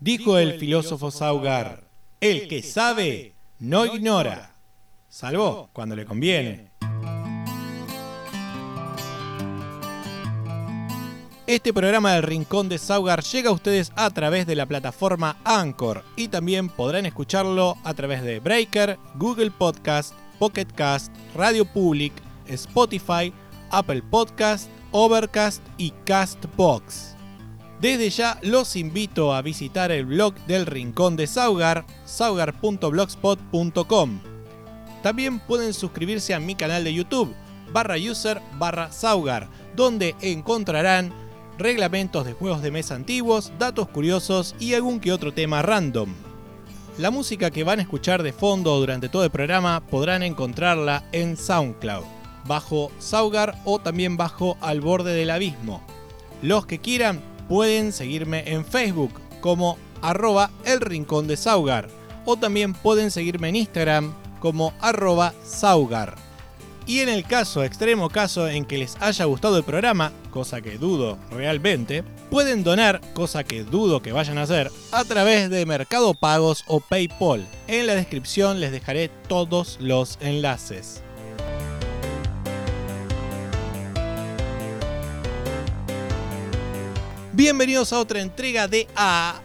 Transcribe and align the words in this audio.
Dijo 0.00 0.38
el 0.38 0.58
filósofo 0.58 1.10
Saugar, 1.10 1.84
el 2.22 2.48
que 2.48 2.62
sabe 2.62 3.34
no 3.58 3.84
ignora, 3.84 4.54
salvo 5.10 5.68
cuando 5.74 5.94
le 5.94 6.06
conviene. 6.06 6.70
Este 11.46 11.74
programa 11.74 12.14
del 12.14 12.22
Rincón 12.22 12.70
de 12.70 12.78
Saugar 12.78 13.22
llega 13.22 13.50
a 13.50 13.52
ustedes 13.52 13.92
a 13.94 14.08
través 14.08 14.46
de 14.46 14.54
la 14.54 14.64
plataforma 14.64 15.36
Anchor 15.44 16.02
y 16.16 16.28
también 16.28 16.70
podrán 16.70 17.04
escucharlo 17.04 17.76
a 17.84 17.92
través 17.92 18.22
de 18.22 18.40
Breaker, 18.40 18.98
Google 19.16 19.50
Podcast, 19.50 20.14
Pocket 20.38 20.68
Cast, 20.74 21.14
Radio 21.34 21.66
Public, 21.66 22.14
Spotify, 22.46 23.34
Apple 23.70 24.02
Podcast, 24.10 24.70
Overcast 24.92 25.62
y 25.76 25.90
Castbox. 26.06 27.19
Desde 27.80 28.10
ya 28.10 28.38
los 28.42 28.76
invito 28.76 29.32
a 29.32 29.40
visitar 29.40 29.90
el 29.90 30.04
blog 30.04 30.34
del 30.46 30.66
Rincón 30.66 31.16
de 31.16 31.26
Saugar, 31.26 31.86
saugar.blogspot.com. 32.04 34.20
También 35.02 35.38
pueden 35.38 35.72
suscribirse 35.72 36.34
a 36.34 36.40
mi 36.40 36.54
canal 36.54 36.84
de 36.84 36.92
YouTube, 36.92 37.34
barra 37.72 37.94
user 37.96 38.42
barra 38.58 38.92
Saugar, 38.92 39.48
donde 39.74 40.14
encontrarán 40.20 41.10
reglamentos 41.56 42.26
de 42.26 42.34
juegos 42.34 42.60
de 42.60 42.70
mesa 42.70 42.96
antiguos, 42.96 43.50
datos 43.58 43.88
curiosos 43.88 44.54
y 44.58 44.74
algún 44.74 45.00
que 45.00 45.12
otro 45.12 45.32
tema 45.32 45.62
random. 45.62 46.12
La 46.98 47.10
música 47.10 47.50
que 47.50 47.64
van 47.64 47.78
a 47.78 47.82
escuchar 47.82 48.22
de 48.22 48.34
fondo 48.34 48.78
durante 48.78 49.08
todo 49.08 49.24
el 49.24 49.30
programa 49.30 49.80
podrán 49.86 50.22
encontrarla 50.22 51.04
en 51.12 51.38
SoundCloud, 51.38 52.04
bajo 52.44 52.92
Saugar 52.98 53.56
o 53.64 53.78
también 53.78 54.18
bajo 54.18 54.58
Al 54.60 54.82
borde 54.82 55.14
del 55.14 55.30
abismo. 55.30 55.82
Los 56.42 56.66
que 56.66 56.78
quieran 56.78 57.29
pueden 57.50 57.92
seguirme 57.92 58.44
en 58.46 58.64
Facebook 58.64 59.20
como 59.40 59.76
arroba 60.02 60.52
el 60.64 60.80
rincón 60.80 61.26
de 61.26 61.36
Saugar 61.36 61.88
o 62.24 62.36
también 62.36 62.74
pueden 62.74 63.10
seguirme 63.10 63.48
en 63.48 63.56
Instagram 63.56 64.14
como 64.38 64.72
arroba 64.80 65.34
Saugar. 65.44 66.14
Y 66.86 67.00
en 67.00 67.08
el 67.08 67.24
caso, 67.24 67.64
extremo 67.64 68.08
caso 68.08 68.48
en 68.48 68.64
que 68.64 68.78
les 68.78 68.96
haya 69.00 69.24
gustado 69.24 69.56
el 69.56 69.64
programa, 69.64 70.12
cosa 70.30 70.60
que 70.60 70.78
dudo 70.78 71.18
realmente, 71.32 72.04
pueden 72.30 72.62
donar, 72.62 73.00
cosa 73.14 73.42
que 73.42 73.64
dudo 73.64 74.00
que 74.00 74.12
vayan 74.12 74.38
a 74.38 74.42
hacer, 74.42 74.70
a 74.92 75.02
través 75.02 75.50
de 75.50 75.66
Mercado 75.66 76.14
Pagos 76.14 76.62
o 76.68 76.78
PayPal. 76.78 77.48
En 77.66 77.88
la 77.88 77.96
descripción 77.96 78.60
les 78.60 78.70
dejaré 78.70 79.08
todos 79.26 79.76
los 79.80 80.18
enlaces. 80.20 81.02
Bienvenidos 87.40 87.94
a 87.94 87.98
otra 87.98 88.20
entrega 88.20 88.68
de 88.68 88.86
A. 88.94 89.40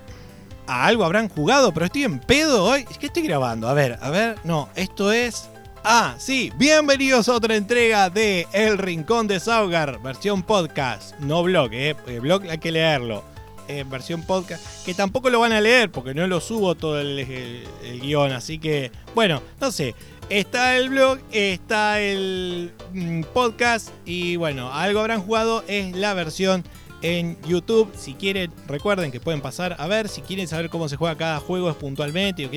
A 0.67 0.85
algo 0.85 1.05
habrán 1.05 1.29
jugado, 1.29 1.73
pero 1.73 1.85
estoy 1.85 2.03
en 2.03 2.19
pedo 2.19 2.65
hoy. 2.65 2.83
¿Qué 2.99 3.05
estoy 3.05 3.23
grabando? 3.23 3.69
A 3.69 3.73
ver, 3.73 3.97
a 4.01 4.09
ver. 4.09 4.35
No, 4.43 4.67
esto 4.75 5.13
es 5.13 5.49
Ah, 5.81 6.15
sí, 6.17 6.51
bienvenidos 6.57 7.29
a 7.29 7.35
otra 7.35 7.55
entrega 7.55 8.09
de 8.09 8.47
El 8.51 8.79
Rincón 8.79 9.27
de 9.27 9.39
Saugar, 9.39 10.01
versión 10.01 10.43
podcast, 10.43 11.17
no 11.21 11.41
blog, 11.43 11.69
eh. 11.71 11.95
El 12.05 12.19
blog 12.19 12.43
hay 12.49 12.57
que 12.57 12.73
leerlo. 12.73 13.23
Eh, 13.69 13.85
versión 13.89 14.23
podcast, 14.23 14.85
que 14.85 14.93
tampoco 14.93 15.29
lo 15.29 15.39
van 15.39 15.53
a 15.53 15.61
leer 15.61 15.89
porque 15.89 16.13
no 16.13 16.27
lo 16.27 16.41
subo 16.41 16.75
todo 16.75 16.99
el, 16.99 17.17
el 17.19 18.01
guion, 18.01 18.33
así 18.33 18.59
que, 18.59 18.91
bueno, 19.15 19.41
no 19.61 19.71
sé. 19.71 19.95
Está 20.29 20.75
el 20.75 20.89
blog, 20.89 21.19
está 21.31 22.01
el 22.01 22.73
mm, 22.91 23.21
podcast 23.33 23.89
y 24.05 24.35
bueno, 24.35 24.73
algo 24.73 24.99
habrán 24.99 25.21
jugado, 25.21 25.63
es 25.67 25.95
la 25.95 26.13
versión 26.13 26.65
en 27.01 27.37
YouTube. 27.43 27.91
Si 27.95 28.13
quieren, 28.13 28.51
recuerden 28.67 29.11
que 29.11 29.19
pueden 29.19 29.41
pasar 29.41 29.75
a 29.79 29.87
ver. 29.87 30.07
Si 30.07 30.21
quieren 30.21 30.47
saber 30.47 30.69
cómo 30.69 30.89
se 30.89 30.95
juega 30.95 31.15
cada 31.15 31.39
juego 31.39 31.73
puntualmente. 31.73 32.45
O 32.45 32.49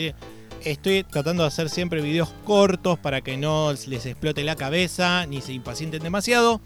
estoy 0.64 1.05
tratando 1.05 1.42
de 1.42 1.48
hacer 1.48 1.69
siempre 1.69 2.00
videos 2.00 2.31
cortos 2.44 2.98
para 2.98 3.20
que 3.20 3.36
no 3.36 3.72
les 3.72 4.06
explote 4.06 4.42
la 4.44 4.56
cabeza 4.56 5.27
ni 5.27 5.41
se 5.41 5.53
impacienten 5.53 6.03
demasiado. 6.03 6.60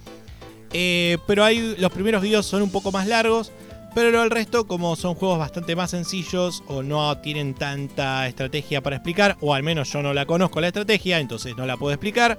Eh, 0.73 1.19
pero 1.27 1.45
hay, 1.45 1.77
los 1.79 1.93
primeros 1.93 2.23
videos 2.23 2.47
son 2.47 2.63
un 2.63 2.71
poco 2.71 2.93
más 2.93 3.07
largos. 3.07 3.53
Pero 3.95 4.23
el 4.23 4.31
resto, 4.31 4.67
como 4.67 4.97
son 4.97 5.15
juegos 5.15 5.39
bastante 5.39 5.77
más 5.77 5.91
sencillos 5.91 6.63
o 6.67 6.83
no 6.83 7.19
tienen 7.19 7.53
tanta 7.53 8.27
estrategia 8.27 8.81
para 8.81 8.97
explicar, 8.97 9.37
o 9.41 9.53
al 9.53 9.63
menos 9.63 9.93
yo 9.93 10.03
no 10.03 10.15
la 10.15 10.25
conozco 10.25 10.63
la 10.63 10.69
estrategia, 10.69 11.21
entonces 11.21 11.55
no 11.59 11.67
la 11.67 11.77
puedo 11.77 11.93
explicar, 11.93 12.39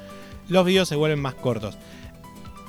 los 0.49 0.65
videos 0.65 0.89
se 0.89 0.95
vuelven 0.95 1.19
más 1.19 1.35
cortos. 1.35 1.77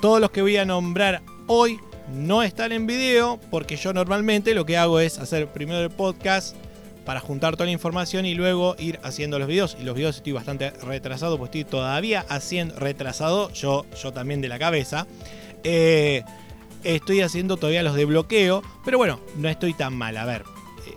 Todos 0.01 0.21
los 0.21 0.29
que 0.29 0.43
voy 0.43 0.57
a 0.57 0.65
nombrar 0.65 1.23
hoy 1.47 1.79
no 2.13 2.43
están 2.43 2.71
en 2.71 2.87
video 2.87 3.39
porque 3.49 3.77
yo 3.77 3.93
normalmente 3.93 4.53
lo 4.53 4.65
que 4.65 4.77
hago 4.77 4.99
es 4.99 5.19
hacer 5.19 5.47
primero 5.47 5.79
el 5.81 5.89
podcast 5.89 6.55
para 7.05 7.19
juntar 7.19 7.55
toda 7.55 7.65
la 7.65 7.71
información 7.71 8.25
y 8.25 8.33
luego 8.33 8.75
ir 8.79 8.99
haciendo 9.03 9.39
los 9.39 9.47
videos. 9.47 9.77
Y 9.79 9.83
los 9.83 9.95
videos 9.95 10.17
estoy 10.17 10.33
bastante 10.33 10.71
retrasado, 10.71 11.37
pues 11.37 11.49
estoy 11.49 11.63
todavía 11.63 12.25
haciendo 12.29 12.75
retrasado, 12.79 13.51
yo, 13.53 13.85
yo 14.01 14.11
también 14.11 14.41
de 14.41 14.49
la 14.49 14.59
cabeza. 14.59 15.07
Eh, 15.63 16.23
estoy 16.83 17.21
haciendo 17.21 17.57
todavía 17.57 17.83
los 17.83 17.95
de 17.95 18.05
bloqueo, 18.05 18.63
pero 18.83 18.97
bueno, 18.97 19.19
no 19.37 19.49
estoy 19.49 19.73
tan 19.73 19.95
mal. 19.95 20.17
A 20.17 20.25
ver, 20.25 20.43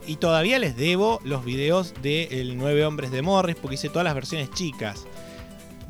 y 0.07 0.17
todavía 0.17 0.59
les 0.59 0.77
debo 0.77 1.21
los 1.25 1.45
videos 1.45 1.95
de 2.03 2.41
El 2.41 2.57
9 2.57 2.85
Hombres 2.85 3.11
de 3.11 3.23
Morris, 3.23 3.57
porque 3.57 3.75
hice 3.75 3.89
todas 3.89 4.05
las 4.05 4.15
versiones 4.15 4.51
chicas. 4.53 5.07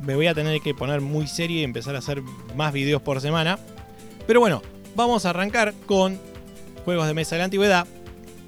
Me 0.01 0.15
voy 0.15 0.27
a 0.27 0.33
tener 0.33 0.61
que 0.61 0.73
poner 0.73 1.01
muy 1.01 1.27
serio 1.27 1.59
y 1.59 1.63
empezar 1.63 1.95
a 1.95 1.99
hacer 1.99 2.21
más 2.55 2.73
videos 2.73 3.01
por 3.01 3.19
semana. 3.21 3.57
Pero 4.27 4.39
bueno, 4.39 4.61
vamos 4.99 5.25
a 5.25 5.29
arrancar 5.29 5.73
con 5.85 6.19
juegos 6.83 7.07
de 7.07 7.13
mesa 7.13 7.35
de 7.35 7.39
la 7.39 7.45
antigüedad 7.45 7.87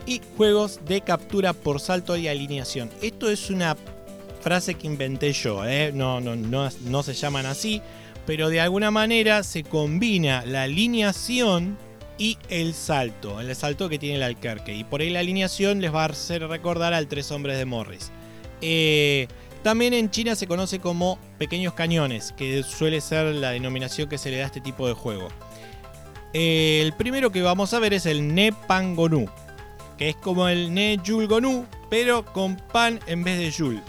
y 0.05 0.19
juegos 0.35 0.81
de 0.85 0.99
captura 0.99 1.53
por 1.53 1.79
salto 1.79 2.17
y 2.17 2.27
alineación. 2.27 2.89
Esto 3.01 3.29
es 3.29 3.49
una 3.49 3.77
frase 4.41 4.73
que 4.73 4.85
inventé 4.85 5.31
yo, 5.31 5.65
¿eh? 5.65 5.91
no, 5.93 6.19
no, 6.19 6.35
no, 6.35 7.03
se 7.03 7.13
llaman 7.13 7.45
así, 7.45 7.81
pero 8.25 8.49
de 8.49 8.59
alguna 8.59 8.91
manera 8.91 9.43
se 9.43 9.63
combina 9.63 10.43
la 10.45 10.63
alineación 10.63 11.77
y 12.17 12.37
el 12.49 12.73
salto, 12.73 13.39
el 13.39 13.55
salto 13.55 13.87
que 13.87 13.97
tiene 13.97 14.17
el 14.17 14.23
Alcarque. 14.23 14.75
Y 14.75 14.83
por 14.83 14.99
ahí 14.99 15.09
la 15.09 15.21
alineación 15.21 15.79
les 15.79 15.93
va 15.93 16.03
a 16.03 16.07
hacer 16.07 16.45
recordar 16.45 16.93
al 16.93 17.07
Tres 17.07 17.31
Hombres 17.31 17.57
de 17.57 17.65
Morris. 17.65 18.11
Eh, 18.59 19.29
también 19.63 19.93
en 19.93 20.09
China 20.11 20.35
se 20.35 20.47
conoce 20.47 20.79
como 20.79 21.17
pequeños 21.37 21.75
cañones, 21.75 22.33
que 22.33 22.61
suele 22.63 22.99
ser 22.99 23.35
la 23.35 23.51
denominación 23.51 24.09
que 24.09 24.17
se 24.17 24.31
le 24.31 24.37
da 24.37 24.43
a 24.43 24.47
este 24.47 24.59
tipo 24.59 24.85
de 24.85 24.93
juego. 24.93 25.29
El 26.33 26.93
primero 26.93 27.31
que 27.31 27.41
vamos 27.41 27.73
a 27.73 27.79
ver 27.79 27.93
es 27.93 28.05
el 28.05 28.33
Nepangonu 28.33 29.29
que 30.01 30.09
es 30.09 30.15
como 30.15 30.47
el 30.47 30.73
Ne 30.73 30.97
Yul 31.03 31.27
Gonu, 31.27 31.67
pero 31.87 32.25
con 32.25 32.55
pan 32.55 32.99
en 33.05 33.23
vez 33.23 33.37
de 33.37 33.51
Yul. 33.51 33.79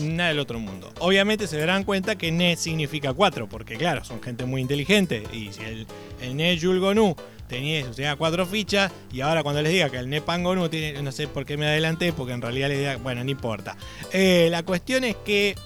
Nada 0.00 0.30
del 0.30 0.38
otro 0.38 0.58
mundo. 0.58 0.90
Obviamente 1.00 1.46
se 1.46 1.58
darán 1.58 1.84
cuenta 1.84 2.16
que 2.16 2.32
Ne 2.32 2.56
significa 2.56 3.12
4, 3.12 3.46
porque 3.46 3.76
claro, 3.76 4.06
son 4.06 4.22
gente 4.22 4.46
muy 4.46 4.62
inteligente. 4.62 5.22
Y 5.34 5.52
si 5.52 5.62
el, 5.64 5.86
el 6.22 6.34
Ne 6.34 6.56
Yul 6.56 6.80
Gonu 6.80 7.14
tenía, 7.46 7.84
o 7.84 8.16
cuatro 8.16 8.46
fichas, 8.46 8.90
y 9.12 9.20
ahora 9.20 9.42
cuando 9.42 9.60
les 9.60 9.70
diga 9.70 9.90
que 9.90 9.98
el 9.98 10.08
Ne 10.08 10.22
Pan 10.22 10.42
Gonu 10.42 10.70
tiene, 10.70 11.02
no 11.02 11.12
sé 11.12 11.28
por 11.28 11.44
qué 11.44 11.58
me 11.58 11.66
adelanté, 11.66 12.14
porque 12.14 12.32
en 12.32 12.40
realidad 12.40 12.68
les 12.68 12.78
diga, 12.78 12.96
bueno, 12.96 13.22
no 13.22 13.30
importa. 13.30 13.76
Eh, 14.14 14.48
la 14.50 14.62
cuestión 14.62 15.04
es 15.04 15.16
que 15.26 15.56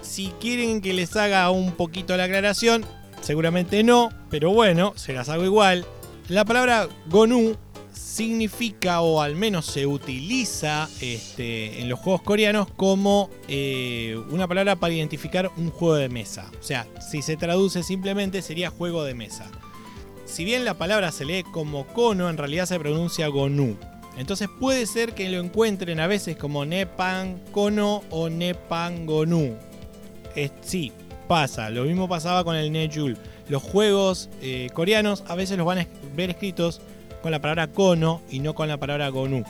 si 0.00 0.32
quieren 0.40 0.80
que 0.80 0.92
les 0.92 1.14
haga 1.14 1.48
un 1.52 1.70
poquito 1.70 2.16
la 2.16 2.24
aclaración, 2.24 2.84
seguramente 3.22 3.82
no, 3.82 4.10
pero 4.28 4.50
bueno, 4.50 4.92
se 4.96 5.12
las 5.12 5.28
hago 5.28 5.44
igual. 5.44 5.86
La 6.28 6.44
palabra 6.44 6.88
Gonu 7.06 7.56
significa 7.92 9.00
o 9.00 9.22
al 9.22 9.36
menos 9.36 9.66
se 9.66 9.86
utiliza 9.86 10.88
este, 11.00 11.80
en 11.80 11.88
los 11.88 11.98
juegos 11.98 12.22
coreanos 12.22 12.68
como 12.76 13.30
eh, 13.48 14.20
una 14.30 14.46
palabra 14.46 14.76
para 14.76 14.92
identificar 14.92 15.50
un 15.56 15.70
juego 15.70 15.94
de 15.94 16.08
mesa. 16.08 16.50
O 16.60 16.62
sea, 16.62 16.86
si 17.00 17.22
se 17.22 17.36
traduce 17.36 17.82
simplemente 17.82 18.42
sería 18.42 18.70
juego 18.70 19.04
de 19.04 19.14
mesa. 19.14 19.50
Si 20.26 20.44
bien 20.44 20.64
la 20.64 20.74
palabra 20.74 21.12
se 21.12 21.24
lee 21.24 21.42
como 21.42 21.86
kono, 21.86 22.28
en 22.28 22.38
realidad 22.38 22.66
se 22.66 22.78
pronuncia 22.78 23.28
gonu. 23.28 23.76
Entonces 24.16 24.48
puede 24.60 24.86
ser 24.86 25.14
que 25.14 25.30
lo 25.30 25.40
encuentren 25.40 26.00
a 26.00 26.06
veces 26.06 26.36
como 26.36 26.64
nepan 26.64 27.40
kono 27.50 28.02
o 28.10 28.28
nepan 28.28 29.06
gonu. 29.06 29.56
sí, 30.60 30.92
Lo 31.70 31.84
mismo 31.84 32.08
pasaba 32.08 32.44
con 32.44 32.56
el 32.56 32.70
nejul. 32.70 33.16
Los 33.48 33.62
juegos 33.62 34.28
eh, 34.42 34.68
coreanos 34.74 35.24
a 35.28 35.34
veces 35.34 35.56
los 35.56 35.66
van 35.66 35.78
a 35.78 35.86
ver 36.14 36.28
escritos 36.28 36.82
con 37.22 37.30
la 37.30 37.40
palabra 37.40 37.68
cono 37.68 38.20
y 38.30 38.40
no 38.40 38.54
con 38.54 38.68
la 38.68 38.76
palabra 38.76 39.08
gonu. 39.08 39.42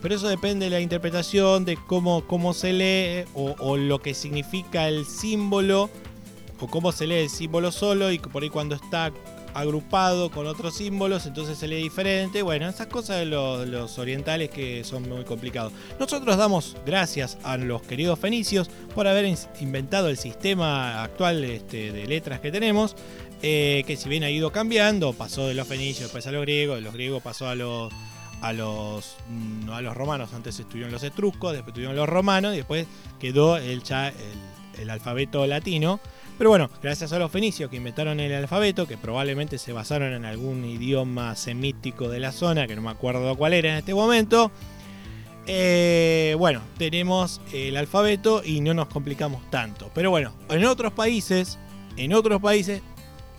Pero 0.00 0.14
eso 0.14 0.28
depende 0.28 0.66
de 0.66 0.70
la 0.70 0.80
interpretación, 0.80 1.64
de 1.64 1.76
cómo, 1.88 2.24
cómo 2.28 2.54
se 2.54 2.72
lee 2.72 3.28
o, 3.34 3.76
lo 3.76 4.00
que 4.00 4.14
significa 4.14 4.86
el 4.86 5.04
símbolo 5.04 5.90
o 6.60 6.68
cómo 6.68 6.92
se 6.92 7.08
lee 7.08 7.24
el 7.24 7.30
símbolo 7.30 7.72
solo 7.72 8.12
y 8.12 8.20
por 8.20 8.44
ahí 8.44 8.50
cuando 8.50 8.76
está 8.76 9.10
agrupado 9.56 10.30
con 10.30 10.46
otros 10.46 10.76
símbolos, 10.76 11.24
entonces 11.24 11.56
se 11.56 11.66
lee 11.66 11.82
diferente. 11.82 12.42
Bueno, 12.42 12.68
esas 12.68 12.88
cosas 12.88 13.20
de 13.20 13.24
los, 13.24 13.98
orientales 13.98 14.50
que 14.50 14.84
son 14.84 15.08
muy 15.08 15.24
complicados. 15.24 15.72
Nosotros 15.98 16.36
damos 16.36 16.76
gracias 16.84 17.38
a 17.42 17.56
los 17.56 17.80
queridos 17.80 18.18
fenicios 18.18 18.68
por 18.94 19.08
haber 19.08 19.34
inventado 19.60 20.08
el 20.08 20.18
sistema 20.18 21.02
actual 21.02 21.42
este, 21.44 21.90
de 21.90 22.06
letras 22.06 22.40
que 22.40 22.52
tenemos. 22.52 22.96
Eh, 23.42 23.84
que 23.86 23.96
si 23.96 24.08
bien 24.10 24.24
ha 24.24 24.30
ido 24.30 24.52
cambiando, 24.52 25.14
pasó 25.14 25.46
de 25.46 25.54
los 25.54 25.66
fenicios 25.66 26.04
después 26.04 26.26
a 26.26 26.32
los 26.32 26.42
griegos, 26.42 26.76
de 26.76 26.82
los 26.82 26.92
griegos 26.92 27.22
pasó 27.22 27.48
a 27.48 27.54
los, 27.54 27.92
a 28.42 28.52
los, 28.52 29.16
mm, 29.28 29.70
a 29.70 29.80
los 29.80 29.96
romanos. 29.96 30.34
Antes 30.34 30.60
estuvieron 30.60 30.92
los 30.92 31.02
etruscos, 31.02 31.52
después 31.52 31.68
estuvieron 31.68 31.96
los 31.96 32.08
romanos 32.08 32.52
y 32.52 32.58
después 32.58 32.86
quedó 33.18 33.56
el, 33.56 33.82
el 34.78 34.90
alfabeto 34.90 35.46
latino. 35.46 35.98
Pero 36.38 36.50
bueno, 36.50 36.68
gracias 36.82 37.12
a 37.12 37.18
los 37.18 37.30
fenicios 37.30 37.70
que 37.70 37.76
inventaron 37.76 38.20
el 38.20 38.34
alfabeto, 38.34 38.86
que 38.86 38.98
probablemente 38.98 39.56
se 39.56 39.72
basaron 39.72 40.12
en 40.12 40.26
algún 40.26 40.64
idioma 40.64 41.34
semítico 41.34 42.08
de 42.10 42.20
la 42.20 42.30
zona, 42.30 42.66
que 42.66 42.76
no 42.76 42.82
me 42.82 42.90
acuerdo 42.90 43.34
cuál 43.36 43.54
era 43.54 43.70
en 43.70 43.76
este 43.76 43.94
momento. 43.94 44.50
eh, 45.46 46.34
bueno, 46.38 46.60
tenemos 46.76 47.40
el 47.52 47.76
alfabeto 47.76 48.42
y 48.44 48.60
no 48.60 48.74
nos 48.74 48.88
complicamos 48.88 49.48
tanto. 49.50 49.90
Pero 49.94 50.10
bueno, 50.10 50.32
en 50.50 50.64
otros 50.64 50.92
países, 50.92 51.58
en 51.96 52.12
otros 52.12 52.42
países 52.42 52.82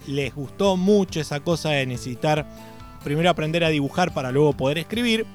les 0.07 0.33
gustó 0.33 0.77
mucho 0.77 1.19
esa 1.19 1.41
cosa 1.41 1.69
de 1.69 1.85
necesitar 1.85 2.47
primero 3.03 3.29
aprender 3.29 3.63
a 3.63 3.69
dibujar 3.69 4.13
para 4.13 4.31
luego 4.31 4.53
poder 4.53 4.77
escribir 4.77 5.25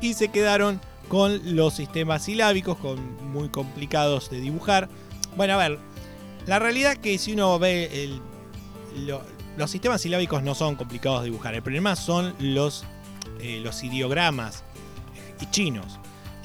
y 0.00 0.14
se 0.14 0.28
quedaron 0.28 0.80
con 1.08 1.56
los 1.56 1.74
sistemas 1.74 2.24
silábicos, 2.24 2.78
con 2.78 2.98
muy 3.30 3.50
complicados 3.50 4.30
de 4.30 4.40
dibujar. 4.40 4.88
Bueno, 5.36 5.54
a 5.54 5.56
ver, 5.58 5.78
la 6.46 6.58
realidad 6.58 6.92
es 6.92 6.98
que 6.98 7.18
si 7.18 7.32
uno 7.32 7.58
ve 7.58 8.20
los 9.56 9.70
sistemas 9.70 10.00
silábicos 10.00 10.42
no 10.42 10.54
son 10.54 10.76
complicados 10.76 11.20
de 11.20 11.26
dibujar. 11.26 11.54
El 11.54 11.62
problema 11.62 11.96
son 11.96 12.34
los, 12.38 12.84
eh, 13.40 13.60
los 13.62 13.82
ideogramas 13.84 14.64
y 15.40 15.50
chinos. 15.50 15.98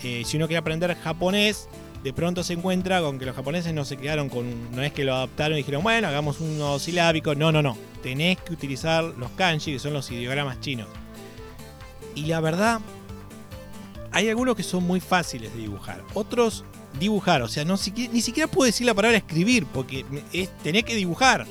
Eh, 0.03 0.23
si 0.25 0.37
uno 0.37 0.47
quiere 0.47 0.59
aprender 0.59 0.95
japonés, 0.95 1.67
de 2.03 2.13
pronto 2.13 2.43
se 2.43 2.53
encuentra 2.53 3.01
con 3.01 3.19
que 3.19 3.25
los 3.25 3.35
japoneses 3.35 3.73
no 3.73 3.83
se 3.83 3.97
quedaron 3.97 4.29
con. 4.29 4.71
No 4.71 4.81
es 4.81 4.93
que 4.93 5.03
lo 5.03 5.13
adaptaron 5.15 5.53
y 5.57 5.61
dijeron, 5.61 5.83
bueno, 5.83 6.07
hagamos 6.07 6.39
uno 6.39 6.79
silábico. 6.79 7.35
No, 7.35 7.51
no, 7.51 7.61
no. 7.61 7.77
Tenés 8.01 8.37
que 8.37 8.53
utilizar 8.53 9.03
los 9.03 9.31
kanji, 9.31 9.73
que 9.73 9.79
son 9.79 9.93
los 9.93 10.09
ideogramas 10.11 10.61
chinos. 10.61 10.87
Y 12.15 12.25
la 12.25 12.39
verdad, 12.39 12.79
hay 14.11 14.29
algunos 14.29 14.55
que 14.55 14.63
son 14.63 14.83
muy 14.83 14.99
fáciles 14.99 15.53
de 15.53 15.59
dibujar. 15.59 16.03
Otros, 16.13 16.63
dibujar. 16.97 17.41
O 17.41 17.47
sea, 17.47 17.65
no 17.65 17.75
ni 18.11 18.21
siquiera 18.21 18.49
puedo 18.49 18.65
decir 18.65 18.85
la 18.85 18.93
palabra 18.93 19.17
escribir, 19.17 19.65
porque 19.65 20.05
es, 20.33 20.49
tenés 20.63 20.83
que 20.83 20.95
dibujar. 20.95 21.45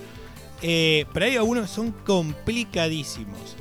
Eh, 0.62 1.04
pero 1.12 1.26
hay 1.26 1.36
algunos 1.36 1.68
que 1.68 1.74
son 1.74 1.92
complicadísimos. 1.92 3.56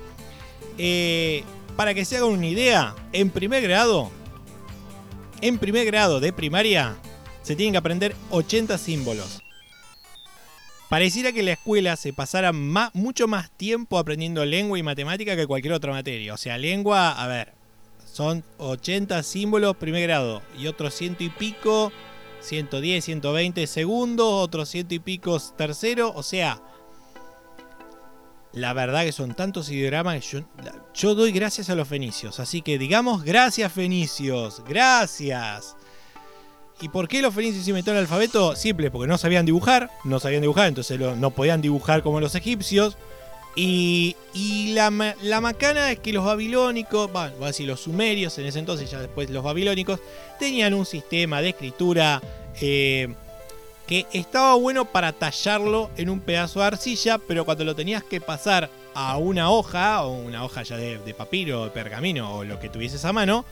Eh, 0.78 1.44
para 1.76 1.94
que 1.94 2.06
se 2.06 2.18
hagan 2.18 2.30
una 2.30 2.48
idea, 2.48 2.96
en 3.14 3.30
primer 3.30 3.62
grado, 3.62 4.12
en 5.42 5.60
primer 5.60 5.86
grado 5.86 6.20
de 6.20 6.34
primaria, 6.34 6.96
se 7.44 7.56
tienen 7.56 7.74
que 7.74 7.78
aprender 7.78 8.16
80 8.32 8.78
símbolos. 8.78 9.42
Pareciera 10.90 11.32
que 11.34 11.42
en 11.42 11.48
la 11.48 11.52
escuela 11.54 11.96
se 11.98 12.14
pasara 12.14 12.54
ma- 12.54 12.92
mucho 12.94 13.28
más 13.28 13.52
tiempo 13.52 14.00
aprendiendo 14.00 14.46
lengua 14.46 14.80
y 14.80 14.84
matemática 14.84 15.36
que 15.36 15.46
cualquier 15.46 15.74
otra 15.74 15.92
materia. 15.92 16.34
O 16.34 16.38
sea, 16.38 16.58
lengua, 16.58 17.12
a 17.12 17.28
ver, 17.28 17.54
son 18.18 18.44
80 18.58 19.22
símbolos 19.22 19.78
primer 19.78 20.02
grado 20.02 20.42
y 20.58 20.66
otros 20.66 20.96
ciento 20.96 21.24
y 21.24 21.30
pico, 21.30 21.92
110, 22.40 23.06
120 23.06 23.68
segundos, 23.68 24.28
otros 24.28 24.70
ciento 24.70 24.96
y 24.96 25.00
pico 25.00 25.40
tercero. 25.56 26.12
O 26.16 26.24
sea, 26.24 26.60
la 28.54 28.74
verdad 28.74 29.04
que 29.04 29.12
son 29.12 29.36
tantos 29.36 29.70
ideogramas 29.70 30.26
que 30.26 30.44
yo, 30.96 31.14
doy 31.14 31.32
gracias 31.32 31.70
a 31.70 31.76
los 31.76 31.88
fenicios. 31.88 32.40
Así 32.40 32.64
que 32.64 32.80
digamos 32.80 33.24
gracias 33.24 33.72
fenicios, 33.72 34.64
gracias. 34.68 35.76
¿Y 36.82 36.90
por 36.90 37.08
qué 37.08 37.22
los 37.22 37.36
fenicios 37.36 37.68
inventaron 37.68 38.00
el 38.00 38.06
alfabeto? 38.06 38.56
Simple, 38.56 38.90
porque 38.90 39.08
no 39.08 39.20
sabían 39.20 39.46
dibujar, 39.46 39.92
no 40.04 40.20
sabían 40.20 40.42
dibujar, 40.42 40.70
entonces 40.70 41.00
no 41.00 41.30
podían 41.30 41.62
dibujar 41.62 42.02
como 42.02 42.20
los 42.20 42.34
egipcios. 42.34 42.98
Y, 43.60 44.16
la, 44.76 44.92
ma- 44.92 45.16
la 45.24 45.42
macana 45.42 45.92
es 45.92 45.98
que 45.98 46.14
los 46.14 46.24
babilónicos, 46.24 47.12
bueno, 47.12 47.34
voy 47.38 47.46
a 47.46 47.48
decir 47.48 47.68
los 47.68 47.80
sumerios 47.82 48.38
en 48.38 48.46
ese 48.46 48.60
entonces, 48.60 48.92
ya 48.92 49.00
después 49.00 49.32
los 49.32 49.44
babilónicos, 49.44 50.00
tenían 50.40 50.76
un 50.76 50.86
sistema 50.86 51.42
de 51.42 51.50
escritura 51.50 52.22
eh, 52.62 53.12
que 53.88 54.06
estaba 54.14 54.54
bueno 54.54 54.86
para 54.86 55.12
tallarlo 55.12 55.90
en 55.98 56.12
un 56.12 56.20
pedazo 56.20 56.60
de 56.60 56.68
arcilla, 56.68 57.18
pero 57.18 57.46
cuando 57.46 57.64
lo 57.64 57.76
tenías 57.76 58.04
que 58.04 58.22
pasar 58.22 58.70
a 58.94 59.18
una 59.18 59.50
hoja, 59.50 60.04
o 60.06 60.12
una 60.14 60.46
hoja 60.46 60.62
ya 60.62 60.78
de, 60.78 61.00
de 61.00 61.14
papiro, 61.16 61.64
de 61.64 61.72
pergamino, 61.72 62.36
o 62.36 62.44
lo 62.44 62.60
que 62.60 62.70
tuvieses 62.70 63.04
a 63.06 63.12
mano, 63.14 63.44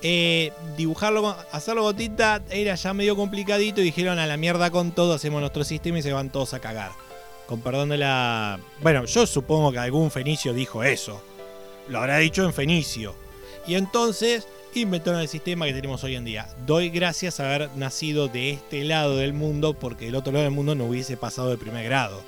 eh, 0.00 0.52
dibujarlo, 0.78 1.36
hacerlo 1.52 1.82
con 1.82 1.96
tinta 1.96 2.40
era 2.48 2.74
ya 2.76 2.94
medio 2.94 3.14
complicadito 3.14 3.82
y 3.82 3.84
dijeron 3.84 4.18
a 4.18 4.26
la 4.26 4.38
mierda 4.38 4.70
con 4.70 4.92
todo, 4.92 5.12
hacemos 5.12 5.40
nuestro 5.42 5.64
sistema 5.64 5.98
y 5.98 6.02
se 6.02 6.14
van 6.14 6.30
todos 6.30 6.54
a 6.54 6.60
cagar. 6.60 6.92
Con 7.50 7.62
perdón 7.62 7.88
de 7.88 7.98
la... 7.98 8.60
Bueno, 8.80 9.06
yo 9.06 9.26
supongo 9.26 9.72
que 9.72 9.80
algún 9.80 10.12
fenicio 10.12 10.54
dijo 10.54 10.84
eso. 10.84 11.20
Lo 11.88 11.98
habrá 11.98 12.18
dicho 12.18 12.44
en 12.44 12.52
fenicio. 12.52 13.12
Y 13.66 13.74
entonces 13.74 14.46
inventaron 14.72 15.20
el 15.20 15.26
sistema 15.26 15.66
que 15.66 15.72
tenemos 15.72 16.04
hoy 16.04 16.14
en 16.14 16.24
día. 16.24 16.48
Doy 16.64 16.90
gracias 16.90 17.40
a 17.40 17.46
haber 17.46 17.76
nacido 17.76 18.28
de 18.28 18.50
este 18.50 18.84
lado 18.84 19.16
del 19.16 19.32
mundo 19.32 19.74
porque 19.74 20.04
del 20.04 20.14
otro 20.14 20.32
lado 20.32 20.44
del 20.44 20.54
mundo 20.54 20.76
no 20.76 20.84
hubiese 20.84 21.16
pasado 21.16 21.50
de 21.50 21.58
primer 21.58 21.84
grado. 21.86 22.22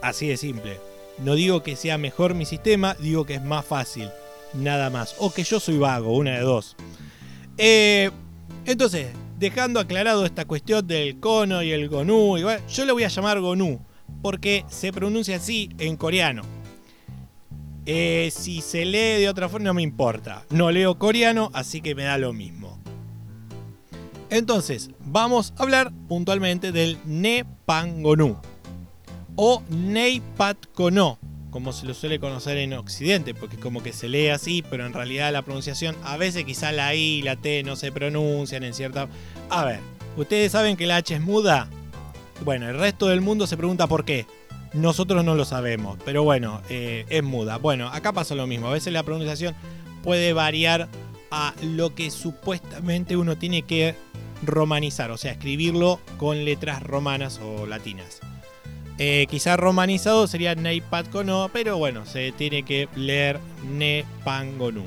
Así 0.00 0.28
de 0.28 0.36
simple. 0.36 0.78
No 1.18 1.34
digo 1.34 1.64
que 1.64 1.74
sea 1.74 1.98
mejor 1.98 2.34
mi 2.34 2.46
sistema, 2.46 2.94
digo 3.00 3.26
que 3.26 3.34
es 3.34 3.42
más 3.42 3.66
fácil. 3.66 4.08
Nada 4.54 4.90
más. 4.90 5.16
O 5.18 5.34
que 5.34 5.42
yo 5.42 5.58
soy 5.58 5.78
vago, 5.78 6.14
una 6.14 6.36
de 6.36 6.40
dos. 6.42 6.76
Eh, 7.58 8.12
entonces, 8.64 9.08
dejando 9.42 9.80
aclarado 9.80 10.24
esta 10.24 10.44
cuestión 10.44 10.86
del 10.86 11.18
cono 11.18 11.64
y 11.64 11.72
el 11.72 11.88
gonu, 11.88 12.38
igual, 12.38 12.64
yo 12.68 12.84
le 12.84 12.92
voy 12.92 13.02
a 13.02 13.08
llamar 13.08 13.40
gonu 13.40 13.80
porque 14.22 14.64
se 14.68 14.92
pronuncia 14.92 15.36
así 15.36 15.68
en 15.78 15.96
coreano. 15.96 16.42
Eh, 17.84 18.30
si 18.32 18.60
se 18.60 18.84
lee 18.84 19.20
de 19.20 19.28
otra 19.28 19.48
forma 19.48 19.64
no 19.66 19.74
me 19.74 19.82
importa. 19.82 20.44
No 20.50 20.70
leo 20.70 20.96
coreano, 20.96 21.50
así 21.54 21.80
que 21.80 21.96
me 21.96 22.04
da 22.04 22.18
lo 22.18 22.32
mismo. 22.32 22.78
Entonces, 24.30 24.90
vamos 25.00 25.52
a 25.58 25.64
hablar 25.64 25.92
puntualmente 26.08 26.70
del 26.70 26.96
Nepangonu 27.04 28.36
o 29.34 29.60
Neipatkono, 29.70 31.18
como 31.52 31.72
se 31.72 31.86
lo 31.86 31.92
suele 31.92 32.18
conocer 32.18 32.56
en 32.56 32.72
Occidente, 32.72 33.34
porque 33.34 33.58
como 33.58 33.82
que 33.82 33.92
se 33.92 34.08
lee 34.08 34.28
así, 34.28 34.64
pero 34.68 34.86
en 34.86 34.94
realidad 34.94 35.30
la 35.32 35.42
pronunciación, 35.42 35.94
a 36.02 36.16
veces 36.16 36.44
quizá 36.44 36.72
la 36.72 36.94
I 36.94 37.18
y 37.18 37.22
la 37.22 37.36
T 37.36 37.62
no 37.62 37.76
se 37.76 37.92
pronuncian 37.92 38.64
en 38.64 38.72
cierta... 38.72 39.06
A 39.50 39.64
ver, 39.66 39.80
¿ustedes 40.16 40.50
saben 40.50 40.78
que 40.78 40.86
la 40.86 40.96
H 40.96 41.14
es 41.14 41.20
muda? 41.20 41.68
Bueno, 42.42 42.68
el 42.70 42.78
resto 42.78 43.06
del 43.06 43.20
mundo 43.20 43.46
se 43.46 43.58
pregunta 43.58 43.86
por 43.86 44.06
qué. 44.06 44.26
Nosotros 44.72 45.22
no 45.24 45.34
lo 45.34 45.44
sabemos, 45.44 45.98
pero 46.06 46.24
bueno, 46.24 46.62
eh, 46.70 47.04
es 47.10 47.22
muda. 47.22 47.58
Bueno, 47.58 47.88
acá 47.88 48.12
pasa 48.12 48.34
lo 48.34 48.46
mismo. 48.46 48.68
A 48.68 48.72
veces 48.72 48.92
la 48.94 49.02
pronunciación 49.02 49.54
puede 50.02 50.32
variar 50.32 50.88
a 51.30 51.52
lo 51.62 51.94
que 51.94 52.10
supuestamente 52.10 53.14
uno 53.14 53.36
tiene 53.36 53.62
que 53.62 53.94
romanizar, 54.42 55.10
o 55.10 55.18
sea, 55.18 55.32
escribirlo 55.32 56.00
con 56.16 56.46
letras 56.46 56.82
romanas 56.82 57.40
o 57.44 57.66
latinas. 57.66 58.20
Eh, 59.04 59.26
quizá 59.28 59.56
romanizado 59.56 60.28
sería 60.28 60.54
Neipatkono, 60.54 61.50
pero 61.52 61.76
bueno, 61.76 62.06
se 62.06 62.30
tiene 62.30 62.62
que 62.62 62.88
leer 62.94 63.40
Nepangonu. 63.64 64.84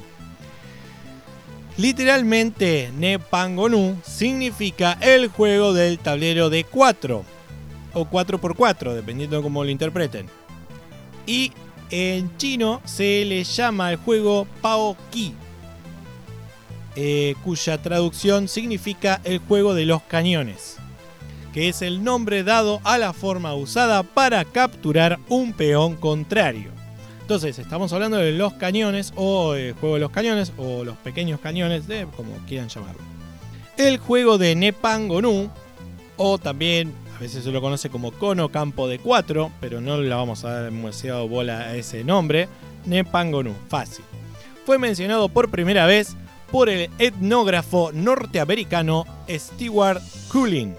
Literalmente, 1.75 2.91
Nepangonu 2.97 3.97
significa 4.05 4.97
el 5.01 5.27
juego 5.27 5.73
del 5.73 5.99
tablero 5.99 6.49
de 6.49 6.63
4 6.63 7.25
o 7.91 8.05
4x4, 8.05 8.93
dependiendo 8.93 9.35
de 9.35 9.43
cómo 9.43 9.65
lo 9.65 9.69
interpreten. 9.69 10.27
Y 11.27 11.51
en 11.91 12.37
chino 12.37 12.81
se 12.85 13.25
le 13.25 13.43
llama 13.43 13.89
al 13.89 13.97
juego 13.97 14.47
Pao 14.61 14.95
Ki, 15.11 15.33
eh, 16.95 17.35
cuya 17.43 17.81
traducción 17.81 18.47
significa 18.47 19.19
el 19.25 19.39
juego 19.39 19.73
de 19.73 19.85
los 19.85 20.01
cañones, 20.03 20.74
que 21.55 21.69
es 21.69 21.81
el 21.81 22.03
nombre 22.03 22.43
dado 22.43 22.81
a 22.83 22.97
la 22.97 23.13
forma 23.13 23.55
usada 23.55 24.03
para 24.03 24.43
capturar 24.43 25.19
un 25.29 25.53
peón 25.53 25.95
contrario. 25.95 26.69
Entonces, 27.21 27.57
estamos 27.59 27.93
hablando 27.93 28.17
de 28.17 28.33
los 28.33 28.55
cañones, 28.55 29.13
o 29.15 29.53
el 29.53 29.71
juego 29.71 29.95
de 29.95 30.01
los 30.01 30.11
cañones, 30.11 30.51
o 30.57 30.83
los 30.83 30.97
pequeños 30.97 31.39
cañones, 31.39 31.87
de, 31.87 32.07
como 32.17 32.35
quieran 32.45 32.67
llamarlo. 32.67 33.01
El 33.77 33.99
juego 33.99 34.37
de 34.37 34.53
Nepangonu, 34.53 35.49
o 36.17 36.37
también 36.39 36.93
a 37.15 37.19
veces 37.21 37.45
se 37.45 37.51
lo 37.51 37.61
conoce 37.61 37.89
como 37.89 38.11
cono 38.11 38.49
campo 38.49 38.89
de 38.89 38.99
4, 38.99 39.49
pero 39.61 39.79
no 39.79 39.97
le 39.97 40.09
vamos 40.09 40.43
a 40.43 40.51
dar 40.51 40.63
demasiado 40.65 41.25
bola 41.29 41.59
a 41.59 41.75
ese 41.77 42.03
nombre. 42.03 42.49
Nepangonu, 42.85 43.53
fácil. 43.69 44.03
Fue 44.65 44.77
mencionado 44.77 45.29
por 45.29 45.49
primera 45.49 45.85
vez 45.85 46.17
por 46.51 46.67
el 46.67 46.89
etnógrafo 46.99 47.93
norteamericano 47.93 49.05
Stewart 49.29 50.01
Coolin, 50.27 50.75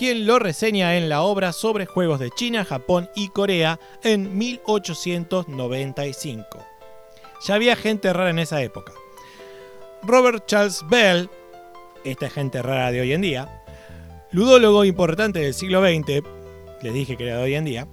quien 0.00 0.24
lo 0.24 0.38
reseña 0.38 0.96
en 0.96 1.10
la 1.10 1.20
obra 1.20 1.52
sobre 1.52 1.84
juegos 1.84 2.20
de 2.20 2.30
China, 2.30 2.64
Japón 2.64 3.10
y 3.14 3.28
Corea 3.28 3.78
en 4.02 4.38
1895. 4.38 6.66
Ya 7.46 7.54
había 7.54 7.76
gente 7.76 8.10
rara 8.10 8.30
en 8.30 8.38
esa 8.38 8.62
época. 8.62 8.94
Robert 10.02 10.46
Charles 10.46 10.82
Bell, 10.88 11.28
esta 12.02 12.30
gente 12.30 12.62
rara 12.62 12.90
de 12.92 13.02
hoy 13.02 13.12
en 13.12 13.20
día, 13.20 13.62
ludólogo 14.30 14.86
importante 14.86 15.40
del 15.40 15.52
siglo 15.52 15.82
XX, 15.82 16.22
les 16.80 16.94
dije 16.94 17.18
que 17.18 17.24
era 17.24 17.36
de 17.36 17.42
hoy 17.42 17.54
en 17.54 17.66
día, 17.66 17.86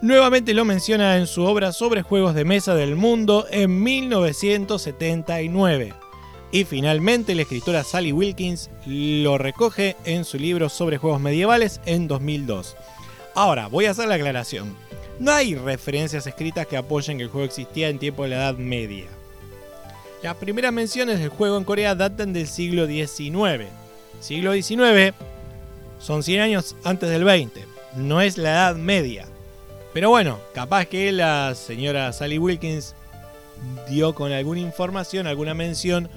Nuevamente 0.00 0.54
lo 0.54 0.64
menciona 0.64 1.18
en 1.18 1.26
su 1.26 1.44
obra 1.44 1.70
sobre 1.70 2.00
juegos 2.00 2.34
de 2.34 2.46
mesa 2.46 2.74
del 2.74 2.96
mundo 2.96 3.44
en 3.50 3.82
1979. 3.82 5.92
Y 6.52 6.64
finalmente 6.64 7.34
la 7.34 7.42
escritora 7.42 7.82
Sally 7.82 8.12
Wilkins 8.12 8.68
lo 8.84 9.38
recoge 9.38 9.96
en 10.04 10.26
su 10.26 10.36
libro 10.38 10.68
sobre 10.68 10.98
juegos 10.98 11.18
medievales 11.18 11.80
en 11.86 12.06
2002. 12.08 12.76
Ahora, 13.34 13.68
voy 13.68 13.86
a 13.86 13.92
hacer 13.92 14.06
la 14.06 14.16
aclaración. 14.16 14.76
No 15.18 15.32
hay 15.32 15.54
referencias 15.54 16.26
escritas 16.26 16.66
que 16.66 16.76
apoyen 16.76 17.16
que 17.16 17.24
el 17.24 17.30
juego 17.30 17.46
existía 17.46 17.88
en 17.88 17.98
tiempo 17.98 18.24
de 18.24 18.28
la 18.28 18.36
Edad 18.36 18.56
Media. 18.56 19.06
Las 20.22 20.36
primeras 20.36 20.74
menciones 20.74 21.20
del 21.20 21.30
juego 21.30 21.56
en 21.56 21.64
Corea 21.64 21.94
datan 21.94 22.34
del 22.34 22.46
siglo 22.46 22.86
XIX. 22.86 23.70
Siglo 24.20 24.52
XIX 24.52 25.14
son 25.98 26.22
100 26.22 26.40
años 26.40 26.76
antes 26.84 27.08
del 27.08 27.24
20, 27.24 27.64
no 27.96 28.20
es 28.20 28.36
la 28.36 28.50
Edad 28.50 28.76
Media. 28.76 29.24
Pero 29.94 30.10
bueno, 30.10 30.38
capaz 30.54 30.84
que 30.84 31.12
la 31.12 31.54
señora 31.54 32.12
Sally 32.12 32.38
Wilkins 32.38 32.94
dio 33.88 34.14
con 34.14 34.32
alguna 34.32 34.60
información, 34.60 35.26
alguna 35.26 35.54
mención 35.54 36.10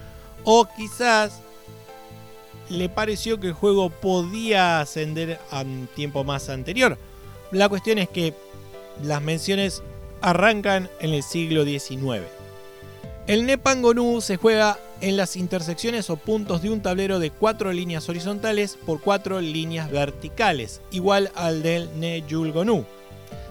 o 0.46 0.68
quizás 0.78 1.42
le 2.70 2.90
pareció 2.90 3.40
que 3.40 3.48
el 3.48 3.54
juego 3.54 3.90
podía 3.90 4.80
ascender 4.80 5.40
a 5.52 5.62
un 5.62 5.88
tiempo 5.94 6.24
más 6.24 6.50
anterior. 6.50 6.98
La 7.52 7.70
cuestión 7.70 7.98
es 7.98 8.10
que 8.10 8.34
las 9.04 9.22
menciones 9.22 9.84
arrancan 10.22 10.90
en 11.00 11.14
el 11.14 11.24
siglo 11.24 11.64
XIX. 11.66 12.24
El 13.28 13.46
Nepangonu 13.46 14.22
se 14.22 14.38
juega 14.38 14.80
en 15.02 15.18
las 15.18 15.36
intersecciones 15.36 16.10
o 16.10 16.16
puntos 16.16 16.62
de 16.62 16.70
un 16.70 16.82
tablero 16.82 17.20
de 17.20 17.32
cuatro 17.32 17.74
líneas 17.74 18.08
horizontales 18.08 18.78
por 18.86 19.02
cuatro 19.02 19.42
líneas 19.42 19.92
verticales, 19.92 20.82
igual 20.92 21.32
al 21.36 21.62
del 21.64 21.90
Nejulgonu, 22.00 22.86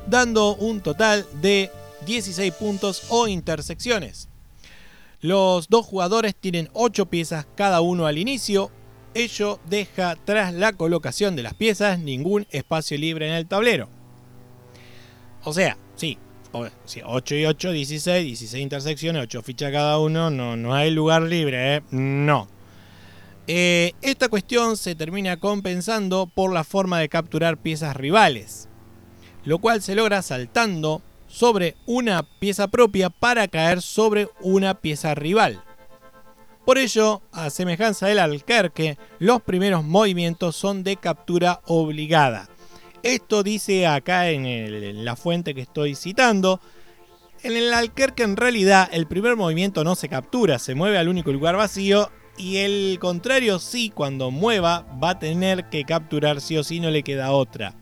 dando 0.07 0.55
un 0.57 0.81
total 0.81 1.27
de 1.41 1.71
16 2.07 2.53
puntos 2.55 3.05
o 3.09 3.29
intersecciones. 3.29 4.29
Los 5.25 5.71
dos 5.71 5.87
jugadores 5.87 6.35
tienen 6.39 6.69
8 6.75 7.07
piezas 7.07 7.47
cada 7.57 7.81
uno 7.81 8.05
al 8.05 8.19
inicio. 8.19 8.71
Ello 9.15 9.59
deja 9.71 10.17
tras 10.23 10.53
la 10.53 10.75
colocación 10.75 11.35
de 11.35 11.43
las 11.43 11.55
piezas 11.55 11.99
ningún 11.99 12.47
espacio 12.51 12.99
libre 12.99 13.29
en 13.29 13.33
el 13.33 13.47
tablero. 13.47 13.89
O 15.45 15.55
sea, 15.55 15.79
sí, 15.97 16.19
8 16.53 17.37
y 17.37 17.47
8, 17.47 17.73
16, 17.73 18.23
16 18.23 18.63
intersecciones, 18.63 19.23
8 19.23 19.41
fichas 19.41 19.73
cada 19.73 19.99
uno, 19.99 20.29
no, 20.29 20.59
no 20.59 20.75
hay 20.75 20.91
lugar 20.91 21.23
libre, 21.23 21.77
¿eh? 21.77 21.83
no. 21.91 22.47
Eh, 23.47 23.93
esta 24.03 24.29
cuestión 24.29 24.77
se 24.77 24.95
termina 24.95 25.39
compensando 25.39 26.27
por 26.27 26.53
la 26.53 26.65
forma 26.65 26.99
de 26.99 27.09
capturar 27.09 27.57
piezas 27.57 27.97
rivales, 27.97 28.69
lo 29.47 29.59
cual 29.59 29.81
se 29.81 29.95
logra 29.95 30.21
saltando 30.21 31.01
sobre 31.35 31.75
una 31.85 32.23
pieza 32.23 32.69
propia 32.69 33.11
para 33.11 33.49
caer 33.49 33.83
sobre 33.83 34.29
una 34.41 34.75
pieza 34.75 35.17
rival. 35.17 35.65
Por 36.65 36.79
ello, 36.79 37.23
a 37.33 37.51
semejanza 37.51 38.07
del 38.07 38.21
alquerque, 38.21 38.97
los 39.19 39.43
primeros 39.43 39.83
movimientos 39.83 40.55
son 40.55 40.85
de 40.85 40.97
captura 40.97 41.61
obligada. 41.67 42.49
Esto 43.03 43.43
dice 43.43 43.87
acá 43.89 44.31
en, 44.31 45.05
la 45.05 45.17
fuente 45.17 45.55
que 45.55 45.63
estoy 45.63 45.97
citando. 45.97 46.61
En 47.43 47.57
el 47.57 47.75
alquerque 47.75 48.23
en 48.23 48.37
realidad 48.37 48.89
el 48.93 49.07
primer 49.07 49.35
movimiento 49.35 49.83
no 49.83 49.97
se 49.97 50.09
captura, 50.09 50.61
se 50.61 50.77
mueve 50.77 50.99
al 50.99 51.09
único 51.09 51.33
lugar 51.33 51.57
vacío 51.57 52.11
y 52.39 52.59
el 52.59 52.99
contrario 53.01 53.59
sí, 53.59 53.91
cuando 53.91 54.31
mueva 54.31 54.87
va 55.03 55.11
a 55.11 55.19
tener 55.19 55.69
que 55.69 55.85
capturar 55.85 56.41
sí 56.41 56.57
o 56.57 56.63
sí, 56.63 56.79
no 56.79 56.91
le 56.91 57.03
queda 57.03 57.33
otra. 57.33 57.75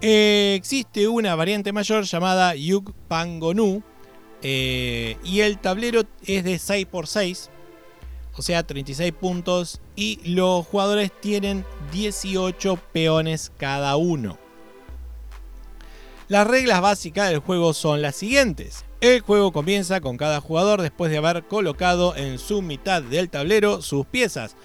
Eh, 0.00 0.54
existe 0.56 1.08
una 1.08 1.34
variante 1.34 1.72
mayor 1.72 2.04
llamada 2.04 2.54
Yuk 2.54 2.92
Pangonu 3.08 3.82
eh, 4.42 5.16
y 5.24 5.40
el 5.40 5.58
tablero 5.58 6.02
es 6.26 6.44
de 6.44 6.56
6x6, 6.56 7.48
o 8.34 8.42
sea 8.42 8.62
36 8.62 9.12
puntos 9.12 9.80
y 9.94 10.20
los 10.30 10.66
jugadores 10.66 11.10
tienen 11.20 11.64
18 11.92 12.78
peones 12.92 13.50
cada 13.56 13.96
uno. 13.96 14.38
Las 16.28 16.46
reglas 16.46 16.80
básicas 16.82 17.30
del 17.30 17.38
juego 17.38 17.72
son 17.72 18.02
las 18.02 18.16
siguientes. 18.16 18.84
El 19.00 19.20
juego 19.20 19.52
comienza 19.52 20.00
con 20.00 20.16
cada 20.16 20.40
jugador 20.40 20.82
después 20.82 21.10
de 21.10 21.18
haber 21.18 21.44
colocado 21.44 22.16
en 22.16 22.38
su 22.38 22.62
mitad 22.62 23.00
del 23.00 23.30
tablero 23.30 23.80
sus 23.80 24.04
piezas. 24.06 24.56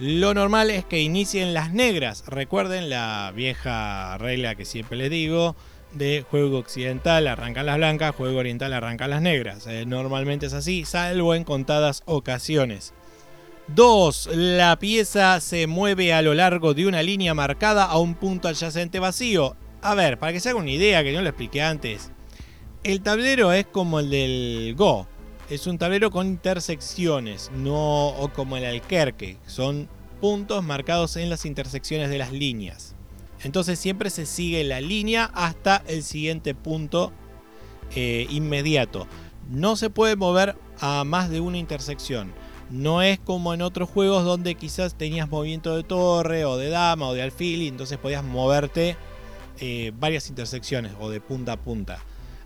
Lo 0.00 0.32
normal 0.32 0.70
es 0.70 0.86
que 0.86 1.02
inicien 1.02 1.52
las 1.52 1.74
negras. 1.74 2.24
Recuerden 2.26 2.88
la 2.88 3.34
vieja 3.36 4.16
regla 4.16 4.54
que 4.54 4.64
siempre 4.64 4.96
les 4.96 5.10
digo 5.10 5.54
de 5.92 6.24
juego 6.30 6.56
occidental 6.56 7.26
arrancan 7.26 7.66
las 7.66 7.76
blancas, 7.76 8.14
juego 8.14 8.38
oriental 8.38 8.72
arrancan 8.72 9.10
las 9.10 9.20
negras. 9.20 9.66
Eh, 9.66 9.84
normalmente 9.84 10.46
es 10.46 10.54
así, 10.54 10.86
salvo 10.86 11.34
en 11.34 11.44
contadas 11.44 12.02
ocasiones. 12.06 12.94
2. 13.66 14.30
La 14.32 14.78
pieza 14.78 15.38
se 15.40 15.66
mueve 15.66 16.14
a 16.14 16.22
lo 16.22 16.32
largo 16.32 16.72
de 16.72 16.86
una 16.86 17.02
línea 17.02 17.34
marcada 17.34 17.84
a 17.84 17.98
un 17.98 18.14
punto 18.14 18.48
adyacente 18.48 19.00
vacío. 19.00 19.54
A 19.82 19.94
ver, 19.94 20.18
para 20.18 20.32
que 20.32 20.40
se 20.40 20.48
haga 20.48 20.60
una 20.60 20.70
idea 20.70 21.04
que 21.04 21.12
no 21.12 21.20
lo 21.20 21.28
expliqué 21.28 21.60
antes. 21.60 22.10
El 22.84 23.02
tablero 23.02 23.52
es 23.52 23.66
como 23.66 24.00
el 24.00 24.08
del 24.08 24.74
Go 24.78 25.06
es 25.50 25.66
un 25.66 25.78
tablero 25.78 26.12
con 26.12 26.28
intersecciones, 26.28 27.50
no 27.52 28.14
como 28.34 28.56
el 28.56 28.64
alquerque, 28.64 29.36
son 29.46 29.88
puntos 30.20 30.62
marcados 30.62 31.16
en 31.16 31.28
las 31.28 31.44
intersecciones 31.44 32.08
de 32.08 32.18
las 32.18 32.30
líneas. 32.30 32.94
Entonces 33.42 33.78
siempre 33.78 34.10
se 34.10 34.26
sigue 34.26 34.62
la 34.62 34.80
línea 34.80 35.24
hasta 35.34 35.82
el 35.88 36.04
siguiente 36.04 36.54
punto 36.54 37.12
eh, 37.96 38.26
inmediato. 38.30 39.08
No 39.50 39.74
se 39.74 39.90
puede 39.90 40.14
mover 40.14 40.56
a 40.78 41.02
más 41.02 41.30
de 41.30 41.40
una 41.40 41.58
intersección. 41.58 42.32
No 42.70 43.02
es 43.02 43.18
como 43.18 43.52
en 43.52 43.62
otros 43.62 43.90
juegos 43.90 44.24
donde 44.24 44.54
quizás 44.54 44.94
tenías 44.94 45.28
movimiento 45.28 45.76
de 45.76 45.82
torre 45.82 46.44
o 46.44 46.56
de 46.58 46.68
dama 46.68 47.08
o 47.08 47.14
de 47.14 47.22
alfil 47.22 47.62
y 47.62 47.68
entonces 47.68 47.98
podías 47.98 48.22
moverte 48.22 48.96
eh, 49.58 49.90
varias 49.98 50.28
intersecciones 50.28 50.92
o 51.00 51.10
de 51.10 51.20
punta 51.20 51.52
a 51.54 51.56
punta. 51.56 51.98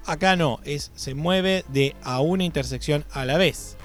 Acá 0.07 0.37
no, 0.37 0.61
se 0.95 1.15
mueve 1.15 1.65
de 1.69 1.97
a 2.03 2.21
una 2.21 2.45
intersección 2.45 3.05
a 3.11 3.25
la 3.25 3.39
vez. 3.39 3.77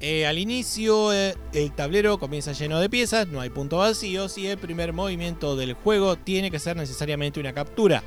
Eh, 0.00 0.26
al 0.26 0.38
inicio 0.38 1.12
eh, 1.12 1.34
el 1.54 1.72
tablero 1.72 2.18
comienza 2.18 2.52
lleno 2.52 2.80
de 2.80 2.90
piezas, 2.90 3.28
no 3.28 3.40
hay 3.40 3.48
punto 3.48 3.78
vacío 3.78 4.26
y 4.36 4.46
el 4.46 4.58
primer 4.58 4.92
movimiento 4.92 5.56
del 5.56 5.72
juego 5.72 6.16
tiene 6.16 6.50
que 6.50 6.58
ser 6.58 6.76
necesariamente 6.76 7.40
una 7.40 7.54
captura. 7.54 8.02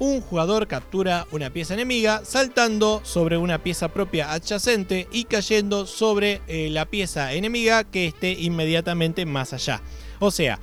Un 0.00 0.20
jugador 0.20 0.66
captura 0.66 1.26
una 1.30 1.50
pieza 1.50 1.74
enemiga 1.74 2.22
saltando 2.24 3.00
sobre 3.04 3.38
una 3.38 3.62
pieza 3.62 3.88
propia 3.88 4.32
adyacente 4.32 5.08
y 5.12 5.24
cayendo 5.24 5.86
sobre 5.86 6.42
eh, 6.48 6.68
la 6.70 6.84
pieza 6.84 7.32
enemiga 7.32 7.84
que 7.84 8.08
esté 8.08 8.32
inmediatamente 8.32 9.24
más 9.24 9.52
allá. 9.52 9.80
O 10.18 10.30
sea, 10.30 10.58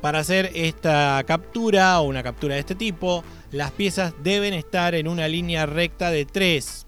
para 0.00 0.20
hacer 0.20 0.52
esta 0.54 1.24
captura 1.26 1.98
o 2.00 2.04
una 2.04 2.22
captura 2.22 2.54
de 2.54 2.60
este 2.60 2.74
tipo, 2.74 3.24
las 3.50 3.70
piezas 3.70 4.14
deben 4.22 4.54
estar 4.54 4.94
en 4.94 5.08
una 5.08 5.28
línea 5.28 5.66
recta 5.66 6.10
de 6.10 6.24
3 6.24 6.86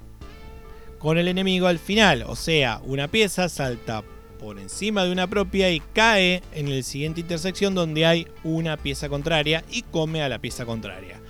con 0.99 1.17
el 1.17 1.29
enemigo 1.29 1.67
al 1.67 1.79
final. 1.79 2.25
O 2.27 2.37
sea, 2.37 2.81
una 2.85 3.09
pieza 3.09 3.49
salta 3.49 4.05
por 4.39 4.59
encima 4.59 5.05
de 5.05 5.13
una 5.13 5.27
propia 5.27 5.71
y 5.71 5.81
cae 5.81 6.43
en 6.55 6.75
la 6.75 6.83
siguiente 6.83 7.21
intersección 7.21 7.75
donde 7.75 8.07
hay 8.07 8.27
una 8.45 8.77
pieza 8.77 9.09
contraria 9.09 9.65
y 9.71 9.83
come 9.83 10.23
a 10.23 10.29
la 10.29 10.39
pieza 10.39 10.65
contraria. 10.65 11.21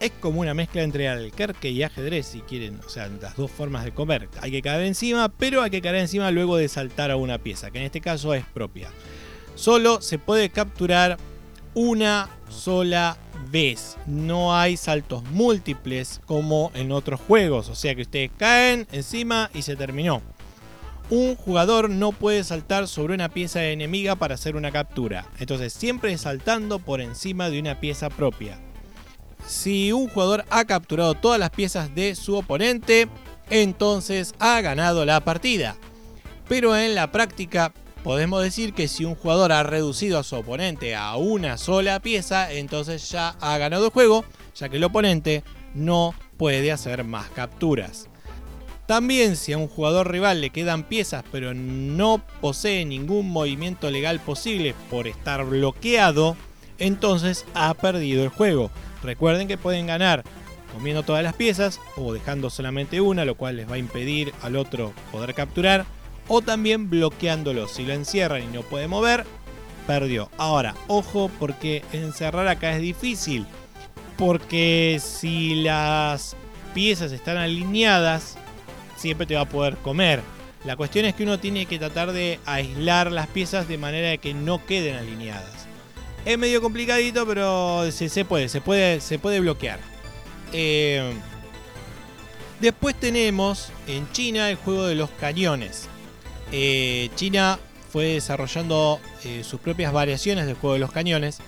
Es 0.00 0.10
como 0.20 0.40
una 0.40 0.54
mezcla 0.54 0.82
entre 0.82 1.08
alquerque 1.08 1.70
y 1.70 1.82
ajedrez, 1.82 2.26
si 2.26 2.40
quieren, 2.40 2.80
o 2.84 2.88
sea, 2.88 3.08
las 3.08 3.36
dos 3.36 3.50
formas 3.50 3.84
de 3.84 3.92
comer. 3.92 4.28
Hay 4.40 4.50
que 4.50 4.60
caer 4.60 4.82
encima, 4.82 5.30
pero 5.30 5.62
hay 5.62 5.70
que 5.70 5.80
caer 5.80 5.96
encima 5.96 6.30
luego 6.30 6.56
de 6.56 6.68
saltar 6.68 7.10
a 7.10 7.16
una 7.16 7.38
pieza, 7.38 7.70
que 7.70 7.78
en 7.78 7.84
este 7.84 8.00
caso 8.00 8.34
es 8.34 8.44
propia. 8.44 8.90
Solo 9.54 10.02
se 10.02 10.18
puede 10.18 10.50
capturar 10.50 11.16
una 11.74 12.28
sola 12.48 13.16
vez. 13.50 13.96
No 14.06 14.56
hay 14.56 14.76
saltos 14.76 15.22
múltiples 15.24 16.20
como 16.26 16.70
en 16.74 16.92
otros 16.92 17.20
juegos. 17.20 17.68
O 17.68 17.74
sea 17.74 17.94
que 17.94 18.02
ustedes 18.02 18.30
caen 18.36 18.86
encima 18.92 19.50
y 19.54 19.62
se 19.62 19.76
terminó. 19.76 20.22
Un 21.10 21.36
jugador 21.36 21.90
no 21.90 22.12
puede 22.12 22.44
saltar 22.44 22.88
sobre 22.88 23.14
una 23.14 23.28
pieza 23.28 23.62
enemiga 23.64 24.16
para 24.16 24.34
hacer 24.34 24.56
una 24.56 24.72
captura. 24.72 25.26
Entonces 25.38 25.72
siempre 25.72 26.16
saltando 26.16 26.78
por 26.78 27.00
encima 27.00 27.50
de 27.50 27.60
una 27.60 27.78
pieza 27.78 28.08
propia. 28.08 28.58
Si 29.46 29.92
un 29.92 30.08
jugador 30.08 30.46
ha 30.48 30.64
capturado 30.64 31.14
todas 31.14 31.38
las 31.38 31.50
piezas 31.50 31.94
de 31.94 32.14
su 32.14 32.36
oponente, 32.36 33.08
entonces 33.50 34.34
ha 34.38 34.60
ganado 34.62 35.04
la 35.04 35.20
partida. 35.22 35.76
Pero 36.48 36.76
en 36.76 36.94
la 36.94 37.12
práctica 37.12 37.72
Podemos 38.04 38.42
decir 38.42 38.74
que 38.74 38.86
si 38.86 39.06
un 39.06 39.14
jugador 39.14 39.50
ha 39.50 39.62
reducido 39.62 40.18
a 40.18 40.24
su 40.24 40.36
oponente 40.36 40.94
a 40.94 41.16
una 41.16 41.56
sola 41.56 42.00
pieza, 42.00 42.52
entonces 42.52 43.10
ya 43.10 43.30
ha 43.40 43.56
ganado 43.56 43.86
el 43.86 43.92
juego, 43.92 44.26
ya 44.54 44.68
que 44.68 44.76
el 44.76 44.84
oponente 44.84 45.42
no 45.74 46.14
puede 46.36 46.70
hacer 46.70 47.02
más 47.04 47.30
capturas. 47.30 48.10
También 48.86 49.36
si 49.36 49.54
a 49.54 49.58
un 49.58 49.68
jugador 49.68 50.12
rival 50.12 50.42
le 50.42 50.50
quedan 50.50 50.82
piezas 50.82 51.24
pero 51.32 51.54
no 51.54 52.22
posee 52.42 52.84
ningún 52.84 53.30
movimiento 53.30 53.90
legal 53.90 54.20
posible 54.20 54.74
por 54.90 55.08
estar 55.08 55.42
bloqueado, 55.46 56.36
entonces 56.78 57.46
ha 57.54 57.72
perdido 57.72 58.22
el 58.22 58.28
juego. 58.28 58.70
Recuerden 59.02 59.48
que 59.48 59.56
pueden 59.56 59.86
ganar 59.86 60.24
comiendo 60.74 61.04
todas 61.04 61.22
las 61.22 61.32
piezas 61.32 61.80
o 61.96 62.12
dejando 62.12 62.50
solamente 62.50 63.00
una, 63.00 63.24
lo 63.24 63.36
cual 63.36 63.56
les 63.56 63.70
va 63.70 63.76
a 63.76 63.78
impedir 63.78 64.34
al 64.42 64.56
otro 64.56 64.92
poder 65.10 65.32
capturar, 65.32 65.86
o 66.28 66.42
también 66.42 66.90
bloqueándolo. 66.90 67.68
Si 67.68 67.84
lo 67.84 67.92
encierran 67.92 68.42
y 68.42 68.46
no 68.46 68.62
puede 68.62 68.88
mover, 68.88 69.24
perdió. 69.86 70.30
Ahora, 70.36 70.74
ojo 70.88 71.30
porque 71.38 71.84
encerrar 71.92 72.48
acá 72.48 72.74
es 72.74 72.80
difícil, 72.80 73.46
porque 74.16 75.00
si 75.02 75.62
las 75.62 76.36
piezas 76.74 77.12
están 77.12 77.36
alineadas, 77.36 78.36
siempre 78.96 79.26
te 79.26 79.34
va 79.34 79.42
a 79.42 79.48
poder 79.48 79.76
comer. 79.78 80.22
La 80.64 80.76
cuestión 80.76 81.04
es 81.04 81.14
que 81.14 81.24
uno 81.24 81.38
tiene 81.38 81.66
que 81.66 81.78
tratar 81.78 82.12
de 82.12 82.40
aislar 82.46 83.12
las 83.12 83.26
piezas 83.26 83.68
de 83.68 83.76
manera 83.76 84.08
de 84.08 84.18
que 84.18 84.32
no 84.32 84.64
queden 84.64 84.96
alineadas. 84.96 85.66
Es 86.24 86.38
medio 86.38 86.62
complicadito, 86.62 87.26
pero 87.26 87.90
se, 87.92 88.24
puede, 88.24 88.48
se 88.48 88.62
puede, 88.62 89.00
se 89.00 89.18
puede 89.18 89.40
bloquear. 89.40 89.78
Eh, 90.54 91.12
después 92.60 92.94
tenemos 92.98 93.68
en 93.86 94.10
China 94.12 94.48
el 94.48 94.56
juego 94.56 94.86
de 94.86 94.94
los 94.94 95.10
cañones. 95.10 95.88
Eh, 96.52 97.10
China 97.14 97.58
fue 97.90 98.04
desarrollando 98.14 99.00
eh, 99.24 99.42
sus 99.44 99.60
propias 99.60 99.92
variaciones 99.92 100.46
del 100.46 100.56
juego 100.56 100.74
de 100.74 100.80
los 100.80 100.92
cañones. 100.92 101.38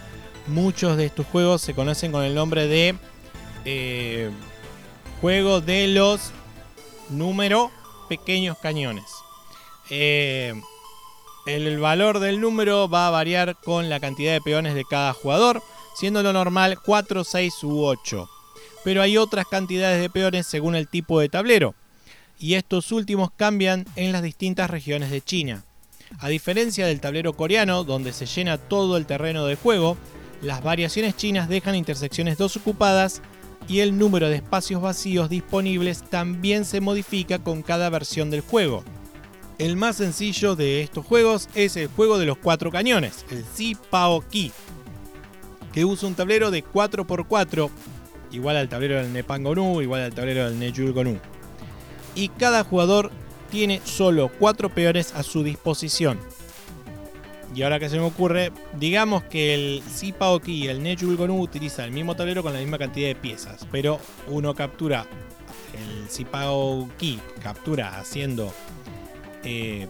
Muchos 0.47 0.97
de 0.97 1.07
estos 1.07 1.27
juegos 1.27 1.63
se 1.63 1.75
conocen 1.75 2.13
con 2.13 2.23
el 2.23 2.35
nombre 2.35 2.69
de 2.69 2.95
juego 5.21 5.61
de 5.61 5.89
los 5.89 6.31
número 7.11 7.73
pequeños 8.09 8.57
cañones. 8.59 9.05
El 11.47 11.79
valor 11.79 12.19
del 12.19 12.41
número 12.41 12.89
va 12.89 13.07
a 13.07 13.11
variar 13.11 13.57
con 13.63 13.89
la 13.89 14.01
cantidad 14.01 14.33
de 14.33 14.41
peones 14.41 14.75
de 14.75 14.85
cada 14.85 15.13
jugador, 15.13 15.63
siendo 15.95 16.25
lo 16.25 16.33
normal 16.33 16.81
4, 16.85 17.23
6 17.23 17.63
u 17.63 17.85
8. 17.85 18.29
Pero 18.83 19.01
hay 19.01 19.17
otras 19.17 19.47
cantidades 19.47 20.01
de 20.01 20.11
peones 20.11 20.49
según 20.49 20.75
el 20.75 20.89
tipo 20.89 21.21
de 21.21 21.29
tablero, 21.29 21.77
y 22.39 22.55
estos 22.55 22.93
últimos 22.93 23.31
cambian 23.37 23.85
en 23.97 24.13
las 24.13 24.23
distintas 24.23 24.71
regiones 24.71 25.11
de 25.11 25.21
China. 25.21 25.65
A 26.19 26.29
diferencia 26.29 26.87
del 26.87 27.01
tablero 27.01 27.33
coreano, 27.35 27.85
donde 27.85 28.13
se 28.13 28.27
llena 28.27 28.59
todo 28.59 28.97
el 28.97 29.07
terreno 29.07 29.47
de 29.47 29.57
juego, 29.57 29.97
las 30.43 30.63
variaciones 30.63 31.17
chinas 31.17 31.49
dejan 31.49 31.75
intersecciones 31.75 32.39
dos 32.39 32.57
ocupadas 32.57 33.23
y 33.69 33.81
el 33.81 33.99
número 33.99 34.29
de 34.29 34.37
espacios 34.37 34.81
vacíos 34.81 35.29
disponibles 35.29 36.03
también 36.09 36.65
se 36.65 36.81
modifica 36.81 37.39
con 37.39 37.63
cada 37.63 37.91
versión 37.91 38.31
del 38.31 38.43
juego. 38.43 38.85
El 39.59 39.77
más 39.77 39.97
sencillo 39.97 40.55
de 40.55 40.83
estos 40.83 41.05
juegos 41.07 41.49
es 41.55 41.77
el 41.77 41.89
juego 41.89 42.19
de 42.19 42.27
los 42.27 42.37
cuatro 42.37 42.71
cañones, 42.71 43.25
el 43.31 43.45
Si 43.45 43.75
Pao 43.75 44.21
Ki, 44.21 44.53
que 45.73 45.85
usa 45.85 46.09
un 46.09 46.15
tablero 46.15 46.51
de 46.51 46.63
4x4, 46.63 47.71
igual 48.33 48.57
al 48.57 48.69
tablero 48.69 48.97
del 48.97 49.13
Nepangonu, 49.13 49.81
igual 49.81 50.03
al 50.03 50.15
tablero 50.15 50.45
del 50.45 50.59
Nejulgonu. 50.59 51.19
Y 52.17 52.31
cada 52.31 52.65
jugador 52.65 53.13
tiene 53.51 53.81
solo 53.85 54.33
4 54.41 54.71
peones 54.71 55.15
a 55.15 55.23
su 55.23 55.45
disposición. 55.45 56.19
Y 57.55 57.63
ahora 57.63 57.79
que 57.79 57.89
se 57.89 57.99
me 57.99 58.05
ocurre, 58.05 58.53
digamos 58.79 59.23
que 59.23 59.55
el 59.55 59.83
Si 59.89 60.13
Pao 60.13 60.41
Ki 60.41 60.65
y 60.65 60.69
el 60.69 60.83
Nejulgonu 60.83 61.41
utilizan 61.41 61.85
el 61.87 61.93
mismo 61.93 62.17
tablero 62.17 62.43
con 62.43 62.53
la 62.53 62.59
misma 62.59 62.77
cantidad 62.79 63.07
de 63.07 63.15
piezas, 63.15 63.67
pero 63.71 64.01
uno 64.27 64.55
captura 64.55 65.07
el 65.73 66.11
Si 66.11 66.25
Pao 66.25 66.89
Ki 66.99 67.21
captura 67.43 67.99
haciendo 67.99 68.53
eh, 69.45 69.87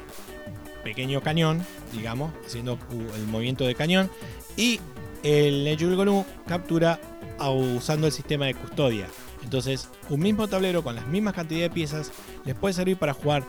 pequeño 0.84 1.22
cañón, 1.22 1.64
digamos, 1.92 2.32
haciendo 2.44 2.78
el 3.16 3.26
movimiento 3.26 3.66
de 3.66 3.74
cañón. 3.74 4.10
Y 4.56 4.80
el 5.22 5.64
Nejul 5.64 5.96
Gonu 5.96 6.24
captura 6.46 7.00
usando 7.40 8.06
el 8.06 8.12
sistema 8.12 8.46
de 8.46 8.54
custodia. 8.54 9.08
Entonces, 9.46 9.88
un 10.10 10.18
mismo 10.18 10.48
tablero 10.48 10.82
con 10.82 10.96
las 10.96 11.06
mismas 11.06 11.32
cantidades 11.32 11.70
de 11.70 11.74
piezas 11.74 12.10
les 12.44 12.56
puede 12.56 12.74
servir 12.74 12.96
para 12.96 13.14
jugar 13.14 13.44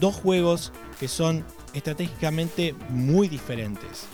dos 0.00 0.16
juegos 0.16 0.72
que 0.98 1.06
son 1.06 1.44
estratégicamente 1.72 2.74
muy 2.88 3.28
diferentes. 3.28 4.08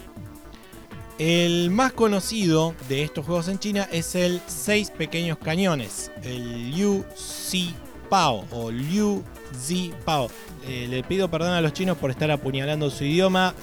El 1.19 1.71
más 1.71 1.95
conocido 1.95 2.75
de 2.91 3.02
estos 3.02 3.25
juegos 3.25 3.49
en 3.49 3.59
China 3.59 3.89
es 3.91 4.15
el 4.15 4.43
6 4.47 4.91
pequeños 4.91 5.39
cañones, 5.39 6.13
el 6.23 6.73
Liu 6.73 7.02
Si 7.15 7.75
Pao 8.11 8.45
o 8.50 8.71
Liu 8.71 9.25
Zi 9.59 9.95
Pao. 10.05 10.29
Eh, 10.67 10.87
le 10.87 11.02
pido 11.02 11.31
perdón 11.31 11.55
a 11.55 11.63
los 11.63 11.73
chinos 11.73 11.97
por 11.97 12.11
estar 12.11 12.31
apuñalando 12.31 12.91
su 12.91 13.05
idioma. 13.05 13.55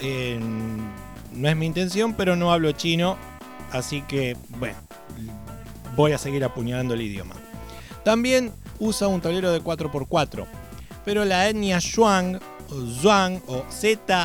no 1.31 1.49
es 1.49 1.55
mi 1.55 1.67
intención, 1.67 2.15
pero 2.15 2.35
no 2.35 2.51
hablo 2.51 2.71
chino. 2.71 3.15
Así 3.71 4.01
que, 4.01 4.35
bueno, 4.57 4.77
voy 5.95 6.13
a 6.13 6.17
seguir 6.17 6.43
apuñalando 6.43 6.95
el 6.95 7.01
idioma. 7.01 7.35
También 8.03 8.51
usa 8.79 9.07
un 9.07 9.21
tablero 9.21 9.51
de 9.51 9.61
4x4. 9.61 10.45
Pero 11.05 11.25
la 11.25 11.49
etnia 11.49 11.79
Zhuang, 11.81 12.39
o 12.69 12.75
Zhuang 13.01 13.41
o 13.47 13.63
Z-H-U-A-N-G, 13.69 14.23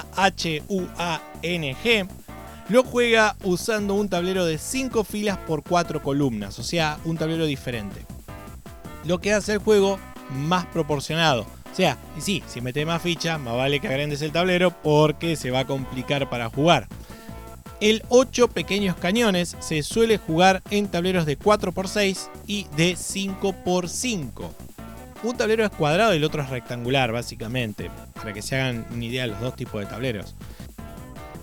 lo 2.68 2.84
juega 2.84 3.34
usando 3.44 3.94
un 3.94 4.08
tablero 4.08 4.44
de 4.44 4.58
5 4.58 5.02
filas 5.04 5.38
por 5.38 5.62
4 5.62 6.02
columnas, 6.02 6.58
o 6.58 6.62
sea, 6.62 6.98
un 7.04 7.16
tablero 7.16 7.46
diferente. 7.46 8.04
Lo 9.04 9.20
que 9.20 9.32
hace 9.32 9.54
el 9.54 9.58
juego 9.58 9.98
más 10.30 10.66
proporcionado. 10.66 11.46
O 11.70 11.74
sea, 11.74 11.96
y 12.16 12.20
sí, 12.20 12.42
si 12.46 12.60
metes 12.60 12.86
más 12.86 13.00
fichas, 13.00 13.40
más 13.40 13.56
vale 13.56 13.80
que 13.80 13.88
agrandes 13.88 14.20
el 14.22 14.32
tablero 14.32 14.70
porque 14.70 15.36
se 15.36 15.50
va 15.50 15.60
a 15.60 15.66
complicar 15.66 16.28
para 16.28 16.50
jugar. 16.50 16.88
El 17.80 18.02
8 18.08 18.48
pequeños 18.48 18.96
cañones 18.96 19.56
se 19.60 19.84
suele 19.84 20.18
jugar 20.18 20.62
en 20.70 20.88
tableros 20.88 21.26
de 21.26 21.38
4x6 21.38 22.28
y 22.48 22.66
de 22.76 22.94
5x5. 22.94 24.50
Un 25.22 25.36
tablero 25.36 25.64
es 25.64 25.70
cuadrado 25.70 26.12
y 26.12 26.16
el 26.16 26.24
otro 26.24 26.42
es 26.42 26.50
rectangular, 26.50 27.12
básicamente, 27.12 27.88
para 28.14 28.32
que 28.32 28.42
se 28.42 28.56
hagan 28.56 28.84
una 28.90 29.04
idea 29.04 29.22
de 29.22 29.28
los 29.28 29.40
dos 29.40 29.54
tipos 29.54 29.80
de 29.80 29.86
tableros. 29.86 30.34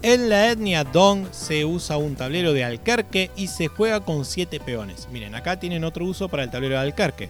En 0.02 0.28
la 0.28 0.52
etnia 0.52 0.84
Dong 0.84 1.26
se 1.32 1.64
usa 1.64 1.96
un 1.98 2.16
tablero 2.16 2.52
de 2.52 2.66
alcarque 2.66 3.32
y 3.38 3.48
se 3.48 3.68
juega 3.68 4.02
con 4.02 4.26
7 4.26 4.60
peones. 4.60 5.08
Miren, 5.14 5.36
acá 5.36 5.58
tienen 5.58 5.86
otro 5.86 6.06
uso 6.06 6.28
para 6.28 6.44
el 6.44 6.52
tablero 6.52 6.76
de 6.76 6.82
alcarque. 6.82 7.30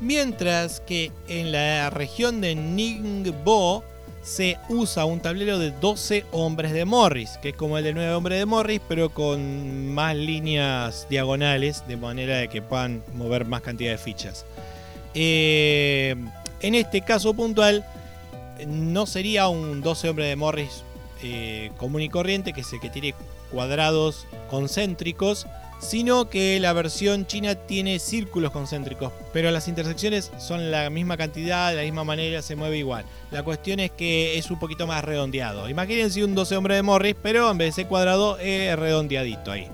Mientras 0.00 0.80
que 0.80 1.12
en 1.28 1.52
la 1.52 1.90
región 1.90 2.40
de 2.40 2.54
Ningbo 2.54 3.84
se 4.22 4.56
usa 4.68 5.04
un 5.04 5.20
tablero 5.20 5.58
de 5.58 5.72
12 5.72 6.26
hombres 6.30 6.72
de 6.72 6.84
Morris, 6.84 7.38
que 7.42 7.50
es 7.50 7.56
como 7.56 7.76
el 7.76 7.84
de 7.84 7.92
9 7.92 8.14
hombres 8.14 8.38
de 8.38 8.46
Morris, 8.46 8.80
pero 8.88 9.10
con 9.10 9.92
más 9.92 10.14
líneas 10.16 11.06
diagonales, 11.10 11.84
de 11.88 11.96
manera 11.96 12.38
de 12.38 12.48
que 12.48 12.62
puedan 12.62 13.02
mover 13.14 13.44
más 13.44 13.62
cantidad 13.62 13.90
de 13.90 13.98
fichas. 13.98 14.46
Eh, 15.14 16.14
en 16.60 16.74
este 16.76 17.02
caso 17.02 17.34
puntual, 17.34 17.84
no 18.66 19.06
sería 19.06 19.48
un 19.48 19.80
12 19.80 20.10
hombres 20.10 20.28
de 20.28 20.36
Morris 20.36 20.84
eh, 21.24 21.72
común 21.76 22.02
y 22.02 22.08
corriente, 22.08 22.52
que 22.52 22.60
es 22.60 22.72
el 22.72 22.80
que 22.80 22.90
tiene 22.90 23.14
cuadrados 23.50 24.26
concéntricos, 24.48 25.46
sino 25.82 26.30
que 26.30 26.60
la 26.60 26.72
versión 26.72 27.26
china 27.26 27.56
tiene 27.56 27.98
círculos 27.98 28.52
concéntricos, 28.52 29.12
pero 29.32 29.50
las 29.50 29.66
intersecciones 29.66 30.30
son 30.38 30.70
la 30.70 30.88
misma 30.90 31.16
cantidad, 31.16 31.70
de 31.70 31.76
la 31.76 31.82
misma 31.82 32.04
manera, 32.04 32.40
se 32.40 32.54
mueve 32.54 32.78
igual. 32.78 33.04
La 33.32 33.42
cuestión 33.42 33.80
es 33.80 33.90
que 33.90 34.38
es 34.38 34.50
un 34.50 34.60
poquito 34.60 34.86
más 34.86 35.04
redondeado. 35.04 35.68
Imagínense 35.68 36.24
un 36.24 36.36
12 36.36 36.56
hombre 36.56 36.76
de 36.76 36.82
Morris, 36.82 37.16
pero 37.20 37.50
en 37.50 37.58
vez 37.58 37.68
de 37.68 37.82
ser 37.82 37.88
cuadrado 37.88 38.38
es 38.38 38.78
redondeadito 38.78 39.50
ahí. 39.50 39.66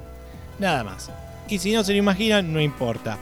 Nada 0.58 0.82
más. 0.82 1.10
Y 1.48 1.58
si 1.58 1.72
no 1.72 1.84
se 1.84 1.92
lo 1.92 1.98
imaginan, 1.98 2.52
no 2.52 2.60
importa. 2.60 3.18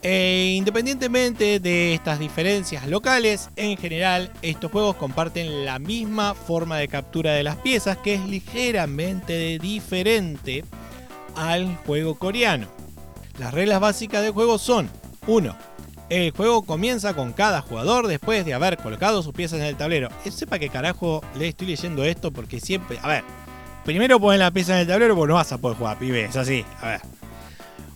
E 0.00 0.54
independientemente 0.56 1.60
de 1.60 1.94
estas 1.94 2.18
diferencias 2.18 2.86
locales, 2.86 3.50
en 3.56 3.76
general 3.76 4.30
estos 4.42 4.70
juegos 4.70 4.96
comparten 4.96 5.64
la 5.64 5.78
misma 5.78 6.34
forma 6.34 6.78
de 6.78 6.88
captura 6.88 7.32
de 7.32 7.42
las 7.42 7.56
piezas 7.56 7.98
que 7.98 8.14
es 8.14 8.26
ligeramente 8.26 9.58
diferente 9.58 10.64
al 11.36 11.76
juego 11.86 12.14
coreano. 12.16 12.68
Las 13.38 13.54
reglas 13.54 13.80
básicas 13.80 14.22
del 14.22 14.32
juego 14.32 14.58
son 14.58 14.90
1. 15.26 15.56
El 16.10 16.30
juego 16.32 16.62
comienza 16.62 17.14
con 17.14 17.32
cada 17.32 17.62
jugador 17.62 18.06
después 18.06 18.44
de 18.44 18.52
haber 18.52 18.76
colocado 18.76 19.22
sus 19.22 19.32
piezas 19.32 19.60
en 19.60 19.66
el 19.66 19.76
tablero. 19.76 20.10
Eh, 20.24 20.30
sepa 20.30 20.58
que 20.58 20.68
carajo 20.68 21.22
le 21.38 21.48
estoy 21.48 21.68
leyendo 21.68 22.04
esto 22.04 22.30
porque 22.30 22.60
siempre... 22.60 22.98
A 23.02 23.08
ver, 23.08 23.24
primero 23.84 24.20
ponen 24.20 24.40
la 24.40 24.50
pieza 24.50 24.74
en 24.74 24.80
el 24.80 24.86
tablero 24.86 25.16
porque 25.16 25.28
no 25.28 25.34
vas 25.34 25.52
a 25.52 25.58
poder 25.58 25.78
jugar, 25.78 25.98
pibe. 25.98 26.24
Es 26.24 26.36
así. 26.36 26.64
A 26.80 26.86
ver. 26.86 27.21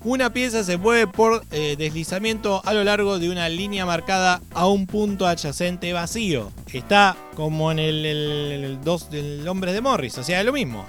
Una 0.07 0.33
pieza 0.33 0.62
se 0.62 0.77
mueve 0.77 1.09
por 1.09 1.42
eh, 1.51 1.75
deslizamiento 1.77 2.62
a 2.64 2.73
lo 2.73 2.85
largo 2.85 3.19
de 3.19 3.29
una 3.29 3.49
línea 3.49 3.85
marcada 3.85 4.40
a 4.55 4.69
un 4.69 4.87
punto 4.87 5.27
adyacente 5.27 5.92
vacío. 5.92 6.53
Está 6.73 7.16
como 7.35 7.73
en 7.73 7.81
el, 7.81 8.79
2 8.85 9.11
del 9.11 9.49
hombre 9.49 9.73
de 9.73 9.81
Morris, 9.81 10.16
o 10.19 10.23
sea, 10.23 10.45
lo 10.45 10.53
mismo. 10.53 10.87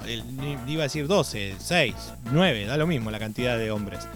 iba 0.68 0.82
a 0.82 0.84
decir 0.84 1.08
12, 1.08 1.56
6, 1.58 1.94
9, 2.30 2.66
da 2.66 2.76
lo 2.76 2.86
mismo 2.86 3.10
la 3.10 3.18
cantidad 3.18 3.58
de 3.58 3.72
hombres. 3.72 4.06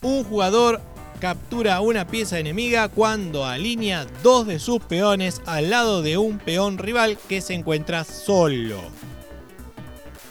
Un 0.00 0.24
jugador 0.24 0.80
captura 1.20 1.82
una 1.82 2.06
pieza 2.06 2.38
enemiga 2.38 2.88
cuando 2.88 3.44
alinea 3.44 4.06
dos 4.22 4.46
de 4.46 4.58
sus 4.60 4.82
peones 4.82 5.42
al 5.44 5.68
lado 5.68 6.00
de 6.00 6.16
un 6.16 6.38
peón 6.38 6.78
rival 6.78 7.18
que 7.28 7.42
se 7.42 7.52
encuentra 7.52 8.04
solo. 8.04 8.80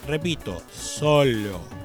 Repito, 0.07 0.59
solo. 0.73 1.80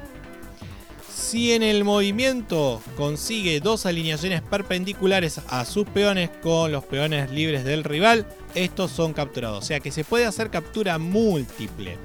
Si 1.26 1.52
en 1.52 1.64
el 1.64 1.82
movimiento 1.82 2.80
consigue 2.96 3.58
dos 3.58 3.84
alineaciones 3.84 4.42
perpendiculares 4.42 5.40
a 5.48 5.64
sus 5.64 5.84
peones 5.84 6.30
con 6.40 6.70
los 6.70 6.84
peones 6.84 7.32
libres 7.32 7.64
del 7.64 7.82
rival, 7.82 8.28
estos 8.54 8.92
son 8.92 9.12
capturados. 9.12 9.58
O 9.58 9.66
sea 9.66 9.80
que 9.80 9.90
se 9.90 10.04
puede 10.04 10.24
hacer 10.24 10.50
captura 10.50 10.98
múltiple. 10.98 11.98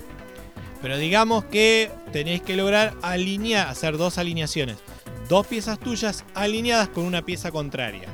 Pero 0.82 0.98
digamos 0.98 1.46
que 1.46 1.92
tenéis 2.12 2.42
que 2.42 2.56
lograr 2.56 2.96
alinear, 3.04 3.68
hacer 3.68 3.96
dos 3.96 4.18
alineaciones. 4.18 4.78
Dos 5.30 5.46
piezas 5.46 5.80
tuyas 5.80 6.26
alineadas 6.34 6.90
con 6.90 7.04
una 7.04 7.22
pieza 7.22 7.52
contraria. 7.52 8.10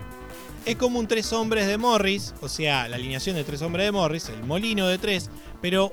Es 0.65 0.75
como 0.75 0.99
un 0.99 1.07
tres 1.07 1.31
hombres 1.31 1.67
de 1.67 1.77
Morris, 1.77 2.33
o 2.41 2.49
sea, 2.49 2.89
la 2.89 2.97
alineación 2.97 3.37
de 3.37 3.45
tres 3.45 3.61
hombres 3.61 3.85
de 3.85 3.93
Morris, 3.93 4.27
el 4.27 4.43
molino 4.43 4.87
de 4.87 4.97
tres, 4.97 5.29
pero 5.61 5.89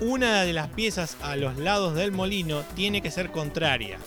una 0.00 0.42
de 0.42 0.52
las 0.52 0.68
piezas 0.68 1.16
a 1.22 1.36
los 1.36 1.56
lados 1.58 1.94
del 1.94 2.12
molino 2.12 2.62
tiene 2.74 3.00
que 3.00 3.10
ser 3.10 3.30
contraria. 3.30 3.98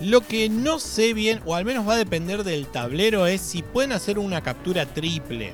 Lo 0.00 0.20
que 0.20 0.48
no 0.48 0.78
sé 0.78 1.14
bien, 1.14 1.40
o 1.46 1.54
al 1.54 1.64
menos 1.64 1.88
va 1.88 1.94
a 1.94 1.98
depender 1.98 2.44
del 2.44 2.66
tablero, 2.66 3.26
es 3.26 3.40
si 3.40 3.62
pueden 3.62 3.92
hacer 3.92 4.18
una 4.18 4.42
captura 4.42 4.84
triple. 4.86 5.52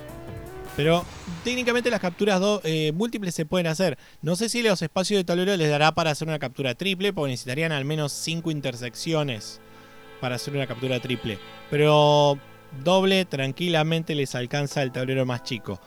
Pero 0.76 1.04
técnicamente 1.44 1.90
las 1.90 2.00
capturas 2.00 2.40
eh, 2.64 2.92
múltiples 2.94 3.34
se 3.34 3.46
pueden 3.46 3.66
hacer. 3.66 3.98
No 4.20 4.36
sé 4.36 4.48
si 4.48 4.62
los 4.62 4.82
espacios 4.82 5.18
de 5.18 5.24
tablero 5.24 5.56
les 5.56 5.70
dará 5.70 5.94
para 5.94 6.10
hacer 6.10 6.26
una 6.26 6.38
captura 6.38 6.74
triple, 6.74 7.12
porque 7.12 7.30
necesitarían 7.30 7.72
al 7.72 7.84
menos 7.84 8.12
5 8.12 8.50
intersecciones 8.50 9.60
para 10.20 10.36
hacer 10.36 10.54
una 10.54 10.66
captura 10.66 10.98
triple. 11.00 11.38
Pero 11.70 12.38
doble 12.82 13.26
tranquilamente 13.26 14.14
les 14.14 14.34
alcanza 14.34 14.82
el 14.82 14.92
tablero 14.92 15.26
más 15.26 15.42
chico. 15.44 15.78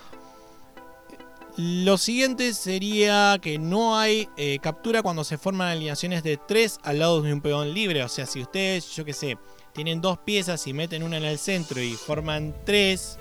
Lo 1.57 1.97
siguiente 1.97 2.53
sería 2.53 3.39
que 3.41 3.57
no 3.57 3.97
hay 3.97 4.27
eh, 4.35 4.59
captura 4.61 5.01
cuando 5.01 5.23
se 5.23 5.37
forman 5.37 5.69
alineaciones 5.69 6.21
de 6.21 6.35
3 6.35 6.79
al 6.83 6.99
lado 6.99 7.21
de 7.21 7.31
un 7.31 7.39
peón 7.39 7.73
libre. 7.73 8.03
O 8.03 8.09
sea, 8.09 8.25
si 8.25 8.41
ustedes, 8.41 8.93
yo 8.93 9.05
que 9.05 9.13
sé, 9.13 9.37
tienen 9.71 10.01
dos 10.01 10.17
piezas 10.17 10.67
y 10.67 10.73
meten 10.73 11.01
una 11.01 11.15
en 11.15 11.23
el 11.23 11.39
centro 11.39 11.81
y 11.81 11.93
forman 11.93 12.53
3, 12.65 13.17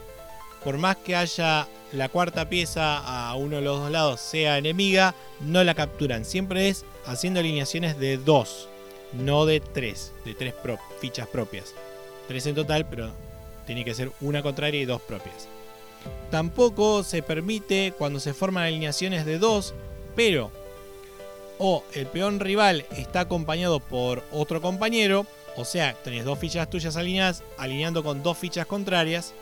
por 0.65 0.79
más 0.79 0.97
que 0.97 1.15
haya 1.15 1.69
la 1.93 2.09
cuarta 2.09 2.49
pieza 2.49 2.99
a 2.99 3.37
uno 3.37 3.57
de 3.57 3.63
los 3.63 3.79
dos 3.79 3.91
lados 3.93 4.21
sea 4.21 4.59
enemiga, 4.59 5.15
no 5.41 5.63
la 5.63 5.75
capturan. 5.75 6.25
Siempre 6.25 6.69
es 6.69 6.85
haciendo 7.07 7.39
alineaciones 7.39 8.01
de 8.01 8.17
2, 8.17 8.69
no 9.13 9.47
de 9.47 9.61
3, 9.61 10.13
de 10.25 10.35
3 10.35 10.55
fichas 11.01 11.29
propias. 11.29 11.73
3 12.27 12.47
en 12.47 12.55
total, 12.57 12.89
pero 12.89 13.13
tiene 13.65 13.85
que 13.85 13.95
ser 13.95 14.11
una 14.21 14.43
contraria 14.43 14.81
y 14.81 14.87
dos 14.87 15.03
propias. 15.03 15.54
Tampoco 16.31 17.03
se 17.03 17.23
permite 17.23 17.93
cuando 17.97 18.21
se 18.21 18.35
forman 18.35 18.65
alineaciones 18.65 19.25
de 19.25 19.39
dos, 19.39 19.75
pero 20.17 20.51
o 21.59 21.85
el 21.93 22.07
peón 22.07 22.41
rival 22.41 22.85
está 22.97 23.21
acompañado 23.21 23.81
por 23.81 24.25
otro 24.33 24.61
compañero, 24.61 25.27
o 25.57 25.65
sea, 25.65 25.95
tenés 26.03 26.25
dos 26.25 26.39
fichas 26.39 26.69
tuyas 26.69 26.97
alineadas, 26.97 27.43
alineando 27.57 28.03
con 28.03 28.23
dos 28.23 28.37
fichas 28.37 28.67
contrarias, 28.67 29.33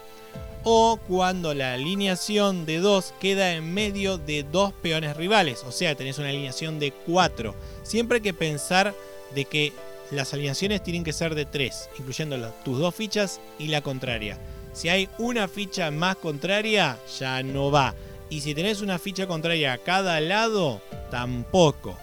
o 0.64 0.98
cuando 1.09 1.55
la 1.55 1.75
alineación 1.75 2.66
de 2.66 2.79
dos 2.79 3.14
queda 3.20 3.55
en 3.55 3.72
medio 3.72 4.18
de 4.18 4.42
dos 4.44 4.72
peones 4.75 5.16
rivales, 5.16 5.64
o 5.66 5.72
sea, 5.72 5.94
tenés 5.94 6.18
una 6.18 6.29
alineación 6.29 6.79
de 6.79 6.92
cuatro. 6.92 7.55
Siempre 7.83 8.16
hay 8.16 8.22
que 8.22 8.35
pensar 8.35 8.94
de 9.35 9.44
que 9.46 9.72
las 10.11 10.35
alineaciones 10.35 10.83
tienen 10.83 11.05
que 11.05 11.12
ser 11.12 11.35
de 11.35 11.46
tres, 11.46 11.88
incluyendo 11.98 12.37
tus 12.64 12.79
dos 12.79 12.94
fichas 12.94 13.40
y 13.59 13.68
la 13.68 13.81
contraria. 13.81 14.38
Si 14.73 14.89
hay 14.89 15.09
una 15.19 15.49
ficha 15.49 15.91
más 15.91 16.17
contraria, 16.17 16.99
ya 17.19 17.43
no 17.43 17.71
va. 17.71 17.95
Y 18.31 18.41
si 18.41 18.55
tenés 18.55 18.81
una 18.81 18.99
ficha 18.99 19.27
contraria 19.27 19.75
a 19.75 19.79
cada 19.79 20.21
lado, 20.21 20.81
tampoco. 21.11 21.97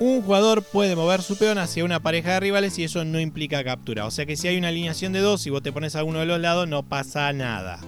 Un 0.00 0.22
jugador 0.22 0.62
puede 0.62 0.94
mover 0.94 1.22
su 1.22 1.36
peón 1.36 1.58
hacia 1.58 1.84
una 1.84 1.98
pareja 1.98 2.34
de 2.34 2.40
rivales 2.40 2.78
y 2.78 2.84
eso 2.84 3.04
no 3.04 3.18
implica 3.18 3.64
captura. 3.64 4.06
O 4.06 4.12
sea 4.12 4.26
que 4.26 4.36
si 4.36 4.46
hay 4.46 4.56
una 4.56 4.68
alineación 4.68 5.12
de 5.12 5.18
dos 5.18 5.44
y 5.46 5.50
vos 5.50 5.62
te 5.62 5.72
pones 5.72 5.96
a 5.96 6.04
uno 6.04 6.20
de 6.20 6.26
los 6.26 6.38
lados, 6.38 6.68
no 6.68 6.84
pasa 6.84 7.32
nada. 7.32 7.80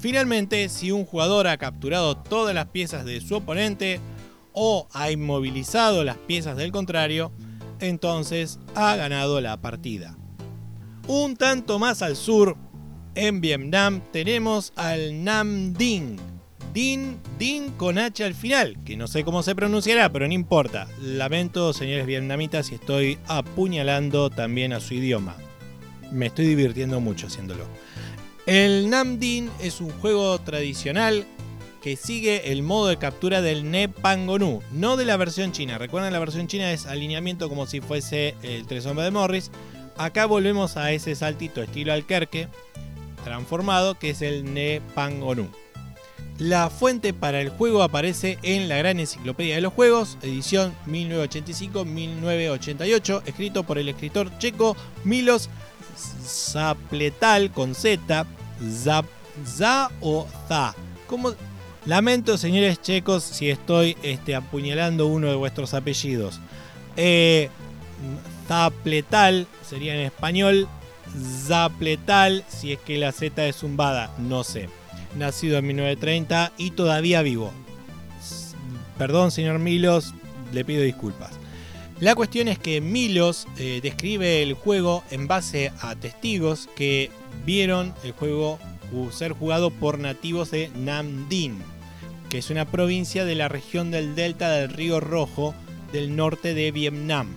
Finalmente, 0.00 0.68
si 0.68 0.90
un 0.90 1.04
jugador 1.04 1.46
ha 1.46 1.58
capturado 1.58 2.16
todas 2.16 2.52
las 2.56 2.66
piezas 2.66 3.04
de 3.04 3.20
su 3.20 3.36
oponente 3.36 4.00
o 4.52 4.88
ha 4.92 5.12
inmovilizado 5.12 6.02
las 6.02 6.16
piezas 6.16 6.56
del 6.56 6.72
contrario, 6.72 7.30
entonces 7.78 8.58
ha 8.74 8.96
ganado 8.96 9.40
la 9.40 9.60
partida. 9.60 10.16
Un 11.06 11.36
tanto 11.36 11.78
más 11.78 12.02
al 12.02 12.16
sur, 12.16 12.56
en 13.14 13.40
Vietnam 13.40 14.00
tenemos 14.12 14.72
al 14.76 15.24
Nam 15.24 15.74
Dinh. 15.74 16.18
Din, 16.72 17.18
Din 17.38 17.70
con 17.72 17.98
H 17.98 18.24
al 18.24 18.34
final, 18.34 18.78
que 18.84 18.96
no 18.96 19.06
sé 19.06 19.24
cómo 19.24 19.42
se 19.42 19.54
pronunciará, 19.54 20.10
pero 20.10 20.26
no 20.26 20.32
importa. 20.32 20.88
Lamento, 21.02 21.72
señores 21.74 22.06
vietnamitas, 22.06 22.66
si 22.66 22.76
estoy 22.76 23.18
apuñalando 23.26 24.30
también 24.30 24.72
a 24.72 24.80
su 24.80 24.94
idioma. 24.94 25.36
Me 26.10 26.26
estoy 26.26 26.46
divirtiendo 26.46 27.00
mucho 27.00 27.26
haciéndolo. 27.26 27.66
El 28.46 28.88
Nam 28.88 29.18
Dinh 29.18 29.50
es 29.60 29.80
un 29.80 29.90
juego 29.90 30.38
tradicional 30.40 31.26
que 31.82 31.96
sigue 31.96 32.52
el 32.52 32.62
modo 32.62 32.88
de 32.88 32.96
captura 32.96 33.42
del 33.42 33.70
Ne 33.70 33.88
Pangonu, 33.88 34.62
no 34.72 34.96
de 34.96 35.04
la 35.04 35.16
versión 35.16 35.52
china. 35.52 35.78
Recuerden, 35.78 36.12
la 36.12 36.20
versión 36.20 36.46
china 36.46 36.72
es 36.72 36.86
alineamiento 36.86 37.48
como 37.48 37.66
si 37.66 37.80
fuese 37.80 38.34
el 38.42 38.66
tres 38.66 38.86
hombres 38.86 39.06
de 39.06 39.10
Morris. 39.10 39.50
Acá 39.98 40.26
volvemos 40.26 40.76
a 40.76 40.92
ese 40.92 41.14
saltito 41.14 41.62
estilo 41.62 41.92
Alquerque, 41.92 42.48
transformado, 43.22 43.98
que 43.98 44.10
es 44.10 44.20
el 44.22 44.52
Nepangonu. 44.52 45.48
La 46.38 46.70
fuente 46.70 47.12
para 47.14 47.40
el 47.40 47.50
juego 47.50 47.82
aparece 47.82 48.38
en 48.42 48.68
la 48.68 48.76
Gran 48.76 48.98
Enciclopedia 48.98 49.54
de 49.54 49.60
los 49.60 49.72
Juegos, 49.72 50.18
edición 50.22 50.74
1985-1988, 50.88 53.22
escrito 53.26 53.62
por 53.64 53.78
el 53.78 53.88
escritor 53.88 54.36
checo 54.38 54.76
Milos 55.04 55.48
Zapletal 56.24 57.52
con 57.52 57.74
Z, 57.74 58.26
Zap, 58.70 59.04
Za 59.44 59.90
o 60.00 60.26
Za. 60.48 60.74
Lamento, 61.84 62.38
señores 62.38 62.80
checos, 62.80 63.24
si 63.24 63.50
estoy 63.50 63.98
este, 64.02 64.34
apuñalando 64.34 65.06
uno 65.06 65.28
de 65.28 65.34
vuestros 65.34 65.74
apellidos. 65.74 66.40
Eh, 66.96 67.50
Zapletal 68.46 69.46
sería 69.68 69.94
en 69.94 70.00
español, 70.00 70.66
Zapletal, 71.46 72.44
si 72.48 72.72
es 72.72 72.78
que 72.78 72.98
la 72.98 73.12
Z 73.12 73.46
es 73.46 73.56
zumbada, 73.56 74.14
no 74.18 74.44
sé. 74.44 74.68
Nacido 75.16 75.58
en 75.58 75.66
1930 75.66 76.52
y 76.56 76.70
todavía 76.70 77.22
vivo. 77.22 77.52
Perdón, 78.98 79.30
señor 79.30 79.58
Milos, 79.58 80.14
le 80.52 80.64
pido 80.64 80.82
disculpas. 80.82 81.32
La 82.00 82.14
cuestión 82.14 82.48
es 82.48 82.58
que 82.58 82.80
Milos 82.80 83.46
eh, 83.58 83.80
describe 83.82 84.42
el 84.42 84.54
juego 84.54 85.04
en 85.10 85.28
base 85.28 85.72
a 85.80 85.94
testigos 85.94 86.68
que 86.74 87.10
vieron 87.44 87.94
el 88.04 88.12
juego 88.12 88.58
ser 89.10 89.32
jugado 89.32 89.70
por 89.70 89.98
nativos 89.98 90.50
de 90.50 90.70
Nam 90.76 91.28
Dinh, 91.28 91.58
que 92.28 92.38
es 92.38 92.50
una 92.50 92.66
provincia 92.66 93.24
de 93.24 93.34
la 93.34 93.48
región 93.48 93.90
del 93.90 94.14
delta 94.14 94.50
del 94.50 94.70
río 94.70 95.00
Rojo 95.00 95.54
del 95.92 96.16
norte 96.16 96.54
de 96.54 96.72
Vietnam 96.72 97.34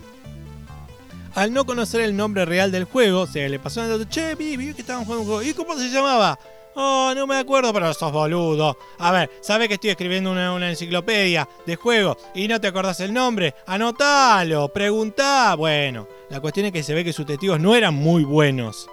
al 1.36 1.52
no 1.52 1.66
conocer 1.66 2.00
el 2.00 2.16
nombre 2.16 2.46
real 2.46 2.72
del 2.72 2.84
juego, 2.84 3.26
se 3.26 3.46
le 3.48 3.58
pasó 3.58 3.82
a 3.82 4.08
che, 4.08 4.34
vi, 4.34 4.56
vi 4.56 4.72
que 4.72 4.80
estaban 4.80 5.04
jugando 5.04 5.20
un 5.22 5.28
juego. 5.28 5.42
¿Y 5.42 5.52
cómo 5.52 5.78
se 5.78 5.90
llamaba? 5.90 6.38
Oh, 6.74 7.12
no 7.14 7.26
me 7.26 7.36
acuerdo, 7.36 7.74
pero 7.74 7.92
sos 7.92 8.10
boludo. 8.10 8.78
A 8.98 9.12
ver, 9.12 9.30
¿sabes 9.42 9.68
que 9.68 9.74
estoy 9.74 9.90
escribiendo 9.90 10.32
una, 10.32 10.70
enciclopedia 10.70 11.46
de 11.66 11.76
juegos 11.76 12.16
y 12.34 12.48
no 12.48 12.58
te 12.58 12.68
acordás 12.68 13.00
el 13.00 13.12
nombre? 13.12 13.54
Anotalo, 13.66 14.72
preguntá. 14.72 15.54
Bueno, 15.56 16.08
la 16.30 16.40
cuestión 16.40 16.66
es 16.66 16.72
que 16.72 16.82
se 16.82 16.94
ve 16.94 17.04
que 17.04 17.12
sus 17.12 17.26
testigos 17.26 17.60
no 17.60 17.74
eran 17.74 17.94
muy 17.94 18.24
buenos. 18.24 18.88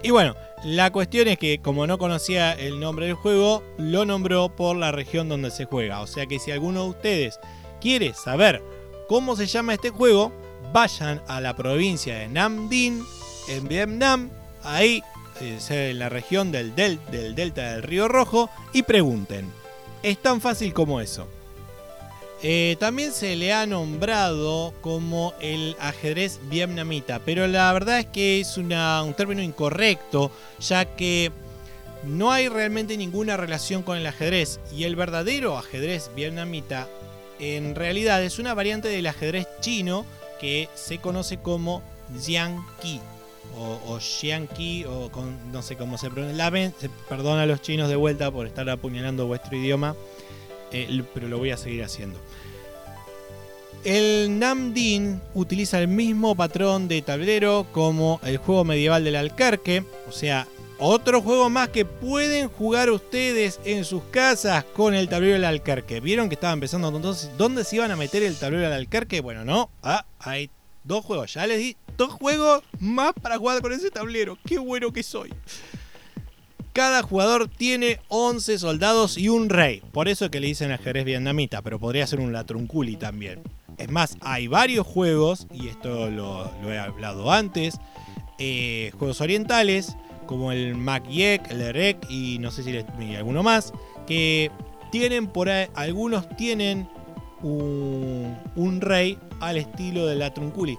Y 0.00 0.12
bueno, 0.12 0.36
la 0.62 0.92
cuestión 0.92 1.26
es 1.26 1.36
que 1.36 1.60
como 1.60 1.84
no 1.88 1.98
conocía 1.98 2.52
el 2.52 2.78
nombre 2.78 3.06
del 3.06 3.16
juego, 3.16 3.64
lo 3.76 4.04
nombró 4.04 4.54
por 4.54 4.76
la 4.76 4.92
región 4.92 5.28
donde 5.28 5.50
se 5.50 5.64
juega. 5.64 6.00
O 6.00 6.06
sea 6.06 6.26
que 6.26 6.38
si 6.38 6.52
alguno 6.52 6.84
de 6.84 6.90
ustedes 6.90 7.40
quiere 7.80 8.14
saber 8.14 8.62
cómo 9.08 9.34
se 9.34 9.46
llama 9.46 9.74
este 9.74 9.90
juego, 9.90 10.32
vayan 10.72 11.22
a 11.28 11.40
la 11.40 11.56
provincia 11.56 12.16
de 12.16 12.28
Nam 12.28 12.68
Dinh, 12.68 13.04
en 13.48 13.68
Vietnam, 13.68 14.30
ahí 14.62 15.02
en 15.40 15.98
la 15.98 16.08
región 16.08 16.50
del, 16.52 16.74
del 16.74 17.34
delta 17.34 17.72
del 17.72 17.82
río 17.82 18.08
Rojo, 18.08 18.50
y 18.72 18.82
pregunten. 18.82 19.50
Es 20.02 20.18
tan 20.18 20.40
fácil 20.40 20.72
como 20.72 21.00
eso. 21.00 21.28
Eh, 22.42 22.76
también 22.78 23.12
se 23.12 23.34
le 23.34 23.52
ha 23.52 23.66
nombrado 23.66 24.72
como 24.80 25.34
el 25.40 25.76
ajedrez 25.80 26.38
vietnamita, 26.48 27.20
pero 27.24 27.48
la 27.48 27.72
verdad 27.72 27.98
es 27.98 28.06
que 28.06 28.40
es 28.40 28.56
un 28.56 28.68
término 29.16 29.42
incorrecto, 29.42 30.30
ya 30.60 30.84
que 30.84 31.32
no 32.04 32.30
hay 32.30 32.48
realmente 32.48 32.96
ninguna 32.96 33.36
relación 33.36 33.82
con 33.82 33.98
el 33.98 34.06
ajedrez 34.06 34.60
y 34.72 34.84
el 34.84 34.94
verdadero 34.94 35.58
ajedrez 35.58 36.10
vietnamita 36.14 36.88
en 37.40 37.74
realidad 37.74 38.22
es 38.22 38.38
una 38.38 38.54
variante 38.54 38.88
del 38.88 39.06
ajedrez 39.06 39.46
chino 39.60 40.04
que 40.40 40.68
se 40.74 40.98
conoce 40.98 41.38
como 41.38 41.82
Jiangqi 42.20 43.00
o, 43.56 43.80
o 43.86 43.98
o 43.98 45.10
no 45.52 45.62
sé 45.62 45.76
cómo 45.76 45.98
se 45.98 46.10
pronuncia. 46.10 46.72
perdón 47.08 47.38
a 47.38 47.46
los 47.46 47.62
chinos 47.62 47.88
de 47.88 47.96
vuelta 47.96 48.30
por 48.30 48.46
estar 48.46 48.68
apuñalando 48.68 49.26
vuestro 49.26 49.56
idioma, 49.56 49.96
eh, 50.72 51.02
pero 51.14 51.28
lo 51.28 51.38
voy 51.38 51.50
a 51.50 51.56
seguir 51.56 51.82
haciendo. 51.82 52.18
El 53.84 54.38
Namdin 54.38 55.20
utiliza 55.34 55.80
el 55.80 55.88
mismo 55.88 56.34
patrón 56.34 56.88
de 56.88 57.00
tablero 57.00 57.66
como 57.72 58.20
el 58.24 58.38
juego 58.38 58.64
medieval 58.64 59.04
del 59.04 59.16
Alcarque, 59.16 59.84
o 60.08 60.12
sea, 60.12 60.48
otro 60.78 61.20
juego 61.22 61.50
más 61.50 61.68
que 61.70 61.84
pueden 61.84 62.48
jugar 62.48 62.90
ustedes 62.90 63.60
en 63.64 63.84
sus 63.84 64.02
casas 64.04 64.64
con 64.64 64.94
el 64.94 65.08
tablero 65.08 65.34
del 65.34 65.44
Alcarque. 65.44 66.00
¿Vieron 66.00 66.28
que 66.28 66.34
estaba 66.34 66.52
empezando 66.52 66.88
entonces? 66.88 67.30
¿Dónde 67.36 67.64
se 67.64 67.76
iban 67.76 67.90
a 67.90 67.96
meter 67.96 68.22
el 68.22 68.36
tablero 68.36 68.62
del 68.64 68.72
Alcarque? 68.72 69.20
Bueno, 69.20 69.44
no. 69.44 69.70
Ah, 69.82 70.06
hay 70.20 70.50
dos 70.84 71.04
juegos. 71.04 71.34
Ya 71.34 71.46
les 71.46 71.58
di 71.58 71.76
dos 71.96 72.12
juegos 72.12 72.62
más 72.78 73.12
para 73.20 73.38
jugar 73.38 73.60
con 73.60 73.72
ese 73.72 73.90
tablero. 73.90 74.38
Qué 74.46 74.58
bueno 74.58 74.92
que 74.92 75.02
soy. 75.02 75.34
Cada 76.72 77.02
jugador 77.02 77.48
tiene 77.48 77.98
11 78.06 78.58
soldados 78.58 79.18
y 79.18 79.28
un 79.28 79.48
rey. 79.48 79.82
Por 79.92 80.08
eso 80.08 80.26
es 80.26 80.30
que 80.30 80.38
le 80.38 80.46
dicen 80.46 80.70
ajedrez 80.70 81.04
vietnamita, 81.04 81.60
pero 81.60 81.80
podría 81.80 82.06
ser 82.06 82.20
un 82.20 82.32
latrunculi 82.32 82.96
también. 82.96 83.42
Es 83.78 83.90
más, 83.90 84.16
hay 84.20 84.46
varios 84.46 84.86
juegos, 84.86 85.48
y 85.52 85.68
esto 85.68 86.08
lo, 86.08 86.52
he 86.70 86.78
hablado 86.78 87.32
antes, 87.32 87.78
eh, 88.38 88.92
juegos 88.96 89.20
orientales 89.20 89.96
como 90.28 90.52
el 90.52 90.76
Makyek, 90.76 91.50
el 91.50 91.62
Erek 91.62 92.06
y 92.08 92.38
no 92.38 92.52
sé 92.52 92.62
si 92.62 92.76
alguno 93.16 93.42
más, 93.42 93.72
que 94.06 94.52
tienen 94.92 95.26
por 95.26 95.48
ahí, 95.48 95.66
algunos 95.74 96.28
tienen 96.36 96.88
un, 97.42 98.80
rey 98.80 99.18
al 99.40 99.56
estilo 99.56 100.06
de 100.06 100.14
la 100.14 100.32
Trunculi. 100.32 100.78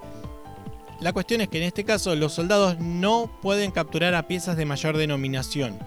La 1.02 1.14
cuestión 1.14 1.42
es 1.42 1.48
que 1.50 1.58
en 1.58 1.64
este 1.64 1.84
caso 1.84 2.16
los 2.16 2.34
soldados 2.34 2.80
no 2.80 3.30
pueden 3.42 3.72
capturar 3.72 4.16
a 4.16 4.28
piezas 4.28 4.56
de 4.56 4.66
mayor 4.66 4.98
denominación. 4.98 5.78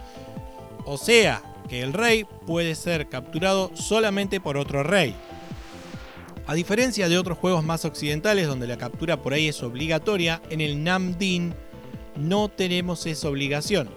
O 0.85 0.98
sea, 0.98 1.42
que 1.68 1.83
el 1.83 1.92
rey 1.92 2.25
puede 2.46 2.75
ser 2.75 3.09
capturado 3.09 3.70
solamente 3.75 4.40
por 4.40 4.57
otro 4.57 4.83
rey. 4.83 5.14
A 6.46 6.55
diferencia 6.55 7.09
de 7.09 7.18
otros 7.18 7.38
juegos 7.38 7.62
más 7.62 7.85
occidentales 7.85 8.48
donde 8.48 8.66
la 8.66 8.79
captura 8.79 9.22
por 9.22 9.35
ahí 9.35 9.46
es 9.48 9.62
obligatoria, 9.62 10.42
en 10.51 10.61
el 10.61 10.83
Namdin 10.83 11.55
no 12.16 12.48
tenemos 12.48 13.07
esa 13.07 13.29
obligación. 13.29 13.88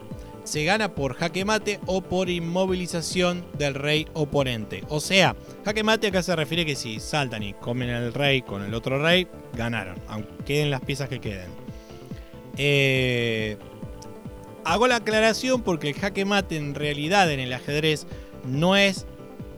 Se 0.43 0.63
gana 0.63 0.93
por 0.93 1.15
jaque 1.15 1.43
mate 1.43 1.80
o 1.88 2.01
por 2.01 2.30
inmovilización 2.30 3.43
del 3.58 3.73
rey 3.73 4.08
oponente. 4.13 4.84
O 4.89 4.99
sea, 4.99 5.36
jaque 5.65 5.84
mate 5.84 6.08
acá 6.08 6.21
se 6.21 6.36
refiere 6.36 6.65
que 6.65 6.75
si 6.75 6.99
saltan 6.99 7.41
y 7.41 7.54
comen 7.54 7.89
al 7.89 8.13
rey 8.13 8.43
con 8.43 8.63
el 8.63 8.73
otro 8.75 9.01
rey, 9.01 9.28
ganaron, 9.54 9.95
aunque 10.08 10.43
queden 10.45 10.69
las 10.69 10.82
piezas 10.82 11.10
que 11.10 11.19
queden. 11.19 11.49
Eh, 12.58 13.58
hago 14.63 14.88
la 14.88 14.97
aclaración 14.97 15.63
porque 15.63 15.89
el 15.89 15.95
jaque 15.95 16.25
mate 16.25 16.58
en 16.58 16.75
realidad 16.75 17.32
en 17.32 17.39
el 17.39 17.51
ajedrez 17.51 18.06
no 18.45 18.75
es 18.75 19.08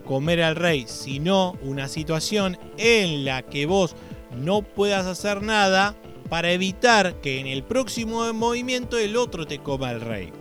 comer 0.06 0.42
al 0.42 0.56
rey, 0.56 0.86
sino 0.88 1.52
una 1.62 1.86
situación 1.88 2.58
en 2.78 3.26
la 3.26 3.42
que 3.42 3.66
vos 3.66 3.94
no 4.36 4.62
puedas 4.62 5.06
hacer 5.06 5.42
nada 5.42 5.94
para 6.28 6.52
evitar 6.52 7.20
que 7.20 7.40
en 7.40 7.46
el 7.46 7.64
próximo 7.64 8.32
movimiento 8.32 8.98
el 8.98 9.16
otro 9.16 9.46
te 9.46 9.58
coma 9.58 9.90
el 9.90 10.00
rey. 10.00 10.32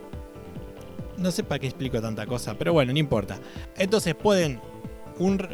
No 1.18 1.32
sé 1.32 1.44
para 1.44 1.60
qué 1.60 1.68
explico 1.68 2.02
tanta 2.02 2.26
cosa, 2.26 2.56
pero 2.58 2.74
bueno, 2.74 2.94
no 2.94 3.00
importa. 3.00 3.40
Entonces 3.76 4.16
pueden 4.16 4.60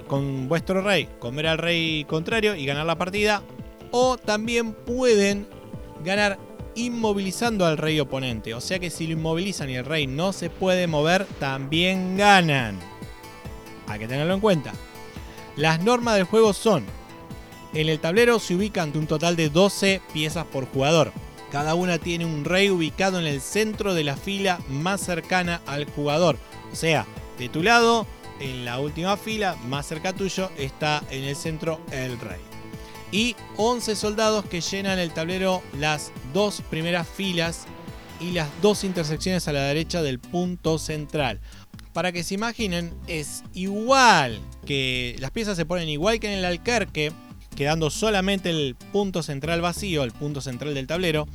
con 0.07 0.49
vuestro 0.49 0.81
rey 0.81 1.07
comer 1.19 1.47
al 1.47 1.57
rey 1.57 2.03
contrario 2.05 2.55
y 2.55 2.65
ganar 2.65 2.85
la 2.85 2.97
partida. 2.97 3.43
O 3.91 4.17
también 4.17 4.73
pueden 4.73 5.47
ganar 6.03 6.39
inmovilizando 6.75 7.65
al 7.65 7.77
rey 7.77 7.99
oponente. 7.99 8.53
O 8.53 8.61
sea 8.61 8.79
que 8.79 8.89
si 8.89 9.07
lo 9.07 9.13
inmovilizan 9.13 9.69
y 9.69 9.75
el 9.75 9.85
rey 9.85 10.07
no 10.07 10.33
se 10.33 10.49
puede 10.49 10.87
mover, 10.87 11.25
también 11.39 12.17
ganan. 12.17 12.79
Hay 13.87 13.99
que 13.99 14.07
tenerlo 14.07 14.33
en 14.33 14.39
cuenta. 14.39 14.73
Las 15.55 15.81
normas 15.83 16.15
del 16.15 16.23
juego 16.23 16.53
son 16.53 16.85
en 17.73 17.89
el 17.89 17.99
tablero 17.99 18.39
se 18.39 18.55
ubican 18.55 18.95
un 18.95 19.07
total 19.07 19.35
de 19.35 19.49
12 19.49 20.01
piezas 20.13 20.45
por 20.45 20.65
jugador. 20.67 21.11
Cada 21.51 21.75
una 21.75 21.97
tiene 21.97 22.25
un 22.25 22.45
rey 22.45 22.69
ubicado 22.69 23.19
en 23.19 23.27
el 23.27 23.41
centro 23.41 23.93
de 23.93 24.03
la 24.03 24.15
fila 24.15 24.59
más 24.69 25.01
cercana 25.01 25.61
al 25.65 25.85
jugador. 25.85 26.37
O 26.71 26.75
sea, 26.75 27.05
de 27.37 27.49
tu 27.49 27.63
lado, 27.63 28.07
en 28.39 28.65
la 28.65 28.79
última 28.79 29.17
fila, 29.17 29.55
más 29.67 29.87
cerca 29.87 30.13
tuyo, 30.13 30.49
está 30.57 31.03
en 31.11 31.23
el 31.23 31.35
centro 31.35 31.79
el 31.91 32.19
rey. 32.19 32.39
Y 33.11 33.35
11 33.57 33.95
soldados 33.95 34.45
que 34.45 34.61
llenan 34.61 34.97
el 34.97 35.11
tablero 35.11 35.61
las 35.77 36.11
dos 36.33 36.63
primeras 36.69 37.07
filas 37.07 37.65
y 38.19 38.31
las 38.31 38.49
dos 38.61 38.83
intersecciones 38.83 39.47
a 39.47 39.53
la 39.53 39.61
derecha 39.63 40.01
del 40.01 40.19
punto 40.19 40.79
central. 40.79 41.39
Para 41.93 42.11
que 42.11 42.23
se 42.23 42.33
imaginen, 42.33 42.91
es 43.07 43.43
igual 43.53 44.41
que 44.65 45.15
las 45.19 45.29
piezas 45.29 45.55
se 45.55 45.65
ponen 45.65 45.89
igual 45.89 46.19
que 46.19 46.31
en 46.31 46.39
el 46.39 46.45
alcarque, 46.45 47.11
quedando 47.53 47.89
solamente 47.89 48.49
el 48.49 48.75
punto 48.91 49.23
central 49.23 49.61
vacío, 49.61 50.03
el 50.03 50.11
punto 50.11 50.41
central 50.41 50.73
del 50.73 50.87
tablero. 50.87 51.27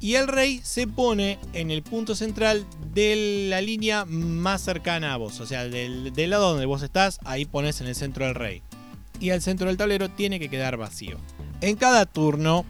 Y 0.00 0.16
el 0.16 0.28
rey 0.28 0.60
se 0.62 0.86
pone 0.86 1.38
en 1.54 1.70
el 1.70 1.82
punto 1.82 2.14
central 2.14 2.66
de 2.92 3.46
la 3.48 3.60
línea 3.60 4.04
más 4.04 4.60
cercana 4.60 5.14
a 5.14 5.16
vos. 5.16 5.40
O 5.40 5.46
sea, 5.46 5.64
del, 5.64 6.12
lado 6.28 6.50
donde 6.50 6.66
vos 6.66 6.82
estás, 6.82 7.20
ahí 7.24 7.44
pones 7.46 7.80
en 7.80 7.86
el 7.86 7.94
centro 7.94 8.26
del 8.26 8.34
rey. 8.34 8.62
Y 9.20 9.30
el 9.30 9.40
centro 9.40 9.68
del 9.68 9.76
tablero 9.76 10.10
tiene 10.10 10.38
que 10.38 10.50
quedar 10.50 10.76
vacío. 10.76 11.16
En 11.60 11.76
cada 11.76 12.04
turno, 12.04 12.66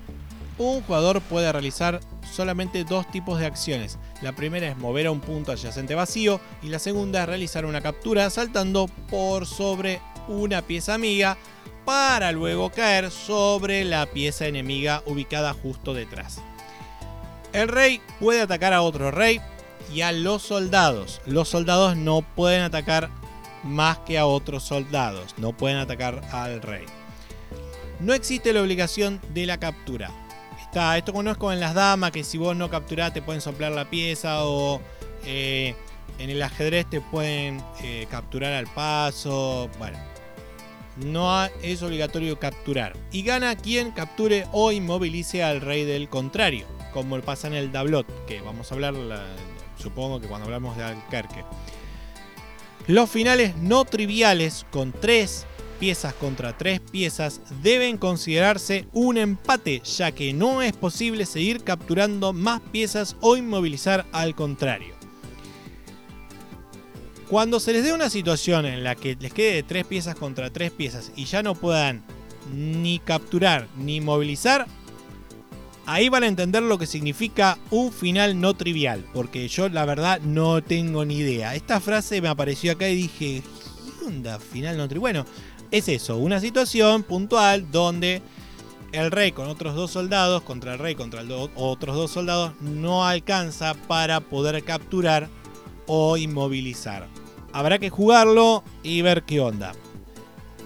un 0.59 0.83
jugador 0.83 1.21
puede 1.23 1.51
realizar 1.51 2.01
solamente 2.31 2.85
dos 2.85 3.11
tipos 3.11 3.41
de 3.41 3.47
acciones. 3.47 3.99
La 4.23 4.37
primera 4.37 4.69
es 4.69 4.77
mover 4.77 5.07
a 5.07 5.11
un 5.11 5.21
punto 5.21 5.51
adyacente 5.51 5.95
vacío 5.95 6.41
y 6.63 6.69
la 6.69 6.79
segunda 6.79 7.23
es 7.23 7.29
realizar 7.29 7.65
una 7.65 7.81
captura 7.81 8.31
saltando 8.31 8.87
por 9.11 9.47
sobre 9.47 10.01
una 10.29 10.63
pieza 10.63 10.95
amiga 10.95 11.37
para 11.85 12.33
luego 12.33 12.71
caer 12.71 13.11
sobre 13.11 13.85
la 13.85 14.07
pieza 14.07 14.47
enemiga 14.47 15.03
ubicada 15.07 15.55
justo 15.55 15.95
detrás. 15.95 16.41
El 17.53 17.69
rey 17.69 18.01
puede 18.19 18.41
atacar 18.41 18.73
a 18.73 18.83
otro 18.83 19.11
rey 19.11 19.41
y 19.93 20.01
a 20.01 20.13
los 20.13 20.43
soldados. 20.43 21.21
Los 21.27 21.49
soldados 21.49 21.97
no 21.97 22.23
pueden 22.23 22.63
atacar 22.63 23.11
más 23.63 23.99
que 23.99 24.19
a 24.19 24.27
otros 24.27 24.63
soldados, 24.63 25.35
no 25.39 25.53
pueden 25.53 25.79
atacar 25.79 26.23
al 26.33 26.63
rey. 26.63 26.85
No 28.01 28.13
existe 28.13 28.53
la 28.53 28.63
obligación 28.63 29.21
de 29.33 29.47
la 29.47 29.59
captura. 29.59 30.11
Está, 30.61 30.99
esto 30.99 31.13
conozco 31.13 31.53
en 31.53 31.61
las 31.61 31.75
damas 31.75 32.11
que 32.11 32.25
si 32.25 32.39
vos 32.39 32.57
no 32.57 32.69
capturás 32.69 33.13
te 33.13 33.23
pueden 33.23 33.41
soplar 33.41 33.73
la 33.73 33.89
pieza 33.89 34.45
o 34.45 34.81
eh, 35.25 35.75
en 36.19 36.31
el 36.31 36.43
ajedrez 36.43 36.89
te 36.91 37.01
pueden 37.01 37.63
eh, 37.83 38.07
capturar 38.11 38.53
al 38.53 38.67
paso. 38.67 39.71
Bueno, 39.79 39.99
no 40.97 41.45
es 41.63 41.83
obligatorio 41.83 42.39
capturar. 42.39 42.97
Y 43.13 43.23
gana 43.23 43.57
quien 43.57 43.91
capture 43.91 44.47
o 44.53 44.73
inmovilice 44.73 45.43
al 45.43 45.61
rey 45.61 45.85
del 45.85 46.09
contrario, 46.09 46.67
como 46.93 47.21
pasa 47.21 47.49
en 47.49 47.55
el 47.55 47.73
Dablot, 47.73 48.07
que 48.27 48.41
vamos 48.41 48.71
a 48.71 48.75
hablar, 48.75 48.95
supongo 49.79 50.21
que 50.21 50.29
cuando 50.29 50.47
hablamos 50.47 50.77
de 50.77 50.85
Alcarque. 50.85 51.45
Los 52.87 53.11
finales 53.11 53.57
no 53.57 53.85
triviales 53.85 54.67
con 54.71 54.93
tres 54.93 55.47
piezas 55.81 56.15
contra 56.15 56.57
tres 56.57 56.81
piezas 56.81 57.41
deben 57.63 57.99
considerarse 57.99 58.87
un 58.93 59.19
empate, 59.19 59.81
ya 59.85 60.13
que 60.13 60.33
no 60.33 60.63
es 60.63 60.73
posible 60.73 61.27
seguir 61.27 61.65
capturando 61.65 62.33
más 62.33 62.61
piezas 62.61 63.17
o 63.21 63.37
inmovilizar 63.37 64.07
al 64.13 64.35
contrario. 64.35 64.95
Cuando 67.29 67.59
se 67.59 67.73
les 67.73 67.85
dé 67.85 67.93
una 67.93 68.11
situación 68.11 68.67
en 68.67 68.85
la 68.85 68.95
que 68.95 69.17
les 69.19 69.33
quede 69.33 69.63
tres 69.63 69.87
piezas 69.87 70.15
contra 70.15 70.51
tres 70.51 70.71
piezas 70.71 71.11
y 71.17 71.25
ya 71.25 71.43
no 71.43 71.55
puedan 71.55 72.03
ni 72.53 72.99
capturar 72.99 73.67
ni 73.79 74.01
movilizar, 74.01 74.67
ahí 75.87 76.09
van 76.11 76.25
a 76.25 76.29
entender 76.29 76.63
lo 76.63 76.79
que 76.79 76.87
significa 76.87 77.59
un 77.71 77.93
final 77.93 78.41
no 78.41 78.55
trivial, 78.55 79.05
porque 79.15 79.49
yo 79.49 79.69
la 79.71 79.87
verdad 79.87 80.21
no 80.21 80.63
tengo 80.63 81.05
ni 81.05 81.17
idea. 81.17 81.55
Esta 81.55 81.81
frase 81.81 82.21
me 82.21 82.29
apareció 82.29 82.73
acá 82.73 82.89
y 82.89 82.97
dije, 82.97 83.43
¿qué 83.99 84.05
onda 84.05 84.39
final 84.39 84.77
no 84.77 84.87
trivial? 84.87 85.01
Bueno, 85.01 85.27
es 85.71 85.89
eso, 85.89 86.19
una 86.19 86.41
situación 86.41 87.03
puntual 87.05 87.71
donde 87.73 88.21
el 88.93 89.11
rey 89.11 89.33
con 89.33 89.49
otros 89.49 89.75
dos 89.75 89.91
soldados, 89.91 90.43
contra 90.43 90.75
el 90.75 90.79
rey 90.79 90.95
contra 90.95 91.25
otros 91.57 91.97
dos 91.97 92.11
soldados, 92.11 92.53
no 92.61 93.07
alcanza 93.07 93.75
para 93.89 94.21
poder 94.21 94.63
capturar 94.63 95.29
o 95.87 96.17
inmovilizar. 96.17 97.09
Habrá 97.53 97.79
que 97.79 97.91
jugarlo 97.91 98.65
y 98.83 99.03
ver 99.03 99.23
qué 99.23 99.41
onda. 99.41 99.73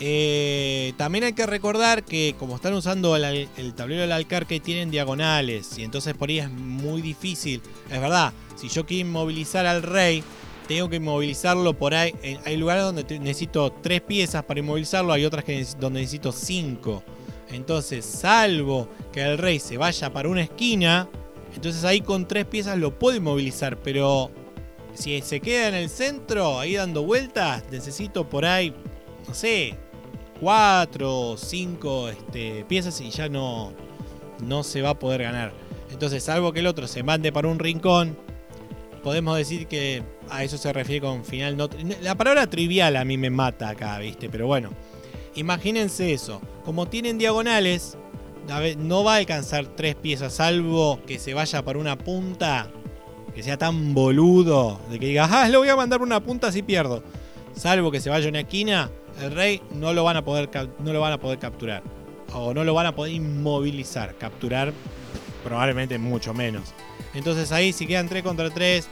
Eh, 0.00 0.92
también 0.96 1.24
hay 1.24 1.32
que 1.32 1.46
recordar 1.46 2.04
que 2.04 2.36
como 2.38 2.54
están 2.54 2.72
usando 2.74 3.16
el, 3.16 3.48
tablero 3.74 4.02
del 4.02 4.12
alcarque 4.12 4.60
tienen 4.60 4.92
diagonales 4.92 5.76
y 5.76 5.82
entonces 5.82 6.14
por 6.14 6.28
ahí 6.28 6.38
es 6.38 6.50
muy 6.50 7.02
difícil. 7.02 7.60
Es 7.90 8.00
verdad, 8.00 8.32
si 8.56 8.68
yo 8.68 8.86
quiero 8.86 9.08
inmovilizar 9.08 9.66
al 9.66 9.82
rey, 9.82 10.22
tengo 10.68 10.88
que 10.88 10.96
inmovilizarlo 10.96 11.74
por 11.74 11.94
ahí. 11.94 12.14
Hay 12.44 12.56
lugares 12.56 12.84
donde 12.84 13.18
necesito 13.18 13.72
tres 13.82 14.00
piezas 14.00 14.44
para 14.44 14.60
inmovilizarlo, 14.60 15.12
hay 15.12 15.24
otras 15.24 15.44
que 15.44 15.66
donde 15.80 16.00
necesito 16.00 16.30
cinco. 16.30 17.02
Entonces, 17.50 18.04
salvo 18.04 18.88
que 19.12 19.22
el 19.22 19.38
rey 19.38 19.58
se 19.58 19.78
vaya 19.78 20.12
para 20.12 20.28
una 20.28 20.42
esquina, 20.42 21.08
entonces 21.54 21.82
ahí 21.84 22.02
con 22.02 22.28
tres 22.28 22.44
piezas 22.44 22.78
lo 22.78 22.98
puedo 22.98 23.16
inmovilizar, 23.16 23.78
pero 23.78 24.30
si 24.98 25.20
se 25.22 25.40
queda 25.40 25.68
en 25.68 25.74
el 25.74 25.88
centro, 25.88 26.58
ahí 26.58 26.74
dando 26.74 27.02
vueltas, 27.02 27.62
necesito 27.70 28.28
por 28.28 28.44
ahí, 28.44 28.74
no 29.26 29.34
sé, 29.34 29.76
4 30.40 31.20
o 31.20 31.36
5 31.36 32.08
este, 32.08 32.64
piezas 32.64 33.00
y 33.00 33.10
ya 33.10 33.28
no, 33.28 33.72
no 34.40 34.62
se 34.62 34.82
va 34.82 34.90
a 34.90 34.98
poder 34.98 35.22
ganar. 35.22 35.52
Entonces, 35.90 36.22
salvo 36.22 36.52
que 36.52 36.60
el 36.60 36.66
otro 36.66 36.86
se 36.86 37.02
mande 37.02 37.32
para 37.32 37.48
un 37.48 37.58
rincón, 37.58 38.16
podemos 39.02 39.36
decir 39.36 39.66
que 39.68 40.02
a 40.28 40.44
eso 40.44 40.58
se 40.58 40.72
refiere 40.72 41.00
con 41.00 41.24
final 41.24 41.56
no. 41.56 41.68
La 42.02 42.14
palabra 42.14 42.46
trivial 42.48 42.96
a 42.96 43.04
mí 43.04 43.16
me 43.16 43.30
mata 43.30 43.70
acá, 43.70 43.98
¿viste? 43.98 44.28
Pero 44.28 44.46
bueno, 44.46 44.70
imagínense 45.34 46.12
eso. 46.12 46.40
Como 46.64 46.86
tienen 46.86 47.18
diagonales, 47.18 47.96
no 48.78 49.04
va 49.04 49.14
a 49.14 49.16
alcanzar 49.18 49.66
tres 49.68 49.94
piezas, 49.94 50.34
salvo 50.34 51.00
que 51.06 51.18
se 51.18 51.34
vaya 51.34 51.64
para 51.64 51.78
una 51.78 51.96
punta, 51.96 52.70
que 53.38 53.44
sea 53.44 53.56
tan 53.56 53.94
boludo, 53.94 54.80
de 54.90 54.98
que 54.98 55.06
diga, 55.06 55.28
ah, 55.30 55.48
le 55.48 55.56
voy 55.56 55.68
a 55.68 55.76
mandar 55.76 56.02
una 56.02 56.18
punta 56.18 56.50
si 56.50 56.60
pierdo. 56.60 57.04
Salvo 57.54 57.92
que 57.92 58.00
se 58.00 58.10
vaya 58.10 58.28
una 58.28 58.40
esquina, 58.40 58.90
el 59.22 59.30
rey 59.30 59.62
no 59.74 59.92
lo 59.92 60.02
van 60.02 60.16
a 60.16 60.24
poder, 60.24 60.50
no 60.80 60.92
lo 60.92 61.00
van 61.00 61.12
a 61.12 61.20
poder 61.20 61.38
capturar. 61.38 61.84
O 62.32 62.52
no 62.52 62.64
lo 62.64 62.74
van 62.74 62.86
a 62.86 62.96
poder 62.96 63.12
inmovilizar. 63.12 64.16
Capturar 64.16 64.72
probablemente 65.44 66.00
mucho 66.00 66.34
menos. 66.34 66.74
Entonces 67.14 67.52
ahí 67.52 67.72
si 67.72 67.86
quedan 67.86 68.08
3 68.08 68.24
contra 68.24 68.50
3, 68.50 68.88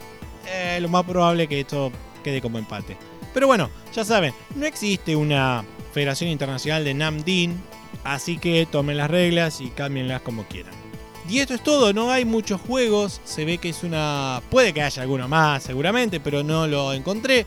eh, 0.48 0.78
lo 0.80 0.88
más 0.90 1.02
probable 1.02 1.48
que 1.48 1.58
esto 1.58 1.90
quede 2.22 2.40
como 2.40 2.58
empate. 2.58 2.96
Pero 3.34 3.48
bueno, 3.48 3.68
ya 3.92 4.04
saben, 4.04 4.32
no 4.54 4.64
existe 4.64 5.16
una 5.16 5.64
Federación 5.92 6.30
Internacional 6.30 6.84
de 6.84 6.94
Namdin, 6.94 7.60
así 8.04 8.38
que 8.38 8.64
tomen 8.70 8.96
las 8.96 9.10
reglas 9.10 9.60
y 9.60 9.70
cámbienlas 9.70 10.20
como 10.20 10.44
quieran. 10.44 10.85
Y 11.28 11.40
esto 11.40 11.54
es 11.54 11.62
todo, 11.62 11.92
no 11.92 12.12
hay 12.12 12.24
muchos 12.24 12.60
juegos, 12.60 13.20
se 13.24 13.44
ve 13.44 13.58
que 13.58 13.70
es 13.70 13.82
una... 13.82 14.40
Puede 14.48 14.72
que 14.72 14.82
haya 14.82 15.02
alguno 15.02 15.26
más 15.26 15.64
seguramente, 15.64 16.20
pero 16.20 16.44
no 16.44 16.68
lo 16.68 16.92
encontré. 16.92 17.46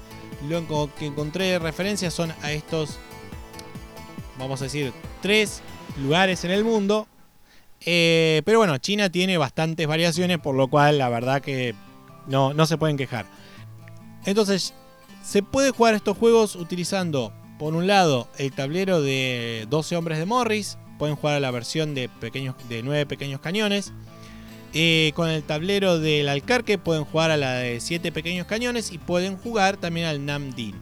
Lo 0.49 0.89
que 0.97 1.05
encontré 1.05 1.45
de 1.45 1.59
referencia 1.59 2.11
son 2.11 2.33
a 2.41 2.51
estos, 2.51 2.99
vamos 4.37 4.61
a 4.61 4.65
decir, 4.65 4.91
tres 5.21 5.61
lugares 5.97 6.43
en 6.43 6.51
el 6.51 6.65
mundo. 6.65 7.07
Eh, 7.85 8.41
pero 8.45 8.59
bueno, 8.59 8.77
China 8.79 9.09
tiene 9.09 9.37
bastantes 9.37 9.87
variaciones, 9.87 10.39
por 10.39 10.55
lo 10.55 10.67
cual 10.67 10.97
la 10.97 11.07
verdad 11.07 11.41
que 11.41 11.73
no, 12.27 12.53
no 12.53 12.65
se 12.65 12.77
pueden 12.77 12.97
quejar. 12.97 13.25
Entonces, 14.25 14.73
se 15.23 15.41
puede 15.41 15.71
jugar 15.71 15.93
estos 15.93 16.17
juegos 16.17 16.55
utilizando, 16.55 17.33
por 17.57 17.73
un 17.73 17.87
lado, 17.87 18.27
el 18.37 18.51
tablero 18.51 19.01
de 19.01 19.67
12 19.69 19.95
hombres 19.95 20.17
de 20.17 20.25
Morris. 20.25 20.77
Pueden 20.99 21.15
jugar 21.15 21.38
a 21.38 21.39
la 21.39 21.49
versión 21.49 21.95
de, 21.95 22.09
pequeños, 22.09 22.55
de 22.67 22.83
9 22.83 23.07
pequeños 23.07 23.39
cañones. 23.39 23.93
Eh, 24.73 25.13
con 25.15 25.29
el 25.29 25.41
tablero 25.41 25.97
del 25.97 26.29
Alcarque 26.29 26.77
pueden 26.77 27.03
jugar 27.03 27.31
a 27.31 27.38
la 27.38 27.53
de 27.53 27.79
7 27.79 28.12
pequeños 28.12 28.45
cañones 28.45 28.91
y 28.91 28.99
pueden 28.99 29.38
jugar 29.38 29.77
también 29.77 30.05
al 30.05 30.23
Namdin. 30.23 30.75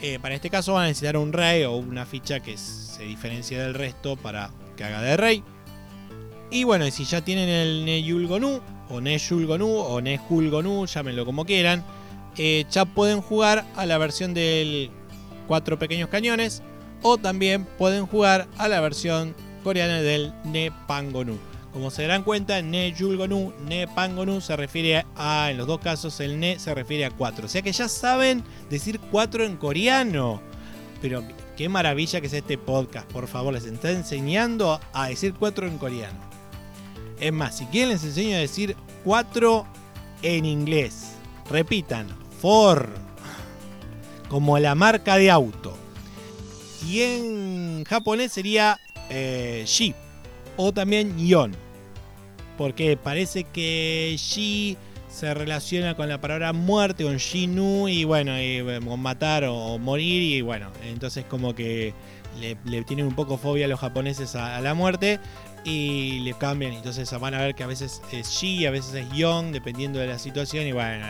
Eh, 0.00 0.18
para 0.20 0.34
este 0.34 0.50
caso 0.50 0.72
van 0.72 0.84
a 0.84 0.86
necesitar 0.88 1.16
un 1.16 1.32
rey 1.32 1.62
o 1.62 1.76
una 1.76 2.04
ficha 2.04 2.40
que 2.40 2.56
se 2.56 3.04
diferencie 3.04 3.56
del 3.56 3.74
resto 3.74 4.16
para 4.16 4.50
que 4.76 4.82
haga 4.82 5.00
de 5.00 5.16
rey. 5.16 5.44
Y 6.50 6.64
bueno, 6.64 6.90
si 6.90 7.04
ya 7.04 7.20
tienen 7.20 7.48
el 7.48 7.84
Neyulgonu 7.84 8.60
o 8.88 9.00
Neyulgonu 9.00 9.68
o 9.68 10.00
Nejulgonu, 10.00 10.86
llámenlo 10.86 11.24
como 11.24 11.44
quieran, 11.44 11.84
eh, 12.36 12.64
ya 12.70 12.84
pueden 12.84 13.20
jugar 13.20 13.64
a 13.76 13.86
la 13.86 13.98
versión 13.98 14.34
del 14.34 14.90
4 15.46 15.78
pequeños 15.78 16.08
cañones 16.08 16.62
o 17.02 17.18
también 17.18 17.64
pueden 17.64 18.06
jugar 18.06 18.48
a 18.58 18.68
la 18.68 18.80
versión 18.80 19.34
coreana 19.62 20.00
del 20.00 20.32
Nepangonu. 20.44 21.38
Como 21.72 21.90
se 21.90 22.02
darán 22.02 22.22
cuenta, 22.22 22.60
Ne 22.60 22.92
Yulgonu, 22.92 23.52
Ne 23.66 23.88
Pangonu 23.88 24.42
se 24.42 24.56
refiere 24.56 25.06
a, 25.16 25.50
en 25.50 25.56
los 25.56 25.66
dos 25.66 25.80
casos, 25.80 26.20
el 26.20 26.38
Ne 26.38 26.58
se 26.58 26.74
refiere 26.74 27.06
a 27.06 27.10
4. 27.10 27.46
O 27.46 27.48
sea 27.48 27.62
que 27.62 27.72
ya 27.72 27.88
saben 27.88 28.44
decir 28.68 29.00
4 29.10 29.44
en 29.44 29.56
coreano. 29.56 30.42
Pero 31.00 31.24
qué 31.56 31.70
maravilla 31.70 32.20
que 32.20 32.26
es 32.26 32.32
este 32.34 32.58
podcast, 32.58 33.10
por 33.10 33.26
favor, 33.26 33.54
les 33.54 33.64
está 33.64 33.90
enseñando 33.90 34.80
a 34.92 35.08
decir 35.08 35.32
4 35.38 35.66
en 35.66 35.78
coreano. 35.78 36.20
Es 37.18 37.32
más, 37.32 37.56
si 37.56 37.64
quieren 37.66 37.90
les 37.90 38.04
enseño 38.04 38.36
a 38.36 38.40
decir 38.40 38.76
4 39.04 39.66
en 40.22 40.44
inglés. 40.44 41.12
Repitan, 41.48 42.06
for, 42.40 42.90
como 44.28 44.58
la 44.58 44.74
marca 44.74 45.16
de 45.16 45.30
auto. 45.30 45.81
Y 46.88 47.00
en 47.00 47.84
japonés 47.84 48.32
sería 48.32 48.78
eh, 49.10 49.64
shi 49.66 49.94
o 50.56 50.72
también 50.72 51.18
Yon. 51.18 51.52
Porque 52.58 52.96
parece 52.96 53.44
que 53.44 54.14
Shi 54.18 54.76
se 55.08 55.34
relaciona 55.34 55.94
con 55.94 56.08
la 56.08 56.20
palabra 56.20 56.52
muerte, 56.52 57.04
con 57.04 57.16
Shinu, 57.16 57.88
y 57.88 58.04
bueno, 58.04 58.32
con 58.84 59.00
matar 59.00 59.44
o, 59.44 59.78
morir, 59.78 60.22
y 60.22 60.40
bueno, 60.40 60.70
entonces 60.84 61.24
como 61.24 61.54
que 61.54 61.92
le, 62.40 62.82
tienen 62.84 63.06
un 63.06 63.14
poco 63.14 63.36
fobia 63.36 63.66
a 63.66 63.68
los 63.68 63.80
japoneses 63.80 64.36
a, 64.36 64.60
la 64.60 64.74
muerte 64.74 65.20
y 65.64 66.20
le 66.20 66.34
cambian. 66.34 66.72
Entonces 66.72 67.10
van 67.18 67.34
a 67.34 67.40
ver 67.40 67.54
que 67.54 67.62
a 67.62 67.66
veces 67.66 68.00
es 68.10 68.28
Shi, 68.30 68.66
a 68.66 68.70
veces 68.70 68.94
es 68.94 69.12
Yon, 69.12 69.52
dependiendo 69.52 69.98
de 69.98 70.06
la 70.06 70.18
situación, 70.18 70.66
y 70.66 70.72
bueno, 70.72 71.06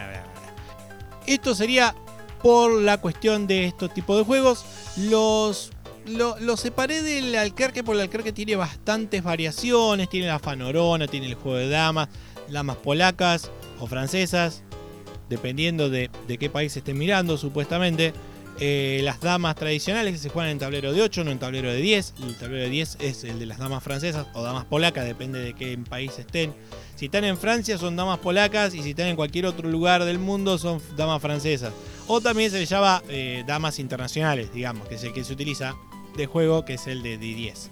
esto 1.26 1.54
sería 1.54 1.94
por 2.42 2.80
la 2.80 3.00
cuestión 3.00 3.46
de 3.46 3.66
estos 3.66 3.92
tipos 3.94 4.16
de 4.18 4.24
juegos. 4.24 4.64
Los 4.96 5.72
lo, 6.06 6.56
separé 6.56 7.02
del 7.02 7.34
Alcarque 7.36 7.84
porque 7.84 7.98
el 7.98 8.02
Alcarque 8.02 8.32
tiene 8.32 8.56
bastantes 8.56 9.22
variaciones. 9.22 10.08
Tiene 10.08 10.26
la 10.26 10.38
fanorona, 10.38 11.06
tiene 11.06 11.26
el 11.26 11.34
juego 11.34 11.58
de 11.58 11.68
damas, 11.68 12.08
damas 12.48 12.76
polacas 12.76 13.50
o 13.78 13.86
francesas, 13.86 14.62
dependiendo 15.28 15.90
de, 15.90 16.10
qué 16.38 16.50
país 16.50 16.76
estén 16.76 16.98
mirando, 16.98 17.36
supuestamente. 17.36 18.12
Eh, 18.60 19.00
las 19.02 19.20
damas 19.20 19.56
tradicionales 19.56 20.12
que 20.12 20.18
se 20.18 20.28
juegan 20.28 20.50
en 20.50 20.58
tablero 20.58 20.92
de 20.92 21.00
8, 21.00 21.24
no 21.24 21.30
en 21.30 21.38
tablero 21.38 21.70
de 21.70 21.80
10. 21.80 22.14
El 22.22 22.36
tablero 22.36 22.64
de 22.64 22.70
10 22.70 22.98
es 23.00 23.24
el 23.24 23.38
de 23.38 23.46
las 23.46 23.58
damas 23.58 23.82
francesas 23.82 24.26
o 24.34 24.42
damas 24.42 24.66
polacas, 24.66 25.06
depende 25.06 25.40
de 25.40 25.54
qué 25.54 25.78
país 25.88 26.18
estén. 26.18 26.52
Si 26.94 27.06
están 27.06 27.24
en 27.24 27.38
Francia 27.38 27.78
son 27.78 27.96
damas 27.96 28.18
polacas 28.18 28.74
y 28.74 28.82
si 28.82 28.90
están 28.90 29.06
en 29.06 29.16
cualquier 29.16 29.46
otro 29.46 29.68
lugar 29.70 30.04
del 30.04 30.18
mundo 30.18 30.58
son 30.58 30.82
damas 30.96 31.22
francesas. 31.22 31.72
O 32.06 32.20
también 32.20 32.50
se 32.50 32.58
le 32.58 32.66
llama 32.66 33.02
eh, 33.08 33.44
damas 33.46 33.78
internacionales, 33.78 34.52
digamos, 34.52 34.88
que 34.88 34.96
es 34.96 35.04
el 35.04 35.12
que 35.12 35.24
se 35.24 35.32
utiliza 35.32 35.74
de 36.16 36.26
juego, 36.26 36.64
que 36.64 36.74
es 36.74 36.86
el 36.86 37.02
de 37.02 37.18
D10. 37.18 37.70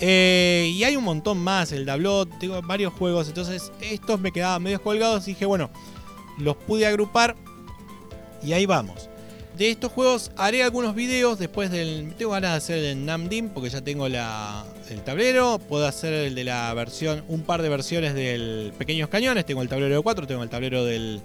Eh, 0.00 0.72
y 0.74 0.84
hay 0.84 0.96
un 0.96 1.04
montón 1.04 1.38
más, 1.38 1.72
el 1.72 1.84
Dablot, 1.84 2.38
tengo 2.38 2.60
varios 2.62 2.92
juegos, 2.94 3.28
entonces 3.28 3.70
estos 3.80 4.18
me 4.18 4.32
quedaban 4.32 4.62
medio 4.62 4.82
colgados 4.82 5.28
y 5.28 5.32
dije, 5.32 5.44
bueno, 5.44 5.70
los 6.38 6.56
pude 6.56 6.86
agrupar 6.86 7.36
y 8.42 8.52
ahí 8.52 8.66
vamos. 8.66 9.08
De 9.58 9.70
estos 9.70 9.92
juegos 9.92 10.30
haré 10.36 10.62
algunos 10.62 10.94
videos 10.94 11.38
después 11.38 11.70
del... 11.70 12.14
Tengo 12.16 12.32
ganas 12.32 12.52
de 12.52 12.56
hacer 12.56 12.78
el 12.78 13.04
Namdim 13.04 13.50
porque 13.50 13.68
ya 13.68 13.82
tengo 13.82 14.08
la, 14.08 14.64
el 14.88 15.02
tablero. 15.02 15.58
Puedo 15.58 15.86
hacer 15.86 16.14
el 16.14 16.34
de 16.34 16.44
la 16.44 16.72
versión, 16.72 17.24
un 17.28 17.42
par 17.42 17.60
de 17.60 17.68
versiones 17.68 18.14
del 18.14 18.72
Pequeños 18.78 19.10
Cañones. 19.10 19.44
Tengo 19.44 19.60
el 19.60 19.68
tablero 19.68 19.94
de 19.94 20.00
4, 20.00 20.26
tengo 20.26 20.42
el 20.42 20.48
tablero 20.48 20.86
del, 20.86 21.20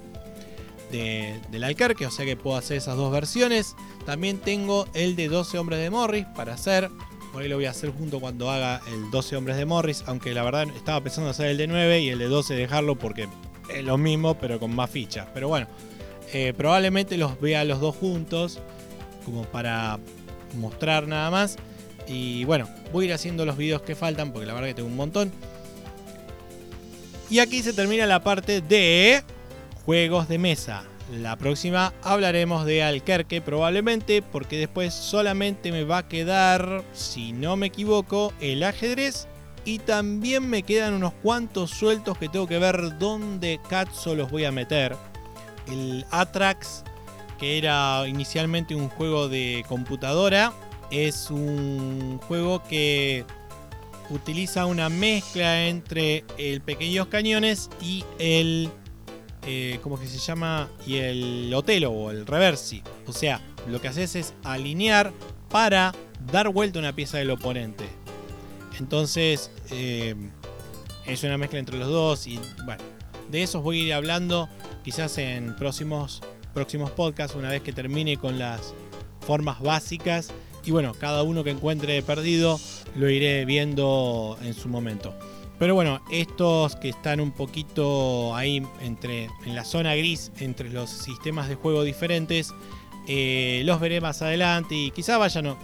del 0.92 1.64
Alcarque, 1.64 2.06
o 2.06 2.12
sea 2.12 2.26
que 2.26 2.38
puedo 2.38 2.58
hacer 2.58 2.78
esas 2.78 2.96
dos 2.96 3.12
versiones. 3.12 3.76
También 4.06 4.40
tengo 4.40 4.88
el 4.94 5.16
de 5.16 5.28
12 5.28 5.58
hombres 5.58 5.80
de 5.80 5.90
Morris 5.90 6.26
para 6.36 6.54
hacer. 6.54 6.90
Por 7.32 7.42
ahí 7.42 7.50
lo 7.50 7.56
voy 7.56 7.66
a 7.66 7.72
hacer 7.72 7.92
junto 7.92 8.20
cuando 8.20 8.50
haga 8.50 8.82
el 8.88 9.12
12 9.12 9.36
hombres 9.36 9.58
de 9.58 9.66
Morris, 9.66 10.04
aunque 10.08 10.34
la 10.34 10.44
verdad 10.44 10.68
estaba 10.76 11.02
pensando 11.02 11.30
hacer 11.30 11.48
el 11.48 11.58
de 11.58 11.68
9 11.68 12.00
y 12.02 12.10
el 12.10 12.20
de 12.20 12.28
12 12.28 12.54
dejarlo 12.54 12.96
porque 12.96 13.28
es 13.74 13.84
lo 13.84 13.98
mismo, 13.98 14.36
pero 14.38 14.60
con 14.60 14.74
más 14.74 14.90
fichas. 14.90 15.28
Pero 15.34 15.50
bueno, 15.50 15.68
eh, 16.34 16.54
probablemente 16.56 17.18
los 17.18 17.40
vea 17.40 17.64
los 17.66 17.82
dos 17.82 17.96
juntos, 17.96 18.60
como 19.26 19.44
para 19.44 20.00
mostrar 20.58 21.08
nada 21.08 21.30
más. 21.30 21.58
Y 22.08 22.46
bueno, 22.46 22.70
voy 22.94 23.06
a 23.06 23.08
ir 23.08 23.14
haciendo 23.14 23.46
los 23.46 23.58
videos 23.58 23.82
que 23.82 23.96
faltan, 23.96 24.32
porque 24.32 24.46
la 24.46 24.54
verdad 24.54 24.70
que 24.70 24.76
tengo 24.76 24.90
un 24.90 24.96
montón. 24.96 25.32
Y 27.30 27.40
aquí 27.40 27.64
se 27.64 27.74
termina 27.74 28.06
la 28.06 28.22
parte 28.22 28.62
de 28.62 29.24
juegos 29.86 30.28
de 30.28 30.40
mesa. 30.40 30.84
La 31.12 31.36
próxima 31.36 31.94
hablaremos 32.02 32.66
de 32.66 32.82
Alquerque 32.82 33.40
probablemente 33.40 34.24
porque 34.24 34.58
después 34.58 34.94
solamente 34.94 35.72
me 35.72 35.84
va 35.84 36.00
a 36.00 36.08
quedar, 36.08 36.84
si 36.94 37.32
no 37.32 37.56
me 37.56 37.68
equivoco, 37.68 38.34
el 38.40 38.64
ajedrez 38.64 39.28
y 39.64 39.80
también 39.80 40.50
me 40.50 40.64
quedan 40.64 40.96
unos 40.96 41.14
cuantos 41.14 41.70
sueltos 41.70 42.18
que 42.18 42.30
tengo 42.30 42.48
que 42.48 42.58
ver 42.58 42.98
dónde 42.98 43.60
cazzo 43.70 44.16
los 44.16 44.32
voy 44.32 44.46
a 44.46 44.52
meter. 44.52 44.96
El 45.68 46.06
Atrax, 46.10 46.84
que 47.40 47.60
era 47.60 48.08
inicialmente 48.08 48.74
un 48.74 48.90
juego 48.90 49.30
de 49.30 49.64
computadora, 49.68 50.54
es 50.90 51.30
un 51.30 52.20
juego 52.28 52.64
que 52.64 53.26
utiliza 54.10 54.66
una 54.66 54.90
mezcla 54.90 55.68
entre 55.68 56.24
el 56.38 56.62
Pequeños 56.62 57.08
Cañones 57.08 57.70
y 57.82 58.04
el 58.20 58.72
eh, 59.46 59.80
¿cómo 59.84 60.00
que 60.00 60.08
se 60.08 60.18
llama? 60.18 60.70
Y 60.86 60.98
el 60.98 61.54
Otelo 61.54 61.92
o 61.92 62.12
el 62.12 62.26
Reversi. 62.26 62.82
O 63.08 63.14
sea, 63.14 63.42
lo 63.68 63.82
que 63.82 63.88
haces 63.88 64.16
es 64.16 64.34
alinear 64.44 65.12
para 65.50 65.94
dar 66.32 66.50
vuelta 66.50 66.80
una 66.80 66.94
pieza 66.94 67.18
del 67.18 67.32
oponente. 67.32 67.86
Entonces, 68.80 69.52
eh, 69.72 70.16
es 71.06 71.24
una 71.24 71.38
mezcla 71.38 71.60
entre 71.60 71.78
los 71.78 71.88
dos 71.88 72.28
y 72.28 72.40
bueno, 72.66 72.84
de 73.30 73.44
eso 73.44 73.62
voy 73.62 73.82
a 73.82 73.84
ir 73.86 73.94
hablando 73.94 74.50
quizás 74.84 75.18
en 75.18 75.56
próximos, 75.56 76.22
próximos 76.54 76.92
podcasts, 76.92 77.36
una 77.36 77.50
vez 77.50 77.62
que 77.62 77.74
termine 77.74 78.18
con 78.18 78.38
las 78.40 78.74
formas 79.26 79.60
básicas 79.62 80.32
Y 80.64 80.72
bueno, 80.72 80.94
cada 81.00 81.24
uno 81.24 81.44
que 81.44 81.52
encuentre 81.52 82.02
perdido 82.02 82.60
lo 82.96 83.10
iré 83.10 83.46
viendo 83.46 84.38
en 84.42 84.54
su 84.54 84.68
momento. 84.68 85.14
Pero 85.58 85.74
bueno, 85.74 86.02
estos 86.12 86.76
que 86.76 86.90
están 86.90 87.22
un 87.22 87.32
poquito 87.32 88.36
ahí 88.36 88.62
entre 88.82 89.30
en 89.46 89.56
la 89.56 89.64
zona 89.64 89.96
gris 89.96 90.32
entre 90.40 90.70
los 90.70 90.90
sistemas 90.90 91.48
de 91.48 91.56
juego 91.56 91.84
diferentes, 91.84 92.54
eh, 93.08 93.62
los 93.66 93.80
veré 93.80 94.02
más 94.02 94.22
adelante 94.22 94.76
y 94.76 94.92
quizá 94.92 95.18
vayan 95.18 95.56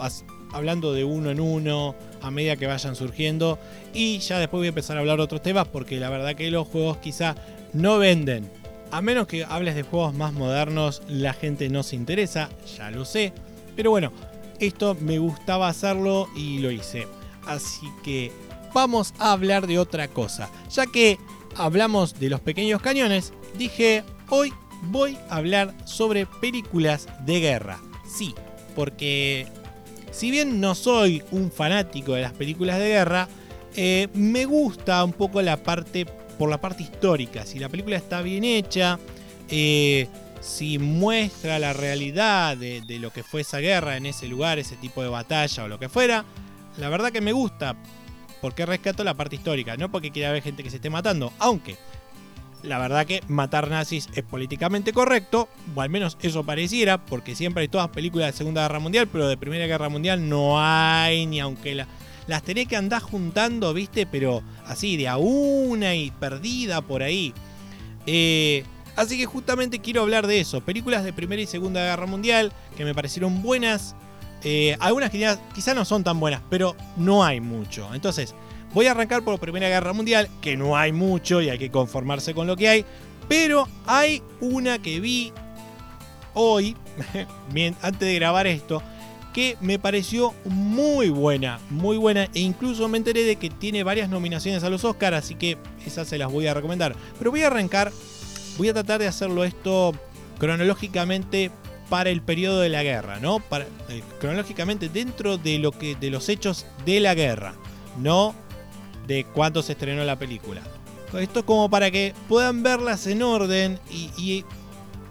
hablando 0.53 0.93
de 0.93 1.03
uno 1.03 1.31
en 1.31 1.39
uno 1.39 1.95
a 2.21 2.31
medida 2.31 2.55
que 2.55 2.67
vayan 2.67 2.95
surgiendo. 2.95 3.59
Y 3.93 4.19
ya 4.19 4.39
después 4.39 4.59
voy 4.59 4.67
a 4.67 4.69
empezar 4.69 4.97
a 4.97 5.01
hablar 5.01 5.17
de 5.17 5.23
otros 5.23 5.41
temas 5.41 5.67
porque 5.67 5.99
la 5.99 6.09
verdad 6.09 6.35
que 6.35 6.49
los 6.51 6.67
juegos 6.67 6.97
quizá 6.97 7.35
no 7.73 7.97
venden. 7.97 8.49
A 8.91 9.01
menos 9.01 9.27
que 9.27 9.45
hables 9.45 9.75
de 9.75 9.83
juegos 9.83 10.13
más 10.13 10.33
modernos, 10.33 11.01
la 11.07 11.33
gente 11.33 11.69
no 11.69 11.81
se 11.83 11.95
interesa, 11.95 12.49
ya 12.77 12.91
lo 12.91 13.05
sé. 13.05 13.33
Pero 13.75 13.89
bueno, 13.89 14.11
esto 14.59 14.95
me 14.99 15.17
gustaba 15.17 15.69
hacerlo 15.69 16.27
y 16.35 16.59
lo 16.59 16.71
hice. 16.71 17.07
Así 17.45 17.87
que 18.03 18.31
vamos 18.73 19.13
a 19.19 19.31
hablar 19.31 19.67
de 19.67 19.79
otra 19.79 20.07
cosa. 20.07 20.49
Ya 20.69 20.85
que 20.85 21.17
hablamos 21.55 22.19
de 22.19 22.29
los 22.29 22.39
pequeños 22.39 22.81
cañones, 22.81 23.33
dije, 23.57 24.03
hoy 24.29 24.53
voy 24.83 25.17
a 25.29 25.37
hablar 25.37 25.73
sobre 25.85 26.25
películas 26.25 27.07
de 27.25 27.39
guerra. 27.39 27.79
Sí, 28.07 28.33
porque 28.75 29.47
si 30.11 30.31
bien 30.31 30.59
no 30.59 30.75
soy 30.75 31.23
un 31.31 31.51
fanático 31.51 32.13
de 32.13 32.21
las 32.21 32.33
películas 32.33 32.79
de 32.79 32.87
guerra, 32.87 33.27
eh, 33.75 34.07
me 34.13 34.45
gusta 34.45 35.03
un 35.03 35.13
poco 35.13 35.41
la 35.41 35.63
parte 35.63 36.05
por 36.37 36.49
la 36.49 36.59
parte 36.59 36.83
histórica. 36.83 37.45
Si 37.45 37.59
la 37.59 37.69
película 37.69 37.95
está 37.95 38.21
bien 38.21 38.43
hecha, 38.43 38.99
eh, 39.49 40.07
si 40.41 40.79
muestra 40.79 41.59
la 41.59 41.71
realidad 41.71 42.57
de, 42.57 42.81
de, 42.81 42.99
lo 42.99 43.11
que 43.13 43.23
fue 43.23 43.41
esa 43.41 43.59
guerra 43.59 43.95
en 43.95 44.07
ese 44.07 44.27
lugar, 44.27 44.59
ese 44.59 44.75
tipo 44.75 45.03
de 45.03 45.09
batalla 45.09 45.63
o 45.63 45.67
lo 45.67 45.79
que 45.79 45.87
fuera, 45.87 46.25
la 46.77 46.89
verdad 46.89 47.11
que 47.11 47.21
me 47.21 47.31
gusta. 47.31 47.75
Porque 48.41 48.65
rescato 48.65 49.03
la 49.03 49.13
parte 49.13 49.35
histórica, 49.35 49.77
no 49.77 49.91
porque 49.91 50.11
quiera 50.11 50.31
ver 50.31 50.41
gente 50.41 50.63
que 50.63 50.69
se 50.69 50.77
esté 50.77 50.89
matando, 50.89 51.31
aunque 51.39 51.77
la 52.63 52.77
verdad 52.77 53.05
que 53.05 53.21
matar 53.27 53.69
nazis 53.69 54.09
es 54.13 54.23
políticamente 54.23 54.93
correcto, 54.93 55.49
o 55.73 55.81
al 55.81 55.89
menos 55.89 56.17
eso 56.21 56.43
pareciera, 56.43 57.03
porque 57.03 57.35
siempre 57.35 57.61
hay 57.61 57.67
todas 57.67 57.89
películas 57.89 58.27
de 58.31 58.37
Segunda 58.37 58.61
Guerra 58.63 58.79
Mundial, 58.79 59.07
pero 59.07 59.27
de 59.27 59.37
Primera 59.37 59.65
Guerra 59.65 59.89
Mundial 59.89 60.27
no 60.27 60.61
hay, 60.61 61.25
ni 61.25 61.39
aunque 61.39 61.75
la, 61.75 61.87
las 62.27 62.43
tenés 62.43 62.67
que 62.67 62.75
andar 62.75 63.01
juntando, 63.01 63.73
viste, 63.73 64.05
pero 64.05 64.43
así, 64.65 64.97
de 64.97 65.07
a 65.07 65.17
una 65.17 65.95
y 65.95 66.11
perdida 66.11 66.81
por 66.81 67.03
ahí. 67.03 67.33
Eh, 68.05 68.63
así 68.95 69.17
que 69.17 69.25
justamente 69.25 69.79
quiero 69.79 70.01
hablar 70.01 70.27
de 70.27 70.39
eso, 70.39 70.61
películas 70.61 71.03
de 71.03 71.13
Primera 71.13 71.41
y 71.41 71.47
Segunda 71.47 71.81
Guerra 71.81 72.05
Mundial 72.05 72.51
que 72.77 72.85
me 72.85 72.93
parecieron 72.93 73.41
buenas, 73.41 73.95
eh, 74.43 74.77
algunas 74.79 75.09
que 75.09 75.37
quizás 75.53 75.75
no 75.75 75.85
son 75.85 76.03
tan 76.03 76.19
buenas, 76.19 76.41
pero 76.49 76.75
no 76.97 77.23
hay 77.23 77.39
mucho. 77.39 77.93
Entonces, 77.93 78.33
Voy 78.73 78.87
a 78.87 78.91
arrancar 78.91 79.23
por 79.23 79.37
Primera 79.39 79.67
Guerra 79.67 79.91
Mundial, 79.91 80.29
que 80.39 80.55
no 80.55 80.77
hay 80.77 80.93
mucho 80.93 81.41
y 81.41 81.49
hay 81.49 81.59
que 81.59 81.69
conformarse 81.69 82.33
con 82.33 82.47
lo 82.47 82.55
que 82.55 82.69
hay. 82.69 82.85
Pero 83.27 83.67
hay 83.85 84.23
una 84.39 84.79
que 84.79 85.01
vi 85.01 85.33
hoy, 86.33 86.77
antes 87.81 87.99
de 87.99 88.15
grabar 88.15 88.47
esto, 88.47 88.81
que 89.33 89.57
me 89.59 89.77
pareció 89.77 90.33
muy 90.45 91.09
buena, 91.09 91.59
muy 91.69 91.97
buena. 91.97 92.29
E 92.33 92.39
incluso 92.39 92.87
me 92.87 92.97
enteré 92.97 93.23
de 93.23 93.35
que 93.35 93.49
tiene 93.49 93.83
varias 93.83 94.09
nominaciones 94.09 94.63
a 94.63 94.69
los 94.69 94.85
Oscars, 94.85 95.17
así 95.17 95.35
que 95.35 95.57
esas 95.85 96.07
se 96.07 96.17
las 96.17 96.31
voy 96.31 96.47
a 96.47 96.53
recomendar. 96.53 96.95
Pero 97.17 97.31
voy 97.31 97.43
a 97.43 97.47
arrancar, 97.47 97.91
voy 98.57 98.69
a 98.69 98.73
tratar 98.73 99.01
de 99.01 99.07
hacerlo 99.07 99.43
esto 99.43 99.91
cronológicamente 100.39 101.51
para 101.91 102.09
el 102.09 102.21
periodo 102.21 102.61
de 102.61 102.69
la 102.69 102.83
guerra, 102.83 103.19
¿no? 103.19 103.43
Eh, 103.89 104.01
cronológicamente 104.17 104.87
dentro 104.87 105.37
de, 105.37 105.59
lo 105.59 105.73
que, 105.73 105.97
de 105.97 106.09
los 106.09 106.29
hechos 106.29 106.65
de 106.85 107.01
la 107.01 107.13
guerra, 107.15 107.53
no 107.97 108.33
de 109.07 109.25
cuándo 109.25 109.61
se 109.61 109.73
estrenó 109.73 110.05
la 110.05 110.17
película. 110.17 110.61
Esto 111.19 111.39
es 111.39 111.45
como 111.45 111.69
para 111.69 111.91
que 111.91 112.13
puedan 112.29 112.63
verlas 112.63 113.07
en 113.07 113.21
orden 113.21 113.77
y, 113.89 114.45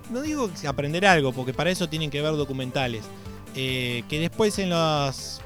no 0.09 0.23
digo 0.23 0.51
aprender 0.67 1.05
algo, 1.05 1.33
porque 1.33 1.53
para 1.53 1.71
eso 1.71 1.87
tienen 1.87 2.09
que 2.09 2.23
ver 2.23 2.33
documentales. 2.33 3.03
Eh, 3.55 4.03
que 4.09 4.19
después 4.19 4.59
en 4.59 4.71
los, 4.71 5.43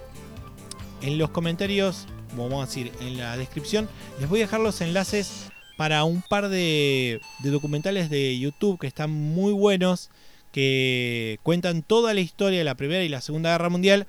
en 1.03 1.19
los 1.19 1.31
comentarios, 1.31 2.07
vamos 2.37 2.63
a 2.63 2.67
decir, 2.67 2.93
en 3.01 3.19
la 3.19 3.37
descripción, 3.37 3.89
les 4.21 4.29
voy 4.29 4.39
a 4.39 4.43
dejar 4.45 4.61
los 4.61 4.81
enlaces 4.81 5.51
para 5.77 6.05
un 6.05 6.23
par 6.23 6.49
de 6.49 7.21
documentales 7.43 8.09
de 8.09 8.39
YouTube 8.39 8.79
que 8.79 8.87
están 8.87 9.11
muy 9.11 9.53
buenos, 9.53 10.11
que 10.55 11.41
cuentan 11.43 11.83
toda 11.83 12.15
la 12.15 12.21
historia 12.21 12.61
de 12.61 12.65
la 12.65 12.77
Primera 12.77 13.03
y 13.03 13.09
la 13.09 13.21
Segunda 13.21 13.51
Guerra 13.51 13.71
Mundial 13.71 14.07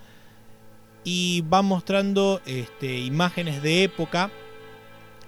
y 1.04 1.42
va 1.52 1.64
mostrando 1.64 2.40
este, 2.46 3.00
imágenes 3.00 3.64
de 3.64 3.82
época 3.82 4.30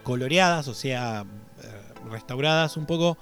coloreadas, 0.04 0.68
o 0.68 0.76
sea, 0.76 1.26
eh, 1.64 2.10
restauradas 2.12 2.78
un 2.78 2.86
poco 2.86 3.18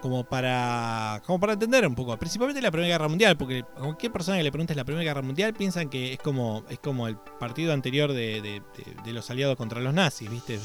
como 0.00 0.22
para 0.22 1.20
como 1.26 1.40
para 1.40 1.54
entender 1.54 1.84
un 1.84 1.96
poco, 1.96 2.16
principalmente 2.16 2.62
la 2.62 2.70
Primera 2.70 2.94
Guerra 2.94 3.08
Mundial, 3.08 3.36
porque 3.36 3.64
cualquier 3.76 4.12
persona 4.12 4.36
que 4.36 4.44
le 4.44 4.52
preguntes 4.52 4.76
la 4.76 4.84
Primera 4.84 5.02
Guerra 5.02 5.22
Mundial 5.22 5.52
piensan 5.52 5.88
que 5.88 6.12
es 6.12 6.20
como 6.20 6.62
es 6.70 6.78
como 6.78 7.08
el 7.08 7.16
partido 7.16 7.72
anterior 7.72 8.12
de, 8.12 8.62
los 9.06 9.30
aliados 9.30 9.56
contra 9.56 9.80
los 9.80 9.92
nazis, 9.92 10.30
¿viste? 10.30 10.60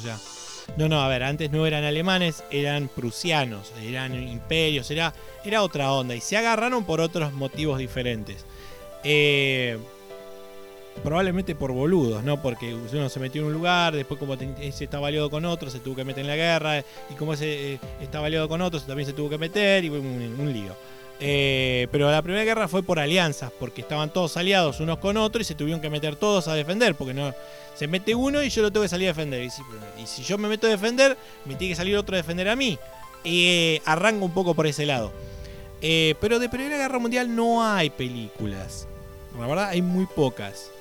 No, 0.78 0.88
no, 0.88 1.02
a 1.02 1.08
ver, 1.08 1.24
antes 1.24 1.52
no 1.52 1.66
eran 1.66 1.84
alemanes, 1.84 2.44
eran 2.52 2.88
prusianos, 2.88 3.72
eran 3.82 4.16
imperios, 4.16 4.90
era, 4.92 5.14
era 5.44 5.64
otra 5.64 5.92
onda, 5.92 6.16
y 6.16 6.22
se 6.22 6.38
agarraron 6.38 6.86
por 6.86 7.02
otros 7.02 7.34
motivos 7.34 7.80
diferentes. 7.80 8.46
Eh, 9.04 9.78
probablemente 11.04 11.56
por 11.56 11.72
boludos, 11.72 12.24
¿no? 12.24 12.42
Porque 12.42 12.74
uno 12.74 13.10
se 13.10 13.20
metió 13.20 13.42
en 13.42 13.48
un 13.48 13.54
lugar, 13.54 13.96
después 13.96 14.20
como 14.20 14.34
ese 14.34 14.84
estaba 14.84 15.08
aliado 15.08 15.30
con 15.30 15.46
otro, 15.46 15.70
se 15.70 15.80
tuvo 15.80 15.96
que 15.96 16.04
meter 16.04 16.22
en 16.22 16.28
la 16.28 16.36
guerra, 16.36 16.84
y 17.10 17.14
como 17.16 17.34
eh, 17.40 17.80
estaba 18.02 18.28
aliado 18.28 18.48
con 18.48 18.62
otros, 18.62 18.86
también 18.86 19.08
se 19.08 19.14
tuvo 19.14 19.30
que 19.30 19.38
meter, 19.38 19.84
y 19.84 19.90
fue 19.90 20.00
un, 20.00 20.54
lío. 20.54 20.76
Eh, 21.20 21.88
pero 21.92 22.10
la 22.10 22.22
primera 22.22 22.44
guerra 22.44 22.68
fue 22.68 22.84
por 22.84 23.00
alianzas, 23.00 23.52
porque 23.60 23.82
estaban 23.82 24.12
todos 24.12 24.38
aliados 24.38 24.80
unos 24.80 24.98
con 25.00 25.18
otros 25.18 25.42
y 25.42 25.46
se 25.46 25.56
tuvieron 25.56 25.82
que 25.82 25.90
meter 25.90 26.16
todos 26.16 26.48
a 26.48 26.54
defender, 26.54 26.96
porque 26.96 27.14
no 27.14 27.34
se 27.76 27.88
mete 27.88 28.16
uno 28.16 28.44
y 28.44 28.50
yo 28.50 28.62
lo 28.62 28.72
tengo 28.72 28.84
que 28.84 28.90
salir 28.90 29.08
a 29.08 29.14
defender. 29.14 29.44
Y 29.44 30.06
si, 30.06 30.24
yo 30.24 30.38
me 30.38 30.48
meto 30.48 30.68
a 30.68 30.70
defender, 30.70 31.18
me 31.46 31.56
tiene 31.56 31.74
que 31.74 31.78
salir 31.78 31.96
otro 31.98 32.16
a 32.16 32.18
defender 32.18 32.50
a 32.50 32.56
mí. 32.56 32.78
Eh, 33.24 33.82
arranco 33.86 34.26
un 34.26 34.34
poco 34.34 34.54
por 34.54 34.68
ese 34.68 34.86
lado. 34.86 35.12
pero 35.82 36.40
de 36.40 36.50
Primera 36.50 36.78
Guerra 36.78 37.00
Mundial 37.00 37.36
no 37.36 37.64
hay 37.66 37.90
películas. 37.90 38.88
La 39.40 39.48
verdad, 39.48 39.70
hay 39.70 39.82
muy 39.82 40.06
pocas. 40.06 40.72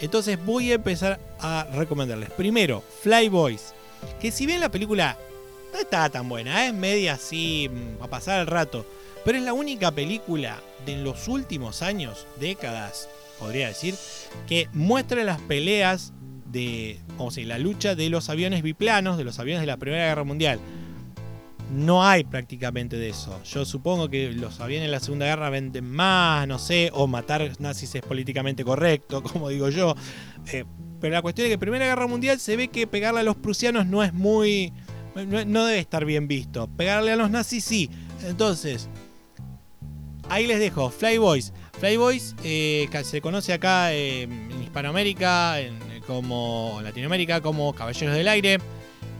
Entonces 0.00 0.42
voy 0.44 0.70
a 0.70 0.76
empezar 0.76 1.18
a 1.40 1.66
recomendarles. 1.74 2.30
Primero, 2.30 2.82
Fly 3.02 3.28
Boys. 3.28 3.74
Que 4.20 4.30
si 4.30 4.46
bien 4.46 4.60
la 4.60 4.70
película 4.70 5.18
no 5.72 5.78
está 5.78 6.08
tan 6.08 6.28
buena, 6.28 6.66
es 6.66 6.74
media 6.74 7.14
así, 7.14 7.68
mm, 7.68 8.02
a 8.02 8.08
pasar 8.08 8.40
el 8.40 8.46
rato. 8.46 8.86
Pero 9.24 9.38
es 9.38 9.44
la 9.44 9.52
única 9.52 9.90
película 9.90 10.60
de 10.86 10.96
los 10.96 11.28
últimos 11.28 11.82
años, 11.82 12.26
décadas, 12.38 13.08
podría 13.38 13.68
decir, 13.68 13.94
que 14.46 14.68
muestra 14.72 15.24
las 15.24 15.40
peleas 15.40 16.12
de, 16.50 16.98
la 17.44 17.58
lucha 17.58 17.94
de 17.94 18.10
los 18.10 18.28
aviones 18.30 18.62
biplanos, 18.62 19.18
de 19.18 19.24
los 19.24 19.38
aviones 19.38 19.60
de 19.60 19.66
la 19.66 19.76
Primera 19.76 20.06
Guerra 20.06 20.24
Mundial 20.24 20.60
no 21.70 22.04
hay 22.04 22.24
prácticamente 22.24 22.96
de 22.96 23.10
eso. 23.10 23.40
Yo 23.44 23.64
supongo 23.64 24.08
que 24.08 24.32
los 24.32 24.60
aviones 24.60 24.86
en 24.86 24.92
la 24.92 25.00
Segunda 25.00 25.26
Guerra 25.26 25.50
venden 25.50 25.90
más, 25.90 26.46
no 26.48 26.58
sé, 26.58 26.90
o 26.92 27.06
matar 27.06 27.50
nazis 27.60 27.94
es 27.94 28.02
políticamente 28.02 28.64
correcto, 28.64 29.22
como 29.32 29.48
digo 29.48 29.68
yo. 29.68 29.94
Eh, 30.52 30.64
pero 31.00 31.14
la 31.14 31.22
cuestión 31.22 31.46
es 31.46 31.52
que 31.52 31.58
Primera 31.58 31.86
Guerra 31.86 32.06
Mundial 32.06 32.40
se 32.40 32.56
ve 32.56 32.68
que 32.68 32.86
pegarle 32.86 33.20
a 33.20 33.22
los 33.22 33.36
prusianos 33.36 33.86
no 33.86 34.02
es 34.02 34.12
muy... 34.12 34.72
No, 35.14 35.64
debe 35.64 35.80
estar 35.80 36.04
bien 36.04 36.28
visto. 36.28 36.68
Pegarle 36.76 37.12
a 37.12 37.16
los 37.16 37.30
nazis 37.30 37.64
sí. 37.64 37.90
Entonces, 38.24 38.88
ahí 40.28 40.46
les 40.46 40.60
dejo. 40.60 40.90
Flyboys. 40.90 41.52
Flyboys 41.80 42.36
eh, 42.44 42.88
se 43.02 43.20
conoce 43.20 43.52
acá 43.52 43.92
en 43.92 44.48
Hispanoamérica, 44.62 45.60
en, 45.60 45.76
como 46.08 46.80
Latinoamérica, 46.82 47.42
como 47.42 47.74
Caballeros 47.74 48.16
del 48.16 48.26
Aire. 48.28 48.58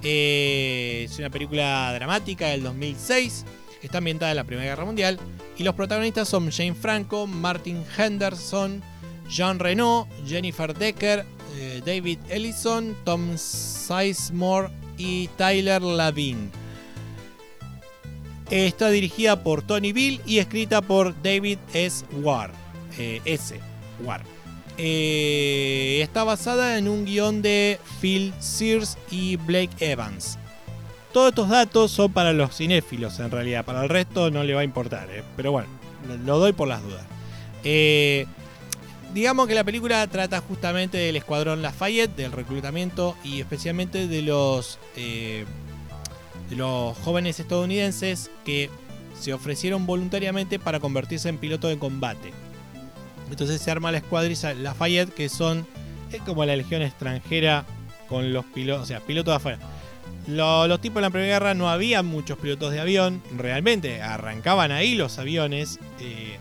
Eh, 0.02 1.02
es 1.04 1.18
una 1.18 1.28
película 1.28 1.92
dramática 1.92 2.46
del 2.48 2.62
2006. 2.62 3.44
Está 3.82 3.98
ambientada 3.98 4.32
en 4.32 4.36
la 4.38 4.44
Primera 4.44 4.70
Guerra 4.70 4.86
Mundial. 4.86 5.20
Y 5.58 5.64
los 5.64 5.74
protagonistas 5.74 6.28
son 6.28 6.50
Jane 6.50 6.74
Franco, 6.74 7.26
Martin 7.26 7.84
Henderson, 7.96 8.82
Jean 9.28 9.58
Reno, 9.58 10.08
Jennifer 10.26 10.72
Decker, 10.74 11.26
eh, 11.58 11.82
David 11.84 12.20
Ellison, 12.30 12.96
Tom 13.04 13.36
Sizemore 13.36 14.70
y 14.96 15.28
Tyler 15.36 15.82
Lavin. 15.82 16.50
Está 18.50 18.88
dirigida 18.88 19.42
por 19.42 19.60
Tony 19.60 19.92
Bill 19.92 20.22
y 20.24 20.38
escrita 20.38 20.80
por 20.80 21.14
David 21.22 21.58
S. 21.74 22.02
Ward. 22.22 22.52
Eh, 22.96 23.20
S. 23.26 23.60
Ward. 24.02 24.37
Eh, 24.80 25.98
está 26.02 26.22
basada 26.22 26.78
en 26.78 26.86
un 26.86 27.04
guion 27.04 27.42
de 27.42 27.80
Phil 28.00 28.32
Sears 28.38 28.96
y 29.10 29.34
Blake 29.34 29.72
Evans. 29.80 30.38
Todos 31.12 31.30
estos 31.30 31.48
datos 31.48 31.90
son 31.90 32.12
para 32.12 32.32
los 32.32 32.56
cinéfilos 32.56 33.18
en 33.18 33.32
realidad, 33.32 33.64
para 33.64 33.82
el 33.82 33.88
resto 33.88 34.30
no 34.30 34.44
le 34.44 34.54
va 34.54 34.60
a 34.60 34.64
importar, 34.64 35.10
eh. 35.10 35.24
pero 35.36 35.50
bueno, 35.50 35.68
lo 36.24 36.38
doy 36.38 36.52
por 36.52 36.68
las 36.68 36.80
dudas. 36.82 37.04
Eh, 37.64 38.26
digamos 39.12 39.48
que 39.48 39.54
la 39.54 39.64
película 39.64 40.06
trata 40.06 40.40
justamente 40.40 40.96
del 40.96 41.16
escuadrón 41.16 41.60
Lafayette, 41.60 42.14
del 42.14 42.30
reclutamiento 42.30 43.16
y 43.24 43.40
especialmente 43.40 44.06
de 44.06 44.22
los, 44.22 44.78
jóvenes 47.02 47.40
estadounidenses 47.40 48.30
que 48.44 48.70
se 49.18 49.32
ofrecieron 49.32 49.86
voluntariamente 49.86 50.60
para 50.60 50.78
convertirse 50.78 51.28
en 51.28 51.38
pilotos 51.38 51.70
de 51.70 51.78
combate. 51.78 52.32
Entonces 53.30 53.60
se 53.60 53.70
arma 53.70 53.92
la 53.92 53.98
escuadrilla 53.98 54.54
Lafayette, 54.54 55.12
que 55.14 55.28
son 55.28 55.66
es 56.12 56.22
como 56.22 56.44
la 56.44 56.56
legión 56.56 56.82
extranjera 56.82 57.66
con 58.08 58.32
los 58.32 58.44
pilotos, 58.46 58.84
o 58.84 58.86
sea, 58.86 59.00
pilotos 59.00 59.32
de 59.32 59.36
afuera. 59.36 59.58
los 60.26 60.80
tipos 60.80 60.96
en 60.96 61.02
la 61.02 61.10
Primera 61.10 61.34
Guerra 61.34 61.54
no 61.54 61.68
había 61.68 62.02
muchos 62.02 62.38
pilotos 62.38 62.72
de 62.72 62.80
avión, 62.80 63.22
realmente 63.36 64.02
arrancaban 64.02 64.72
ahí 64.72 64.94
los 64.94 65.18
aviones. 65.18 65.78
Eh, 66.00 66.38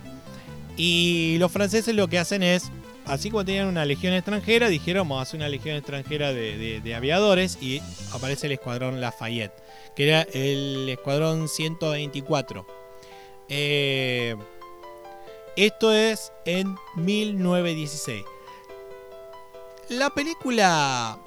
y 0.77 1.37
los 1.39 1.51
franceses 1.51 1.95
lo 1.95 2.07
que 2.07 2.19
hacen 2.19 2.43
es, 2.43 2.71
así 3.05 3.31
como 3.31 3.43
tenían 3.43 3.67
una 3.67 3.83
legión 3.83 4.13
extranjera, 4.13 4.69
dijeron 4.69 5.09
vamos 5.09 5.19
a 5.19 5.23
hacer 5.23 5.39
una 5.39 5.49
legión 5.49 5.75
extranjera 5.75 6.31
de, 6.31 6.93
aviadores 6.95 7.57
y 7.61 7.81
aparece 8.13 8.45
el 8.45 8.53
escuadrón 8.53 9.01
Lafayette, 9.01 9.53
que 9.95 10.07
era 10.07 10.21
el 10.21 10.87
escuadrón 10.87 11.49
124. 11.49 12.65
Eh, 13.49 14.35
esto 15.57 15.91
es 15.91 16.31
en 16.45 16.77
1916. 16.95 18.23
La 19.89 20.11
película, 20.11 21.17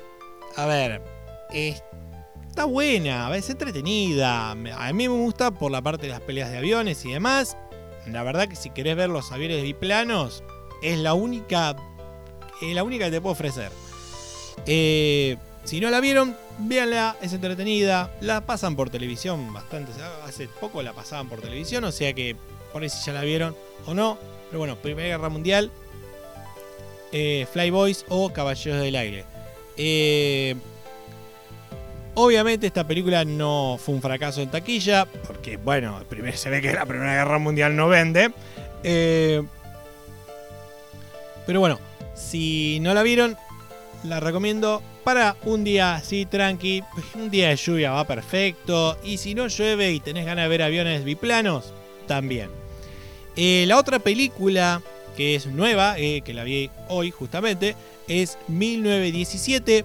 a 0.56 0.66
ver, 0.66 1.02
está 1.50 2.64
buena, 2.64 3.34
es 3.36 3.50
entretenida. 3.50 4.52
A 4.52 4.54
mí 4.54 5.08
me 5.08 5.08
gusta 5.08 5.50
por 5.50 5.72
la 5.72 5.82
parte 5.82 6.06
de 6.06 6.12
las 6.12 6.20
peleas 6.20 6.50
de 6.52 6.58
aviones 6.58 7.04
y 7.04 7.12
demás. 7.12 7.56
La 8.06 8.22
verdad 8.22 8.48
que 8.48 8.54
si 8.54 8.70
querés 8.70 8.96
ver 8.96 9.10
los 9.10 9.32
aviones 9.32 9.62
biplanos, 9.62 10.44
es 10.80 10.98
la 10.98 11.14
única, 11.14 11.74
es 12.62 12.74
la 12.74 12.84
única 12.84 13.06
que 13.06 13.10
te 13.10 13.20
puedo 13.20 13.32
ofrecer. 13.32 13.72
Eh, 14.64 15.38
si 15.64 15.80
no 15.80 15.90
la 15.90 16.00
vieron, 16.00 16.36
véanla, 16.58 17.16
es 17.20 17.32
entretenida. 17.32 18.14
La 18.20 18.46
pasan 18.46 18.76
por 18.76 18.90
televisión 18.90 19.52
bastante. 19.52 19.90
Hace 20.24 20.46
poco 20.46 20.82
la 20.82 20.92
pasaban 20.92 21.28
por 21.28 21.40
televisión, 21.40 21.82
o 21.82 21.90
sea 21.92 22.12
que 22.12 22.36
por 22.72 22.82
ahí 22.82 22.88
si 22.88 23.04
ya 23.04 23.12
la 23.12 23.22
vieron 23.22 23.56
o 23.86 23.94
no. 23.94 24.18
Pero 24.48 24.58
bueno, 24.58 24.76
Primera 24.76 25.08
Guerra 25.08 25.28
Mundial, 25.28 25.70
eh, 27.12 27.46
Flyboys 27.52 28.04
o 28.08 28.32
Caballeros 28.32 28.80
del 28.80 28.96
Aire. 28.96 29.24
Eh, 29.76 30.56
Obviamente 32.14 32.66
esta 32.66 32.86
película 32.86 33.24
no 33.24 33.78
fue 33.82 33.94
un 33.94 34.02
fracaso 34.02 34.42
en 34.42 34.50
taquilla, 34.50 35.06
porque 35.26 35.56
bueno, 35.56 36.02
primero 36.08 36.36
se 36.36 36.50
ve 36.50 36.60
que 36.60 36.72
la 36.72 36.84
Primera 36.84 37.14
Guerra 37.14 37.38
Mundial 37.38 37.76
no 37.76 37.88
vende. 37.88 38.32
Eh, 38.82 39.42
pero 41.46 41.60
bueno, 41.60 41.78
si 42.14 42.78
no 42.80 42.94
la 42.94 43.02
vieron, 43.02 43.36
la 44.04 44.18
recomiendo 44.18 44.82
para 45.04 45.36
un 45.44 45.62
día 45.62 45.94
así 45.94 46.26
tranqui. 46.26 46.82
Un 47.14 47.30
día 47.30 47.48
de 47.50 47.56
lluvia 47.56 47.92
va 47.92 48.06
perfecto. 48.06 48.98
Y 49.04 49.16
si 49.18 49.34
no 49.34 49.46
llueve 49.46 49.92
y 49.92 50.00
tenés 50.00 50.26
ganas 50.26 50.44
de 50.44 50.48
ver 50.48 50.62
aviones 50.62 51.04
biplanos, 51.04 51.72
también. 52.06 52.59
Eh, 53.36 53.64
la 53.66 53.78
otra 53.78 53.98
película 53.98 54.82
que 55.16 55.34
es 55.34 55.46
nueva, 55.46 55.98
eh, 55.98 56.22
que 56.22 56.34
la 56.34 56.44
vi 56.44 56.70
hoy 56.88 57.10
justamente, 57.10 57.76
es 58.08 58.38
1917 58.48 59.84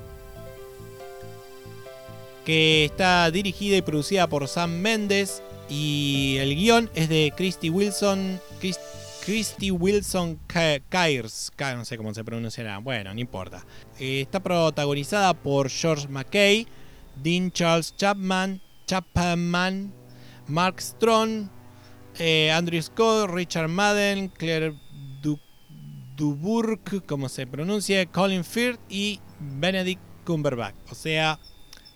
que 2.46 2.86
está 2.86 3.30
dirigida 3.32 3.76
y 3.76 3.82
producida 3.82 4.28
por 4.28 4.48
Sam 4.48 4.72
Mendes 4.80 5.42
y 5.68 6.38
el 6.40 6.56
guion 6.56 6.90
es 6.94 7.10
de 7.10 7.34
Christy 7.36 7.70
Wilson. 7.70 8.40
Christy 9.26 9.72
Wilson 9.72 10.40
Kyers, 10.48 11.52
no 11.58 11.84
sé 11.84 11.98
cómo 11.98 12.14
se 12.14 12.24
pronunciará, 12.24 12.78
bueno, 12.78 13.12
no 13.12 13.20
importa. 13.20 13.66
Eh, 14.00 14.22
está 14.22 14.40
protagonizada 14.40 15.34
por 15.34 15.68
George 15.68 16.08
McKay, 16.08 16.68
Dean 17.24 17.52
Charles 17.52 17.96
Chapman, 17.96 18.62
Chapman, 18.86 19.92
Mark 20.48 20.80
Strong, 20.80 21.50
eh, 22.20 22.52
Andrew 22.52 22.82
Scott, 22.82 23.30
Richard 23.32 23.68
Madden, 23.68 24.30
Claire 24.30 24.74
Dubourg, 26.16 26.80
como 27.06 27.28
se 27.28 27.46
pronuncia, 27.46 28.06
Colin 28.06 28.44
Firth 28.44 28.80
y 28.90 29.20
Benedict 29.40 30.02
Cumberbatch. 30.24 30.76
O 30.90 30.96
sea, 30.96 31.40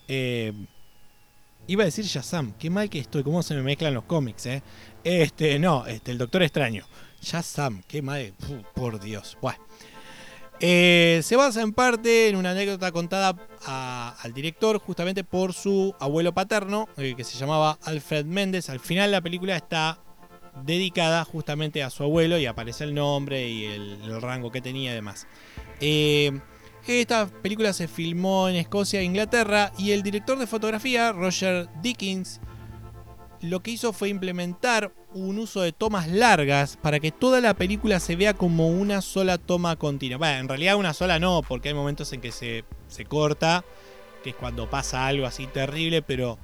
eh, 0.08 0.52
iba 1.66 1.82
a 1.82 1.86
decir 1.86 2.04
Shazam, 2.04 2.52
qué 2.58 2.68
mal 2.68 2.90
que 2.90 2.98
estoy, 2.98 3.22
cómo 3.22 3.42
se 3.42 3.54
me 3.54 3.62
mezclan 3.62 3.94
los 3.94 4.04
cómics, 4.04 4.46
¿eh? 4.46 4.62
Este, 5.04 5.58
no, 5.58 5.86
este, 5.86 6.12
el 6.12 6.18
Doctor 6.18 6.42
Extraño. 6.42 6.86
Shazam, 7.22 7.82
qué 7.88 8.02
mal, 8.02 8.34
por 8.74 9.00
Dios. 9.00 9.38
Bueno. 9.40 9.58
Eh, 10.62 11.22
se 11.22 11.36
basa 11.36 11.62
en 11.62 11.72
parte 11.72 12.28
en 12.28 12.36
una 12.36 12.50
anécdota 12.50 12.92
contada 12.92 13.34
al 14.22 14.34
director 14.34 14.78
justamente 14.78 15.24
por 15.24 15.54
su 15.54 15.94
abuelo 15.98 16.34
paterno, 16.34 16.86
que 16.96 17.24
se 17.24 17.38
llamaba 17.38 17.78
Alfred 17.84 18.26
Méndez. 18.26 18.68
Al 18.68 18.78
final 18.78 19.10
la 19.10 19.22
película 19.22 19.56
está 19.56 19.98
dedicada 20.64 21.24
justamente 21.24 21.82
a 21.82 21.90
su 21.90 22.02
abuelo 22.02 22.38
y 22.38 22.46
aparece 22.46 22.84
el 22.84 22.94
nombre 22.94 23.48
y 23.48 23.64
el, 23.64 24.20
rango 24.20 24.50
que 24.50 24.60
tenía 24.60 24.92
y 24.92 24.94
demás. 24.94 25.26
Eh, 25.80 26.38
esta 26.86 27.26
película 27.26 27.72
se 27.72 27.88
filmó 27.88 28.48
en 28.48 28.56
Escocia 28.56 29.00
e 29.00 29.04
Inglaterra 29.04 29.72
y 29.78 29.92
el 29.92 30.02
director 30.02 30.38
de 30.38 30.46
fotografía, 30.46 31.12
Roger 31.12 31.68
Dickens, 31.82 32.40
lo 33.42 33.60
que 33.62 33.70
hizo 33.70 33.92
fue 33.92 34.08
implementar 34.08 34.92
un 35.14 35.38
uso 35.38 35.62
de 35.62 35.72
tomas 35.72 36.08
largas 36.08 36.76
para 36.76 37.00
que 37.00 37.10
toda 37.10 37.40
la 37.40 37.54
película 37.54 38.00
se 38.00 38.16
vea 38.16 38.34
como 38.34 38.68
una 38.68 39.00
sola 39.00 39.38
toma 39.38 39.76
continua. 39.76 40.18
Bueno, 40.18 40.38
en 40.38 40.48
realidad 40.48 40.76
una 40.76 40.94
sola 40.94 41.18
no, 41.18 41.42
porque 41.46 41.68
hay 41.68 41.74
momentos 41.74 42.12
en 42.12 42.20
que 42.20 42.32
se, 42.32 42.64
se 42.88 43.04
corta, 43.04 43.64
que 44.22 44.30
es 44.30 44.36
cuando 44.36 44.68
pasa 44.68 45.06
algo 45.06 45.26
así 45.26 45.46
terrible, 45.46 46.02
pero 46.02 46.38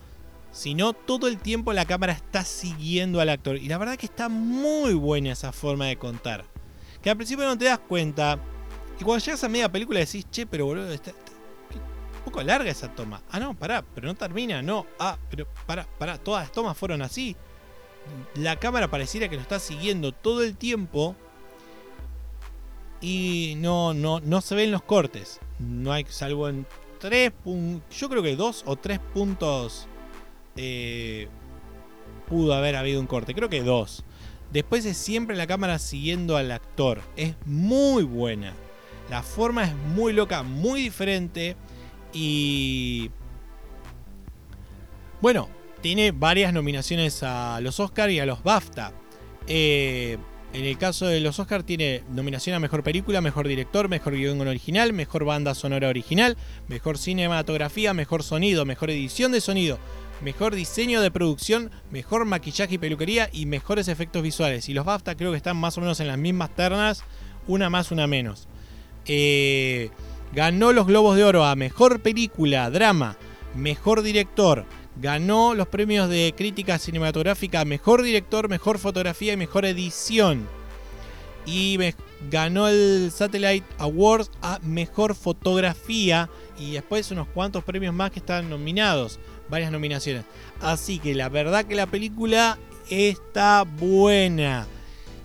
si 0.56 0.74
no, 0.74 0.94
todo 0.94 1.28
el 1.28 1.36
tiempo 1.36 1.74
la 1.74 1.84
cámara 1.84 2.14
está 2.14 2.42
siguiendo 2.42 3.20
al 3.20 3.28
actor. 3.28 3.58
Y 3.58 3.68
la 3.68 3.76
verdad 3.76 3.98
que 3.98 4.06
está 4.06 4.30
muy 4.30 4.94
buena 4.94 5.32
esa 5.32 5.52
forma 5.52 5.84
de 5.84 5.98
contar. 5.98 6.46
Que 7.02 7.10
al 7.10 7.16
principio 7.16 7.44
no 7.44 7.58
te 7.58 7.66
das 7.66 7.78
cuenta, 7.78 8.38
y 8.98 9.04
cuando 9.04 9.22
llegas 9.22 9.44
a 9.44 9.50
media 9.50 9.70
película 9.70 10.00
decís, 10.00 10.26
che, 10.30 10.46
pero 10.46 10.64
boludo, 10.64 10.90
está, 10.90 11.10
un 11.10 12.24
poco 12.24 12.42
larga 12.42 12.70
esa 12.70 12.88
toma. 12.88 13.20
Ah, 13.30 13.38
no, 13.38 13.52
pará, 13.52 13.84
pero 13.94 14.08
no 14.08 14.14
termina, 14.14 14.62
no. 14.62 14.86
Ah, 14.98 15.18
pero 15.28 15.46
pará, 15.66 15.86
pará, 15.98 16.16
todas 16.16 16.44
las 16.44 16.52
tomas 16.52 16.76
fueron 16.76 17.02
así. 17.02 17.36
La 18.36 18.56
cámara 18.56 18.88
pareciera 18.88 19.28
que 19.28 19.36
lo 19.36 19.42
está 19.42 19.58
siguiendo 19.58 20.12
todo 20.12 20.42
el 20.42 20.56
tiempo. 20.56 21.14
Y 23.02 23.56
no, 23.58 23.92
no, 23.92 24.20
no 24.20 24.40
se 24.40 24.54
ven 24.54 24.72
los 24.72 24.82
cortes. 24.82 25.38
No 25.58 25.92
hay, 25.92 26.06
salvo 26.08 26.48
en 26.48 26.66
tres 26.98 27.30
puntos. 27.30 27.94
Yo 27.94 28.08
creo 28.08 28.22
que 28.22 28.36
dos 28.36 28.62
o 28.64 28.76
tres 28.76 29.00
puntos 29.12 29.86
eh, 30.56 31.28
pudo 32.28 32.54
haber 32.54 32.76
habido 32.76 33.00
un 33.00 33.06
corte. 33.06 33.34
Creo 33.34 33.48
que 33.48 33.62
dos. 33.62 34.04
Después 34.52 34.84
es 34.84 34.96
siempre 34.96 35.36
la 35.36 35.46
cámara 35.46 35.78
siguiendo 35.78 36.36
al 36.36 36.50
actor. 36.50 37.00
Es 37.16 37.34
muy 37.44 38.04
buena. 38.04 38.54
La 39.10 39.22
forma 39.22 39.64
es 39.64 39.74
muy 39.74 40.12
loca, 40.12 40.42
muy 40.42 40.82
diferente. 40.82 41.56
Y. 42.12 43.10
Bueno, 45.20 45.48
tiene 45.80 46.12
varias 46.12 46.52
nominaciones 46.52 47.22
a 47.22 47.60
los 47.60 47.80
Oscar 47.80 48.10
y 48.10 48.20
a 48.20 48.26
los 48.26 48.42
BAFTA. 48.42 48.92
Eh, 49.46 50.18
en 50.52 50.64
el 50.64 50.78
caso 50.78 51.06
de 51.06 51.20
los 51.20 51.38
Oscar 51.38 51.62
tiene 51.64 52.02
nominación 52.10 52.56
a 52.56 52.60
Mejor 52.60 52.82
Película, 52.82 53.20
Mejor 53.20 53.46
Director, 53.46 53.88
Mejor 53.88 54.14
Guión 54.14 54.40
Original, 54.40 54.92
Mejor 54.92 55.24
Banda 55.24 55.54
Sonora 55.54 55.88
Original, 55.88 56.36
Mejor 56.66 56.98
Cinematografía, 56.98 57.92
Mejor 57.92 58.22
Sonido, 58.22 58.64
Mejor 58.64 58.90
Edición 58.90 59.32
de 59.32 59.40
Sonido, 59.40 59.78
Mejor 60.22 60.54
Diseño 60.54 61.00
de 61.00 61.10
Producción, 61.10 61.70
Mejor 61.90 62.24
Maquillaje 62.24 62.76
y 62.76 62.78
Peluquería 62.78 63.28
y 63.32 63.46
Mejores 63.46 63.88
Efectos 63.88 64.22
Visuales. 64.22 64.68
Y 64.68 64.74
los 64.74 64.86
BAFTA 64.86 65.14
creo 65.14 65.30
que 65.30 65.36
están 65.36 65.56
más 65.56 65.76
o 65.76 65.80
menos 65.80 66.00
en 66.00 66.08
las 66.08 66.18
mismas 66.18 66.54
ternas, 66.54 67.04
una 67.46 67.68
más, 67.68 67.90
una 67.90 68.06
menos. 68.06 68.48
Eh, 69.04 69.90
ganó 70.32 70.72
los 70.72 70.86
Globos 70.86 71.16
de 71.16 71.24
Oro 71.24 71.44
a 71.44 71.54
Mejor 71.54 72.00
Película, 72.00 72.70
Drama, 72.70 73.16
Mejor 73.54 74.02
Director. 74.02 74.64
Ganó 75.00 75.54
los 75.54 75.68
premios 75.68 76.08
de 76.08 76.32
crítica 76.36 76.78
cinematográfica 76.78 77.64
Mejor 77.66 78.02
Director, 78.02 78.48
Mejor 78.48 78.78
Fotografía 78.78 79.34
y 79.34 79.36
Mejor 79.36 79.66
Edición. 79.66 80.48
Y 81.44 81.78
ganó 82.30 82.66
el 82.66 83.12
Satellite 83.12 83.66
Awards 83.78 84.30
a 84.40 84.58
Mejor 84.62 85.14
Fotografía. 85.14 86.30
Y 86.58 86.72
después 86.72 87.10
unos 87.10 87.28
cuantos 87.28 87.62
premios 87.62 87.94
más 87.94 88.10
que 88.10 88.18
están 88.18 88.48
nominados. 88.48 89.20
Varias 89.48 89.70
nominaciones. 89.70 90.24
Así 90.60 90.98
que 90.98 91.14
la 91.14 91.28
verdad 91.28 91.64
que 91.64 91.74
la 91.74 91.86
película 91.86 92.58
está 92.90 93.62
buena. 93.64 94.66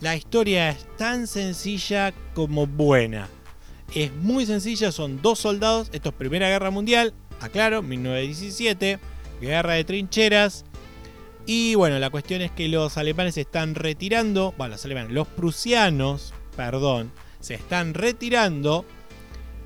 La 0.01 0.15
historia 0.15 0.69
es 0.69 0.85
tan 0.97 1.27
sencilla 1.27 2.13
como 2.33 2.65
buena. 2.67 3.29
Es 3.93 4.13
muy 4.13 4.45
sencilla, 4.45 4.91
son 4.91 5.21
dos 5.21 5.39
soldados, 5.39 5.89
esto 5.91 6.09
es 6.09 6.15
Primera 6.15 6.47
Guerra 6.47 6.71
Mundial, 6.71 7.13
aclaro, 7.41 7.81
1917, 7.81 8.99
guerra 9.41 9.73
de 9.73 9.83
trincheras. 9.83 10.65
Y 11.45 11.75
bueno, 11.75 11.99
la 11.99 12.09
cuestión 12.09 12.41
es 12.41 12.51
que 12.51 12.67
los 12.69 12.97
alemanes 12.97 13.37
están 13.37 13.75
retirando, 13.75 14.53
bueno, 14.57 14.73
los 14.73 14.85
alemanes, 14.85 15.11
los 15.11 15.27
prusianos, 15.27 16.33
perdón, 16.55 17.11
se 17.39 17.55
están 17.55 17.93
retirando, 17.93 18.85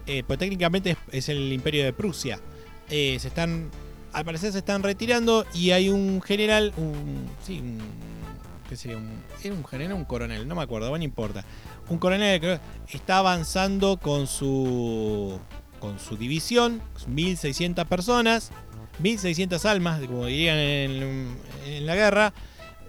eh, 0.07 0.23
pues 0.25 0.39
técnicamente 0.39 0.97
es, 1.11 1.29
el 1.29 1.53
imperio 1.53 1.83
de 1.83 1.93
Prusia, 1.93 2.39
eh, 2.89 3.17
se 3.19 3.27
están, 3.27 3.69
al 4.15 4.23
parecer 4.23 4.53
se 4.53 4.59
están 4.59 4.81
retirando 4.81 5.45
y 5.53 5.71
hay 5.71 5.89
un 5.89 6.21
general, 6.21 6.73
un, 6.77 7.29
sí, 7.45 7.59
un, 7.59 7.79
¿qué 8.69 8.77
sería? 8.77 8.97
Era 9.43 9.53
un 9.53 9.65
general, 9.65 9.93
un 9.93 10.05
coronel, 10.05 10.47
no 10.47 10.55
me 10.55 10.61
acuerdo, 10.61 10.87
bueno, 10.87 11.01
no 11.01 11.03
importa. 11.03 11.43
Un 11.89 11.97
coronel 11.97 12.39
que 12.39 12.59
está 12.93 13.17
avanzando 13.17 13.97
con 13.97 14.27
su, 14.27 15.37
con 15.81 15.99
su 15.99 16.15
división, 16.15 16.81
1600 17.07 17.85
personas, 17.87 18.51
1600 18.99 19.65
almas, 19.65 19.99
como 20.07 20.27
dirían 20.27 20.59
en, 20.59 21.37
en 21.65 21.85
la 21.85 21.95
guerra. 21.95 22.33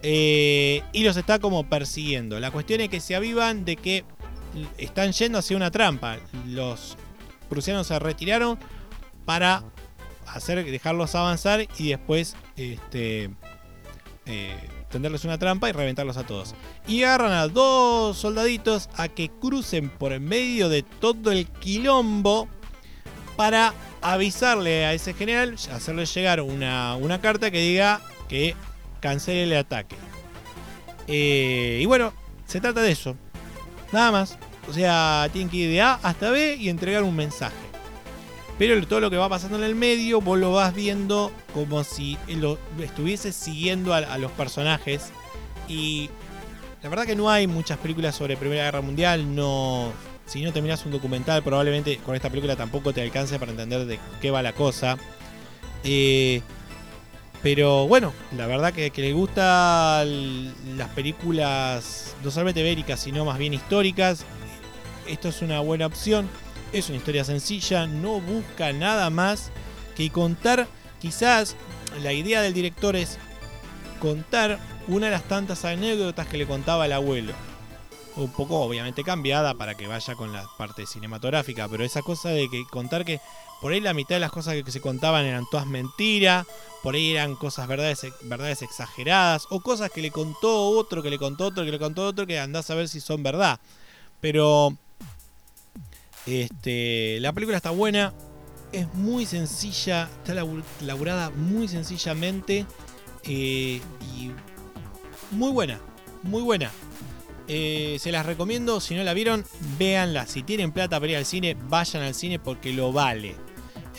Eh, 0.03 0.81
y 0.93 1.03
los 1.03 1.17
está 1.17 1.39
como 1.39 1.67
persiguiendo. 1.67 2.39
La 2.39 2.51
cuestión 2.51 2.79
es 2.79 2.87
que 2.87 3.01
se 3.01 3.17
avivan 3.17 3.65
de 3.65 3.75
que 3.75 4.05
están 4.77 5.11
yendo 5.11 5.39
hacia 5.39 5.57
una 5.57 5.71
trampa. 5.71 6.19
Los 6.45 6.95
prusianos 7.49 7.87
se 7.87 7.99
retiraron 7.99 8.57
para 9.25 9.65
hacer, 10.27 10.63
dejarlos 10.65 11.15
avanzar 11.15 11.67
y 11.77 11.89
después 11.89 12.35
este, 12.55 13.29
eh, 14.25 14.55
tenderles 14.89 15.25
una 15.25 15.37
trampa 15.37 15.69
y 15.69 15.71
reventarlos 15.71 16.17
a 16.17 16.25
todos. 16.25 16.55
Y 16.87 17.03
agarran 17.03 17.31
a 17.31 17.47
dos 17.47 18.17
soldaditos 18.17 18.89
a 18.95 19.07
que 19.07 19.29
crucen 19.29 19.89
por 19.89 20.11
el 20.11 20.21
medio 20.21 20.69
de 20.69 20.83
todo 20.83 21.31
el 21.31 21.47
quilombo 21.47 22.47
para 23.35 23.73
avisarle 24.01 24.85
a 24.85 24.93
ese 24.93 25.13
general, 25.13 25.55
hacerle 25.71 26.05
llegar 26.05 26.41
una, 26.41 26.95
una 26.95 27.21
carta 27.21 27.51
que 27.51 27.59
diga 27.59 28.01
que 28.27 28.55
cancele 28.99 29.43
el 29.43 29.57
ataque. 29.57 29.95
Eh, 31.07 31.79
y 31.81 31.85
bueno, 31.85 32.13
se 32.45 32.59
trata 32.59 32.81
de 32.81 32.91
eso. 32.91 33.15
Nada 33.91 34.11
más. 34.11 34.37
O 34.69 34.73
sea, 34.73 35.29
tienen 35.31 35.49
que 35.49 35.57
ir 35.57 35.69
de 35.69 35.81
A 35.81 35.93
hasta 36.03 36.29
B 36.29 36.57
y 36.59 36.67
entregar 36.67 37.03
un 37.03 37.15
mensaje. 37.15 37.55
Pero 38.57 38.87
todo 38.87 38.99
lo 38.99 39.11
que 39.11 39.17
va 39.17 39.29
pasando 39.29 39.57
en 39.57 39.63
el 39.63 39.75
medio, 39.75 40.19
vos 40.19 40.39
lo 40.39 40.51
vas 40.53 40.73
viendo 40.73 41.31
como 41.53 41.83
si 41.83 42.17
lo 42.27 42.57
estuvieses 42.79 43.35
siguiendo 43.35 43.93
a, 43.93 44.17
los 44.17 44.31
personajes. 44.31 45.11
Y 45.67 46.09
la 46.81 46.89
verdad 46.89 47.05
que 47.05 47.15
no 47.15 47.29
hay 47.29 47.45
muchas 47.45 47.77
películas 47.77 48.15
sobre 48.15 48.35
Primera 48.35 48.63
Guerra 48.63 48.81
Mundial. 48.81 49.35
No, 49.35 49.91
si 50.25 50.41
no 50.41 50.51
terminas 50.53 50.83
un 50.85 50.91
documental, 50.91 51.43
probablemente 51.43 51.97
con 51.97 52.15
esta 52.15 52.29
película 52.29 52.55
tampoco 52.55 52.93
te 52.93 53.01
alcance 53.01 53.37
para 53.37 53.51
entender 53.51 53.85
de 53.85 53.99
qué 54.21 54.31
va 54.31 54.41
la 54.41 54.53
cosa. 54.53 54.97
Eh, 55.83 56.41
pero 57.43 57.87
bueno, 57.87 58.11
la 58.35 58.47
verdad 58.47 58.73
que, 58.73 58.89
que 58.89 59.03
le 59.03 59.13
gustan 59.13 60.77
las 60.77 60.89
películas 60.95 62.15
no 62.23 62.31
solamente 62.31 62.63
bélicas, 62.63 62.99
sino 62.99 63.23
más 63.23 63.37
bien 63.37 63.53
históricas. 63.53 64.25
Esto 65.07 65.29
es 65.29 65.43
una 65.43 65.59
buena 65.59 65.85
opción. 65.85 66.27
Es 66.73 66.89
una 66.89 66.97
historia 66.97 67.23
sencilla, 67.23 67.87
no 67.87 68.19
busca 68.19 68.73
nada 68.73 69.09
más 69.09 69.51
que 69.95 70.09
contar. 70.11 70.67
Quizás 70.99 71.55
la 72.03 72.13
idea 72.13 72.41
del 72.41 72.53
director 72.53 72.95
es 72.95 73.17
contar 74.01 74.59
una 74.87 75.07
de 75.07 75.13
las 75.13 75.23
tantas 75.23 75.63
anécdotas 75.65 76.27
que 76.27 76.37
le 76.37 76.45
contaba 76.45 76.85
el 76.85 76.93
abuelo. 76.93 77.33
Un 78.15 78.31
poco 78.31 78.59
obviamente 78.59 79.03
cambiada 79.03 79.53
para 79.53 79.75
que 79.75 79.87
vaya 79.87 80.15
con 80.15 80.33
la 80.33 80.45
parte 80.57 80.85
cinematográfica, 80.85 81.67
pero 81.69 81.83
esa 81.83 82.01
cosa 82.01 82.29
de 82.29 82.49
que 82.49 82.63
contar 82.65 83.05
que 83.05 83.21
por 83.61 83.71
ahí 83.71 83.79
la 83.79 83.93
mitad 83.93 84.15
de 84.15 84.19
las 84.19 84.31
cosas 84.31 84.55
que 84.63 84.71
se 84.71 84.81
contaban 84.81 85.25
eran 85.25 85.45
todas 85.49 85.67
mentiras, 85.67 86.45
por 86.83 86.95
ahí 86.95 87.11
eran 87.11 87.35
cosas 87.35 87.67
verdades, 87.67 88.07
verdades 88.23 88.61
exageradas, 88.61 89.45
o 89.49 89.61
cosas 89.61 89.91
que 89.91 90.01
le 90.01 90.11
contó 90.11 90.69
otro, 90.69 91.01
que 91.01 91.09
le 91.09 91.17
contó 91.17 91.45
otro, 91.45 91.63
que 91.63 91.71
le 91.71 91.79
contó 91.79 92.07
otro, 92.07 92.27
que 92.27 92.39
andás 92.39 92.69
a 92.71 92.75
ver 92.75 92.87
si 92.87 92.99
son 92.99 93.23
verdad. 93.23 93.59
Pero 94.19 94.75
este, 96.27 97.19
la 97.21 97.31
película 97.31 97.57
está 97.57 97.71
buena, 97.71 98.13
es 98.71 98.93
muy 98.93 99.25
sencilla, 99.25 100.09
está 100.23 100.33
laburada 100.81 101.29
muy 101.29 101.67
sencillamente 101.67 102.65
eh, 103.23 103.81
y 104.15 104.31
muy 105.31 105.51
buena, 105.51 105.79
muy 106.23 106.41
buena. 106.41 106.69
Eh, 107.47 107.95
se 108.01 108.11
las 108.11 108.25
recomiendo, 108.25 108.81
si 108.81 108.93
no 108.93 109.03
la 109.03 109.13
vieron, 109.13 109.45
véanla. 109.79 110.27
Si 110.27 110.43
tienen 110.43 110.73
plata 110.73 110.99
para 110.99 111.13
ir 111.13 111.17
al 111.17 111.25
cine, 111.25 111.55
vayan 111.69 112.03
al 112.03 112.13
cine 112.13 112.39
porque 112.39 112.73
lo 112.73 112.91
vale. 112.91 113.35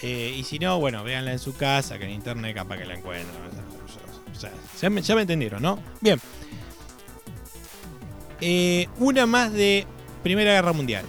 Eh, 0.02 0.36
y 0.38 0.44
si 0.44 0.58
no, 0.58 0.78
bueno, 0.78 1.02
véanla 1.02 1.32
en 1.32 1.38
su 1.38 1.56
casa, 1.56 1.98
que 1.98 2.04
en 2.04 2.10
internet 2.10 2.54
capaz 2.54 2.76
que 2.76 2.84
la 2.84 2.94
encuentran. 2.94 3.36
O 4.30 4.38
sea, 4.38 4.52
ya, 4.80 4.90
me, 4.90 5.22
entendieron, 5.22 5.62
¿no? 5.62 5.82
Bien. 6.00 6.20
Una 8.98 9.24
más 9.24 9.52
de 9.52 9.86
Primera 10.22 10.52
Guerra 10.52 10.74
Mundial. 10.74 11.06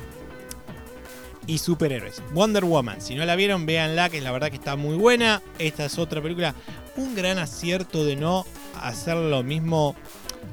Y 1.50 1.58
superhéroes. 1.58 2.22
Wonder 2.32 2.64
Woman. 2.64 3.02
Si 3.02 3.16
no 3.16 3.26
la 3.26 3.36
vieron, 3.36 3.66
véanla, 3.66 4.12
que 4.12 4.22
la 4.22 4.32
verdad 4.32 4.52
que 4.52 4.58
está 4.58 4.76
muy 4.76 4.96
buena. 4.96 5.42
Esta 5.58 5.84
es 5.84 5.98
otra 5.98 6.22
película. 6.22 6.54
Un 6.96 7.16
gran 7.16 7.40
acierto 7.40 8.06
de 8.06 8.16
no 8.16 8.46
hacer 8.80 9.18
lo 9.18 9.42
mismo. 9.42 9.96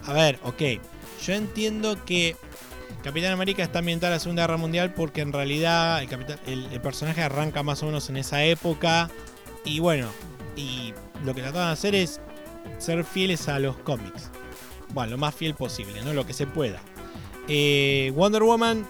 A 0.06 0.14
ver, 0.14 0.38
ok. 0.42 0.80
Yo 1.22 1.34
entiendo 1.34 2.02
que 2.06 2.34
Capitán 3.04 3.32
América 3.32 3.62
está 3.62 3.80
ambientada 3.80 4.12
en 4.12 4.16
la 4.16 4.20
Segunda 4.20 4.44
Guerra 4.44 4.56
Mundial 4.56 4.94
porque 4.94 5.20
en 5.20 5.34
realidad 5.34 6.02
el, 6.46 6.80
personaje 6.80 7.20
arranca 7.20 7.62
más 7.62 7.82
o 7.82 7.86
menos 7.86 8.08
en 8.08 8.16
esa 8.16 8.42
época. 8.44 9.10
Y 9.66 9.80
bueno, 9.80 10.08
y 10.56 10.94
lo 11.26 11.34
que 11.34 11.42
trataban 11.42 11.68
de 11.68 11.72
hacer 11.74 11.94
es 11.94 12.22
ser 12.78 13.04
fieles 13.04 13.50
a 13.50 13.58
los 13.58 13.76
cómics. 13.76 14.30
Bueno, 14.94 15.10
lo 15.10 15.18
más 15.18 15.34
fiel 15.34 15.54
posible, 15.54 16.00
¿no? 16.02 16.14
Lo 16.14 16.26
que 16.26 16.32
se 16.32 16.46
pueda. 16.46 16.80
Eh, 17.48 18.12
Wonder 18.14 18.44
Woman 18.44 18.86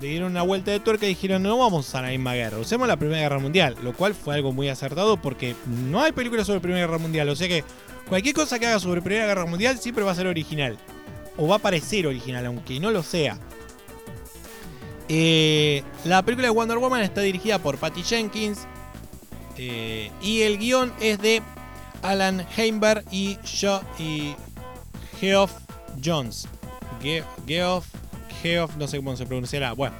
le 0.00 0.08
dieron 0.08 0.30
una 0.30 0.42
vuelta 0.42 0.70
de 0.70 0.80
tuerca 0.80 1.06
y 1.06 1.10
dijeron 1.10 1.42
no 1.42 1.58
vamos 1.58 1.94
a 1.94 2.02
la 2.02 2.08
misma 2.08 2.34
guerra, 2.34 2.58
usemos 2.58 2.86
la 2.88 2.96
Primera 2.96 3.22
Guerra 3.22 3.38
Mundial, 3.38 3.76
lo 3.82 3.92
cual 3.92 4.14
fue 4.14 4.34
algo 4.34 4.52
muy 4.52 4.68
acertado 4.68 5.16
porque 5.16 5.54
no 5.66 6.02
hay 6.02 6.12
películas 6.12 6.46
sobre 6.46 6.60
Primera 6.60 6.86
Guerra 6.86 6.98
Mundial, 6.98 7.28
o 7.28 7.36
sea 7.36 7.48
que 7.48 7.64
cualquier 8.08 8.34
cosa 8.34 8.58
que 8.58 8.66
haga 8.66 8.78
sobre 8.78 9.02
Primera 9.02 9.26
Guerra 9.26 9.46
Mundial 9.46 9.78
siempre 9.78 10.04
va 10.04 10.12
a 10.12 10.14
ser 10.14 10.26
original 10.26 10.78
o 11.36 11.46
va 11.46 11.56
a 11.56 11.60
parecer 11.60 12.06
original, 12.06 12.44
aunque 12.46 12.80
no 12.80 12.90
lo 12.90 13.02
sea. 13.02 13.38
Eh, 15.08 15.82
la 16.04 16.22
película 16.22 16.48
de 16.48 16.54
Wonder 16.54 16.78
Woman 16.78 17.02
está 17.02 17.22
dirigida 17.22 17.58
por 17.58 17.78
Patty 17.78 18.02
Jenkins 18.02 18.66
eh, 19.56 20.10
y 20.20 20.42
el 20.42 20.58
guion 20.58 20.92
es 21.00 21.18
de 21.20 21.42
Alan 22.02 22.46
Heimberg 22.56 23.04
y, 23.10 23.38
Geoff 25.18 25.52
Jones. 26.04 26.46
Geoff, 27.46 27.86
Geoff, 28.42 28.76
no 28.76 28.88
sé 28.88 28.98
cómo 28.98 29.16
se 29.16 29.26
pronunciará. 29.26 29.72
Bueno, 29.72 29.96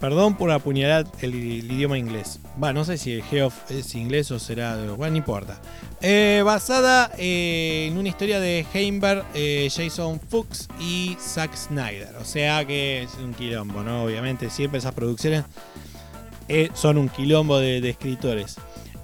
perdón 0.00 0.36
por 0.36 0.50
apuñalar 0.50 1.06
el, 1.20 1.34
el 1.34 1.72
idioma 1.72 1.98
inglés. 1.98 2.40
Va, 2.62 2.72
no 2.72 2.84
sé 2.84 2.98
si 2.98 3.20
Geoff 3.22 3.70
es 3.70 3.94
inglés 3.94 4.30
o 4.30 4.38
será. 4.38 4.76
Bueno, 4.76 5.12
no 5.12 5.16
importa. 5.16 5.60
Eh, 6.02 6.42
basada 6.44 7.10
eh, 7.16 7.88
en 7.88 7.96
una 7.96 8.08
historia 8.08 8.38
de 8.38 8.66
Heimberg, 8.72 9.24
eh, 9.34 9.68
Jason 9.74 10.20
Fuchs 10.20 10.68
y 10.78 11.16
Zack 11.20 11.56
Snyder. 11.56 12.14
O 12.20 12.24
sea 12.24 12.64
que 12.66 13.02
es 13.02 13.14
un 13.14 13.32
quilombo, 13.32 13.82
¿no? 13.82 14.04
Obviamente, 14.04 14.50
siempre 14.50 14.78
esas 14.78 14.92
producciones 14.92 15.44
son 16.74 16.98
un 16.98 17.08
quilombo 17.08 17.58
de, 17.58 17.78
escritores. 17.88 18.56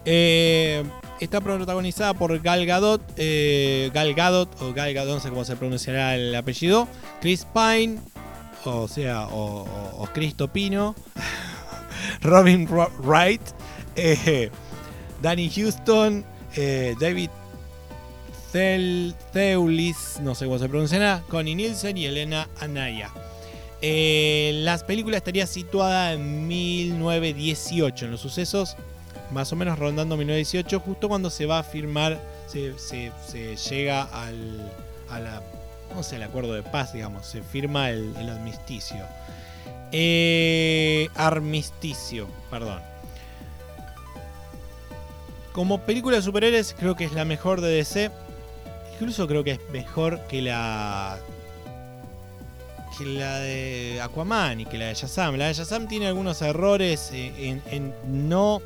está 0.04 1.40
protagonizada 1.40 2.14
por 2.14 2.38
Gal 2.40 2.66
Gadot, 2.66 3.02
Gal 3.16 4.14
Gadot, 4.14 4.62
o 4.62 4.72
Gal 4.72 4.94
Gadot, 4.94 5.14
no 5.14 5.20
sé 5.20 5.30
cómo 5.30 5.44
se 5.44 5.56
pronunciará 5.56 6.14
el 6.14 6.32
apellido, 6.34 6.86
Chris 7.20 7.44
Pine, 7.52 7.98
o 8.64 8.88
sea, 8.88 9.26
o, 9.28 9.66
o, 9.98 10.06
Cristo 10.12 10.48
Pino, 10.48 10.94
Robin 12.22 12.68
Wright, 12.68 13.42
Danny 15.20 15.50
Houston, 15.50 16.24
eh, 16.56 16.94
David 17.00 17.30
Theulis, 18.52 20.20
no 20.20 20.34
sé 20.34 20.44
cómo 20.44 20.58
se 20.58 20.68
pronuncia, 20.68 21.22
Connie 21.28 21.54
Nielsen 21.54 21.96
y 21.96 22.06
Elena 22.06 22.48
Anaya. 22.60 23.10
Eh, 23.80 24.52
la 24.62 24.78
película 24.78 25.16
estaría 25.16 25.46
situada 25.46 26.12
en 26.12 26.46
1918, 26.46 28.04
en 28.04 28.10
los 28.10 28.20
sucesos, 28.20 28.76
más 29.32 29.52
o 29.52 29.56
menos 29.56 29.78
rondando 29.78 30.16
1918, 30.16 30.80
justo 30.80 31.08
cuando 31.08 31.30
se 31.30 31.46
va 31.46 31.60
a 31.60 31.62
firmar, 31.62 32.20
se, 32.46 32.74
llega 33.70 34.02
al, 34.02 34.70
a 35.08 35.18
la, 35.18 35.42
no 35.94 36.02
sé, 36.02 36.16
el 36.16 36.22
acuerdo 36.22 36.54
de 36.54 36.62
paz, 36.62 36.92
digamos, 36.92 37.26
se 37.26 37.42
firma 37.42 37.90
el, 37.90 38.14
el 38.16 38.28
armisticio. 38.30 39.06
Eh, 39.92 41.08
armisticio, 41.14 42.26
perdón. 42.50 42.80
Como 45.52 45.82
película 45.82 46.16
de 46.16 46.22
superhéroes, 46.22 46.74
creo 46.78 46.96
que 46.96 47.04
es 47.04 47.12
la 47.12 47.26
mejor 47.26 47.60
de 47.60 47.70
DC. 47.70 48.10
Incluso 48.94 49.28
creo 49.28 49.44
que 49.44 49.52
es 49.52 49.60
mejor 49.70 50.20
que 50.28 50.40
la. 50.40 51.18
que 52.96 53.04
la 53.04 53.38
de 53.40 54.00
Aquaman 54.02 54.60
y 54.60 54.64
que 54.64 54.78
la 54.78 54.86
de 54.86 54.94
Shazam. 54.94 55.36
La 55.36 55.48
de 55.48 55.54
Shazam 55.54 55.88
tiene 55.88 56.06
algunos 56.06 56.40
errores 56.40 57.10
en, 57.12 57.94
no. 58.06 58.62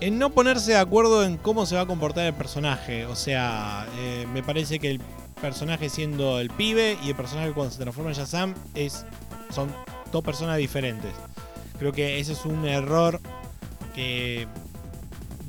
En 0.00 0.18
no 0.18 0.30
ponerse 0.30 0.72
de 0.72 0.78
acuerdo 0.78 1.24
en 1.24 1.36
cómo 1.36 1.66
se 1.66 1.74
va 1.74 1.82
a 1.82 1.86
comportar 1.86 2.24
el 2.24 2.34
personaje. 2.34 3.04
O 3.04 3.16
sea, 3.16 3.86
eh, 3.98 4.26
me 4.32 4.42
parece 4.42 4.78
que 4.78 4.90
el 4.90 5.00
personaje 5.40 5.88
siendo 5.88 6.40
el 6.40 6.50
pibe 6.50 6.98
y 7.02 7.10
el 7.10 7.14
personaje 7.14 7.52
cuando 7.52 7.72
se 7.72 7.80
transforma 7.80 8.10
en 8.10 8.16
Shazam 8.16 8.54
es 8.74 9.04
son 9.50 9.72
dos 10.12 10.24
personas 10.24 10.56
diferentes. 10.58 11.12
Creo 11.78 11.92
que 11.92 12.18
ese 12.18 12.32
es 12.32 12.44
un 12.44 12.66
error 12.66 13.20
que 13.94 14.46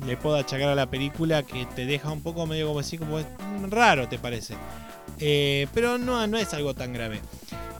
le 0.06 0.16
puedo 0.16 0.36
achacar 0.36 0.68
a 0.68 0.74
la 0.74 0.88
película 0.88 1.42
que 1.42 1.66
te 1.66 1.86
deja 1.86 2.10
un 2.10 2.22
poco 2.22 2.46
medio 2.46 2.68
como 2.68 2.80
así, 2.80 2.98
como 2.98 3.18
raro, 3.68 4.08
te 4.08 4.18
parece. 4.18 4.54
Eh, 5.18 5.66
pero 5.74 5.98
no, 5.98 6.26
no 6.26 6.38
es 6.38 6.52
algo 6.54 6.74
tan 6.74 6.92
grave. 6.92 7.20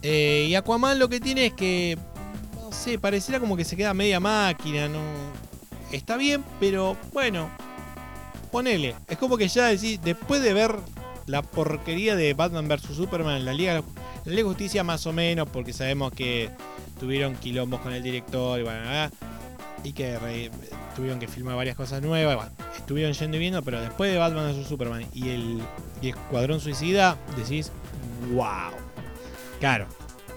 Eh, 0.03 0.47
y 0.49 0.55
Aquaman 0.55 0.99
lo 0.99 1.09
que 1.09 1.21
tiene 1.21 1.47
es 1.47 1.53
que, 1.53 1.99
no 2.55 2.73
sé, 2.73 2.99
pareciera 2.99 3.41
como 3.41 3.57
que 3.57 3.65
se 3.65 3.77
queda 3.77 3.95
media 3.95 4.21
máquina, 4.21 4.89
no... 4.89 5.01
Está 5.93 6.17
bien, 6.17 6.45
pero 6.61 6.97
bueno, 7.13 7.51
ponele. 8.51 8.95
Es 9.09 9.17
como 9.17 9.39
que 9.39 9.49
ya 9.49 9.67
decís, 9.67 10.01
después 10.03 10.43
de 10.43 10.53
ver 10.53 10.77
la 11.29 11.43
porquería 11.43 12.17
de 12.17 12.35
Batman 12.35 12.69
vs. 12.69 12.97
Superman, 12.97 13.45
la 13.45 13.53
Liga, 13.53 13.83
la 14.25 14.33
Liga 14.33 14.49
Justicia 14.49 14.83
más 14.83 15.07
o 15.07 15.13
menos, 15.13 15.49
porque 15.49 15.73
sabemos 15.73 16.13
que 16.13 16.51
tuvieron 16.99 17.37
quilombos 17.37 17.81
con 17.81 17.93
el 17.93 18.03
director 18.03 18.59
y 18.59 18.63
bueno, 18.63 18.81
y 19.85 19.93
que 19.93 20.51
tuvieron 20.97 21.21
que 21.21 21.29
filmar 21.29 21.57
varias 21.57 21.77
cosas 21.77 22.03
nuevas. 22.03 22.51
Estuvieron 22.77 23.13
yendo 23.13 23.37
y 23.37 23.41
viendo, 23.41 23.63
pero 23.63 23.81
después 23.81 24.11
de 24.11 24.19
Batman 24.19 24.53
vs 24.53 24.67
Superman 24.67 25.05
y 25.13 25.29
el, 25.29 25.61
Escuadrón 26.03 26.61
Suicida, 26.61 27.19
decís, 27.37 27.73
wow. 28.33 28.73
Claro, 29.61 29.87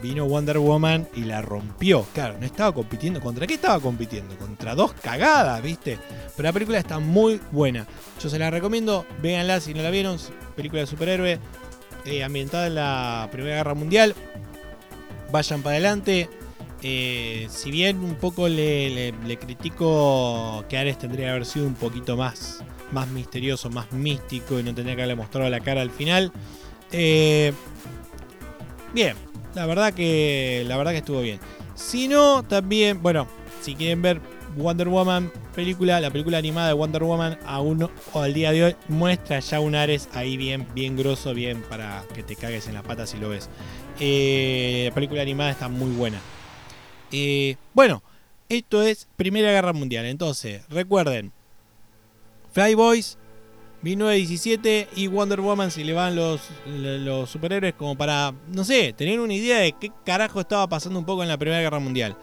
vino 0.01 0.25
Wonder 0.25 0.57
Woman 0.57 1.07
y 1.15 1.21
la 1.21 1.41
rompió. 1.41 2.05
Claro, 2.13 2.37
no 2.39 2.45
estaba 2.45 2.73
compitiendo. 2.73 3.21
¿Contra 3.21 3.47
qué 3.47 3.53
estaba 3.53 3.79
compitiendo? 3.79 4.35
Contra 4.37 4.75
dos 4.75 4.93
cagadas, 4.93 5.61
¿viste? 5.61 5.99
Pero 6.35 6.49
la 6.49 6.53
película 6.53 6.79
está 6.79 6.99
muy 6.99 7.39
buena. 7.51 7.85
Yo 8.21 8.29
se 8.29 8.39
la 8.39 8.49
recomiendo, 8.49 9.05
véanla 9.21 9.59
si 9.59 9.73
no 9.73 9.83
la 9.83 9.91
vieron. 9.91 10.17
Película 10.55 10.81
de 10.81 10.87
superhéroe, 10.87 11.39
eh, 12.05 12.23
ambientada 12.23 12.67
en 12.67 12.75
la 12.75 13.29
Primera 13.31 13.57
Guerra 13.57 13.73
Mundial. 13.73 14.15
Vayan 15.31 15.61
para 15.61 15.75
adelante. 15.75 16.29
Eh, 16.83 17.47
si 17.49 17.69
bien 17.69 17.99
un 17.99 18.15
poco 18.15 18.47
le, 18.47 19.13
critico 19.39 20.65
que 20.67 20.77
Ares 20.77 20.97
tendría 20.97 21.27
que 21.27 21.31
haber 21.31 21.45
sido 21.45 21.67
un 21.67 21.75
poquito 21.75 22.17
más, 22.17 22.63
más 22.91 23.07
misterioso, 23.09 23.69
más 23.69 23.91
místico 23.91 24.59
y 24.59 24.63
no 24.63 24.73
tendría 24.73 24.95
que 24.95 25.03
haberle 25.03 25.15
mostrado 25.15 25.49
la 25.49 25.59
cara 25.59 25.81
al 25.81 25.91
final. 25.91 26.31
Eh, 26.91 27.53
bien, 28.93 29.15
la 29.53 29.65
verdad 29.65 29.93
que 29.93 30.63
la 30.67 30.75
verdad 30.77 30.91
que 30.91 30.97
estuvo 30.97 31.21
bien. 31.21 31.39
Si 31.75 32.07
no, 32.07 32.43
también, 32.43 33.01
bueno, 33.01 33.27
si 33.61 33.75
quieren 33.75 34.01
ver 34.01 34.19
Wonder 34.57 34.89
Woman 34.89 35.31
película, 35.55 35.99
la 35.99 36.11
película 36.11 36.37
animada 36.37 36.67
de 36.67 36.73
Wonder 36.73 37.03
Woman 37.03 37.39
aún 37.45 37.89
o 38.13 38.21
al 38.21 38.33
día 38.33 38.51
de 38.51 38.63
hoy 38.63 38.75
muestra 38.87 39.39
ya 39.39 39.59
un 39.59 39.75
Ares 39.75 40.09
ahí 40.13 40.37
bien, 40.37 40.67
bien 40.73 40.95
grosso, 40.95 41.33
bien 41.33 41.61
para 41.69 42.03
que 42.13 42.23
te 42.23 42.35
cagues 42.35 42.67
en 42.67 42.73
las 42.73 42.83
patas 42.83 43.09
si 43.09 43.17
lo 43.17 43.29
ves. 43.29 43.49
Eh, 43.99 44.85
la 44.89 44.95
película 44.95 45.21
animada 45.21 45.51
está 45.51 45.69
muy 45.69 45.91
buena. 45.91 46.19
Eh, 47.11 47.55
bueno, 47.73 48.03
esto 48.49 48.81
es 48.81 49.07
Primera 49.15 49.51
Guerra 49.51 49.73
Mundial. 49.73 50.05
Entonces, 50.05 50.63
recuerden, 50.69 51.31
Flyboys, 52.51 53.17
1917 53.81 54.89
y 54.95 55.07
Wonder 55.07 55.41
Woman 55.41 55.71
si 55.71 55.83
le 55.83 55.93
van 55.93 56.15
los, 56.15 56.41
los 56.67 57.29
superhéroes 57.29 57.73
como 57.73 57.97
para, 57.97 58.33
no 58.47 58.63
sé, 58.63 58.93
tener 58.93 59.19
una 59.19 59.33
idea 59.33 59.59
de 59.59 59.73
qué 59.73 59.91
carajo 60.05 60.39
estaba 60.41 60.67
pasando 60.67 60.99
un 60.99 61.05
poco 61.05 61.23
en 61.23 61.29
la 61.29 61.37
Primera 61.37 61.61
Guerra 61.61 61.79
Mundial. 61.79 62.15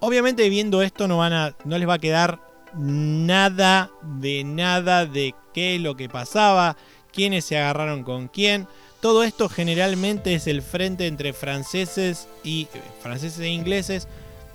Obviamente 0.00 0.48
viendo 0.48 0.82
esto 0.82 1.08
no, 1.08 1.18
van 1.18 1.32
a, 1.32 1.54
no 1.64 1.78
les 1.78 1.88
va 1.88 1.94
a 1.94 1.98
quedar 1.98 2.40
nada 2.74 3.90
de 4.02 4.44
nada 4.44 5.06
de 5.06 5.34
qué 5.54 5.78
lo 5.78 5.96
que 5.96 6.08
pasaba, 6.08 6.76
quiénes 7.12 7.44
se 7.44 7.56
agarraron 7.58 8.02
con 8.02 8.28
quién. 8.28 8.66
Todo 9.00 9.22
esto 9.24 9.48
generalmente 9.48 10.34
es 10.34 10.46
el 10.46 10.62
frente 10.62 11.06
entre 11.06 11.32
franceses 11.32 12.28
y 12.42 12.68
franceses 13.00 13.40
e 13.40 13.48
ingleses 13.48 14.08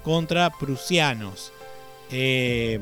contra 0.03 0.49
prusianos. 0.49 1.51
Eh, 2.11 2.79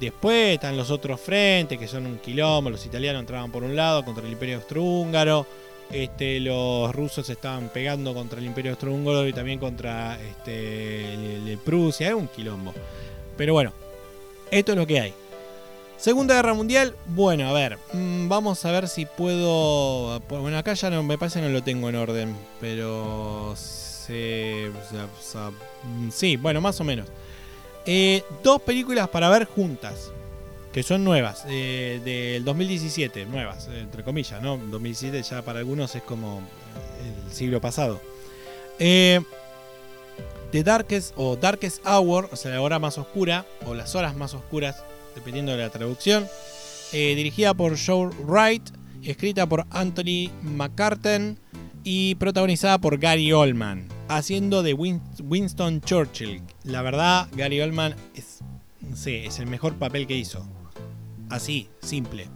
después 0.00 0.54
están 0.54 0.76
los 0.76 0.90
otros 0.90 1.20
frentes, 1.20 1.78
que 1.78 1.88
son 1.88 2.06
un 2.06 2.18
quilombo. 2.18 2.70
Los 2.70 2.84
italianos 2.84 3.20
entraban 3.20 3.50
por 3.50 3.62
un 3.62 3.74
lado 3.74 4.04
contra 4.04 4.24
el 4.24 4.32
Imperio 4.32 4.56
Austrohúngaro. 4.56 5.46
Este, 5.90 6.40
los 6.40 6.94
rusos 6.94 7.28
estaban 7.30 7.70
pegando 7.70 8.12
contra 8.14 8.38
el 8.38 8.46
Imperio 8.46 8.72
Austrohúngaro 8.72 9.26
y 9.26 9.32
también 9.32 9.58
contra 9.58 10.20
este, 10.20 11.14
el, 11.14 11.58
Prusia. 11.64 12.08
Es 12.08 12.14
un 12.14 12.28
quilombo. 12.28 12.74
Pero 13.36 13.54
bueno, 13.54 13.72
esto 14.50 14.72
es 14.72 14.78
lo 14.78 14.86
que 14.86 15.00
hay. 15.00 15.14
Segunda 15.96 16.34
Guerra 16.36 16.54
Mundial, 16.54 16.94
bueno, 17.06 17.48
a 17.48 17.52
ver, 17.52 17.76
mm, 17.92 18.28
vamos 18.28 18.64
a 18.64 18.70
ver 18.70 18.86
si 18.88 19.04
puedo... 19.04 20.20
Bueno, 20.28 20.56
acá 20.56 20.74
ya 20.74 20.90
no, 20.90 21.02
me 21.02 21.18
parece 21.18 21.40
no 21.40 21.48
lo 21.48 21.62
tengo 21.64 21.88
en 21.88 21.96
orden, 21.96 22.36
pero 22.60 23.56
Mm, 25.84 26.10
sí, 26.10 26.36
bueno, 26.36 26.60
más 26.60 26.80
o 26.80 26.84
menos. 26.84 27.08
Eh, 27.86 28.22
dos 28.42 28.60
películas 28.62 29.08
para 29.08 29.28
ver 29.30 29.46
juntas, 29.46 30.12
que 30.72 30.82
son 30.82 31.04
nuevas, 31.04 31.44
eh, 31.48 32.00
del 32.04 32.44
2017, 32.44 33.26
nuevas, 33.26 33.68
entre 33.68 34.02
comillas, 34.02 34.42
¿no? 34.42 34.56
2017 34.56 35.22
ya 35.22 35.42
para 35.42 35.60
algunos 35.60 35.94
es 35.94 36.02
como 36.02 36.42
el 37.26 37.32
siglo 37.32 37.60
pasado. 37.60 38.00
Eh, 38.78 39.20
The 40.52 40.62
Darkest 40.62 41.12
o 41.16 41.36
Darkest 41.36 41.84
Hour, 41.86 42.28
o 42.32 42.36
sea, 42.36 42.52
la 42.52 42.60
hora 42.60 42.78
más 42.78 42.98
oscura, 42.98 43.44
o 43.66 43.74
las 43.74 43.94
horas 43.94 44.16
más 44.16 44.34
oscuras, 44.34 44.84
dependiendo 45.14 45.52
de 45.52 45.58
la 45.58 45.70
traducción, 45.70 46.26
dirigida 46.92 47.52
por 47.52 47.76
Joe 47.78 48.10
Wright, 48.24 48.70
escrita 49.02 49.46
por 49.46 49.66
Anthony 49.70 50.30
McCarten 50.42 51.38
y 51.84 52.14
protagonizada 52.14 52.78
por 52.78 52.98
Gary 52.98 53.32
Oldman 53.32 53.88
haciendo 54.08 54.62
de 54.62 54.74
Winston 54.74 55.80
Churchill. 55.82 56.42
La 56.64 56.82
verdad, 56.82 57.28
Gary 57.32 57.60
Oldman 57.60 57.94
es, 58.14 58.40
es 59.06 59.38
el 59.38 59.46
mejor 59.46 59.74
papel 59.74 60.06
que 60.06 60.16
hizo. 60.16 60.46
Así, 61.30 61.68
simple. 61.80 62.26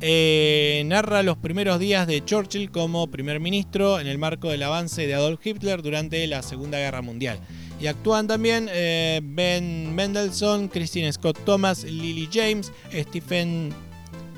Eh, 0.00 0.82
narra 0.86 1.22
los 1.22 1.38
primeros 1.38 1.78
días 1.78 2.06
de 2.06 2.22
Churchill 2.22 2.70
como 2.70 3.06
primer 3.06 3.40
ministro 3.40 3.98
en 3.98 4.06
el 4.06 4.18
marco 4.18 4.50
del 4.50 4.62
avance 4.62 5.06
de 5.06 5.14
Adolf 5.14 5.44
Hitler 5.44 5.80
durante 5.80 6.26
la 6.26 6.42
Segunda 6.42 6.78
Guerra 6.78 7.00
Mundial. 7.00 7.38
Y 7.80 7.86
actúan 7.86 8.26
también 8.26 8.68
eh, 8.70 9.20
Ben 9.22 9.94
Mendelssohn, 9.94 10.68
Christine 10.68 11.12
Scott 11.12 11.38
Thomas, 11.44 11.84
Lily 11.84 12.28
James, 12.32 12.72
Stephen 12.92 13.72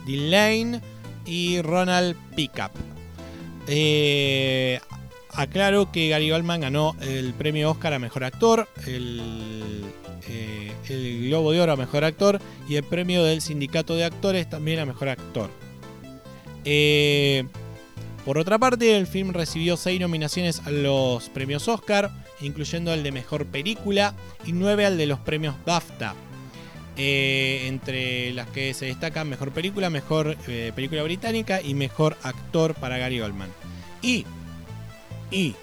Delane 0.07 0.81
y 1.27 1.61
Ronald 1.63 2.17
Pickup. 2.35 2.71
Eh, 3.67 4.81
Aclaro 5.31 5.93
que 5.93 6.09
Gary 6.09 6.33
Oldman 6.33 6.61
ganó 6.61 6.97
el 7.01 7.33
premio 7.35 7.71
Oscar 7.71 7.93
a 7.93 7.99
Mejor 7.99 8.25
Actor, 8.25 8.69
eh, 10.29 10.73
Globo 11.29 11.53
de 11.53 11.61
Oro 11.61 11.73
a 11.73 11.77
Mejor 11.77 12.05
Actor 12.05 12.41
y 12.69 12.77
el 12.77 12.85
premio 12.85 13.25
del 13.25 13.41
Sindicato 13.41 13.95
de 13.95 14.05
Actores 14.05 14.49
también 14.49 14.81
a 14.81 14.87
Mejor 14.87 15.09
Actor. 15.09 15.51
Eh, 16.65 17.47
por 18.25 18.39
otra 18.39 18.59
parte, 18.59 18.97
el 18.97 19.07
film 19.07 19.33
recibió 19.33 19.77
seis 19.77 20.01
nominaciones 20.01 20.61
a 20.67 20.71
los 20.71 21.29
premios 21.31 21.69
Oscar, 21.69 22.11
incluyendo 22.41 22.93
el 22.93 23.03
de 23.03 23.13
Mejor 23.13 23.47
Película 23.47 24.15
y 24.45 24.53
nueve 24.53 24.85
al 24.85 24.99
de 24.99 25.07
los 25.07 25.21
premios 25.21 25.55
BAFTA. 25.65 26.15
Eh, 27.01 27.67
entre 27.69 28.33
las 28.33 28.49
que 28.49 28.75
se 28.75 28.87
destacan 28.87 29.29
Mejor 29.29 29.53
Película, 29.53 29.89
Mejor 29.89 30.37
Película 30.75 31.05
Británica 31.05 31.63
y 31.63 31.75
Mejor 31.75 32.17
Actor 32.25 32.75
para 32.75 32.99
Gary 32.99 33.21
Oldman. 33.21 33.51
Y 34.03 34.27
y, 35.31 35.55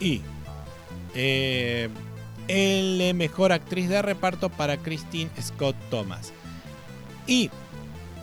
y 0.00 0.22
eh, 1.14 1.88
el 2.48 3.14
mejor 3.14 3.52
actriz 3.52 3.88
de 3.88 4.02
reparto 4.02 4.48
para 4.48 4.76
Christine 4.76 5.30
Scott 5.40 5.76
Thomas. 5.90 6.32
Y, 7.26 7.50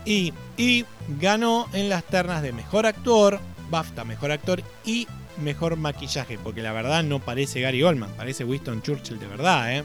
y, 0.06 0.34
y 0.58 0.86
ganó 1.20 1.68
en 1.74 1.90
las 1.90 2.04
ternas 2.04 2.42
de 2.42 2.52
mejor 2.52 2.86
actor, 2.86 3.40
BAFTA 3.70 4.04
mejor 4.04 4.32
actor 4.32 4.64
y 4.86 5.08
mejor 5.42 5.78
maquillaje, 5.78 6.38
porque 6.38 6.62
la 6.62 6.74
verdad 6.74 7.04
no 7.04 7.20
parece 7.20 7.62
Gary 7.62 7.84
Oldman, 7.84 8.12
parece 8.18 8.44
Winston 8.44 8.82
Churchill 8.82 9.20
de 9.20 9.28
verdad, 9.28 9.78
¿eh? 9.78 9.84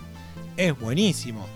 es 0.57 0.79
buenísimo. 0.79 1.47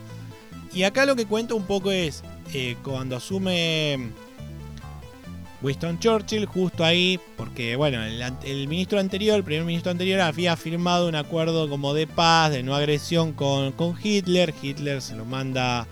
Y 0.72 0.82
acá 0.82 1.06
lo 1.06 1.16
que 1.16 1.26
cuento 1.26 1.56
un 1.56 1.64
poco 1.64 1.90
es 1.90 2.22
eh, 2.52 2.76
cuando 2.84 3.16
asume 3.16 4.10
Winston 5.60 5.98
Churchill 5.98 6.46
justo 6.46 6.84
ahí, 6.84 7.18
porque 7.36 7.76
bueno, 7.76 8.02
el, 8.04 8.68
ministro 8.68 9.00
anterior, 9.00 9.36
el 9.36 9.44
primer 9.44 9.64
ministro 9.64 9.90
anterior 9.90 10.20
había 10.20 10.56
firmado 10.56 11.08
un 11.08 11.16
acuerdo 11.16 11.68
como 11.68 11.94
de 11.94 12.06
paz, 12.06 12.52
de 12.52 12.62
no 12.62 12.74
agresión 12.74 13.32
con, 13.32 13.72
con 13.72 13.96
Hitler. 14.00 14.54
Hitler 14.62 15.02
se 15.02 15.16
lo 15.16 15.24
manda 15.24 15.86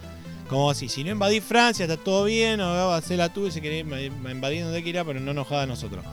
como 0.49 0.73
si, 0.75 0.89
si 0.89 1.03
no 1.03 1.11
invadí 1.11 1.41
Francia, 1.41 1.85
está 1.85 1.97
todo 1.97 2.25
bien, 2.25 2.61
o 2.61 2.67
va 2.67 2.95
a 2.95 2.99
hacer 2.99 3.19
la 3.19 3.33
tuya, 3.33 3.51
si 3.51 3.61
querés 3.61 3.85
invadir 3.85 4.65
donde 4.65 4.83
quiera, 4.83 5.05
pero 5.05 5.19
no 5.19 5.35
nos 5.35 5.51
a 5.51 5.67
nosotros. 5.67 6.05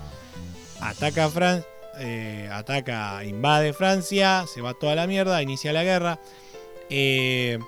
Ataca 0.82 1.26
a 1.26 1.30
Francia, 1.30 1.70
eh, 1.99 2.49
ataca, 2.51 3.24
invade 3.24 3.74
Francia, 3.74 4.45
se 4.51 4.62
va 4.62 4.74
toda 4.74 4.95
la 4.95 5.06
mierda, 5.06 5.41
inicia 5.43 5.72
la 5.72 5.84
guerra. 5.84 6.20
Eh, 6.89 7.60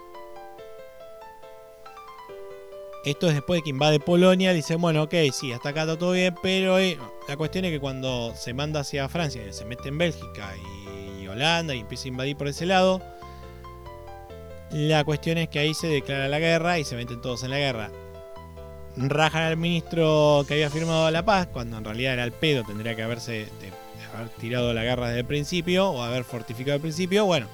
esto 3.05 3.27
es 3.27 3.35
después 3.35 3.59
de 3.59 3.63
que 3.63 3.69
invade 3.69 3.99
Polonia. 3.99 4.51
Dicen, 4.51 4.81
bueno, 4.81 5.03
ok, 5.03 5.13
sí, 5.31 5.53
hasta 5.53 5.69
acá 5.69 5.81
está 5.81 5.97
todo 5.97 6.11
bien, 6.11 6.33
pero 6.41 6.79
eh, 6.79 6.97
la 7.27 7.37
cuestión 7.37 7.65
es 7.65 7.71
que 7.71 7.79
cuando 7.79 8.33
se 8.35 8.53
manda 8.53 8.79
hacia 8.79 9.07
Francia, 9.07 9.41
se 9.53 9.63
mete 9.63 9.89
en 9.89 9.97
Bélgica 9.97 10.53
y, 10.57 11.27
Holanda 11.27 11.75
y 11.75 11.79
empieza 11.79 12.05
a 12.05 12.07
invadir 12.09 12.35
por 12.35 12.47
ese 12.47 12.65
lado. 12.65 13.01
La 14.71 15.03
cuestión 15.03 15.37
es 15.37 15.49
que 15.49 15.59
ahí 15.59 15.73
se 15.73 15.87
declara 15.87 16.27
la 16.27 16.39
guerra 16.39 16.79
y 16.79 16.83
se 16.83 16.95
meten 16.95 17.21
todos 17.21 17.43
en 17.43 17.51
la 17.51 17.57
guerra. 17.57 17.91
Rajan 18.97 19.43
al 19.43 19.57
ministro 19.57 20.45
que 20.47 20.53
había 20.53 20.69
firmado 20.69 21.09
la 21.11 21.25
paz, 21.25 21.47
cuando 21.47 21.77
en 21.77 21.83
realidad 21.83 22.13
era 22.13 22.23
el 22.23 22.31
pedo, 22.31 22.63
tendría 22.63 22.95
que 22.95 23.03
haberse 23.03 23.47
haber 24.13 24.29
tirado 24.29 24.73
la 24.73 24.83
guerra 24.83 25.07
desde 25.07 25.21
el 25.21 25.25
principio 25.25 25.89
o 25.89 26.01
haber 26.01 26.23
fortificado 26.23 26.75
al 26.75 26.81
principio. 26.81 27.25
Bueno, 27.25 27.47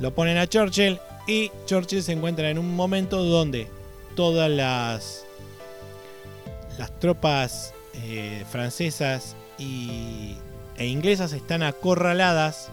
lo 0.00 0.14
ponen 0.14 0.38
a 0.38 0.46
Churchill 0.46 1.00
y 1.26 1.50
Churchill 1.66 2.02
se 2.02 2.12
encuentra 2.12 2.50
en 2.50 2.58
un 2.58 2.74
momento 2.76 3.24
donde 3.24 3.68
todas 4.14 4.50
las, 4.50 5.24
las 6.78 6.98
tropas 7.00 7.74
eh, 8.04 8.44
francesas 8.50 9.36
y, 9.58 10.36
e 10.76 10.86
inglesas 10.86 11.32
están 11.32 11.62
acorraladas. 11.62 12.70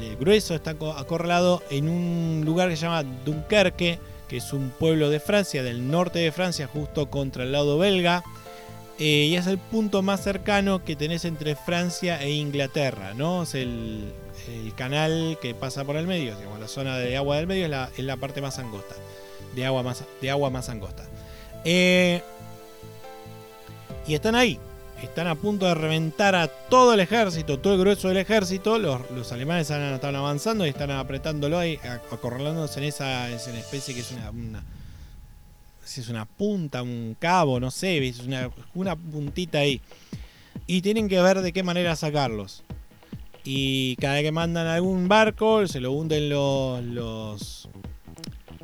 El 0.00 0.16
grueso 0.16 0.54
está 0.54 0.70
acorralado 0.70 1.62
en 1.70 1.88
un 1.88 2.42
lugar 2.44 2.68
que 2.68 2.76
se 2.76 2.82
llama 2.82 3.02
Dunkerque, 3.24 3.98
que 4.28 4.36
es 4.38 4.52
un 4.52 4.70
pueblo 4.70 5.10
de 5.10 5.20
Francia, 5.20 5.62
del 5.62 5.90
norte 5.90 6.18
de 6.18 6.32
Francia, 6.32 6.66
justo 6.66 7.10
contra 7.10 7.42
el 7.42 7.52
lado 7.52 7.78
belga. 7.78 8.24
Eh, 8.98 9.26
y 9.30 9.36
es 9.36 9.46
el 9.46 9.58
punto 9.58 10.02
más 10.02 10.22
cercano 10.22 10.84
que 10.84 10.96
tenés 10.96 11.24
entre 11.24 11.56
Francia 11.56 12.22
e 12.22 12.30
Inglaterra, 12.30 13.14
¿no? 13.14 13.42
Es 13.42 13.54
el, 13.54 14.12
canal 14.76 15.38
que 15.40 15.54
pasa 15.54 15.84
por 15.84 15.96
el 15.96 16.06
medio, 16.06 16.36
digamos, 16.36 16.60
la 16.60 16.68
zona 16.68 16.96
de 16.98 17.16
agua 17.16 17.36
del 17.36 17.46
medio 17.46 17.66
es 17.66 18.04
la, 18.04 18.16
parte 18.16 18.40
más 18.40 18.58
angosta, 18.58 18.94
de 19.54 19.66
agua 19.66 19.82
más, 19.82 20.04
de 20.20 20.30
agua 20.30 20.50
más 20.50 20.68
angosta. 20.68 21.04
Eh, 21.64 22.22
y 24.06 24.14
están 24.14 24.34
ahí, 24.34 24.58
están 25.02 25.26
a 25.26 25.34
punto 25.34 25.66
de 25.66 25.74
reventar 25.74 26.34
a 26.34 26.48
todo 26.48 26.94
el 26.94 27.00
ejército, 27.00 27.58
todo 27.58 27.74
el 27.74 27.80
grueso 27.80 28.08
del 28.08 28.16
ejército. 28.16 28.78
Los, 28.78 29.32
alemanes 29.32 29.70
están, 29.70 30.16
avanzando 30.16 30.66
y 30.66 30.70
están 30.70 30.90
apretándolo 30.90 31.58
ahí, 31.58 31.78
acorralándose 32.10 32.80
en 32.80 32.86
esa, 32.86 33.30
especie 33.30 33.94
que 33.94 34.00
es 34.00 34.12
una, 34.12 34.64
si 35.84 36.00
es 36.00 36.08
una 36.08 36.24
punta, 36.24 36.82
un 36.82 37.16
cabo, 37.18 37.60
no 37.60 37.70
sé, 37.70 38.06
es 38.06 38.20
una, 38.20 38.50
una 38.74 38.96
puntita 38.96 39.58
ahí. 39.58 39.80
Y 40.66 40.82
tienen 40.82 41.08
que 41.08 41.20
ver 41.20 41.40
de 41.42 41.52
qué 41.52 41.62
manera 41.62 41.96
sacarlos. 41.96 42.62
Y 43.44 43.96
cada 43.96 44.14
vez 44.14 44.22
que 44.22 44.32
mandan 44.32 44.68
algún 44.68 45.08
barco, 45.08 45.66
se 45.66 45.80
lo 45.80 45.92
hunden 45.92 46.28
los, 46.28 46.82
los 46.84 47.68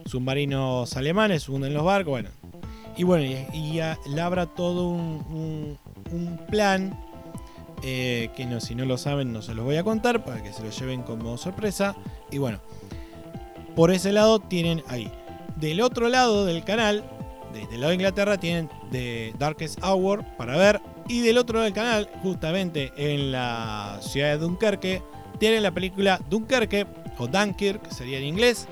submarinos 0.09 0.97
alemanes, 0.97 1.49
hunden 1.49 1.75
los 1.75 1.85
barcos, 1.85 2.11
bueno. 2.11 2.31
Y 2.97 3.05
bueno, 3.05 3.25
y, 3.53 3.81
labra 4.07 4.47
todo 4.47 4.89
un, 4.89 5.79
plan 6.51 6.99
eh, 7.83 8.31
que 8.35 8.61
si 8.61 8.75
no 8.75 8.85
lo 8.85 8.99
saben 8.99 9.33
no 9.33 9.43
se 9.43 9.55
los 9.55 9.65
voy 9.65 9.77
a 9.77 9.85
contar 9.85 10.25
para 10.25 10.43
que 10.43 10.53
se 10.53 10.65
lo 10.65 10.71
lleven 10.71 11.03
como 11.03 11.37
sorpresa. 11.37 11.95
Y 12.31 12.39
bueno, 12.39 12.61
por 13.77 13.93
ese 13.93 14.13
lado 14.13 14.41
tienen 14.41 14.83
ahí. 14.89 15.13
Del 15.57 15.81
otro 15.81 16.09
lado 16.09 16.45
del 16.45 16.65
canal, 16.65 17.05
desde 17.53 17.75
el 17.75 17.81
lado 17.81 17.91
de 17.91 17.95
Inglaterra, 17.95 18.39
tienen 18.39 18.69
The 18.91 19.35
Darkest 19.39 19.83
Hour 19.85 20.25
para 20.37 20.57
ver. 20.57 20.81
Y 21.07 21.21
del 21.21 21.39
otro 21.39 21.55
lado 21.55 21.65
del 21.65 21.75
canal, 21.75 22.11
justamente 22.23 22.93
en 22.97 23.31
la 23.33 23.99
ciudad 24.03 24.31
de 24.31 24.39
Dunkerque, 24.39 25.03
tienen 25.39 25.63
la 25.63 25.71
película 25.71 26.21
Dunkerque, 26.29 26.87
o 27.19 27.27
Dunkirk, 27.27 27.91
sería 27.91 28.19
en 28.19 28.25
inglés, 28.25 28.69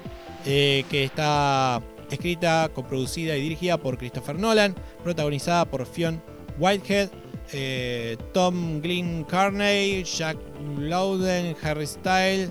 eh, 0.47 0.85
que 0.89 1.05
está 1.05 1.83
escrita, 2.11 2.71
coproducida 2.73 3.37
y 3.37 3.43
dirigida 3.43 3.77
por 3.79 3.99
Christopher 3.99 4.39
Nolan, 4.39 4.75
protagonizada 5.03 5.65
por 5.65 5.85
Fionn 5.87 6.23
Whitehead, 6.59 7.11
eh, 7.53 8.17
Tom 8.33 8.81
Glynn 8.81 9.25
Carney, 9.25 10.03
Jack 10.05 10.37
Lowden, 10.79 11.57
Harry 11.63 11.87
Styles, 11.87 12.51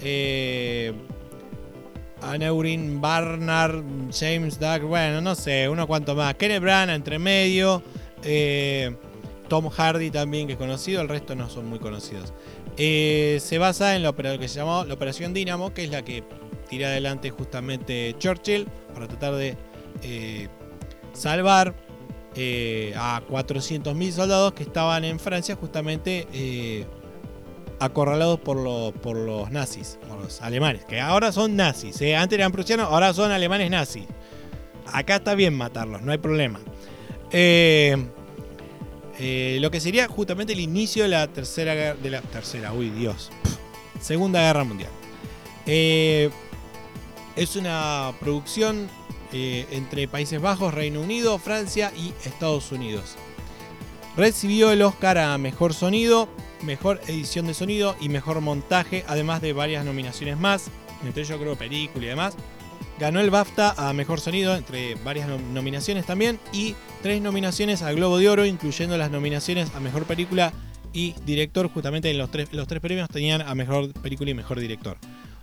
eh, 0.00 0.92
Aneurin 2.22 3.00
Barnard, 3.00 3.82
James 4.12 4.58
Duck, 4.58 4.82
bueno, 4.82 5.20
no 5.20 5.34
sé, 5.34 5.68
uno 5.68 5.86
cuanto 5.86 6.14
más. 6.14 6.34
Kenneth 6.34 6.62
Branagh 6.62 6.96
entre 6.96 7.18
medio. 7.18 7.82
Eh, 8.22 8.96
Tom 9.48 9.68
Hardy 9.68 10.10
también, 10.10 10.46
que 10.46 10.54
es 10.54 10.58
conocido, 10.58 11.00
el 11.02 11.08
resto 11.08 11.36
no 11.36 11.48
son 11.48 11.66
muy 11.66 11.78
conocidos. 11.78 12.32
Eh, 12.76 13.38
se 13.40 13.58
basa 13.58 13.96
en 13.96 14.02
lo 14.02 14.14
que 14.14 14.48
se 14.48 14.58
llamó 14.58 14.84
la 14.84 14.94
Operación 14.94 15.32
Dynamo, 15.32 15.72
que 15.72 15.84
es 15.84 15.90
la 15.90 16.04
que 16.04 16.22
tira 16.68 16.88
adelante 16.88 17.30
justamente 17.30 18.14
Churchill 18.18 18.66
para 18.92 19.08
tratar 19.08 19.34
de 19.34 19.56
eh, 20.02 20.48
salvar 21.12 21.74
a 22.96 23.22
400.000 23.30 24.10
soldados 24.10 24.52
que 24.52 24.62
estaban 24.62 25.04
en 25.04 25.18
Francia 25.18 25.56
justamente 25.56 26.26
acorralados 27.78 28.40
por, 28.40 28.92
por 28.94 29.16
los 29.16 29.50
nazis, 29.50 29.98
por 30.08 30.20
los 30.20 30.40
alemanes, 30.42 30.84
que 30.84 31.00
ahora 31.00 31.32
son 31.32 31.56
nazis. 31.56 32.00
¿eh? 32.00 32.16
Antes 32.16 32.38
eran 32.38 32.52
prusianos, 32.52 32.88
ahora 32.90 33.12
son 33.12 33.30
alemanes 33.30 33.70
nazis. 33.70 34.06
Acá 34.92 35.16
está 35.16 35.34
bien 35.34 35.54
matarlos, 35.54 36.02
no 36.02 36.12
hay 36.12 36.18
problema. 36.18 36.60
Eh, 37.32 38.06
eh, 39.18 39.58
lo 39.60 39.70
que 39.70 39.80
sería 39.80 40.08
justamente 40.08 40.52
el 40.52 40.60
inicio 40.60 41.04
de 41.04 41.08
la 41.10 41.26
tercera. 41.28 41.94
De 41.94 42.10
la 42.10 42.22
tercera, 42.22 42.72
uy 42.72 42.90
Dios. 42.90 43.30
Segunda 44.00 44.40
guerra 44.40 44.64
mundial. 44.64 44.90
es 45.66 46.30
una 47.56 48.12
producción 48.20 48.88
entre 49.32 50.08
Países 50.08 50.40
Bajos, 50.40 50.72
Reino 50.72 51.00
Unido, 51.00 51.38
Francia 51.38 51.92
y 51.96 52.14
Estados 52.26 52.72
Unidos. 52.72 53.16
Recibió 54.16 54.70
el 54.70 54.80
Oscar 54.80 55.18
a 55.18 55.36
Mejor 55.36 55.74
Sonido, 55.74 56.28
Mejor 56.62 57.00
Edición 57.06 57.46
de 57.46 57.52
Sonido 57.52 57.96
y 58.00 58.08
Mejor 58.08 58.40
Montaje, 58.40 59.04
además 59.08 59.42
de 59.42 59.52
varias 59.52 59.84
nominaciones 59.84 60.38
más, 60.38 60.70
entre 61.04 61.22
ellos 61.22 61.38
creo 61.38 61.56
película 61.56 62.06
y 62.06 62.08
demás. 62.08 62.34
Ganó 62.98 63.20
el 63.20 63.30
BAFTA 63.30 63.74
a 63.76 63.92
Mejor 63.92 64.20
Sonido, 64.20 64.56
entre 64.56 64.94
varias 64.96 65.28
nominaciones 65.28 66.06
también, 66.06 66.40
y 66.52 66.74
tres 67.02 67.20
nominaciones 67.20 67.82
al 67.82 67.96
Globo 67.96 68.16
de 68.18 68.28
Oro, 68.30 68.46
incluyendo 68.46 68.96
las 68.96 69.10
nominaciones 69.10 69.74
a 69.74 69.80
Mejor 69.80 70.04
Película 70.04 70.52
y 70.94 71.14
Director. 71.26 71.68
Justamente 71.68 72.10
en 72.10 72.16
los 72.16 72.30
tres, 72.30 72.48
los 72.52 72.66
tres 72.66 72.80
premios 72.80 73.10
tenían 73.10 73.42
a 73.42 73.54
Mejor 73.54 73.92
Película 73.92 74.30
y 74.30 74.34
Mejor 74.34 74.60
Director. 74.60 74.96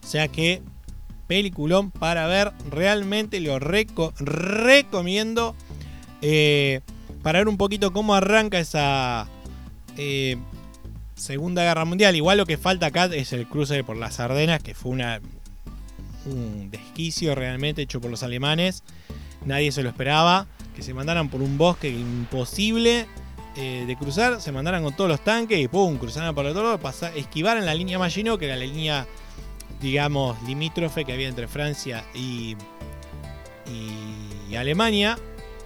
O 0.04 0.08
sea 0.08 0.28
que, 0.28 0.64
peliculón 1.28 1.92
para 1.92 2.26
ver, 2.26 2.52
realmente 2.70 3.40
lo 3.40 3.60
recomiendo. 3.60 5.56
Eh, 6.22 6.82
para 7.22 7.40
ver 7.40 7.48
un 7.48 7.58
poquito 7.58 7.94
cómo 7.94 8.16
arranca 8.16 8.60
esa 8.60 9.28
eh, 9.96 10.38
Segunda 11.16 11.64
Guerra 11.64 11.86
Mundial. 11.86 12.16
Igual 12.16 12.40
lo 12.40 12.46
que 12.46 12.58
falta 12.58 12.88
acá 12.88 13.06
es 13.06 13.32
el 13.32 13.48
cruce 13.48 13.84
por 13.84 13.96
las 13.96 14.20
Ardenas, 14.20 14.62
que 14.62 14.74
fue 14.74 14.92
una, 14.92 15.22
un 16.26 16.70
desquicio 16.72 17.36
realmente 17.36 17.82
hecho 17.82 18.02
por 18.02 18.12
los 18.12 18.24
alemanes. 18.24 18.84
Nadie 19.46 19.72
se 19.72 19.84
lo 19.84 19.90
esperaba. 19.90 20.48
Que 20.76 20.82
se 20.82 20.94
mandaran 20.94 21.30
por 21.30 21.42
un 21.42 21.58
bosque 21.58 21.90
imposible 21.90 23.06
eh, 23.56 23.84
de 23.86 23.96
cruzar. 23.96 24.42
Se 24.42 24.52
mandaran 24.52 24.84
con 24.84 24.96
todos 24.96 25.10
los 25.10 25.24
tanques 25.24 25.60
y 25.60 25.68
¡pum! 25.68 25.98
Cruzaran 25.98 26.34
por 26.34 26.46
el 26.46 26.52
otro 26.52 26.64
lado. 26.64 26.80
esquivaran 27.16 27.66
la 27.66 27.76
línea 27.76 28.00
Maginot, 28.00 28.40
que 28.40 28.46
era 28.46 28.56
la 28.56 28.66
línea, 28.66 29.06
digamos, 29.82 30.42
limítrofe 30.44 31.06
que 31.06 31.14
había 31.14 31.28
entre 31.28 31.48
Francia 31.48 32.04
y, 32.16 32.56
y 34.50 34.56
Alemania 34.56 35.18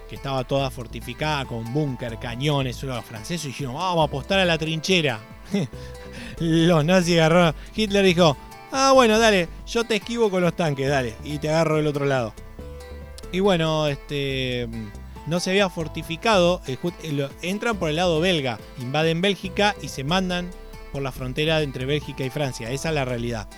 que 0.08 0.16
estaba 0.16 0.42
toda 0.44 0.70
fortificada 0.70 1.44
con 1.44 1.72
búnker, 1.72 2.18
cañones, 2.18 2.82
los 2.82 3.04
franceses 3.04 3.44
dijeron, 3.44 3.74
vamos 3.74 4.02
a 4.02 4.04
apostar 4.04 4.40
a 4.40 4.44
la 4.44 4.58
trinchera. 4.58 5.20
los 6.38 6.84
nazis 6.84 7.18
agarraron, 7.18 7.54
Hitler 7.76 8.04
dijo, 8.04 8.36
ah 8.72 8.92
bueno, 8.92 9.18
dale, 9.18 9.48
yo 9.66 9.84
te 9.84 9.96
esquivo 9.96 10.30
con 10.30 10.42
los 10.42 10.54
tanques, 10.54 10.88
dale, 10.88 11.14
y 11.24 11.38
te 11.38 11.48
agarro 11.48 11.76
del 11.76 11.86
otro 11.86 12.06
lado. 12.06 12.34
Y 13.32 13.40
bueno, 13.40 13.86
este 13.86 14.68
no 15.26 15.40
se 15.40 15.50
había 15.50 15.68
fortificado, 15.68 16.62
eh, 16.66 16.78
entran 17.42 17.76
por 17.76 17.90
el 17.90 17.96
lado 17.96 18.20
belga, 18.20 18.58
invaden 18.78 19.20
Bélgica 19.20 19.76
y 19.82 19.88
se 19.88 20.02
mandan 20.02 20.50
por 20.92 21.02
la 21.02 21.12
frontera 21.12 21.60
entre 21.60 21.84
Bélgica 21.84 22.24
y 22.24 22.30
Francia, 22.30 22.70
esa 22.70 22.88
es 22.88 22.94
la 22.94 23.04
realidad. 23.04 23.48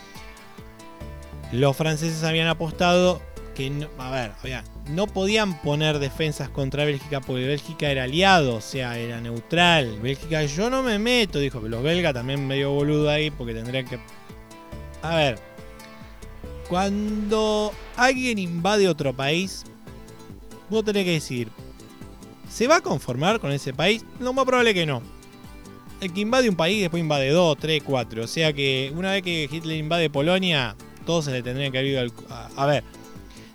Los 1.53 1.77
franceses 1.77 2.25
habían 2.25 2.49
apostado 2.49 3.21
que, 3.55 3.71
no, 3.71 3.89
a 3.99 4.11
ver, 4.11 4.33
no 4.89 5.07
podían 5.07 5.61
poner 5.63 5.99
defensas 5.99 6.49
contra 6.49 6.85
Bélgica 6.85 7.21
porque 7.21 7.47
Bélgica 7.47 7.91
era 7.91 8.05
aliado, 8.05 8.57
o 8.57 8.61
sea, 8.61 8.99
era 8.99 9.21
neutral. 9.21 9.99
Bélgica, 10.01 10.45
yo 10.45 10.71
no 10.71 10.83
me 10.83 10.99
meto, 10.99 11.39
dijo, 11.39 11.61
los 11.61 11.83
belgas 11.83 12.15
también 12.15 12.47
medio 12.47 12.73
boludo 12.73 13.11
ahí 13.11 13.31
porque 13.31 13.55
tendrían 13.55 13.87
que... 13.87 13.99
A 15.03 15.17
ver, 15.17 15.39
cuando 16.69 17.73
alguien 17.97 18.39
invade 18.39 18.89
otro 18.89 19.15
país, 19.15 19.65
vos 20.69 20.85
tenés 20.85 21.05
que 21.05 21.13
decir, 21.13 21.49
¿se 22.49 22.67
va 22.67 22.77
a 22.77 22.81
conformar 22.81 23.41
con 23.41 23.53
ese 23.53 23.73
país? 23.73 24.05
Lo 24.19 24.33
más 24.33 24.45
probable 24.45 24.75
que 24.75 24.87
no. 24.87 25.03
El 26.01 26.13
que 26.13 26.21
invade 26.21 26.49
un 26.49 26.57
país 26.57 26.81
después 26.81 27.01
invade 27.01 27.31
dos, 27.31 27.59
tres, 27.59 27.83
cuatro. 27.85 28.25
O 28.25 28.27
sea 28.27 28.53
que 28.53 28.93
una 28.95 29.13
vez 29.13 29.23
que 29.23 29.49
Hitler 29.51 29.77
invade 29.77 30.11
Polonia, 30.11 30.77
todos 31.05 31.27
se 31.27 31.31
le 31.31 31.43
tendrían 31.43 31.73
que 31.73 31.79
haber 31.79 31.91
ido 31.91 32.01
al... 32.01 32.13
A 32.57 32.67
ver, 32.67 32.85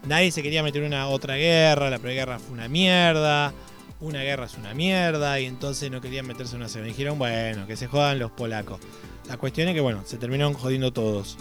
Nadie 0.08 0.32
se 0.32 0.44
quería 0.44 0.62
meter 0.62 0.84
en 0.84 0.88
una 0.88 1.08
otra 1.08 1.36
guerra, 1.36 1.90
la 1.90 1.98
primera 1.98 2.26
guerra 2.26 2.40
fue 2.40 2.54
una 2.54 2.68
mierda, 2.68 3.54
una 4.00 4.22
guerra 4.22 4.46
es 4.46 4.54
una 4.56 4.76
mierda, 4.76 5.40
y 5.40 5.46
entonces 5.46 5.90
no 5.90 6.00
querían 6.00 6.28
meterse 6.28 6.56
en 6.56 6.62
una 6.62 6.70
segunda. 6.70 6.90
Dijeron, 6.90 7.18
bueno, 7.18 7.66
que 7.66 7.76
se 7.76 7.88
jodan 7.88 8.20
los 8.20 8.30
polacos. 8.30 8.80
La 9.28 9.38
cuestión 9.38 9.68
es 9.68 9.74
que, 9.74 9.82
bueno, 9.82 10.04
se 10.06 10.18
terminaron 10.18 10.54
jodiendo 10.54 10.92
todos. 10.94 11.38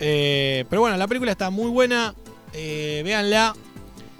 Eh, 0.00 0.64
pero 0.70 0.80
bueno, 0.82 0.96
la 0.96 1.06
película 1.06 1.30
está 1.32 1.50
muy 1.50 1.70
buena. 1.70 2.14
Eh, 2.54 3.02
véanla. 3.04 3.54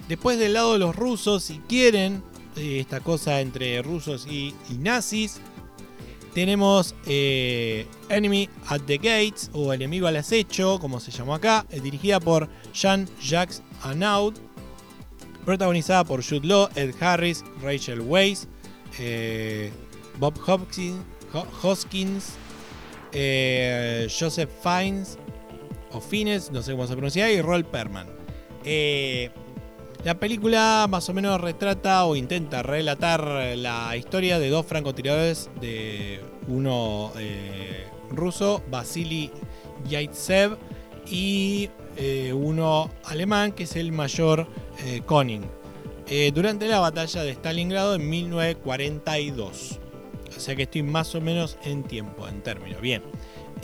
Después 0.07 0.37
del 0.37 0.53
lado 0.53 0.73
de 0.73 0.79
los 0.79 0.95
rusos, 0.95 1.43
si 1.43 1.59
quieren, 1.59 2.21
eh, 2.55 2.79
esta 2.79 2.99
cosa 2.99 3.41
entre 3.41 3.81
rusos 3.81 4.27
y, 4.27 4.53
nazis. 4.79 5.39
Tenemos 6.33 6.95
eh, 7.05 7.85
Enemy 8.09 8.49
at 8.67 8.81
the 8.87 8.97
Gates 8.97 9.51
o 9.53 9.71
Enemigo 9.71 10.07
al 10.07 10.15
Acecho, 10.17 10.79
como 10.79 10.99
se 10.99 11.11
llamó 11.11 11.35
acá, 11.35 11.65
eh, 11.69 11.79
dirigida 11.79 12.19
por 12.19 12.49
Jean-Jacques 12.73 13.61
Arnaud, 13.83 14.33
protagonizada 15.45 16.03
por 16.03 16.23
Jude 16.27 16.47
Law, 16.47 16.69
Ed 16.75 16.95
Harris, 16.99 17.43
Rachel 17.61 18.01
Weisz, 18.01 18.47
Bob 20.19 20.33
Hopkins, 20.47 20.97
Ho- 21.33 21.47
Hoskins, 21.61 22.33
eh, 23.13 24.07
Joseph 24.09 24.49
Fiennes, 24.61 25.17
o 25.91 26.01
Fiennes, 26.01 26.51
no 26.51 26.61
sé 26.61 26.71
cómo 26.71 26.87
se 26.87 26.93
pronuncia, 26.93 27.31
y 27.31 27.41
Roll 27.41 27.65
Perman. 27.65 28.07
Eh, 28.65 29.29
la 30.03 30.19
película 30.19 30.87
más 30.89 31.07
o 31.07 31.13
menos 31.13 31.39
retrata 31.39 32.05
o 32.05 32.15
intenta 32.15 32.61
relatar 32.63 33.23
la 33.57 33.95
historia 33.95 34.39
de 34.39 34.49
dos 34.49 34.65
francotiradores, 34.65 35.49
de 35.61 36.19
uno 36.47 37.13
eh, 37.17 37.85
ruso, 38.09 38.61
Vasily 38.69 39.31
Yaitsev, 39.87 40.57
y 41.05 41.69
uno 42.33 42.89
alemán, 43.05 43.51
que 43.51 43.63
es 43.63 43.75
el 43.75 43.91
mayor 43.91 44.47
eh, 44.83 45.01
Koning, 45.05 45.43
durante 46.33 46.67
la 46.67 46.79
batalla 46.79 47.23
de 47.23 47.31
Stalingrado 47.31 47.95
en 47.95 48.09
1942. 48.09 49.79
O 50.35 50.39
sea 50.39 50.55
que 50.55 50.63
estoy 50.63 50.83
más 50.83 51.15
o 51.15 51.21
menos 51.21 51.57
en 51.63 51.83
tiempo, 51.83 52.27
en 52.27 52.41
término. 52.41 52.79
Bien. 52.79 53.01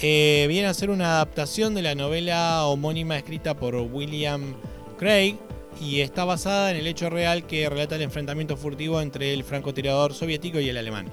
Eh, 0.01 0.45
viene 0.47 0.67
a 0.67 0.73
ser 0.73 0.89
una 0.89 1.15
adaptación 1.15 1.75
de 1.75 1.81
la 1.81 1.93
novela 1.95 2.65
homónima 2.65 3.17
escrita 3.17 3.55
por 3.55 3.75
William 3.75 4.55
Craig 4.97 5.35
y 5.81 6.01
está 6.01 6.25
basada 6.25 6.71
en 6.71 6.77
el 6.77 6.87
hecho 6.87 7.09
real 7.09 7.45
que 7.45 7.69
relata 7.69 7.95
el 7.95 8.03
enfrentamiento 8.03 8.55
furtivo 8.55 9.01
entre 9.01 9.33
el 9.33 9.43
francotirador 9.43 10.13
soviético 10.13 10.59
y 10.59 10.69
el 10.69 10.77
alemán 10.77 11.07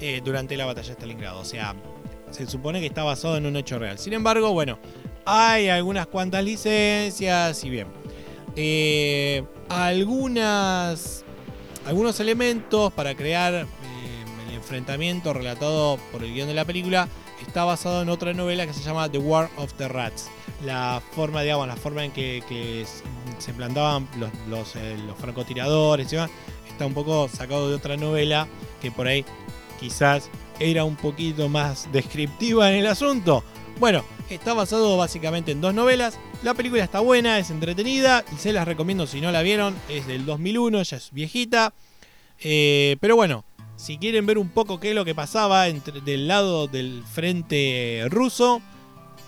eh, 0.00 0.22
durante 0.24 0.56
la 0.56 0.64
batalla 0.64 0.88
de 0.88 0.94
Stalingrado. 0.94 1.40
O 1.40 1.44
sea, 1.44 1.74
se 2.30 2.46
supone 2.46 2.80
que 2.80 2.86
está 2.86 3.02
basado 3.02 3.36
en 3.36 3.46
un 3.46 3.56
hecho 3.56 3.78
real. 3.78 3.98
Sin 3.98 4.12
embargo, 4.14 4.52
bueno, 4.52 4.78
hay 5.26 5.68
algunas 5.68 6.06
cuantas 6.06 6.42
licencias 6.44 7.62
y 7.64 7.70
bien. 7.70 7.88
eh, 8.56 9.42
algunas, 9.68 11.24
algunos 11.86 12.18
elementos 12.20 12.92
para 12.92 13.14
crear 13.14 13.66
enfrentamiento 14.54 15.32
relatado 15.32 15.98
por 16.12 16.22
el 16.24 16.34
guion 16.34 16.48
de 16.48 16.54
la 16.54 16.64
película 16.64 17.08
está 17.46 17.64
basado 17.64 18.02
en 18.02 18.08
otra 18.08 18.32
novela 18.34 18.66
que 18.66 18.72
se 18.72 18.82
llama 18.82 19.10
The 19.10 19.18
War 19.18 19.50
of 19.56 19.72
the 19.74 19.88
Rats. 19.88 20.28
La 20.64 21.02
forma, 21.12 21.42
digamos, 21.42 21.66
la 21.66 21.76
forma 21.76 22.04
en 22.04 22.12
que, 22.12 22.86
se 23.38 23.52
plantaban 23.54 24.08
eh, 24.16 24.98
los 25.06 25.18
francotiradores 25.18 26.12
y 26.12 26.16
demás, 26.16 26.30
está 26.68 26.86
un 26.86 26.94
poco 26.94 27.28
sacado 27.28 27.68
de 27.68 27.76
otra 27.76 27.96
novela 27.96 28.46
que 28.80 28.90
por 28.90 29.06
ahí 29.06 29.24
quizás 29.78 30.30
era 30.58 30.84
un 30.84 30.96
poquito 30.96 31.48
más 31.48 31.90
descriptiva 31.92 32.70
en 32.70 32.80
el 32.80 32.86
asunto. 32.86 33.42
Bueno, 33.78 34.04
está 34.28 34.52
basado 34.52 34.96
básicamente 34.96 35.52
en 35.52 35.60
dos 35.60 35.72
novelas. 35.72 36.18
La 36.42 36.54
película 36.54 36.84
está 36.84 37.00
buena, 37.00 37.38
es 37.38 37.50
entretenida 37.50 38.24
y 38.32 38.36
se 38.36 38.52
las 38.52 38.66
recomiendo 38.66 39.06
si 39.06 39.20
no 39.20 39.32
la 39.32 39.42
vieron. 39.42 39.74
Es 39.88 40.06
del 40.06 40.26
2001, 40.26 40.82
ya 40.82 40.96
es 40.98 41.10
viejita. 41.12 41.72
Eh, 42.42 42.96
pero 43.00 43.16
bueno, 43.16 43.44
si 43.80 43.96
quieren 43.96 44.26
ver 44.26 44.36
un 44.36 44.50
poco 44.50 44.78
qué 44.78 44.90
es 44.90 44.94
lo 44.94 45.06
que 45.06 45.14
pasaba 45.14 45.68
entre, 45.68 46.02
del 46.02 46.28
lado 46.28 46.66
del 46.66 47.02
frente 47.10 48.04
ruso, 48.10 48.60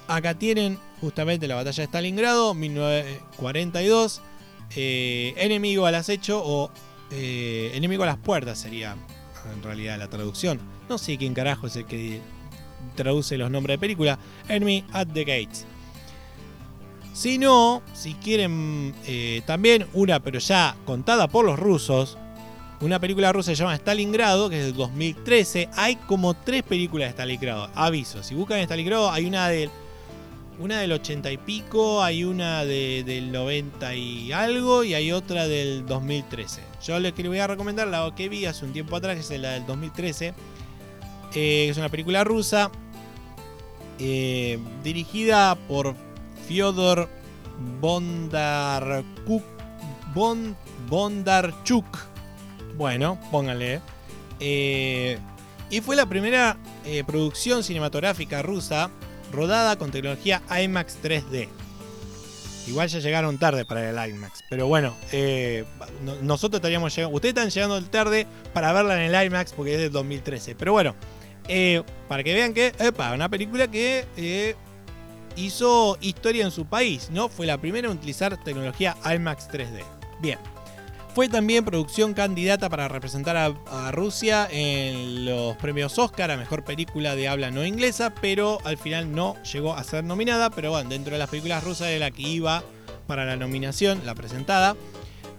acá 0.09 0.35
tienen 0.35 0.79
justamente 1.01 1.49
la 1.49 1.55
batalla 1.55 1.83
de 1.83 1.87
Stalingrado, 1.87 2.53
1942. 2.53 4.21
eh, 4.77 5.33
enemigo 5.39 5.87
al 5.87 5.95
acecho 5.95 6.43
o 6.45 6.71
eh, 7.11 7.73
enemigo 7.75 8.03
a 8.03 8.07
las 8.07 8.19
puertas 8.19 8.59
sería 8.59 8.95
en 9.55 9.63
realidad 9.63 9.99
la 9.99 10.09
traducción. 10.09 10.61
No 10.87 10.99
sé 10.99 11.17
quién 11.17 11.33
carajo 11.33 11.67
es 11.67 11.77
el 11.77 11.87
que 11.87 12.21
traduce 12.95 13.39
los 13.39 13.51
nombres 13.51 13.77
de 13.77 13.79
película. 13.79 14.19
Enemy 14.49 14.85
at 14.93 15.09
the 15.15 15.25
Gates. 15.25 15.65
Si 17.15 17.39
no, 17.39 17.83
si 17.95 18.15
quieren 18.15 18.95
eh, 19.07 19.41
también 19.47 19.87
una, 19.95 20.21
pero 20.21 20.39
ya 20.39 20.77
contada 20.85 21.29
por 21.29 21.47
los 21.47 21.59
rusos, 21.59 22.19
una 22.83 22.99
película 22.99 23.33
rusa 23.33 23.53
se 23.53 23.55
llama 23.57 23.75
Stalingrado, 23.77 24.51
que 24.51 24.59
es 24.59 24.65
del 24.67 24.75
2013. 24.75 25.69
Hay 25.77 25.97
como 25.97 26.35
tres 26.35 26.63
películas 26.65 27.07
de 27.09 27.13
Stalingrado. 27.13 27.71
Aviso, 27.75 28.23
si 28.23 28.35
buscan 28.35 28.59
Stalingrado, 28.61 29.11
hay 29.11 29.25
una 29.27 29.49
del, 29.49 29.71
una 30.59 30.81
del 30.81 30.93
80 30.93 31.31
y 31.31 31.37
pico, 31.39 32.03
hay 32.03 32.25
una 32.25 32.65
de- 32.65 33.05
del 33.07 33.31
90 33.33 33.95
y 33.95 34.33
algo, 34.33 34.83
y 34.85 34.95
hay 34.95 35.13
otra 35.13 35.47
del 35.49 35.87
2013. 35.87 36.61
Yo 36.85 36.99
les 36.99 37.15
voy 37.15 37.39
a 37.39 37.47
recomendar 37.47 37.87
la 37.89 38.13
que 38.17 38.29
vi 38.29 38.47
hace 38.47 38.65
un 38.65 38.73
tiempo 38.73 38.97
atrás, 38.97 39.15
que 39.15 39.35
es 39.35 39.41
la 39.41 39.51
del 39.53 39.65
2013. 39.67 40.35
eh, 41.35 41.69
es 41.71 41.79
una 41.79 41.89
película 41.89 42.25
rusa 42.25 42.71
eh, 43.99 44.59
dirigida 44.85 45.55
por 45.55 45.95
Fyodor 46.47 47.09
Bondarchuk. 47.81 49.43
Bon- 50.15 50.57
Bondarchuk. 50.91 51.87
Bueno, 52.77 53.19
pónganle. 53.31 53.81
Eh, 54.41 55.19
y 55.71 55.81
fue 55.81 55.97
la 55.97 56.07
primera 56.07 56.57
eh, 56.85 57.05
producción 57.07 57.63
cinematográfica 57.63 58.43
rusa 58.43 58.91
rodada 59.33 59.77
con 59.77 59.91
tecnología 59.91 60.43
IMAX 60.63 60.99
3D. 61.03 61.49
Igual 62.67 62.89
ya 62.89 62.99
llegaron 63.01 63.39
tarde 63.39 63.65
para 63.65 63.89
el 63.91 64.11
IMAX. 64.11 64.45
Pero 64.49 64.67
bueno, 64.69 64.95
eh, 65.11 65.65
no- 66.05 66.17
nosotros 66.23 66.59
estaríamos 66.59 66.95
llegando. 66.95 67.15
Ustedes 67.17 67.35
están 67.35 67.51
llegando 67.51 67.83
tarde 67.89 68.27
para 68.53 68.73
verla 68.73 69.03
en 69.05 69.15
el 69.15 69.27
IMAX 69.27 69.53
porque 69.53 69.75
es 69.75 69.81
del 69.81 69.93
2013. 69.93 70.55
Pero 70.55 70.73
bueno, 70.73 70.95
para 72.09 72.23
que 72.23 72.35
vean 72.35 72.55
que, 72.55 72.73
epa, 72.79 73.13
una 73.15 73.29
película 73.29 73.69
que 73.69 74.55
hizo 75.37 75.97
historia 76.01 76.45
en 76.45 76.51
su 76.51 76.67
país, 76.67 77.09
¿no? 77.11 77.29
Fue 77.29 77.47
la 77.47 77.59
primera 77.59 77.89
en 77.89 77.95
utilizar 77.97 78.43
tecnología 78.45 78.97
IMAX 79.13 79.49
3D. 79.49 79.83
Bien. 80.21 80.39
Fue 81.15 81.29
también 81.29 81.63
producción 81.65 82.15
candidata 82.15 82.71
para 82.71 82.89
representar 82.89 83.37
a, 83.37 83.93
Rusia 83.93 84.49
en 84.51 85.27
los 85.27 85.55
premios 85.59 85.99
Oscar 85.99 86.31
a 86.31 86.39
mejor 86.39 86.65
película 86.65 87.15
de 87.15 87.29
habla 87.29 87.51
no 87.51 87.67
inglesa, 87.67 88.15
pero 88.15 88.59
al 88.65 88.79
final 88.79 89.13
no 89.13 89.37
llegó 89.43 89.75
a 89.75 89.85
ser 89.85 90.05
nominada. 90.05 90.49
Pero 90.49 90.71
bueno, 90.71 90.89
dentro 90.89 91.13
de 91.13 91.19
las 91.19 91.29
películas 91.29 91.63
rusas 91.63 91.89
era 91.89 92.07
la 92.07 92.11
que 92.11 92.23
iba 92.23 92.65
para 93.07 93.27
la 93.27 93.37
nominación, 93.37 94.01
la 94.07 94.15
presentada. 94.15 94.75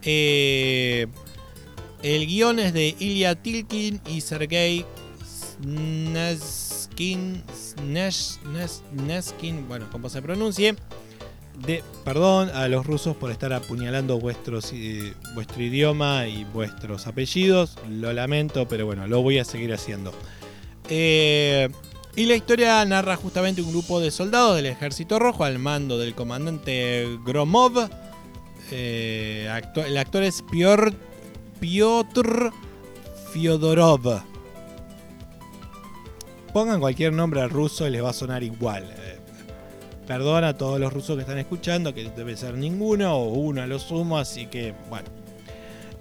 Eh, 0.04 1.08
el 2.04 2.28
guion 2.28 2.60
es 2.60 2.74
de 2.74 2.96
Ilya 3.00 3.34
Tilkin 3.34 4.00
y 4.08 4.22
Sergei 4.22 4.86
Neskin, 8.92 9.68
bueno, 9.68 9.90
como 9.92 10.10
se 10.10 10.22
pronuncie. 10.22 10.76
De, 11.66 11.84
perdón 12.04 12.50
a 12.50 12.68
los 12.68 12.86
rusos 12.86 13.16
por 13.16 13.32
estar 13.32 13.54
apuñalando 13.54 14.16
eh, 14.18 15.14
vuestro 15.34 15.64
idioma 15.64 16.28
y 16.28 16.44
vuestros 16.46 17.08
apellidos. 17.08 17.78
Lo 17.90 18.12
lamento, 18.12 18.68
pero 18.68 18.86
bueno, 18.86 19.08
lo 19.08 19.22
voy 19.22 19.40
a 19.40 19.46
seguir 19.46 19.74
haciendo. 19.74 20.14
Eh, 20.90 21.70
y 22.16 22.26
la 22.26 22.36
historia 22.36 22.84
narra 22.86 23.16
justamente 23.16 23.62
un 23.62 23.72
grupo 23.72 24.00
de 24.00 24.12
soldados 24.12 24.56
del 24.56 24.68
Ejército 24.68 25.18
Rojo 25.18 25.46
al 25.46 25.58
mando 25.58 25.98
del 25.98 26.14
comandante 26.14 27.18
Gromov. 27.26 27.90
Eh, 28.72 29.50
el 29.88 29.98
actor 29.98 30.24
es 30.24 30.44
Piotr, 30.44 30.94
Piotr 31.60 32.52
Fyodorov. 33.32 34.22
Pongan 36.54 36.80
cualquier 36.80 37.14
nombre 37.14 37.48
ruso 37.48 37.88
y 37.88 37.90
les 37.90 38.04
va 38.04 38.12
a 38.12 38.14
sonar 38.14 38.44
igual. 38.44 38.94
Perdona 40.08 40.50
a 40.50 40.58
todos 40.58 40.80
los 40.80 40.92
rusos 40.92 41.16
que 41.16 41.22
están 41.22 41.38
escuchando, 41.38 41.94
que 41.94 42.04
debe 42.10 42.36
ser 42.36 42.56
ninguno 42.56 43.16
o 43.16 43.30
uno 43.30 43.62
a 43.62 43.68
lo 43.68 43.80
sumo, 43.80 44.18
así 44.18 44.48
que 44.48 44.74
bueno. 44.90 45.08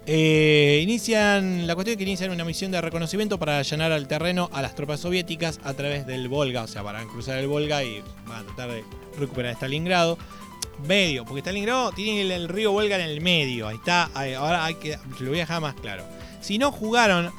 Eh, 0.05 0.81
inician, 0.83 1.65
la 1.65 1.75
cuestión 1.75 1.93
es 1.93 1.97
que 1.97 2.03
inician 2.03 2.29
una 2.31 2.43
misión 2.43 2.71
de 2.71 2.81
reconocimiento 2.81 3.39
para 3.39 3.59
allanar 3.59 3.93
al 3.93 4.05
terreno 4.05 4.49
a 4.51 4.61
las 4.61 4.75
tropas 4.75 4.99
soviéticas 4.99 5.61
a 5.63 5.73
través 5.73 6.05
del 6.05 6.27
Volga, 6.27 6.63
o 6.63 6.67
sea, 6.67 6.81
van 6.81 6.97
a 6.97 7.05
cruzar 7.05 7.37
el 7.37 7.47
Volga 7.47 7.85
y 7.85 8.03
van 8.27 8.41
a 8.41 8.43
tratar 8.43 8.71
de 8.71 8.83
recuperar 9.17 9.53
Stalingrado. 9.53 10.17
Medio, 10.87 11.23
porque 11.23 11.39
Stalingrado 11.39 11.91
tiene 11.93 12.33
el, 12.35 12.49
río 12.49 12.73
Volga 12.73 12.95
en 12.97 13.09
el 13.09 13.21
medio, 13.21 13.67
ahí 13.67 13.77
está, 13.77 14.09
ahora 14.37 14.65
hay 14.65 14.75
que, 14.75 14.97
lo 15.19 15.29
voy 15.29 15.37
a 15.37 15.43
dejar 15.43 15.61
más 15.61 15.75
claro. 15.75 16.03
Si 16.41 16.57
no 16.57 16.73
jugaron 16.73 17.31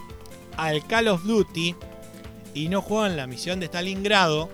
al 0.56 0.86
Call 0.86 1.08
of 1.08 1.24
Duty 1.24 1.74
y 2.54 2.68
no 2.68 2.80
jugaron 2.80 3.16
la 3.18 3.26
misión 3.26 3.60
de 3.60 3.66
Stalingrado, 3.66 4.48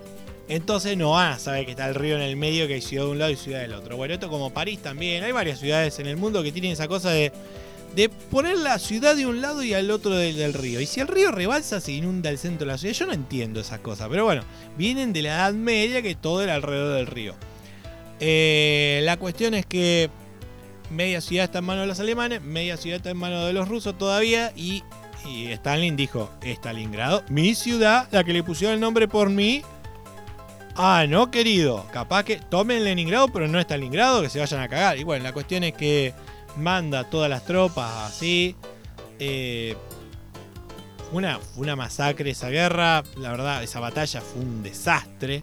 entonces 0.51 0.97
no 0.97 1.13
van 1.13 1.35
a 1.35 1.39
saber 1.39 1.65
que 1.65 1.71
está 1.71 1.89
el 1.89 1.95
río 1.95 2.17
en 2.17 2.23
el 2.23 2.37
medio, 2.37 2.67
que 2.67 2.75
hay 2.75 2.81
ciudad 2.81 3.05
de 3.05 3.11
un 3.13 3.19
lado 3.21 3.31
y 3.31 3.37
ciudad 3.37 3.61
del 3.61 3.73
otro. 3.73 3.97
Bueno, 3.97 4.15
esto 4.15 4.29
como 4.29 4.51
París 4.51 4.81
también. 4.83 5.23
Hay 5.23 5.31
varias 5.31 5.61
ciudades 5.61 5.97
en 6.01 6.09
el 6.09 6.17
mundo 6.17 6.43
que 6.43 6.51
tienen 6.51 6.73
esa 6.73 6.89
cosa 6.89 7.11
de, 7.11 7.33
de 7.95 8.09
poner 8.09 8.59
la 8.59 8.81
ciudad 8.81 9.15
de 9.15 9.27
un 9.27 9.41
lado 9.41 9.63
y 9.63 9.75
al 9.75 9.93
otro 9.93 10.17
del, 10.17 10.53
río. 10.53 10.81
Y 10.81 10.87
si 10.87 10.99
el 10.99 11.07
río 11.07 11.31
rebalsa, 11.31 11.81
se 11.81 11.93
inunda 11.93 12.31
el 12.31 12.39
centro 12.39 12.67
de 12.67 12.73
la 12.73 12.79
ciudad. 12.79 12.95
Yo 12.95 13.07
no 13.07 13.13
entiendo 13.13 13.61
esas 13.61 13.79
cosas, 13.79 14.09
pero 14.11 14.25
bueno, 14.25 14.43
vienen 14.77 15.13
de 15.13 15.23
la 15.23 15.37
Edad 15.37 15.53
Media 15.53 16.03
que 16.03 16.17
todo 16.17 16.43
era 16.43 16.57
alrededor 16.57 16.97
del 16.97 17.07
río. 17.07 17.37
Eh, 18.19 19.03
la 19.05 19.19
cuestión 19.19 19.55
es 19.55 19.65
que 19.65 20.11
media 20.91 21.21
ciudad 21.21 21.45
está 21.45 21.61
en 21.61 21.65
manos 21.67 21.83
de 21.83 21.87
los 21.87 22.01
alemanes, 22.01 22.43
media 22.43 22.77
ciudad 22.77 22.97
está 22.97 23.11
en 23.11 23.19
manos 23.19 23.47
de 23.47 23.53
los 23.53 23.69
rusos 23.69 23.97
todavía 23.97 24.53
y, 24.57 24.83
y 25.25 25.47
Stalin 25.53 25.95
dijo, 25.95 26.29
Stalingrado, 26.43 27.23
mi 27.29 27.55
ciudad, 27.55 28.09
la 28.11 28.25
que 28.25 28.33
le 28.33 28.43
pusieron 28.43 28.75
el 28.75 28.81
nombre 28.81 29.07
por 29.07 29.31
mí. 29.31 29.63
Ah, 30.83 31.05
no, 31.07 31.31
querido. 31.31 31.87
Capaz 31.93 32.25
que 32.25 32.37
tomen 32.37 32.85
Leningrado, 32.85 33.29
pero 33.29 33.47
no 33.47 33.61
Stalingrado, 33.61 34.23
que 34.23 34.31
se 34.31 34.39
vayan 34.39 34.61
a 34.63 34.69
cagar. 34.69 34.97
Y 34.97 35.05
bueno, 35.05 35.23
la 35.23 35.35
cuestión 35.35 35.63
es 35.63 35.75
que 35.75 36.15
manda 36.57 37.05
todas 37.05 37.29
las 37.29 37.45
tropas 37.45 38.11
así. 38.11 38.57
Eh, 39.19 39.77
una, 41.13 41.39
una 41.57 41.77
masacre 41.77 42.31
esa 42.31 42.49
guerra. 42.49 43.03
La 43.19 43.31
verdad, 43.31 43.63
esa 43.63 43.79
batalla 43.79 44.23
fue 44.23 44.41
un 44.41 44.63
desastre. 44.63 45.43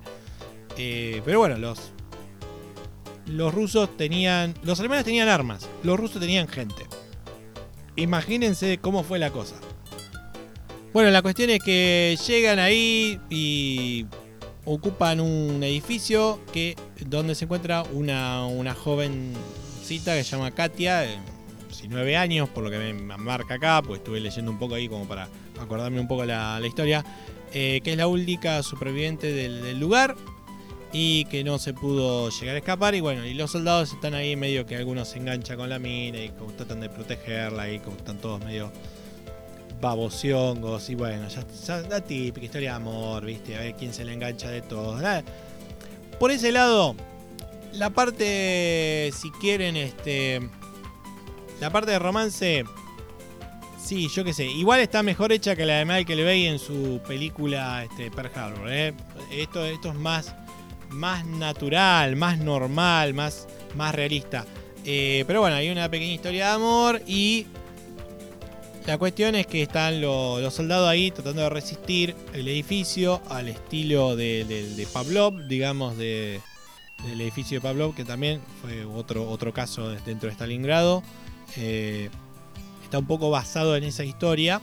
Eh, 0.75 1.21
pero 1.23 1.37
bueno, 1.37 1.55
los, 1.59 1.91
los 3.27 3.53
rusos 3.53 3.95
tenían. 3.95 4.55
Los 4.63 4.79
alemanes 4.79 5.05
tenían 5.05 5.29
armas. 5.29 5.69
Los 5.83 5.99
rusos 5.99 6.19
tenían 6.19 6.47
gente. 6.47 6.83
Imagínense 7.95 8.79
cómo 8.79 9.03
fue 9.03 9.19
la 9.19 9.29
cosa. 9.29 9.57
Bueno, 10.93 11.11
la 11.11 11.21
cuestión 11.21 11.51
es 11.51 11.61
que 11.61 12.17
llegan 12.25 12.57
ahí 12.57 13.19
y 13.29 14.07
ocupan 14.67 15.21
un 15.21 15.63
edificio 15.63 16.39
que 16.51 16.75
donde 17.05 17.35
se 17.35 17.45
encuentra 17.45 17.83
una, 17.93 18.45
una 18.45 18.73
joven 18.73 19.33
que 19.87 19.97
se 19.97 20.23
llama 20.23 20.51
Katia, 20.51 21.05
19 21.69 22.11
eh, 22.11 22.17
años, 22.17 22.49
por 22.49 22.61
lo 22.61 22.69
que 22.69 22.77
me 22.77 22.93
marca 22.93 23.53
acá, 23.53 23.81
pues 23.81 23.99
estuve 23.99 24.19
leyendo 24.19 24.51
un 24.51 24.59
poco 24.59 24.75
ahí 24.75 24.89
como 24.89 25.07
para 25.07 25.29
acordarme 25.61 26.01
un 26.01 26.09
poco 26.09 26.25
la, 26.25 26.59
la 26.59 26.67
historia, 26.67 27.05
eh, 27.53 27.79
que 27.81 27.91
es 27.91 27.97
la 27.97 28.07
única 28.07 28.61
superviviente 28.63 29.31
del, 29.31 29.79
lugar 29.79 30.17
y 30.91 31.23
que 31.25 31.45
no 31.45 31.57
se 31.57 31.73
pudo 31.73 32.29
llegar 32.29 32.55
a 32.55 32.59
escapar. 32.59 32.95
Y 32.95 32.99
bueno, 32.99 33.25
y 33.25 33.33
los 33.33 33.51
soldados 33.51 33.93
están 33.93 34.13
ahí 34.13 34.35
medio 34.35 34.65
que 34.65 34.75
algunos 34.75 35.07
se 35.07 35.19
enganchan 35.19 35.55
con 35.55 35.69
la 35.69 35.79
mina 35.79 36.19
y 36.19 36.29
como 36.29 36.51
tratan 36.51 36.81
de 36.81 36.89
protegerla 36.89 37.71
y 37.71 37.79
como 37.79 37.95
están 37.95 38.17
todos 38.17 38.43
medio 38.43 38.73
babosiongos 39.79 40.89
y 40.89 40.95
bueno, 40.95 41.27
ya, 41.27 41.43
ya 41.65 41.87
la 41.87 42.01
típica 42.01 42.45
historia 42.45 42.71
de 42.71 42.75
amor, 42.75 43.25
viste, 43.25 43.55
a 43.55 43.59
ver 43.59 43.75
quién 43.75 43.93
se 43.93 44.03
le 44.03 44.13
engancha 44.13 44.49
de 44.49 44.61
todo. 44.61 44.99
Por 46.19 46.31
ese 46.31 46.51
lado, 46.51 46.95
la 47.73 47.89
parte, 47.89 49.11
si 49.15 49.29
quieren, 49.31 49.77
este. 49.77 50.41
La 51.59 51.69
parte 51.69 51.91
de 51.91 51.99
romance. 51.99 52.63
Sí, 53.83 54.09
yo 54.09 54.23
qué 54.23 54.33
sé. 54.33 54.45
Igual 54.45 54.79
está 54.79 55.01
mejor 55.03 55.31
hecha 55.31 55.55
que 55.55 55.65
la 55.65 55.75
de 55.75 55.85
Michael 55.85 56.25
Bay 56.25 56.47
en 56.47 56.59
su 56.59 56.99
película 57.07 57.85
este, 57.85 58.11
Harbor. 58.35 58.71
¿eh? 58.71 58.93
Esto, 59.31 59.65
esto 59.65 59.89
es 59.89 59.95
más, 59.95 60.35
más 60.89 61.25
natural, 61.25 62.15
más 62.15 62.37
normal, 62.39 63.13
más, 63.13 63.47
más 63.75 63.95
realista. 63.95 64.45
Eh, 64.83 65.23
pero 65.25 65.41
bueno, 65.41 65.55
hay 65.55 65.69
una 65.69 65.89
pequeña 65.89 66.13
historia 66.13 66.47
de 66.47 66.51
amor 66.51 67.01
y 67.07 67.45
la 68.87 68.97
cuestión 68.97 69.35
es 69.35 69.45
que 69.45 69.63
están 69.63 69.99
los 69.99 70.53
soldados 70.53 70.87
ahí 70.87 71.11
tratando 71.11 71.41
de 71.41 71.49
resistir 71.49 72.15
el 72.33 72.47
edificio 72.47 73.21
al 73.29 73.49
estilo 73.49 74.15
de, 74.15 74.87
Pavlov, 74.93 75.45
digamos, 75.45 75.97
de, 75.97 76.39
del 77.03 77.19
edificio 77.19 77.57
de 77.57 77.61
Pavlov, 77.61 77.93
que 77.93 78.05
también 78.05 78.39
fue 78.61 78.85
otro, 78.85 79.29
otro 79.29 79.53
caso 79.53 79.89
dentro 79.89 80.29
de 80.29 80.35
Stalingrado. 80.35 81.03
Eh, 81.57 82.09
está 82.81 82.97
un 82.99 83.07
poco 83.07 83.29
basado 83.29 83.75
en 83.75 83.83
esa 83.83 84.05
historia. 84.05 84.61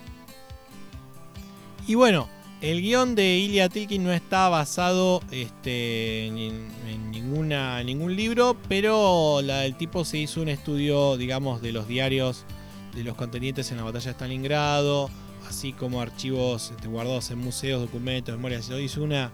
Y 1.86 1.94
bueno, 1.94 2.26
el 2.62 2.80
guion 2.80 3.14
de 3.14 3.36
Ilya 3.36 3.68
Tilkin 3.68 4.04
no 4.04 4.10
está 4.10 4.48
basado 4.48 5.20
este, 5.32 6.28
en, 6.28 7.10
ninguna, 7.10 7.82
ningún 7.82 8.16
libro, 8.16 8.56
pero 8.70 9.42
la, 9.42 9.66
el 9.66 9.76
tipo 9.76 10.02
se 10.06 10.16
hizo 10.16 10.40
un 10.40 10.48
estudio, 10.48 11.18
digamos, 11.18 11.60
de 11.60 11.72
los 11.72 11.86
diarios 11.86 12.46
de 12.94 13.04
los 13.04 13.16
contendientes 13.16 13.70
en 13.70 13.78
la 13.78 13.84
batalla 13.84 14.06
de 14.06 14.12
Stalingrado, 14.12 15.10
así 15.48 15.72
como 15.72 16.00
archivos 16.00 16.70
este, 16.70 16.88
guardados 16.88 17.30
en 17.30 17.38
museos, 17.38 17.80
documentos, 17.80 18.34
memorias. 18.36 18.70
Hizo 18.70 19.02
una, 19.02 19.30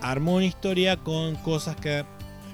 armó 0.00 0.36
una 0.36 0.46
historia 0.46 0.96
con 0.96 1.36
cosas 1.36 1.76
que 1.76 2.04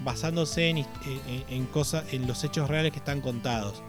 basándose 0.04 0.68
en, 0.68 1.66
cosas, 1.66 2.04
en 2.12 2.26
los 2.26 2.42
hechos 2.44 2.68
reales 2.68 2.92
que 2.92 2.98
están 2.98 3.20
contados. 3.20 3.82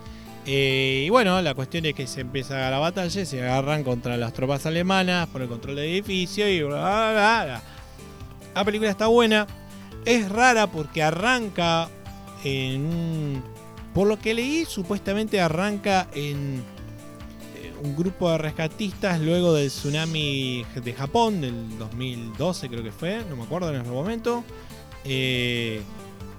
Eh, 0.46 1.04
y 1.08 1.10
bueno, 1.10 1.42
la 1.42 1.54
cuestión 1.54 1.86
es 1.86 1.94
que 1.94 2.06
se 2.06 2.22
empieza 2.22 2.70
la 2.70 2.78
batalla, 2.78 3.26
se 3.26 3.42
agarran 3.42 3.84
contra 3.84 4.18
las 4.18 4.34
tropas 4.34 4.66
alemanas 4.66 5.28
por 5.30 5.42
el 5.42 5.48
control 5.48 5.78
del 5.78 5.86
edificio 5.86 6.50
y. 6.50 6.60
La 6.60 7.62
película 8.64 8.92
está 8.92 9.08
buena. 9.08 9.48
Es 10.06 10.30
rara 10.30 10.68
porque 10.68 11.02
arranca 11.02 11.90
en 12.44 12.86
un... 12.86 13.53
Por 13.94 14.08
lo 14.08 14.20
que 14.20 14.34
leí, 14.34 14.66
supuestamente 14.66 15.40
arranca 15.40 16.08
en 16.14 16.64
un 17.84 17.96
grupo 17.96 18.32
de 18.32 18.38
rescatistas 18.38 19.20
luego 19.20 19.54
del 19.54 19.68
tsunami 19.68 20.66
de 20.74 20.94
Japón 20.94 21.42
del 21.42 21.78
2012 21.78 22.70
creo 22.70 22.82
que 22.82 22.92
fue, 22.92 23.24
no 23.30 23.36
me 23.36 23.44
acuerdo 23.44 23.74
en 23.74 23.82
ese 23.82 23.92
momento. 23.92 24.44
Eh, 25.04 25.82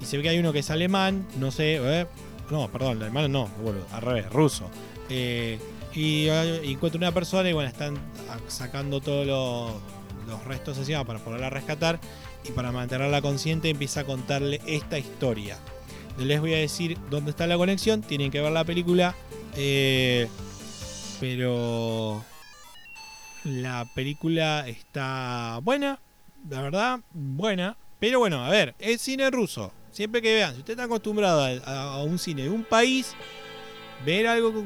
y 0.01 0.05
se 0.05 0.17
ve 0.17 0.23
que 0.23 0.31
hay 0.31 0.39
uno 0.39 0.53
que 0.53 0.61
es 0.61 0.71
alemán, 0.71 1.27
no 1.39 1.51
sé, 1.51 1.77
eh, 1.77 2.07
no, 2.51 2.69
perdón, 2.69 3.03
alemán 3.03 3.31
no, 3.31 3.49
bueno, 3.63 3.81
al 3.93 4.03
revés, 4.03 4.31
ruso. 4.31 4.71
Eh, 5.11 5.59
y, 5.95 6.29
encuentra 6.29 6.99
una 6.99 7.13
persona 7.13 7.49
y 7.49 7.53
bueno, 7.53 7.69
están 7.69 7.97
sacando 8.49 9.01
todos 9.01 9.27
los, 9.27 10.45
restos 10.45 10.79
encima 10.79 11.05
para 11.05 11.19
poderla 11.21 11.51
rescatar 11.51 12.01
y 12.45 12.51
para 12.51 12.73
mantenerla 12.73 13.23
consciente 13.23 13.69
empieza 13.69 14.01
a 14.01 14.05
contarle 14.05 14.61
esta 14.67 14.99
historia. 14.99 15.59
Les 16.19 16.41
voy 16.41 16.55
a 16.55 16.59
decir 16.59 16.97
dónde 17.11 17.31
está 17.31 17.47
la 17.47 17.57
conexión, 17.57 18.03
tienen 18.03 18.31
que 18.31 18.41
ver 18.41 18.53
la 18.53 18.65
película. 18.65 19.15
Pero 21.21 22.25
la 23.45 23.87
película 23.95 24.67
está 24.67 25.61
buena, 25.63 25.99
la 26.49 26.63
verdad, 26.63 27.01
buena. 27.13 27.77
Pero 28.01 28.19
bueno, 28.19 28.45
a 28.45 28.51
ver, 28.51 28.75
es 28.79 29.01
cine 29.01 29.31
ruso. 29.31 29.73
Siempre 29.91 30.21
que 30.21 30.35
vean, 30.35 30.55
si 30.55 30.61
usted 30.61 30.73
está 30.73 30.85
acostumbrado 30.85 31.45
a, 31.65 32.03
un 32.03 32.19
cine 32.19 32.45
de 32.45 32.51
un 32.51 32.65
país, 32.65 33.15
ver 34.05 34.27
algo 34.27 34.53
que 34.53 34.65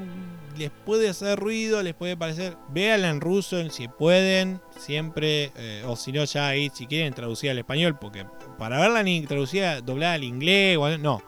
les 0.59 0.71
puede 0.71 1.09
hacer 1.09 1.39
ruido, 1.39 1.83
les 1.83 1.95
puede 1.95 2.17
parecer, 2.17 2.57
véanla 2.71 3.11
en 3.11 3.21
ruso 3.21 3.69
si 3.71 3.89
pueden, 3.89 4.61
siempre, 4.79 5.53
eh, 5.57 5.85
o 5.87 5.97
si 5.97 6.13
no, 6.13 6.25
ya 6.25 6.49
ahí, 6.49 6.71
si 6.73 6.87
quieren 6.87 7.13
traducir 7.13 7.51
al 7.51 7.59
español, 7.59 7.99
porque 8.01 8.27
para 8.59 8.81
verla 8.81 9.03
ni 9.03 9.21
traducida, 9.27 9.81
doblada 9.83 10.15
al 10.15 10.25
inglés, 10.25 10.79
no 10.99 11.23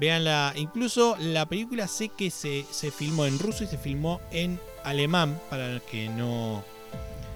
Veanla. 0.00 0.54
Incluso 0.56 1.14
la 1.20 1.44
película 1.46 1.86
sé 1.86 2.08
que 2.08 2.30
se, 2.30 2.64
filmó 2.90 3.26
en 3.26 3.38
ruso 3.38 3.64
y 3.64 3.66
se 3.66 3.76
filmó 3.76 4.20
en 4.32 4.58
alemán. 4.82 5.38
Para 5.50 5.78
que 5.80 6.08
no. 6.08 6.54
O 6.54 6.64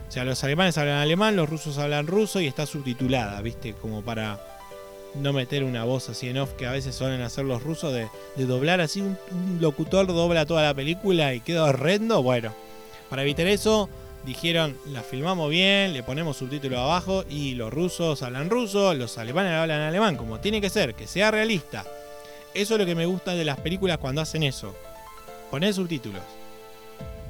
sea, 0.09 0.24
los 0.24 0.43
alemanes 0.45 0.78
hablan 0.78 0.97
alemán, 0.97 1.36
los 1.36 1.49
rusos 1.49 1.77
hablan 1.77 2.07
ruso 2.07 2.41
y 2.41 2.47
está 2.47 2.66
subtitulada, 2.66 3.41
¿viste? 3.43 3.74
Como 3.74 4.03
para 4.03 4.41
no 5.15 5.32
meter 5.32 5.62
una 5.62 5.85
voz 5.85 6.09
así 6.09 6.28
en 6.28 6.39
off 6.39 6.55
que 6.55 6.66
a 6.66 6.73
veces 6.73 6.95
suelen 6.95 7.20
hacer 7.20 7.45
los 7.45 7.62
rusos 7.62 7.93
de, 7.93 8.09
doblar 8.47 8.81
así. 8.81 9.03
Un, 9.03 9.19
locutor 9.61 10.07
dobla 10.07 10.47
toda 10.47 10.62
la 10.62 10.73
película 10.73 11.35
y 11.35 11.41
queda 11.41 11.65
horrendo. 11.65 12.23
Bueno, 12.23 12.55
para 13.11 13.23
evitar 13.23 13.47
eso, 13.47 13.91
dijeron: 14.24 14.78
la 14.86 15.03
filmamos 15.03 15.51
bien, 15.51 15.93
le 15.93 16.03
ponemos 16.03 16.39
subtítulo 16.39 16.81
abajo 16.81 17.24
y 17.28 17.57
los 17.57 17.70
rusos 17.70 18.23
hablan 18.23 18.49
ruso, 18.49 18.95
los 18.95 19.19
alemanes 19.19 19.53
hablan 19.53 19.82
alemán, 19.82 20.16
como 20.16 20.41
tiene 20.41 20.62
que 20.62 20.70
ser, 20.70 20.95
que 20.95 21.07
sea 21.07 21.31
realista. 21.31 21.85
Eso 22.55 22.75
es 22.75 22.81
lo 22.81 22.87
que 22.87 22.95
me 22.95 23.07
gusta 23.07 23.35
de 23.35 23.45
las 23.45 23.59
películas 23.59 23.99
cuando 23.99 24.21
hacen 24.21 24.43
eso. 24.43 24.75
Poner 25.51 25.75
subtítulos. 25.75 26.23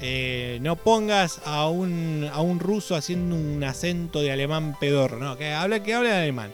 Eh, 0.01 0.59
no 0.61 0.75
pongas 0.75 1.41
a 1.45 1.67
un, 1.69 2.29
a 2.31 2.41
un 2.41 2.59
ruso 2.59 2.95
haciendo 2.95 3.35
un 3.35 3.63
acento 3.63 4.21
de 4.21 4.31
alemán 4.31 4.77
pedorro, 4.79 5.19
no, 5.19 5.37
que 5.37 5.53
hable, 5.53 5.81
que 5.81 5.93
hable 5.93 6.11
alemán. 6.11 6.53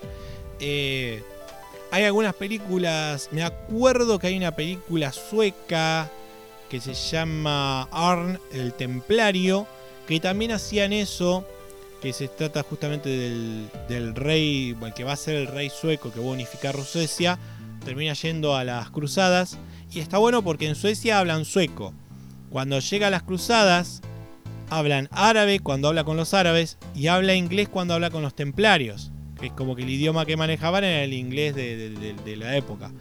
Eh, 0.59 1.23
hay 1.91 2.03
algunas 2.05 2.35
películas, 2.35 3.29
me 3.31 3.43
acuerdo 3.43 4.19
que 4.19 4.27
hay 4.27 4.37
una 4.37 4.55
película 4.55 5.11
sueca 5.11 6.09
que 6.69 6.79
se 6.79 6.93
llama 6.93 7.83
Arn 7.91 8.39
el 8.53 8.73
Templario, 8.73 9.67
que 10.07 10.19
también 10.19 10.51
hacían 10.51 10.93
eso, 10.93 11.45
que 12.01 12.13
se 12.13 12.27
trata 12.29 12.63
justamente 12.63 13.09
del, 13.09 13.69
del 13.89 14.15
rey, 14.15 14.77
el 14.81 14.93
que 14.93 15.03
va 15.03 15.13
a 15.13 15.17
ser 15.17 15.35
el 15.35 15.47
rey 15.47 15.69
sueco 15.69 16.13
que 16.13 16.19
va 16.19 16.27
a 16.27 16.29
unificar 16.29 16.77
Suecia, 16.83 17.37
termina 17.81 18.13
yendo 18.13 18.55
a 18.55 18.63
las 18.63 18.89
cruzadas. 18.89 19.57
Y 19.91 19.99
está 19.99 20.17
bueno 20.17 20.43
porque 20.43 20.67
en 20.67 20.75
Suecia 20.75 21.19
hablan 21.19 21.45
sueco. 21.45 21.93
Cuando 22.49 22.79
llega 22.79 23.07
a 23.07 23.09
las 23.09 23.23
cruzadas, 23.23 24.01
hablan 24.69 25.09
árabe 25.11 25.59
cuando 25.59 25.89
habla 25.89 26.03
con 26.03 26.17
los 26.17 26.33
árabes 26.33 26.77
y 26.95 27.07
habla 27.07 27.35
inglés 27.35 27.67
cuando 27.69 27.93
habla 27.93 28.09
con 28.09 28.21
los 28.21 28.35
templarios. 28.35 29.11
Que 29.39 29.47
es 29.47 29.53
como 29.53 29.75
que 29.75 29.83
el 29.83 29.89
idioma 29.89 30.25
que 30.25 30.37
manejaban 30.37 30.83
era 30.83 31.03
el 31.03 31.13
inglés 31.13 31.55
de, 31.55 32.35
la 32.37 32.55
época. 32.55 32.91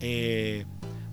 Eh, 0.00 0.64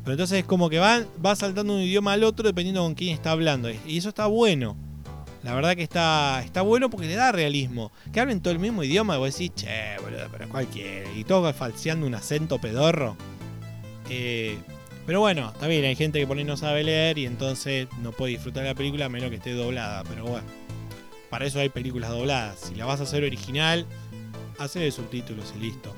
Pero 0.03 0.13
entonces 0.13 0.39
es 0.39 0.45
como 0.45 0.69
que 0.69 0.79
va, 0.79 1.03
va 1.23 1.35
saltando 1.35 1.73
un 1.75 1.81
idioma 1.81 2.13
al 2.13 2.23
otro 2.23 2.47
dependiendo 2.47 2.81
con 2.81 2.95
quién 2.95 3.13
está 3.13 3.31
hablando. 3.31 3.69
Y 3.69 3.97
eso 3.97 4.09
está 4.09 4.25
bueno. 4.27 4.75
La 5.43 5.53
verdad 5.55 5.75
que 5.75 5.83
está, 5.83 6.41
está 6.43 6.61
bueno 6.61 6.89
porque 6.89 7.07
le 7.07 7.15
da 7.15 7.31
realismo. 7.31 7.91
Que 8.11 8.19
hablen 8.19 8.41
todo 8.41 8.51
el 8.53 8.59
mismo 8.59 8.83
idioma 8.83 9.15
y 9.15 9.19
vos 9.19 9.33
decís, 9.33 9.51
che, 9.55 9.97
boludo, 10.01 10.27
pero 10.31 10.49
cualquiera. 10.49 11.09
Y 11.15 11.23
todo 11.23 11.51
falseando 11.53 12.05
un 12.05 12.15
acento 12.15 12.59
pedorro. 12.59 13.15
Eh, 14.09 14.57
pero 15.05 15.21
bueno, 15.21 15.49
está 15.53 15.67
bien, 15.67 15.85
hay 15.85 15.95
gente 15.95 16.19
que 16.19 16.27
por 16.27 16.37
ahí 16.37 16.43
no 16.43 16.57
sabe 16.57 16.83
leer 16.83 17.17
y 17.17 17.25
entonces 17.25 17.87
no 18.01 18.11
puede 18.11 18.33
disfrutar 18.33 18.63
la 18.65 18.75
película 18.75 19.05
a 19.05 19.09
menos 19.09 19.29
que 19.29 19.37
esté 19.37 19.53
doblada. 19.53 20.03
Pero 20.03 20.25
bueno, 20.25 20.45
para 21.29 21.45
eso 21.45 21.59
hay 21.59 21.69
películas 21.69 22.09
dobladas. 22.09 22.59
Si 22.59 22.75
la 22.75 22.85
vas 22.85 22.99
a 22.99 23.03
hacer 23.03 23.23
original, 23.23 23.85
hace 24.57 24.91
subtítulos 24.91 25.53
y 25.57 25.61
listo. 25.61 25.95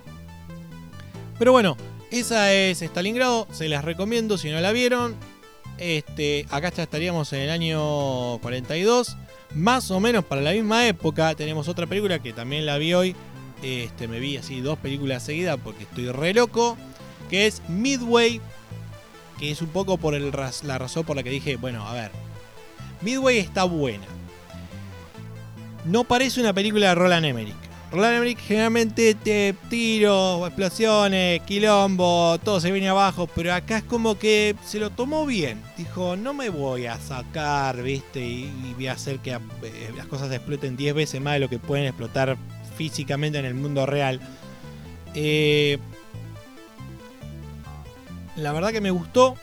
Pero 1.39 1.51
bueno, 1.51 1.75
esa 2.11 2.53
es 2.53 2.81
Stalingrado, 2.81 3.47
se 3.51 3.67
las 3.67 3.83
recomiendo 3.83 4.37
si 4.37 4.51
no 4.51 4.61
la 4.61 4.71
vieron. 4.71 5.15
Este, 5.77 6.45
acá 6.51 6.71
ya 6.71 6.83
estaríamos 6.83 7.33
en 7.33 7.41
el 7.41 7.49
año 7.49 8.37
42. 8.39 9.17
Más 9.55 9.91
o 9.91 9.99
menos 9.99 10.23
para 10.23 10.41
la 10.41 10.51
misma 10.51 10.87
época 10.87 11.35
tenemos 11.35 11.67
otra 11.67 11.87
película 11.87 12.19
que 12.19 12.33
también 12.33 12.65
la 12.65 12.77
vi 12.77 12.93
hoy. 12.93 13.15
Este, 13.61 14.07
me 14.07 14.19
vi 14.19 14.37
así 14.37 14.61
dos 14.61 14.79
películas 14.79 15.23
seguidas 15.23 15.59
porque 15.63 15.83
estoy 15.83 16.09
re 16.09 16.33
loco. 16.33 16.77
Que 17.29 17.47
es 17.47 17.61
Midway. 17.67 18.41
Que 19.39 19.51
es 19.51 19.61
un 19.61 19.69
poco 19.69 19.97
por 19.97 20.13
la 20.13 20.77
razón 20.77 21.03
por 21.03 21.15
la 21.15 21.23
que 21.23 21.29
dije, 21.29 21.57
bueno, 21.57 21.85
a 21.87 21.93
ver. 21.93 22.11
Midway 23.01 23.39
está 23.39 23.63
buena. 23.63 24.05
No 25.85 26.03
parece 26.03 26.39
una 26.39 26.53
película 26.53 26.89
de 26.89 26.95
Roland 26.95 27.25
Emmerich. 27.25 27.60
Roland 27.91 28.15
Emmerich 28.15 28.39
generalmente 28.39 29.15
te 29.15 29.53
tiro, 29.69 30.47
explosiones, 30.47 31.41
quilombo, 31.41 32.39
todo 32.41 32.61
se 32.61 32.71
viene 32.71 32.87
abajo, 32.87 33.27
pero 33.35 33.53
acá 33.53 33.79
es 33.79 33.83
como 33.83 34.17
que 34.17 34.55
se 34.63 34.79
lo 34.79 34.91
tomó 34.91 35.25
bien. 35.25 35.61
Dijo, 35.77 36.15
no 36.15 36.33
me 36.33 36.47
voy 36.47 36.85
a 36.85 36.97
sacar, 36.99 37.83
viste, 37.83 38.21
y, 38.21 38.73
voy 38.75 38.87
a 38.87 38.93
hacer 38.93 39.19
que 39.19 39.31
eh, 39.31 39.39
las 39.97 40.05
cosas 40.05 40.31
exploten 40.31 40.77
10 40.77 40.95
veces 40.95 41.19
más 41.19 41.33
de 41.33 41.39
lo 41.41 41.49
que 41.49 41.59
pueden 41.59 41.85
explotar 41.85 42.37
físicamente 42.77 43.39
en 43.39 43.45
el 43.45 43.55
mundo 43.55 43.85
real. 43.85 44.21
Eh, 45.13 45.77
la 48.37 48.53
verdad 48.53 48.71
que 48.71 48.79
me 48.79 48.91
gustó 48.91 49.35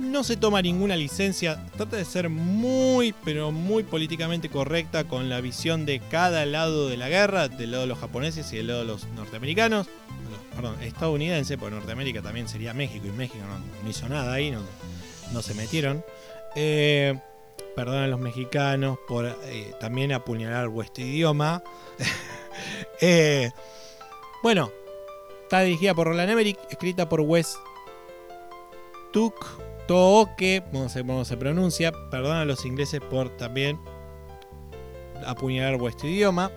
no 0.00 0.24
se 0.24 0.36
toma 0.36 0.62
ninguna 0.62 0.96
licencia, 0.96 1.62
trata 1.76 1.96
de 1.96 2.04
ser 2.04 2.28
muy, 2.28 3.14
pero 3.24 3.52
muy 3.52 3.82
políticamente 3.84 4.48
correcta 4.48 5.04
con 5.04 5.28
la 5.28 5.40
visión 5.40 5.86
de 5.86 6.00
cada 6.10 6.46
lado 6.46 6.88
de 6.88 6.96
la 6.96 7.08
guerra, 7.08 7.48
del 7.48 7.72
lado 7.72 7.82
de 7.82 7.88
los 7.88 7.98
japoneses 7.98 8.52
y 8.52 8.56
del 8.56 8.68
lado 8.68 8.80
de 8.80 8.86
los 8.86 9.06
norteamericanos, 9.08 9.88
perdón, 10.54 10.82
estadounidense, 10.82 11.58
porque 11.58 11.76
Norteamérica 11.76 12.22
también 12.22 12.48
sería 12.48 12.74
México 12.74 13.06
y 13.06 13.12
México 13.12 13.44
no, 13.84 13.90
hizo 13.90 14.08
nada 14.08 14.32
ahí, 14.32 14.50
no, 14.50 15.42
se 15.42 15.54
metieron. 15.54 16.04
Eh, 16.56 17.18
perdón 17.76 17.98
a 18.02 18.08
los 18.08 18.18
mexicanos 18.18 18.98
por 19.06 19.26
eh, 19.44 19.72
también 19.78 20.12
apuñalar 20.12 20.68
vuestro 20.68 21.04
idioma. 21.04 21.62
Eh, 23.00 23.50
bueno, 24.42 24.70
está 25.44 25.60
dirigida 25.60 25.94
por 25.94 26.08
Roland 26.08 26.28
Emmerich, 26.28 26.58
escrita 26.68 27.08
por 27.08 27.20
Wes 27.22 27.56
Tuk 29.12 29.34
Tooke, 29.90 30.62
a 30.72 30.94
ver 30.94 31.04
cómo 31.04 31.24
se 31.24 31.36
pronuncia, 31.36 31.90
perdón 32.12 32.36
a 32.36 32.44
los 32.44 32.64
ingleses 32.64 33.00
por 33.00 33.28
también 33.30 33.76
apuñalar 35.26 35.78
vuestro 35.78 36.08
idioma. 36.08 36.52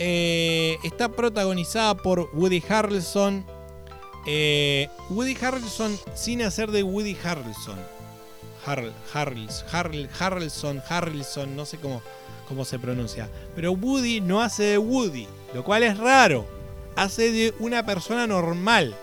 Eh, 0.00 0.76
está 0.82 1.08
protagonizada 1.08 1.94
por 1.94 2.28
Woody 2.32 2.60
Harrelson. 2.68 3.46
Eh, 4.26 4.88
Woody 5.10 5.36
Harrelson 5.40 5.96
sin 6.16 6.42
hacer 6.42 6.72
de 6.72 6.82
Woody 6.82 7.16
Harrelson. 7.22 7.78
Harrelson, 9.14 10.82
Harrelson, 10.88 11.54
no 11.54 11.66
sé 11.66 11.78
cómo, 11.78 12.02
cómo 12.48 12.64
se 12.64 12.80
pronuncia. 12.80 13.30
Pero 13.54 13.74
Woody 13.74 14.20
no 14.20 14.42
hace 14.42 14.64
de 14.64 14.78
Woody, 14.78 15.28
lo 15.54 15.62
cual 15.62 15.84
es 15.84 15.96
raro. 15.98 16.44
Hace 16.96 17.30
de 17.30 17.54
una 17.60 17.86
persona 17.86 18.26
normal. 18.26 18.96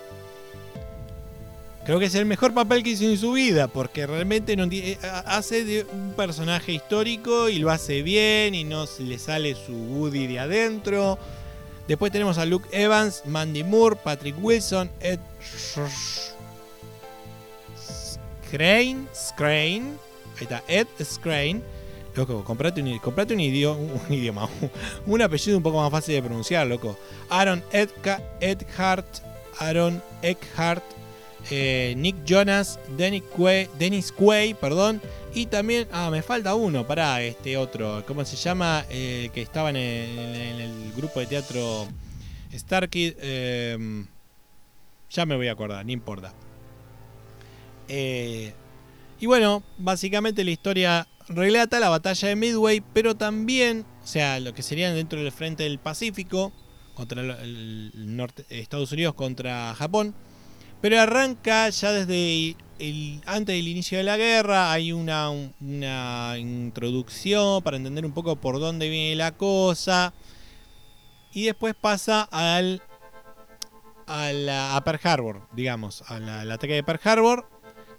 Creo 1.85 1.99
que 1.99 2.05
es 2.05 2.15
el 2.15 2.25
mejor 2.25 2.53
papel 2.53 2.81
que 2.81 2.91
hizo 2.91 3.03
en 3.03 3.17
su 3.17 3.33
vida, 3.33 3.67
porque 3.67 4.07
realmente 4.07 4.53
eh, 4.53 4.97
hace 5.25 5.85
un 5.91 6.13
personaje 6.13 6.71
histórico 6.71 7.49
y 7.49 7.59
lo 7.59 7.71
hace 7.71 8.01
bien 8.03 8.55
y 8.55 8.63
no 8.63 8.85
le 8.99 9.19
sale 9.19 9.53
su 9.53 9.73
Woody 9.73 10.27
de 10.27 10.39
adentro. 10.39 11.17
Después 11.87 12.13
tenemos 12.13 12.37
a 12.37 12.45
Luke 12.45 12.69
Evans, 12.71 13.23
Mandy 13.25 13.65
Moore, 13.65 13.97
Patrick 14.01 14.35
Wilson, 14.41 14.89
Ed 15.01 15.19
Scrane, 18.47 19.05
Scrane, 19.13 19.93
ahí 20.37 20.43
está, 20.43 20.63
Ed 20.69 20.87
Scrane. 21.03 21.61
Loco, 22.15 22.45
comprate 22.45 22.81
un, 22.81 22.87
un, 23.33 23.39
idioma, 23.41 23.81
un 24.07 24.13
idioma, 24.13 24.49
un 25.05 25.21
apellido 25.21 25.57
un 25.57 25.63
poco 25.63 25.81
más 25.81 25.91
fácil 25.91 26.15
de 26.15 26.23
pronunciar, 26.23 26.65
loco. 26.65 26.97
Aaron 27.29 27.61
Edka, 27.73 28.21
Edhart, 28.39 29.05
Aaron 29.59 30.01
Eckhart, 30.21 30.83
eh, 31.49 31.93
Nick 31.97 32.23
Jonas, 32.25 32.79
Dennis 32.97 33.23
Quay, 33.35 33.69
Dennis 33.77 34.11
Quay, 34.11 34.53
perdón, 34.53 35.01
y 35.33 35.47
también, 35.47 35.87
ah, 35.91 36.09
me 36.09 36.21
falta 36.21 36.55
uno, 36.55 36.87
para 36.87 37.21
este 37.21 37.57
otro, 37.57 38.03
¿cómo 38.07 38.23
se 38.23 38.35
llama? 38.35 38.85
Eh, 38.89 39.29
que 39.33 39.41
estaba 39.41 39.69
en 39.69 39.75
el, 39.75 40.93
grupo 40.95 41.19
de 41.19 41.25
teatro 41.25 41.87
Starkid, 42.53 43.13
em, 43.19 44.05
ya 45.09 45.25
me 45.25 45.35
voy 45.35 45.47
a 45.47 45.53
acordar, 45.53 45.83
no 45.85 45.91
importa. 45.91 46.33
Eh, 47.87 48.53
y 49.19 49.25
bueno, 49.25 49.63
básicamente 49.77 50.43
la 50.43 50.51
historia 50.51 51.07
relata 51.27 51.79
la 51.79 51.89
batalla 51.89 52.27
de 52.27 52.35
Midway, 52.35 52.81
pero 52.93 53.15
también, 53.15 53.85
o 54.03 54.07
sea, 54.07 54.39
lo 54.39 54.53
que 54.53 54.61
sería 54.61 54.93
dentro 54.93 55.19
del 55.19 55.31
frente 55.31 55.63
del 55.63 55.79
Pacífico, 55.79 56.53
contra 56.93 57.39
Estados 58.49 58.91
Unidos 58.91 59.15
contra 59.15 59.73
Japón 59.73 60.13
pero 60.83 60.99
arranca 60.99 61.69
ya 61.69 61.93
desde 61.93 62.57
antes 63.25 63.55
del 63.55 63.69
inicio 63.69 63.99
de 63.99 64.03
la 64.03 64.17
guerra. 64.17 64.73
Hay 64.73 64.91
una, 64.91 65.31
introducción 66.37 67.63
para 67.63 67.77
entender 67.77 68.05
un 68.05 68.11
poco 68.11 68.35
por 68.35 68.59
dónde 68.59 68.89
viene 68.89 69.15
la 69.15 69.31
cosa. 69.31 70.13
Y 71.31 71.45
después 71.45 71.73
pasa 71.73 72.27
al, 72.29 72.81
a, 74.07 74.81
Pearl 74.83 74.99
Harbor, 75.01 75.47
digamos, 75.53 76.03
al, 76.09 76.51
ataque 76.51 76.73
de 76.73 76.83
Pearl 76.83 76.99
Harbor. 77.01 77.49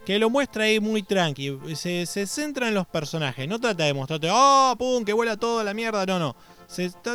Que 0.04 0.18
lo 0.18 0.28
muestra 0.28 0.64
ahí 0.64 0.78
muy 0.78 1.02
tranqui. 1.02 1.58
Se, 1.76 2.04
centra 2.26 2.68
en 2.68 2.74
los 2.74 2.86
personajes. 2.86 3.48
No 3.48 3.58
trata 3.58 3.84
de 3.84 3.94
mostrarte, 3.94 4.28
oh, 4.30 4.74
pum, 4.78 5.06
que 5.06 5.14
vuela 5.14 5.38
toda 5.38 5.64
la 5.64 5.72
mierda. 5.72 6.04
No, 6.04 6.18
no. 6.18 6.36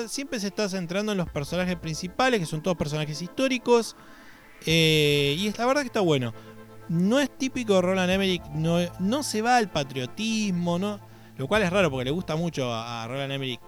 siempre 0.07 0.39
se 0.39 0.47
está 0.47 0.67
centrando 0.67 1.11
en 1.11 1.19
los 1.19 1.29
personajes 1.29 1.75
principales, 1.75 2.39
que 2.39 2.47
son 2.47 2.63
todos 2.63 2.75
personajes 2.75 3.21
históricos. 3.21 3.95
Eh, 4.65 5.35
y 5.37 5.51
la 5.57 5.65
verdad 5.65 5.81
que 5.81 5.87
está 5.87 6.01
bueno. 6.01 6.33
No 6.89 7.19
es 7.19 7.29
típico 7.37 7.81
Roland 7.81 8.09
Emmerich, 8.09 8.43
no, 8.53 8.79
no 8.99 9.21
se 9.21 9.41
va 9.41 9.57
al 9.57 9.69
patriotismo, 9.69 10.79
¿no? 10.79 10.99
Lo 11.37 11.47
cual 11.47 11.61
es 11.61 11.69
raro 11.69 11.91
porque 11.91 12.05
le 12.05 12.11
gusta 12.11 12.35
mucho 12.35 12.73
a, 12.73 13.07
Roland 13.07 13.31
Emmerich 13.31 13.59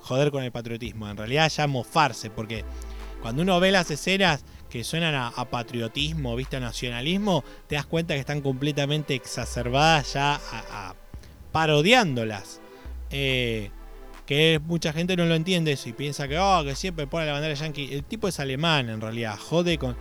joder 0.00 0.30
con 0.30 0.44
el 0.44 0.52
patriotismo. 0.52 1.08
En 1.08 1.16
realidad 1.16 1.50
ya 1.50 1.66
mofarse, 1.66 2.28
porque 2.28 2.64
cuando 3.22 3.42
uno 3.42 3.58
ve 3.60 3.72
las 3.72 3.90
escenas 3.90 4.44
que 4.68 4.84
suenan 4.84 5.14
a, 5.14 5.44
patriotismo, 5.46 6.36
viste, 6.36 6.56
a 6.56 6.60
nacionalismo, 6.60 7.42
te 7.66 7.76
das 7.76 7.86
cuenta 7.86 8.14
que 8.14 8.20
están 8.20 8.42
completamente 8.42 9.14
exacerbadas 9.14 10.12
ya 10.12 10.40
parodiándolas. 11.50 12.60
Eh, 13.10 13.70
que 14.26 14.60
mucha 14.64 14.92
gente 14.92 15.16
no 15.16 15.24
lo 15.24 15.34
entiende 15.34 15.72
eso 15.72 15.88
y 15.88 15.92
piensa 15.92 16.28
que, 16.28 16.38
oh, 16.38 16.62
que 16.64 16.74
siempre 16.74 17.06
pone 17.06 17.26
la 17.26 17.32
bandera 17.32 17.54
yankee. 17.54 17.94
El 17.94 18.04
tipo 18.04 18.28
es 18.28 18.40
alemán 18.40 18.90
en 18.90 19.00
realidad, 19.00 19.38
jode 19.38 19.78
con 19.78 19.96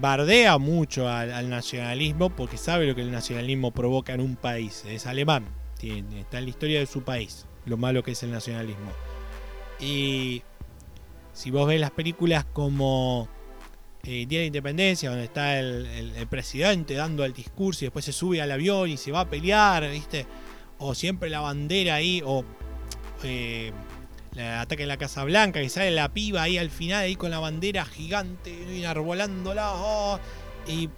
bardea 0.00 0.58
mucho 0.58 1.08
al, 1.08 1.48
nacionalismo 1.48 2.30
porque 2.30 2.56
sabe 2.56 2.86
lo 2.86 2.94
que 2.94 3.02
el 3.02 3.10
nacionalismo 3.10 3.70
provoca 3.72 4.12
en 4.12 4.20
un 4.20 4.36
país. 4.36 4.84
Es 4.86 5.06
alemán, 5.06 5.44
tiene, 5.78 6.20
está 6.20 6.38
en 6.38 6.44
la 6.44 6.50
historia 6.50 6.80
de 6.80 6.86
su 6.86 7.02
país, 7.02 7.46
lo 7.64 7.76
malo 7.76 8.02
que 8.02 8.12
es 8.12 8.22
el 8.22 8.30
nacionalismo. 8.30 8.92
Y 9.80 10.42
si 11.32 11.50
vos 11.50 11.68
ves 11.68 11.80
las 11.80 11.90
películas 11.90 12.44
como 12.52 13.28
eh, 14.02 14.24
Día 14.26 14.40
de 14.40 14.46
Independencia, 14.46 15.10
donde 15.10 15.24
está 15.24 15.58
el, 15.58 16.26
presidente 16.30 16.94
dando 16.94 17.24
el 17.24 17.32
discurso 17.32 17.84
y 17.84 17.86
después 17.86 18.04
se 18.04 18.12
sube 18.12 18.40
al 18.40 18.52
avión 18.52 18.88
y 18.88 18.96
se 18.96 19.12
va 19.12 19.20
a 19.20 19.30
pelear, 19.30 19.90
¿viste? 19.90 20.26
O 20.78 20.94
siempre 20.94 21.28
la 21.28 21.40
bandera 21.40 21.96
ahí, 21.96 22.22
o 22.24 22.44
eh, 23.24 23.72
ataque 24.38 24.82
en 24.82 24.88
la 24.88 24.96
Casa 24.96 25.24
Blanca, 25.24 25.60
que 25.60 25.68
sale 25.68 25.90
la 25.90 26.12
piba 26.12 26.42
ahí 26.42 26.58
al 26.58 26.70
final, 26.70 27.04
ahí 27.04 27.16
con 27.16 27.30
la 27.30 27.38
bandera 27.38 27.84
gigante, 27.84 28.52
enarbolándola. 28.78 29.72
Oh, 29.74 30.18
y 30.66 30.88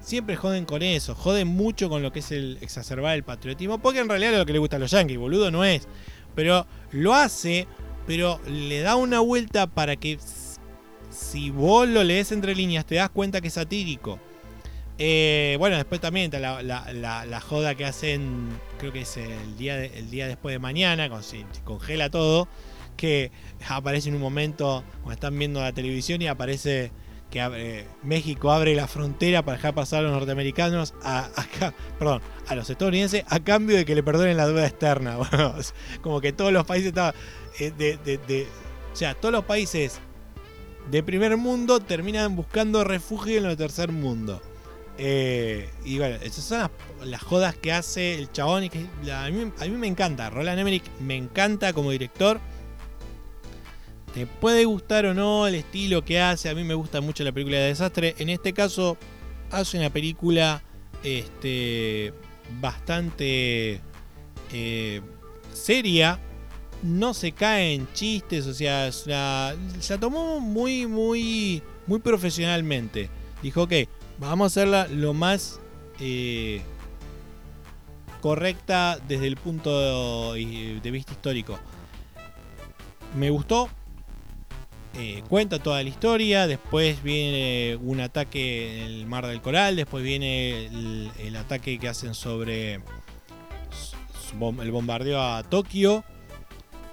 siempre 0.00 0.36
joden 0.36 0.64
con 0.64 0.82
eso, 0.82 1.14
joden 1.14 1.48
mucho 1.48 1.88
con 1.88 2.02
lo 2.02 2.12
que 2.12 2.20
es 2.20 2.32
el 2.32 2.58
exacerbar 2.60 3.14
el 3.14 3.22
patriotismo, 3.22 3.78
porque 3.78 4.00
en 4.00 4.08
realidad 4.08 4.32
es 4.32 4.38
lo 4.38 4.46
que 4.46 4.52
le 4.52 4.58
gusta 4.58 4.76
a 4.76 4.78
los 4.78 4.90
yankees, 4.90 5.18
boludo, 5.18 5.50
no 5.50 5.64
es. 5.64 5.86
Pero 6.34 6.66
lo 6.92 7.14
hace, 7.14 7.66
pero 8.06 8.40
le 8.46 8.80
da 8.80 8.96
una 8.96 9.20
vuelta 9.20 9.66
para 9.66 9.96
que 9.96 10.18
si 11.10 11.50
vos 11.50 11.88
lo 11.88 12.04
lees 12.04 12.32
entre 12.32 12.54
líneas 12.54 12.86
te 12.86 12.94
das 12.96 13.10
cuenta 13.10 13.40
que 13.40 13.48
es 13.48 13.54
satírico. 13.54 14.18
Eh, 14.98 15.56
bueno, 15.58 15.76
después 15.76 16.00
también 16.00 16.26
está 16.26 16.38
la, 16.62 17.40
joda 17.40 17.74
que 17.74 17.86
hacen, 17.86 18.48
creo 18.80 18.92
que 18.92 19.02
es 19.02 19.16
el 19.18 19.56
día, 19.58 19.84
el 19.84 20.10
día 20.10 20.26
después 20.26 20.54
de 20.54 20.58
mañana, 20.58 21.08
cuando 21.08 21.26
se, 21.26 21.44
congela 21.64 22.10
todo, 22.10 22.48
que 22.96 23.30
aparece 23.68 24.08
en 24.08 24.14
un 24.14 24.20
momento 24.20 24.82
cuando 25.02 25.12
están 25.12 25.38
viendo 25.38 25.60
la 25.60 25.72
televisión 25.72 26.20
y 26.22 26.26
aparece 26.26 26.90
que 27.30 27.86
México 28.02 28.50
abre 28.50 28.74
la 28.74 28.88
frontera 28.88 29.44
para 29.44 29.58
dejar 29.58 29.74
pasar 29.74 30.00
a 30.00 30.02
los 30.02 30.12
norteamericanos 30.12 30.94
a, 31.02 31.28
perdón, 31.98 32.22
a 32.48 32.54
los 32.56 32.68
estadounidenses 32.68 33.24
a 33.28 33.38
cambio 33.38 33.76
de 33.76 33.84
que 33.84 33.94
le 33.94 34.02
perdonen 34.02 34.36
la 34.36 34.46
deuda 34.46 34.66
externa. 34.66 35.16
como 36.00 36.20
que 36.20 36.32
todos 36.32 36.52
los 36.52 36.66
países 36.66 36.88
estaban 36.88 37.14
eh, 37.60 37.70
de, 37.70 38.48
o 38.92 38.96
sea, 38.96 39.14
todos 39.14 39.32
los 39.32 39.44
países 39.44 40.00
de 40.90 41.02
primer 41.02 41.36
mundo 41.36 41.78
terminan 41.80 42.34
buscando 42.34 42.82
refugio 42.82 43.38
en 43.38 43.44
el 43.44 43.56
tercer 43.56 43.92
mundo. 43.92 44.42
Eh, 45.02 45.70
y 45.82 45.98
bueno, 45.98 46.16
esas 46.16 46.44
son 46.44 46.70
las, 47.04 47.22
jodas 47.22 47.56
que 47.56 47.72
hace 47.72 48.18
el 48.18 48.30
chabón 48.30 48.64
y 48.64 48.68
que 48.68 48.86
a, 49.10 49.30
mí, 49.30 49.50
a 49.58 49.64
mí 49.64 49.70
me 49.70 49.86
encanta. 49.86 50.28
Roland 50.28 50.58
Emmerich 50.58 50.84
me 51.00 51.16
encanta 51.16 51.72
como 51.72 51.90
director 51.90 52.38
te 54.14 54.26
puede 54.26 54.64
gustar 54.64 55.06
o 55.06 55.14
no 55.14 55.46
el 55.46 55.54
estilo 55.54 56.04
que 56.04 56.20
hace. 56.20 56.48
A 56.48 56.54
mí 56.54 56.64
me 56.64 56.74
gusta 56.74 57.00
mucho 57.00 57.24
la 57.24 57.32
película 57.32 57.58
de 57.58 57.68
desastre. 57.68 58.14
En 58.18 58.28
este 58.28 58.52
caso, 58.52 58.96
hace 59.50 59.78
una 59.78 59.90
película 59.90 60.62
este, 61.02 62.12
bastante 62.60 63.80
eh, 64.52 65.00
seria. 65.52 66.18
No 66.82 67.12
se 67.12 67.32
cae 67.32 67.74
en 67.74 67.92
chistes, 67.92 68.46
o 68.46 68.54
sea, 68.54 68.90
se 68.90 69.10
la 69.10 69.54
tomó 70.00 70.40
muy, 70.40 70.86
muy, 70.86 71.62
muy 71.86 72.00
profesionalmente. 72.00 73.10
Dijo, 73.42 73.62
ok, 73.64 73.72
vamos 74.20 74.44
a 74.44 74.46
hacerla 74.46 74.86
lo 74.86 75.14
más 75.14 75.58
eh, 75.98 76.60
correcta 78.20 78.98
desde 79.08 79.26
el 79.26 79.36
punto 79.36 80.34
de 80.34 80.90
vista 80.90 81.12
histórico. 81.12 81.58
Me 83.16 83.30
gustó, 83.30 83.68
eh, 84.94 85.24
cuenta 85.28 85.58
toda 85.58 85.82
la 85.82 85.88
historia, 85.88 86.46
después 86.46 87.02
viene 87.02 87.76
un 87.82 88.00
ataque 88.00 88.84
en 88.84 88.92
el 88.92 89.06
Mar 89.06 89.26
del 89.26 89.40
Coral, 89.40 89.74
después 89.74 90.04
viene 90.04 90.66
el, 90.66 91.36
ataque 91.36 91.78
que 91.78 91.88
hacen 91.88 92.14
sobre 92.14 92.74
el 92.74 94.70
bombardeo 94.70 95.20
a 95.20 95.42
Tokio, 95.42 96.04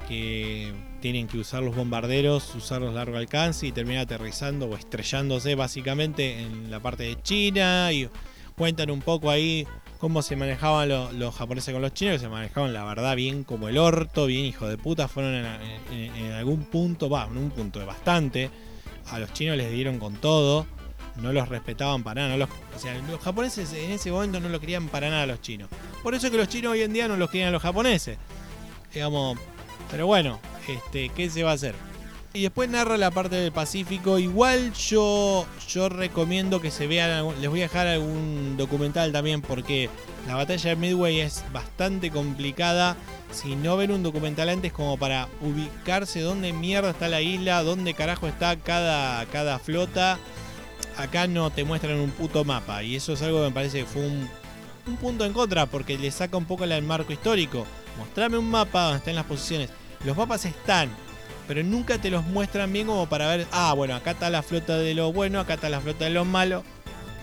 que 0.07 0.73
tienen 1.01 1.27
que 1.27 1.37
usar 1.37 1.63
los 1.63 1.75
bombarderos, 1.75 2.55
usarlos 2.55 2.93
largo 2.93 3.17
alcance 3.17 3.67
y 3.67 3.71
termina 3.71 4.01
aterrizando 4.01 4.65
o 4.65 4.75
estrellándose 4.75 5.55
básicamente 5.55 6.41
en 6.41 6.71
la 6.71 6.79
parte 6.79 7.03
de 7.03 7.21
China 7.21 7.91
y 7.91 8.09
cuentan 8.55 8.89
un 8.89 9.01
poco 9.01 9.29
ahí 9.29 9.67
cómo 9.99 10.21
se 10.21 10.35
manejaban 10.35 10.89
los 10.89 11.35
japoneses 11.35 11.73
con 11.73 11.81
los 11.81 11.93
chinos, 11.93 12.15
que 12.15 12.19
se 12.19 12.29
manejaban 12.29 12.73
la 12.73 12.83
verdad 12.83 13.15
bien 13.15 13.43
como 13.43 13.67
el 13.67 13.77
orto, 13.77 14.25
bien 14.25 14.45
hijo 14.45 14.67
de 14.67 14.77
puta, 14.77 15.07
fueron 15.07 15.35
en, 15.35 16.31
algún 16.33 16.65
punto, 16.65 17.09
va, 17.09 17.25
en 17.25 17.37
un 17.37 17.49
punto 17.49 17.79
de 17.79 17.85
bastante, 17.85 18.49
a 19.11 19.19
los 19.19 19.33
chinos 19.33 19.57
les 19.57 19.71
dieron 19.71 19.99
con 19.99 20.15
todo, 20.15 20.65
no 21.17 21.33
los 21.33 21.49
respetaban 21.49 22.03
para 22.03 22.23
nada, 22.23 22.37
los, 22.37 22.49
o 22.75 22.79
sea, 22.79 22.95
los 23.09 23.19
japoneses 23.19 23.73
en 23.73 23.91
ese 23.91 24.11
momento 24.11 24.39
no 24.39 24.49
lo 24.49 24.59
querían 24.59 24.87
para 24.87 25.09
nada 25.09 25.23
a 25.23 25.27
los 25.27 25.41
chinos. 25.41 25.69
Por 26.03 26.13
eso 26.13 26.29
que 26.29 26.37
los 26.37 26.47
chinos 26.47 26.73
hoy 26.73 26.81
en 26.81 26.93
día 26.93 27.07
no 27.07 27.17
los 27.17 27.29
querían 27.29 27.49
a 27.49 27.51
los 27.51 27.61
japoneses. 27.61 28.17
Digamos, 28.93 29.37
pero 29.89 30.07
bueno, 30.07 30.39
este, 30.68 31.09
¿qué 31.09 31.30
se 31.30 31.43
va 31.43 31.51
a 31.51 31.55
hacer? 31.55 31.76
Y 32.34 32.43
después 32.43 32.69
narra 32.69 32.97
la 32.97 33.09
parte 33.09 33.35
del 33.35 33.51
Pacífico. 33.51 34.19
Igual 34.19 34.72
yo, 34.73 35.47
yo 35.69 35.89
recomiendo 35.89 36.61
que 36.61 36.69
se 36.69 36.85
vean. 36.85 37.27
Les 37.41 37.49
voy 37.49 37.61
a 37.61 37.64
dejar 37.64 37.88
algún 37.88 38.57
documental 38.57 39.11
también 39.11 39.41
porque 39.41 39.89
la 40.27 40.35
batalla 40.35 40.69
de 40.69 40.76
Midway 40.76 41.22
es 41.22 41.43
bastante 41.51 42.11
complicada. 42.11 42.95
Si 43.31 43.55
no 43.55 43.76
ven 43.76 43.91
un 43.91 44.03
documental 44.03 44.49
antes 44.49 44.72
como 44.72 44.97
para 44.97 45.30
ubicarse 45.41 46.22
dónde 46.22 46.53
mierda 46.53 46.91
está 46.91 47.07
la 47.07 47.22
isla, 47.22 47.64
dónde 47.64 47.95
carajo 47.95 48.27
está 48.27 48.55
cada, 48.57 49.26
cada 49.27 49.57
flota. 49.57 50.19
Acá 50.97 51.26
no 51.26 51.49
te 51.49 51.64
muestran 51.64 51.99
un 51.99 52.11
puto 52.11 52.43
mapa. 52.43 52.84
Y 52.84 52.97
eso 52.97 53.14
es 53.14 53.22
algo 53.23 53.39
que 53.39 53.47
me 53.47 53.53
parece 53.53 53.80
que 53.80 53.85
fue 53.85 54.05
un, 54.05 54.30
un 54.88 54.97
punto 54.97 55.26
en 55.26 55.34
contra 55.34 55.65
porque 55.65 55.97
le 55.97 56.11
saca 56.11 56.38
un 56.38 56.45
poco 56.45 56.64
el 56.64 56.84
marco 56.84 57.14
histórico. 57.14 57.65
Mostrame 57.97 58.38
un 58.38 58.49
mapa 58.49 58.84
donde 58.84 58.97
estén 58.99 59.15
las 59.15 59.26
posiciones. 59.26 59.69
Los 60.05 60.15
mapas 60.15 60.45
están, 60.45 60.89
pero 61.47 61.64
nunca 61.64 61.99
te 61.99 62.09
los 62.09 62.23
muestran 62.26 62.72
bien 62.72 62.88
como 62.88 63.07
para 63.07 63.27
ver, 63.27 63.47
ah, 63.51 63.73
bueno, 63.73 63.95
acá 63.95 64.11
está 64.11 64.30
la 64.30 64.43
flota 64.43 64.77
de 64.77 64.93
lo 64.93 65.11
bueno, 65.11 65.39
acá 65.39 65.55
está 65.55 65.69
la 65.69 65.81
flota 65.81 66.05
de 66.05 66.11
lo 66.11 66.26
malo. 66.26 66.64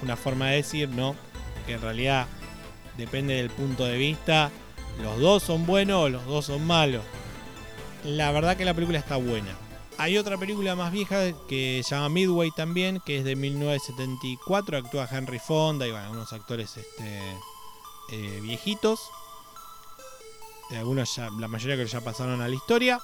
Una 0.03 0.16
forma 0.16 0.49
de 0.49 0.57
decir, 0.57 0.89
¿no? 0.89 1.15
Que 1.66 1.74
en 1.74 1.81
realidad 1.81 2.27
depende 2.97 3.35
del 3.35 3.51
punto 3.51 3.85
de 3.85 3.97
vista. 3.97 4.51
Los 5.03 5.19
dos 5.20 5.43
son 5.43 5.66
buenos 5.66 6.05
o 6.05 6.09
los 6.09 6.27
dos 6.27 6.47
son 6.47 6.66
malos. 6.66 7.03
La 8.05 8.31
verdad 8.32 8.57
que 8.57 8.65
la 8.65 8.74
película 8.74 8.99
está 8.99 9.16
buena. 9.16 9.53
Hay 9.97 10.19
otra 10.19 10.36
película 10.36 10.74
más 10.74 10.93
vieja 10.93 11.32
que 11.49 11.82
se 11.85 11.95
llama 11.95 12.09
Midway 12.09 12.51
también, 12.51 13.01
que 13.07 13.19
es 13.19 13.24
de 13.24 13.36
1974. 13.36 14.78
Actúa 14.78 15.09
Henry 15.11 15.39
Fonda 15.39 15.86
y 15.86 15.93
bueno, 15.93 16.11
unos 16.11 16.32
actores 16.32 16.77
este, 16.77 17.20
eh, 18.10 18.40
viejitos. 18.43 19.01
Algunos 20.70 21.14
ya, 21.16 21.31
la 21.39 21.48
mayoría 21.48 21.76
que 21.76 21.86
ya 21.86 22.01
pasaron 22.01 22.40
a 22.40 22.48
la 22.48 22.55
historia. 22.55 23.01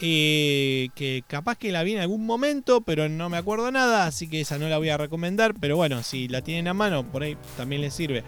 Eh, 0.00 0.88
que 0.96 1.22
capaz 1.26 1.56
que 1.56 1.70
la 1.70 1.82
vi 1.82 1.92
en 1.92 2.00
algún 2.00 2.26
momento, 2.26 2.80
pero 2.80 3.08
no 3.08 3.28
me 3.28 3.36
acuerdo 3.36 3.70
nada, 3.70 4.06
así 4.06 4.28
que 4.28 4.40
esa 4.40 4.58
no 4.58 4.68
la 4.68 4.78
voy 4.78 4.88
a 4.88 4.96
recomendar. 4.96 5.54
Pero 5.60 5.76
bueno, 5.76 6.02
si 6.02 6.28
la 6.28 6.42
tienen 6.42 6.68
a 6.68 6.74
mano, 6.74 7.04
por 7.04 7.22
ahí 7.22 7.36
también 7.56 7.80
les 7.80 7.94
sirve. 7.94 8.24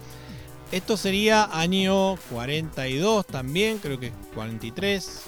Esto 0.71 0.97
sería 0.97 1.49
año 1.51 2.17
42 2.29 3.25
también, 3.27 3.79
creo 3.79 3.99
que 3.99 4.11
43. 4.33 5.23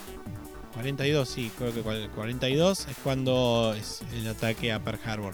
42, 0.73 1.27
sí, 1.27 1.51
creo 1.57 1.73
que 1.73 1.81
42 1.81 2.87
es 2.87 2.97
cuando 3.03 3.75
es 3.77 4.01
el 4.13 4.27
ataque 4.27 4.71
a 4.71 4.79
Pearl 4.79 4.99
Harbor 5.03 5.33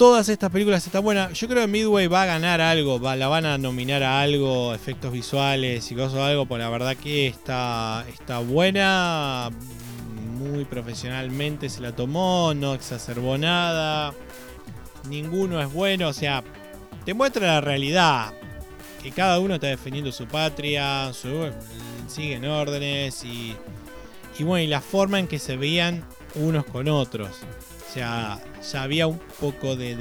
todas 0.00 0.30
estas 0.30 0.50
películas 0.50 0.86
están 0.86 1.04
buenas. 1.04 1.38
Yo 1.38 1.46
creo 1.46 1.60
que 1.60 1.66
Midway 1.66 2.06
va 2.06 2.22
a 2.22 2.24
ganar 2.24 2.62
algo, 2.62 2.98
la 3.14 3.28
van 3.28 3.44
a 3.44 3.58
nominar 3.58 4.02
a 4.02 4.22
algo, 4.22 4.72
efectos 4.72 5.12
visuales 5.12 5.92
y 5.92 5.94
cosas 5.94 6.20
algo, 6.20 6.46
porque 6.46 6.64
la 6.64 6.70
verdad 6.70 6.96
que 6.96 7.26
está, 7.26 8.06
está 8.08 8.38
buena, 8.38 9.50
muy 10.38 10.64
profesionalmente 10.64 11.68
se 11.68 11.82
la 11.82 11.94
tomó, 11.94 12.54
no 12.54 12.72
exacerbó 12.72 13.36
nada, 13.36 14.14
ninguno 15.06 15.60
es 15.60 15.70
bueno, 15.70 16.08
o 16.08 16.14
sea, 16.14 16.42
te 17.04 17.12
muestra 17.12 17.46
la 17.46 17.60
realidad, 17.60 18.32
que 19.02 19.10
cada 19.10 19.38
uno 19.38 19.56
está 19.56 19.66
defendiendo 19.66 20.12
su 20.12 20.26
patria, 20.26 21.12
siguen 22.06 22.46
órdenes 22.46 23.22
y, 23.22 23.54
y 24.38 24.44
bueno, 24.44 24.64
y 24.64 24.66
la 24.66 24.80
forma 24.80 25.18
en 25.18 25.28
que 25.28 25.38
se 25.38 25.58
veían 25.58 26.02
unos 26.36 26.64
con 26.64 26.88
otros. 26.88 27.32
O 27.86 27.92
sea, 27.92 28.40
ya 28.62 28.82
había 28.82 29.06
un 29.06 29.18
poco 29.40 29.76
de. 29.76 29.94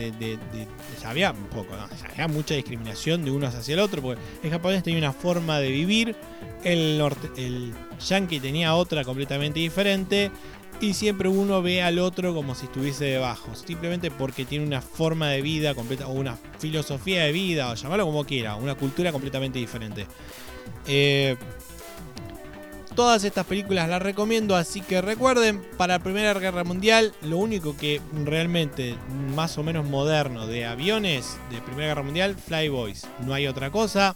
ya 1.02 1.10
había 1.10 1.32
un 1.32 1.46
poco, 1.46 1.76
¿no? 1.76 2.28
mucha 2.28 2.56
discriminación 2.56 3.24
de 3.24 3.32
unos 3.32 3.56
hacia 3.56 3.74
el 3.74 3.80
otro, 3.80 4.02
porque 4.02 4.22
el 4.44 4.50
japonés 4.50 4.84
tenía 4.84 5.00
una 5.00 5.14
forma 5.14 5.60
de 5.60 5.72
vivir, 5.72 6.16
el, 6.64 6.98
norte, 6.98 7.30
el 7.38 7.74
yankee 8.00 8.40
tenía 8.40 8.76
otra 8.76 9.04
completamente 9.04 9.60
diferente, 9.60 10.32
y 10.82 10.94
siempre 10.94 11.28
uno 11.30 11.62
ve 11.62 11.82
al 11.82 12.00
otro 12.00 12.34
como 12.34 12.56
si 12.56 12.66
estuviese 12.66 13.06
debajo, 13.06 13.54
simplemente 13.56 14.12
porque 14.12 14.46
tiene 14.46 14.66
una 14.66 14.82
forma 14.82 15.30
de 15.30 15.42
vida 15.42 15.74
completa, 15.76 16.08
o 16.08 16.12
una 16.12 16.38
filosofía 16.60 17.24
de 17.24 17.32
vida, 17.32 17.72
o 17.72 17.76
llamarlo 17.76 18.06
como 18.06 18.26
quiera, 18.26 18.56
una 18.56 18.76
cultura 18.76 19.12
completamente 19.12 19.60
diferente. 19.60 20.08
Eh, 20.88 21.36
Todas 22.96 23.24
estas 23.24 23.46
películas 23.46 23.88
las 23.88 24.02
recomiendo, 24.02 24.56
así 24.56 24.82
que 24.82 25.02
recuerden, 25.02 25.62
para 25.78 26.00
Primera 26.00 26.34
Guerra 26.34 26.64
Mundial, 26.64 27.14
lo 27.22 27.38
único 27.38 27.78
que 27.78 28.02
realmente 28.26 28.98
más 29.36 29.58
o 29.58 29.64
menos 29.64 29.86
moderno 29.86 30.48
de 30.48 30.66
aviones 30.66 31.38
de 31.52 31.62
Primera 31.62 31.90
Guerra 31.90 32.04
Mundial, 32.04 32.36
Flyboys, 32.36 33.08
no 33.26 33.34
hay 33.34 33.48
otra 33.48 33.72
cosa. 33.72 34.14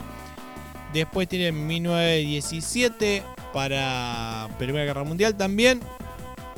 Después 0.93 1.27
tienen 1.27 1.65
1917 1.65 3.23
para 3.53 4.49
Primera 4.57 4.85
Guerra 4.85 5.03
Mundial 5.03 5.35
también, 5.35 5.79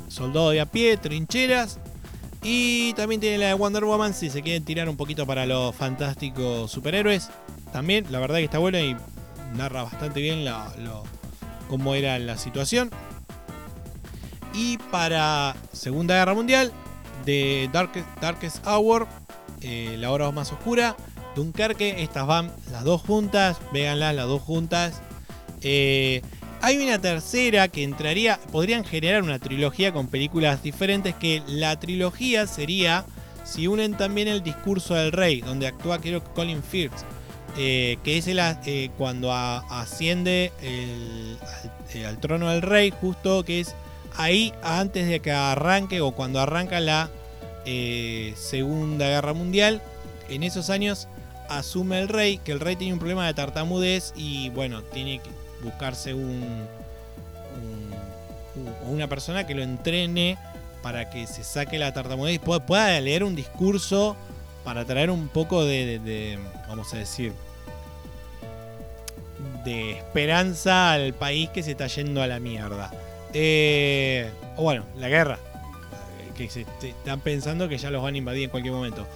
Soldado 0.07 0.51
de 0.51 0.61
a 0.61 0.65
pie, 0.65 0.97
trincheras. 0.97 1.79
Y 2.41 2.93
también 2.93 3.19
tienen 3.19 3.39
la 3.39 3.47
de 3.47 3.53
Wonder 3.55 3.85
Woman 3.85 4.13
si 4.13 4.29
se 4.29 4.43
quieren 4.43 4.63
tirar 4.63 4.87
un 4.87 4.97
poquito 4.97 5.25
para 5.25 5.45
los 5.45 5.75
fantásticos 5.75 6.69
superhéroes. 6.71 7.29
También, 7.73 8.05
la 8.11 8.19
verdad 8.19 8.37
que 8.37 8.43
está 8.43 8.59
buena 8.59 8.81
y 8.81 8.95
narra 9.55 9.83
bastante 9.83 10.21
bien 10.21 10.45
lo, 10.45 11.03
cómo 11.69 11.95
era 11.95 12.17
la 12.19 12.37
situación. 12.37 12.89
Y 14.53 14.77
para 14.91 15.55
Segunda 15.73 16.15
Guerra 16.15 16.33
Mundial, 16.33 16.71
de 17.25 17.69
Darkest, 17.73 18.65
Hour, 18.65 19.07
eh, 19.61 19.95
la 19.99 20.11
hora 20.11 20.31
más 20.31 20.51
oscura, 20.51 20.95
Dunkerque, 21.35 22.01
estas 22.01 22.25
van 22.25 22.51
las 22.71 22.83
dos 22.83 23.01
juntas, 23.01 23.57
véanlas 23.73 24.15
las 24.15 24.27
dos 24.27 24.41
juntas. 24.41 25.01
Eh, 25.61 26.21
hay 26.61 26.77
una 26.77 26.99
tercera 26.99 27.67
que 27.67 27.83
entraría, 27.83 28.39
podrían 28.51 28.85
generar 28.85 29.21
una 29.23 29.39
trilogía 29.39 29.91
con 29.91 30.07
películas 30.07 30.63
diferentes, 30.63 31.13
que 31.15 31.43
la 31.47 31.77
trilogía 31.79 32.47
sería 32.47 33.05
si 33.43 33.67
unen 33.67 33.95
también 33.95 34.27
el 34.27 34.41
discurso 34.41 34.95
del 34.95 35.11
rey, 35.11 35.41
donde 35.41 35.67
actúa 35.67 35.99
creo 35.99 36.23
Colin 36.33 36.63
Firth, 36.63 37.03
eh, 37.57 37.97
que 38.03 38.17
es 38.17 38.27
el, 38.27 38.39
eh, 38.39 38.89
cuando 38.97 39.31
asciende 39.33 40.51
al, 42.05 42.17
trono 42.19 42.49
del 42.49 42.61
rey, 42.61 42.91
justo 42.91 43.43
que 43.43 43.61
es 43.61 43.75
ahí 44.17 44.53
antes 44.63 45.07
de 45.07 45.19
que 45.19 45.31
arranque 45.31 46.01
o 46.01 46.11
cuando 46.11 46.39
arranca 46.39 46.79
la 46.79 47.09
Segunda 48.35 49.07
Guerra 49.07 49.33
Mundial, 49.33 49.81
en 50.29 50.43
esos 50.43 50.69
años 50.69 51.07
asume 51.49 51.99
el 51.99 52.09
rey, 52.09 52.37
que 52.37 52.51
el 52.51 52.59
rey 52.59 52.75
tiene 52.75 52.93
un 52.93 52.99
problema 52.99 53.25
de 53.25 53.33
tartamudez 53.33 54.13
y 54.15 54.49
bueno, 54.49 54.81
tiene 54.83 55.19
que 55.19 55.29
buscarse 55.63 56.13
un, 56.13 56.67
una 58.87 59.07
persona 59.07 59.45
que 59.45 59.55
lo 59.55 59.63
entrene 59.63 60.37
para 60.81 61.09
que 61.09 61.27
se 61.27 61.43
saque 61.43 61.79
la 61.79 61.93
tartamudez 61.93 62.35
y 62.35 62.39
pueda, 62.39 62.99
leer 63.01 63.23
un 63.23 63.35
discurso 63.35 64.15
para 64.65 64.83
traer 64.83 65.11
un 65.11 65.29
poco 65.29 65.63
de, 65.63 66.37
vamos 66.67 66.93
a 66.93 66.97
decir, 66.97 67.31
de 69.63 69.91
esperanza 69.91 70.93
al 70.93 71.13
país 71.13 71.49
que 71.51 71.63
se 71.63 71.71
está 71.71 71.87
yendo 71.87 72.21
a 72.21 72.27
la 72.27 72.39
mierda. 72.39 72.91
Eh, 73.33 74.29
o 74.57 74.63
bueno, 74.63 74.83
la 74.97 75.07
guerra. 75.07 75.39
Que 76.35 76.49
se, 76.49 76.65
están 76.81 77.21
pensando 77.21 77.69
que 77.69 77.77
ya 77.77 77.91
los 77.91 78.03
van 78.03 78.15
a 78.15 78.17
invadir 78.17 78.45
en 78.45 78.49
cualquier 78.49 78.73
momento. 78.73 79.07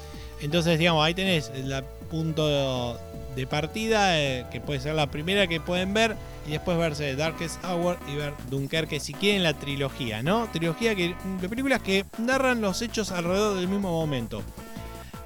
Entonces, 0.41 0.79
digamos, 0.79 1.03
ahí 1.03 1.13
tenés 1.13 1.51
el 1.53 1.83
punto 2.09 2.97
de 3.35 3.47
partida, 3.47 4.19
eh, 4.19 4.45
que 4.51 4.61
puede 4.61 4.79
ser 4.79 4.95
la 4.95 5.07
primera 5.07 5.47
que 5.47 5.59
pueden 5.59 5.93
ver, 5.93 6.15
y 6.47 6.51
después 6.51 6.77
verse 6.77 7.15
Darkest 7.15 7.63
Hour 7.63 7.97
y 8.07 8.15
ver 8.15 8.33
Dunkerque 8.49 8.99
si 8.99 9.13
quieren 9.13 9.43
la 9.43 9.53
trilogía, 9.53 10.23
¿no? 10.23 10.47
Trilogía 10.51 10.95
que, 10.95 11.15
de 11.41 11.49
películas 11.49 11.81
que 11.81 12.05
narran 12.17 12.61
los 12.61 12.81
hechos 12.81 13.11
alrededor 13.11 13.57
del 13.57 13.67
mismo 13.67 13.91
momento. 13.91 14.41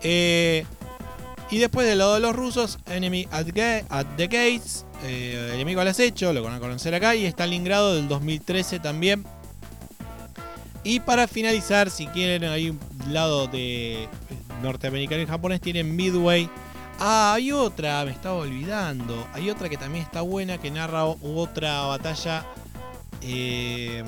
Eh, 0.03 0.65
y 1.49 1.57
después 1.57 1.87
del 1.87 1.99
lado 1.99 2.15
de 2.15 2.19
los 2.19 2.35
rusos, 2.35 2.79
Enemy 2.87 3.27
at, 3.31 3.45
the 4.17 4.27
Gates, 4.27 4.85
eh, 5.03 5.51
Enemigo 5.53 5.81
al 5.81 5.87
acecho, 5.87 6.33
lo 6.33 6.43
van 6.43 6.53
a 6.53 6.59
conocer 6.59 6.93
acá, 6.93 7.15
y 7.15 7.25
Stalingrado 7.25 7.95
del 7.95 8.07
2013 8.07 8.79
también. 8.79 9.23
Y 10.83 10.99
para 10.99 11.27
finalizar, 11.27 11.89
si 11.89 12.07
quieren, 12.07 12.43
hay 12.43 12.69
un 12.69 12.79
lado 13.09 13.47
de 13.47 14.09
norteamericano 14.61 15.21
y 15.21 15.25
japonés, 15.25 15.61
tienen 15.61 15.95
Midway 15.95 16.49
Ah, 16.99 17.33
hay 17.35 17.51
otra, 17.51 18.05
me 18.05 18.11
estaba 18.11 18.35
olvidando. 18.35 19.27
Hay 19.33 19.49
otra 19.49 19.69
que 19.69 19.77
también 19.77 20.05
está 20.05 20.21
buena, 20.21 20.57
que 20.57 20.71
narra 20.71 21.05
otra 21.05 21.81
batalla 21.81 22.45
eh, 23.21 24.03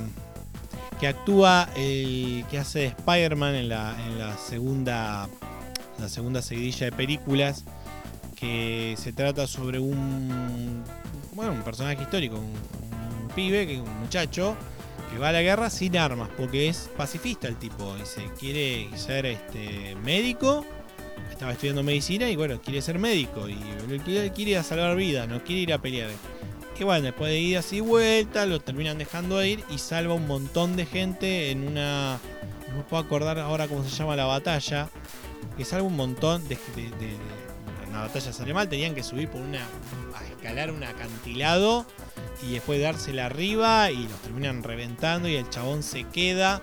que 1.00 1.08
actúa 1.08 1.70
el 1.76 2.46
que 2.50 2.60
hace 2.60 2.86
Spider-Man 2.86 3.56
en 3.56 3.70
la, 3.70 3.96
en 4.06 4.20
la 4.20 4.38
segunda 4.38 5.28
la 6.00 6.10
segunda 6.10 6.42
seguidilla 6.42 6.86
de 6.86 6.92
películas 6.92 7.64
que 8.36 8.96
se 8.98 9.14
trata 9.14 9.48
sobre 9.48 9.80
un 9.80 10.84
bueno, 11.34 11.54
un 11.54 11.64
personaje 11.64 12.02
histórico, 12.02 12.38
un, 12.38 13.30
pibe, 13.36 13.82
un 13.82 14.00
muchacho 14.00 14.56
que 15.12 15.20
va 15.20 15.30
a 15.30 15.32
la 15.34 15.42
guerra 15.42 15.70
sin 15.70 15.98
armas 15.98 16.30
porque 16.38 16.70
es 16.70 16.90
pacifista 16.96 17.48
el 17.48 17.58
tipo 17.58 17.96
y 18.02 18.06
se 18.06 18.24
quiere 18.40 18.90
ser 18.98 19.26
este 19.26 19.96
médico 20.04 20.66
estaba 21.36 21.52
estudiando 21.52 21.84
medicina 21.84 22.30
y 22.30 22.36
bueno, 22.36 22.62
quiere 22.62 22.82
ser 22.82 22.98
médico 22.98 23.50
y 23.50 23.56
quiere 24.00 24.52
ir 24.52 24.58
a 24.58 24.64
salvar 24.64 24.96
vidas, 24.96 25.28
no 25.28 25.44
quiere 25.44 25.62
ir 25.62 25.74
a 25.74 25.82
pelear. 25.82 26.10
Y 26.78 26.84
bueno, 26.84 27.04
después 27.04 27.30
de 27.32 27.40
ir 27.40 27.58
así 27.58 27.80
vuelta, 27.80 28.46
lo 28.46 28.60
terminan 28.60 28.98
dejando 28.98 29.44
ir 29.44 29.64
y 29.70 29.78
salva 29.78 30.14
un 30.14 30.28
montón 30.28 30.76
de 30.76 30.86
gente 30.86 31.52
en 31.52 31.68
una. 31.68 32.20
No 32.76 32.84
puedo 32.88 33.04
acordar 33.04 33.40
ahora 33.40 33.68
cómo 33.68 33.84
se 33.84 33.96
llama 33.96 34.16
la 34.16 34.26
batalla. 34.26 34.90
Que 35.58 35.66
salva 35.66 35.88
un 35.88 35.96
montón 35.96 36.48
de. 36.48 36.58
de, 36.76 36.84
de, 36.98 37.18
una 37.90 38.02
batalla 38.02 38.34
sale 38.34 38.54
mal, 38.54 38.68
tenían 38.68 38.94
que 38.94 39.04
subir 39.04 39.30
por 39.30 39.42
una. 39.42 39.66
a 40.16 40.26
escalar 40.26 40.72
un 40.72 40.84
acantilado 40.84 41.86
y 42.44 42.54
después 42.54 42.82
dársela 42.82 43.28
arriba 43.28 43.90
y 43.92 44.04
los 44.08 44.20
terminan 44.22 44.64
reventando 44.64 45.28
y 45.28 45.36
el 45.36 45.50
chabón 45.50 45.82
se 45.82 46.04
queda 46.04 46.62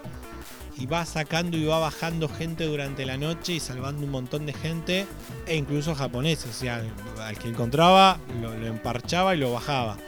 y 0.77 0.87
va 0.87 1.05
sacando 1.05 1.57
y 1.57 1.65
va 1.65 1.79
bajando 1.79 2.29
gente 2.29 2.65
durante 2.65 3.05
la 3.05 3.17
noche 3.17 3.55
y 3.55 3.61
salvando 3.61 4.05
un 4.05 4.11
montón 4.11 4.47
de 4.47 4.53
gente 4.53 5.07
e 5.47 5.57
incluso 5.57 5.95
japoneses. 5.95 6.51
O 6.51 6.53
sea, 6.53 6.83
al 7.21 7.39
que 7.39 7.49
encontraba 7.49 8.19
lo, 8.41 8.53
emparchaba 8.67 9.35
y 9.35 9.39
lo 9.39 9.53
bajaba. 9.53 9.99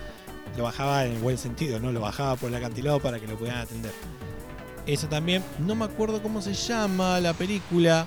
Lo 0.56 0.64
bajaba 0.64 1.04
en 1.04 1.12
el 1.12 1.18
buen 1.18 1.36
sentido, 1.36 1.80
¿no? 1.80 1.92
Lo 1.92 2.00
bajaba 2.00 2.36
por 2.36 2.48
el 2.48 2.54
acantilado 2.54 3.00
para 3.00 3.18
que 3.18 3.26
lo 3.26 3.36
pudieran 3.36 3.60
atender. 3.60 3.92
Eso 4.86 5.08
también, 5.08 5.42
no 5.58 5.74
me 5.74 5.84
acuerdo 5.84 6.22
cómo 6.22 6.40
se 6.42 6.54
llama 6.54 7.20
la 7.20 7.32
película. 7.32 8.06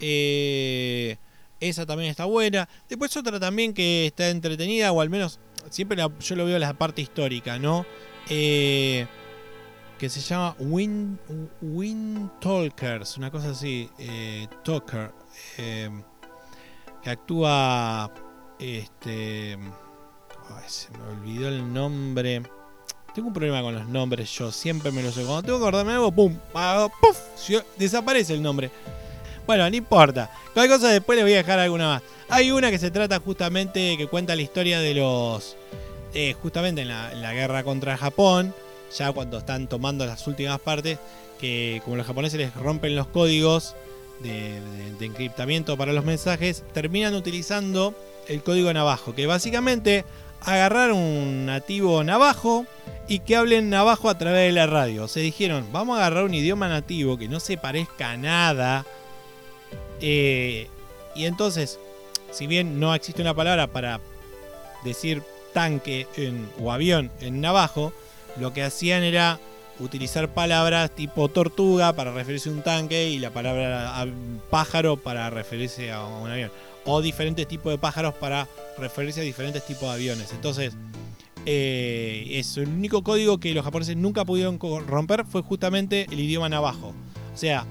Eh, 0.00 1.16
esa 1.60 1.86
también 1.86 2.10
está 2.10 2.24
buena. 2.24 2.68
Después 2.88 3.16
otra 3.16 3.38
también 3.38 3.74
que 3.74 4.06
está 4.06 4.30
entretenida, 4.30 4.92
o 4.92 5.00
al 5.00 5.10
menos 5.10 5.38
siempre 5.68 5.98
yo 6.20 6.36
lo 6.36 6.44
veo 6.44 6.56
en 6.56 6.62
la 6.62 6.74
parte 6.74 7.02
histórica, 7.02 7.58
¿no? 7.58 7.84
Eh, 8.28 9.06
que 9.98 10.08
se 10.08 10.20
llama 10.20 10.56
Wind, 10.58 11.18
Wind 11.60 12.40
Talkers, 12.40 13.18
una 13.18 13.30
cosa 13.30 13.50
así, 13.50 13.90
eh, 13.98 14.46
Talker, 14.64 15.12
em, 15.58 16.02
que 17.02 17.10
actúa, 17.10 18.10
este, 18.58 19.58
se 20.66 20.90
me 20.92 21.04
olvidó 21.04 21.48
el 21.48 21.70
nombre. 21.72 22.42
Tengo 23.14 23.28
un 23.28 23.34
problema 23.34 23.60
con 23.60 23.74
los 23.74 23.88
nombres, 23.88 24.30
yo 24.34 24.50
siempre 24.52 24.90
me 24.92 25.02
lo 25.02 25.10
sé. 25.10 25.24
Cuando 25.24 25.42
tengo 25.42 25.58
que 25.58 25.64
acordarme 25.64 25.92
algo, 25.92 26.12
¡pum! 26.12 26.34
¡puf! 27.00 27.18
Desaparece 27.76 28.32
el 28.32 28.42
nombre. 28.42 28.70
Bueno, 29.46 29.68
no 29.68 29.76
importa. 29.76 30.30
Cualquier 30.54 30.78
cosa 30.78 30.88
después 30.92 31.16
les 31.16 31.24
voy 31.24 31.34
a 31.34 31.38
dejar 31.38 31.58
alguna 31.58 31.88
más. 31.88 32.02
Hay 32.28 32.50
una 32.50 32.70
que 32.70 32.78
se 32.78 32.90
trata 32.90 33.18
justamente, 33.18 33.96
que 33.96 34.06
cuenta 34.06 34.36
la 34.36 34.42
historia 34.42 34.80
de 34.80 34.94
los... 34.94 35.56
Eh, 36.12 36.34
justamente 36.42 36.82
en 36.82 36.88
la 36.88 37.32
guerra 37.32 37.62
contra 37.62 37.96
Japón 37.96 38.52
ya 38.96 39.12
cuando 39.12 39.38
están 39.38 39.68
tomando 39.68 40.06
las 40.06 40.26
últimas 40.26 40.60
partes, 40.60 40.98
que 41.38 41.80
como 41.84 41.96
los 41.96 42.06
japoneses 42.06 42.38
les 42.38 42.54
rompen 42.54 42.96
los 42.96 43.06
códigos 43.06 43.74
de, 44.20 44.60
encriptamiento 45.00 45.76
para 45.76 45.92
los 45.92 46.04
mensajes, 46.04 46.64
terminan 46.72 47.14
utilizando 47.14 47.94
el 48.28 48.42
código 48.42 48.72
navajo, 48.72 49.14
que 49.14 49.26
básicamente 49.26 50.04
agarrar 50.42 50.92
un 50.92 51.46
nativo 51.46 52.04
navajo 52.04 52.66
y 53.08 53.20
que 53.20 53.36
hablen 53.36 53.70
navajo 53.70 54.08
a 54.08 54.18
través 54.18 54.48
de 54.48 54.52
la 54.52 54.66
radio. 54.66 55.08
Se 55.08 55.20
dijeron, 55.20 55.68
vamos 55.72 55.96
a 55.96 56.00
agarrar 56.00 56.24
un 56.24 56.34
idioma 56.34 56.68
nativo 56.68 57.16
que 57.16 57.28
no 57.28 57.40
se 57.40 57.56
parezca 57.56 58.10
a 58.10 58.16
nada. 58.16 58.86
Eh, 60.00 60.68
y 61.14 61.24
entonces, 61.24 61.78
si 62.30 62.46
bien 62.46 62.80
no 62.80 62.94
existe 62.94 63.22
una 63.22 63.34
palabra 63.34 63.66
para 63.66 64.00
decir 64.84 65.22
tanque 65.52 66.06
o 66.60 66.72
avión 66.72 67.10
en 67.20 67.40
navajo, 67.40 67.92
lo 68.38 68.52
que 68.52 68.62
hacían 68.62 69.02
era 69.02 69.38
utilizar 69.80 70.32
palabras 70.32 70.90
tipo 70.90 71.28
tortuga 71.28 71.94
para 71.94 72.12
referirse 72.12 72.48
a 72.48 72.52
un 72.52 72.62
tanque 72.62 73.08
y 73.08 73.18
la 73.18 73.30
palabra 73.30 74.06
pájaro 74.50 74.96
para 74.96 75.30
referirse 75.30 75.90
a 75.90 76.04
un 76.04 76.30
avión. 76.30 76.50
O 76.84 77.02
diferentes 77.02 77.46
tipos 77.46 77.72
de 77.72 77.78
pájaros 77.78 78.14
para 78.14 78.48
referirse 78.78 79.20
a 79.20 79.24
diferentes 79.24 79.64
tipos 79.66 79.82
de 79.82 79.94
aviones. 79.94 80.32
Entonces, 80.32 80.74
eh, 81.46 82.26
es 82.32 82.56
el 82.56 82.68
único 82.68 83.02
código 83.02 83.38
que 83.38 83.54
los 83.54 83.64
japoneses 83.64 83.96
nunca 83.96 84.24
pudieron 84.24 84.58
romper 84.86 85.24
fue 85.24 85.42
justamente 85.42 86.06
el 86.10 86.20
idioma 86.20 86.48
navajo. 86.48 86.94
O 87.32 87.36
sea, 87.36 87.66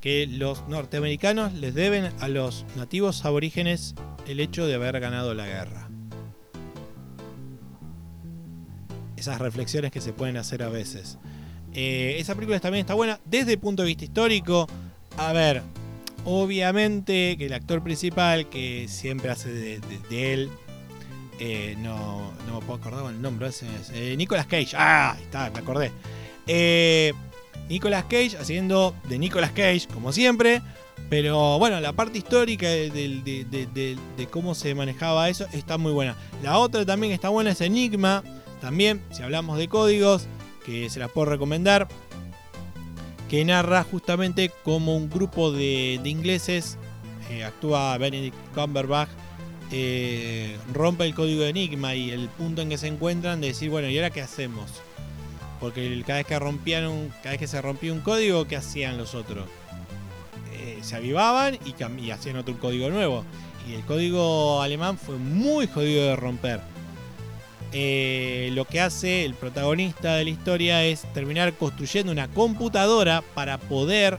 que 0.00 0.26
los 0.26 0.66
norteamericanos 0.68 1.52
les 1.54 1.74
deben 1.74 2.12
a 2.20 2.28
los 2.28 2.64
nativos 2.76 3.24
aborígenes 3.24 3.94
el 4.26 4.40
hecho 4.40 4.66
de 4.66 4.74
haber 4.74 5.00
ganado 5.00 5.34
la 5.34 5.46
guerra. 5.46 5.86
esas 9.16 9.40
reflexiones 9.40 9.90
que 9.90 10.00
se 10.00 10.12
pueden 10.12 10.36
hacer 10.36 10.62
a 10.62 10.68
veces. 10.68 11.18
Eh, 11.72 12.16
esa 12.18 12.34
película 12.34 12.60
también 12.60 12.82
está 12.82 12.94
buena 12.94 13.20
desde 13.24 13.52
el 13.52 13.58
punto 13.58 13.82
de 13.82 13.88
vista 13.88 14.04
histórico. 14.04 14.68
A 15.16 15.32
ver, 15.32 15.62
obviamente 16.24 17.36
que 17.36 17.46
el 17.46 17.52
actor 17.52 17.82
principal, 17.82 18.48
que 18.48 18.86
siempre 18.88 19.30
hace 19.30 19.50
de, 19.50 20.32
él, 20.32 20.50
eh, 21.40 21.74
no, 21.78 22.32
no 22.46 22.60
me 22.60 22.66
puedo 22.66 22.78
acordar 22.78 23.12
el 23.12 23.20
nombre, 23.20 23.48
es, 23.48 23.62
eh, 23.92 24.14
Nicolas 24.16 24.46
Cage. 24.46 24.76
Ah, 24.76 25.16
está, 25.20 25.50
me 25.50 25.58
acordé. 25.58 25.90
Nicolas 27.68 28.04
Cage 28.04 28.36
haciendo 28.38 28.94
de 29.08 29.18
Nicolas 29.18 29.52
Cage, 29.52 29.86
como 29.92 30.12
siempre. 30.12 30.62
Pero 31.08 31.58
bueno, 31.58 31.80
la 31.80 31.92
parte 31.92 32.18
histórica 32.18 32.66
de, 32.66 33.96
cómo 34.30 34.54
se 34.54 34.74
manejaba 34.74 35.28
eso 35.28 35.46
está 35.52 35.78
muy 35.78 35.92
buena. 35.92 36.16
La 36.42 36.58
otra 36.58 36.84
también 36.84 37.12
está 37.12 37.28
buena 37.28 37.50
es 37.50 37.60
Enigma, 37.60 38.24
también, 38.60 39.02
si 39.10 39.22
hablamos 39.22 39.58
de 39.58 39.68
códigos, 39.68 40.26
que 40.64 40.90
se 40.90 40.98
las 40.98 41.10
puedo 41.10 41.26
recomendar, 41.26 41.86
que 43.28 43.44
narra 43.44 43.84
justamente 43.84 44.50
como 44.64 44.96
un 44.96 45.08
grupo 45.08 45.52
de, 45.52 46.00
ingleses, 46.04 46.78
eh, 47.30 47.44
actúa 47.44 47.96
Benedict 47.98 48.36
Cumberbatch, 48.54 49.10
eh, 49.70 50.56
rompe 50.72 51.04
el 51.04 51.14
código 51.14 51.42
de 51.42 51.50
Enigma 51.50 51.94
y 51.94 52.10
el 52.10 52.28
punto 52.28 52.62
en 52.62 52.68
que 52.68 52.78
se 52.78 52.88
encuentran 52.88 53.40
de 53.40 53.48
decir, 53.48 53.70
bueno, 53.70 53.88
¿y 53.88 53.96
ahora 53.96 54.10
qué 54.10 54.22
hacemos? 54.22 54.70
Porque 55.60 56.02
cada 56.06 56.18
vez 56.18 56.26
que 56.26 56.38
rompían 56.38 57.10
cada 57.22 57.30
vez 57.30 57.38
que 57.38 57.46
se 57.46 57.60
rompía 57.62 57.92
un 57.92 58.00
código, 58.00 58.46
¿qué 58.46 58.56
hacían 58.56 58.98
los 58.98 59.14
otros? 59.14 59.46
Eh, 60.52 60.78
se 60.82 60.96
avivaban 60.96 61.58
y, 61.64 61.74
y 62.02 62.10
hacían 62.10 62.36
otro 62.36 62.58
código 62.58 62.90
nuevo. 62.90 63.24
Y 63.68 63.74
el 63.74 63.84
código 63.84 64.62
alemán 64.62 64.98
fue 64.98 65.16
muy 65.16 65.66
jodido 65.66 66.04
de 66.04 66.16
romper. 66.16 66.60
Eh, 67.72 68.50
lo 68.52 68.64
que 68.64 68.80
hace 68.80 69.24
el 69.24 69.34
protagonista 69.34 70.14
de 70.14 70.24
la 70.24 70.30
historia 70.30 70.84
es 70.84 71.02
terminar 71.12 71.52
construyendo 71.54 72.12
una 72.12 72.28
computadora 72.28 73.22
para 73.34 73.58
poder, 73.58 74.18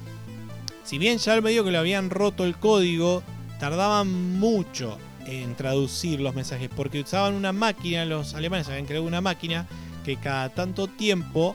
si 0.83 0.97
bien 0.97 1.17
ya 1.17 1.39
medio 1.41 1.63
que 1.63 1.71
lo 1.71 1.79
habían 1.79 2.09
roto 2.09 2.43
el 2.43 2.57
código, 2.57 3.23
tardaban 3.59 4.37
mucho 4.37 4.97
en 5.25 5.55
traducir 5.55 6.19
los 6.19 6.35
mensajes 6.35 6.69
porque 6.75 7.01
usaban 7.01 7.33
una 7.33 7.51
máquina, 7.51 8.05
los 8.05 8.33
alemanes 8.33 8.67
habían 8.67 8.85
creado 8.85 9.05
una 9.05 9.21
máquina 9.21 9.65
que 10.07 10.15
cada 10.15 10.47
tanto 10.47 10.87
tiempo 10.87 11.53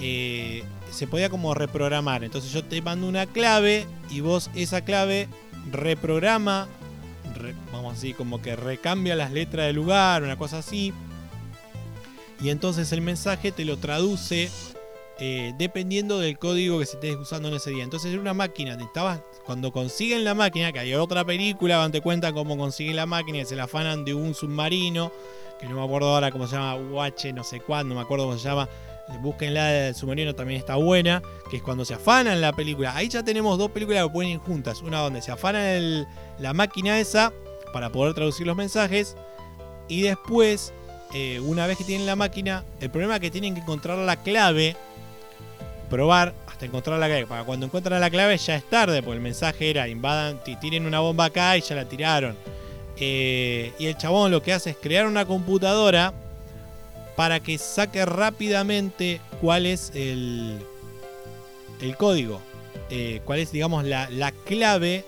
eh, 0.00 0.64
se 0.90 1.06
podía 1.06 1.30
como 1.30 1.54
reprogramar. 1.54 2.24
Entonces 2.24 2.52
yo 2.52 2.64
te 2.64 2.82
mando 2.82 3.06
una 3.06 3.26
clave 3.26 3.86
y 4.10 4.20
vos 4.20 4.50
esa 4.54 4.80
clave 4.84 5.28
reprograma 5.70 6.66
vamos 7.72 7.96
así, 7.96 8.12
como 8.12 8.40
que 8.40 8.56
recambia 8.56 9.14
las 9.14 9.32
letras 9.32 9.66
del 9.66 9.76
lugar, 9.76 10.22
una 10.22 10.36
cosa 10.36 10.58
así. 10.58 10.92
Y 12.40 12.50
entonces 12.50 12.90
el 12.92 13.00
mensaje 13.00 13.52
te 13.52 13.64
lo 13.64 13.76
traduce 13.78 14.50
eh, 15.18 15.54
dependiendo 15.58 16.18
del 16.18 16.38
código 16.38 16.80
que 16.80 16.86
se 16.86 16.96
estés 16.96 17.16
usando 17.16 17.48
en 17.48 17.54
ese 17.54 17.70
día. 17.70 17.84
Entonces 17.84 18.12
era 18.12 18.20
una 18.20 18.34
máquina, 18.34 18.76
cuando 19.46 19.72
consiguen 19.72 20.24
la 20.24 20.34
máquina, 20.34 20.72
que 20.72 20.80
hay 20.80 20.94
otra 20.94 21.24
película 21.24 21.76
donde 21.76 21.98
te 21.98 22.02
cuentan 22.02 22.34
cómo 22.34 22.56
consiguen 22.56 22.96
la 22.96 23.06
máquina 23.06 23.38
y 23.38 23.44
se 23.44 23.56
la 23.56 23.64
afanan 23.64 24.04
de 24.04 24.14
un 24.14 24.34
submarino, 24.34 25.12
que 25.58 25.66
no 25.66 25.76
me 25.76 25.84
acuerdo 25.84 26.08
ahora 26.08 26.30
cómo 26.30 26.46
se 26.46 26.56
llama, 26.56 26.76
UH 26.76 27.32
no 27.34 27.44
sé 27.44 27.60
cuándo, 27.60 27.94
me 27.94 28.00
acuerdo 28.00 28.26
cómo 28.26 28.38
se 28.38 28.48
llama. 28.48 28.68
Búsquenla 29.20 29.66
del 29.66 29.94
submarino 29.94 30.34
también 30.34 30.58
está 30.58 30.76
buena, 30.76 31.22
que 31.50 31.58
es 31.58 31.62
cuando 31.62 31.84
se 31.84 31.94
afanan 31.94 32.40
la 32.40 32.52
película. 32.52 32.96
Ahí 32.96 33.08
ya 33.08 33.22
tenemos 33.22 33.58
dos 33.58 33.70
películas 33.70 34.02
que 34.04 34.10
pueden 34.10 34.32
ir 34.32 34.38
juntas. 34.38 34.80
Una 34.80 35.00
donde 35.00 35.20
se 35.20 35.30
afanan 35.30 36.06
la 36.38 36.54
máquina 36.54 36.98
esa 36.98 37.32
para 37.72 37.90
poder 37.90 38.14
traducir 38.14 38.46
los 38.46 38.56
mensajes. 38.56 39.14
Y 39.88 40.02
después, 40.02 40.72
eh, 41.12 41.38
una 41.40 41.66
vez 41.66 41.76
que 41.76 41.84
tienen 41.84 42.06
la 42.06 42.16
máquina, 42.16 42.64
el 42.80 42.90
problema 42.90 43.16
es 43.16 43.20
que 43.20 43.30
tienen 43.30 43.54
que 43.54 43.60
encontrar 43.60 43.98
la 43.98 44.16
clave, 44.16 44.74
probar 45.90 46.32
hasta 46.46 46.64
encontrar 46.64 46.98
la 46.98 47.06
clave. 47.06 47.26
Para 47.26 47.44
cuando 47.44 47.66
encuentran 47.66 48.00
la 48.00 48.08
clave 48.08 48.38
ya 48.38 48.56
es 48.56 48.64
tarde, 48.70 49.02
porque 49.02 49.16
el 49.16 49.22
mensaje 49.22 49.68
era 49.68 49.86
invadan, 49.86 50.40
tiren 50.60 50.86
una 50.86 51.00
bomba 51.00 51.26
acá 51.26 51.58
y 51.58 51.60
ya 51.60 51.74
la 51.74 51.84
tiraron. 51.84 52.36
Eh, 52.98 53.72
y 53.78 53.86
el 53.86 53.96
chabón 53.96 54.30
lo 54.30 54.42
que 54.42 54.52
hace 54.52 54.70
es 54.70 54.76
crear 54.76 55.06
una 55.06 55.26
computadora 55.26 56.12
para 57.16 57.40
que 57.40 57.58
saque 57.58 58.04
rápidamente 58.04 59.20
cuál 59.40 59.66
es 59.66 59.90
el, 59.94 60.58
el 61.80 61.96
código. 61.96 62.40
Eh, 62.90 63.20
cuál 63.24 63.40
es, 63.40 63.52
digamos, 63.52 63.84
la, 63.84 64.08
la 64.10 64.32
clave 64.32 65.04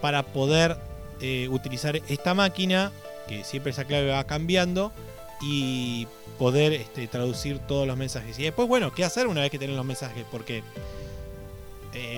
para 0.00 0.22
poder 0.22 0.76
eh, 1.20 1.48
utilizar 1.50 1.96
esta 2.08 2.34
máquina, 2.34 2.92
que 3.28 3.44
siempre 3.44 3.72
esa 3.72 3.84
clave 3.84 4.10
va 4.10 4.24
cambiando, 4.24 4.92
y 5.40 6.06
poder 6.38 6.72
este, 6.72 7.06
traducir 7.06 7.58
todos 7.58 7.86
los 7.86 7.96
mensajes. 7.96 8.38
Y 8.38 8.42
después, 8.42 8.68
bueno, 8.68 8.92
¿qué 8.94 9.04
hacer 9.04 9.26
una 9.26 9.40
vez 9.42 9.50
que 9.50 9.58
tienen 9.58 9.76
los 9.76 9.86
mensajes? 9.86 10.24
Porque 10.30 10.62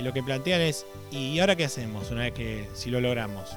lo 0.03 0.11
que 0.15 0.23
plantean 0.23 0.63
es, 0.63 0.87
¿y 1.11 1.39
ahora 1.39 1.55
qué 1.55 1.67
hacemos 1.67 2.11
una 2.11 2.23
vez 2.23 2.33
que 2.33 2.67
si 2.75 2.89
lo 2.89 2.99
logramos? 2.99 3.51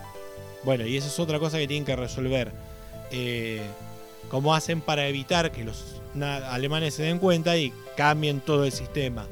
Bueno, 0.64 0.86
y 0.86 0.98
esa 0.98 1.08
es 1.08 1.20
otra 1.20 1.40
cosa 1.40 1.58
que 1.58 1.68
tienen 1.68 1.86
que 1.86 1.96
resolver. 1.96 2.52
Eh, 3.12 3.62
¿Cómo 4.30 4.54
hacen 4.54 4.82
para 4.82 5.08
evitar 5.08 5.52
que 5.52 5.64
los 5.64 6.02
alemanes 6.22 6.94
se 6.94 7.04
den 7.04 7.20
cuenta 7.20 7.58
y 7.58 7.74
cambien 7.96 8.42
todo 8.42 8.66
el 8.66 8.72
sistema? 8.72 9.28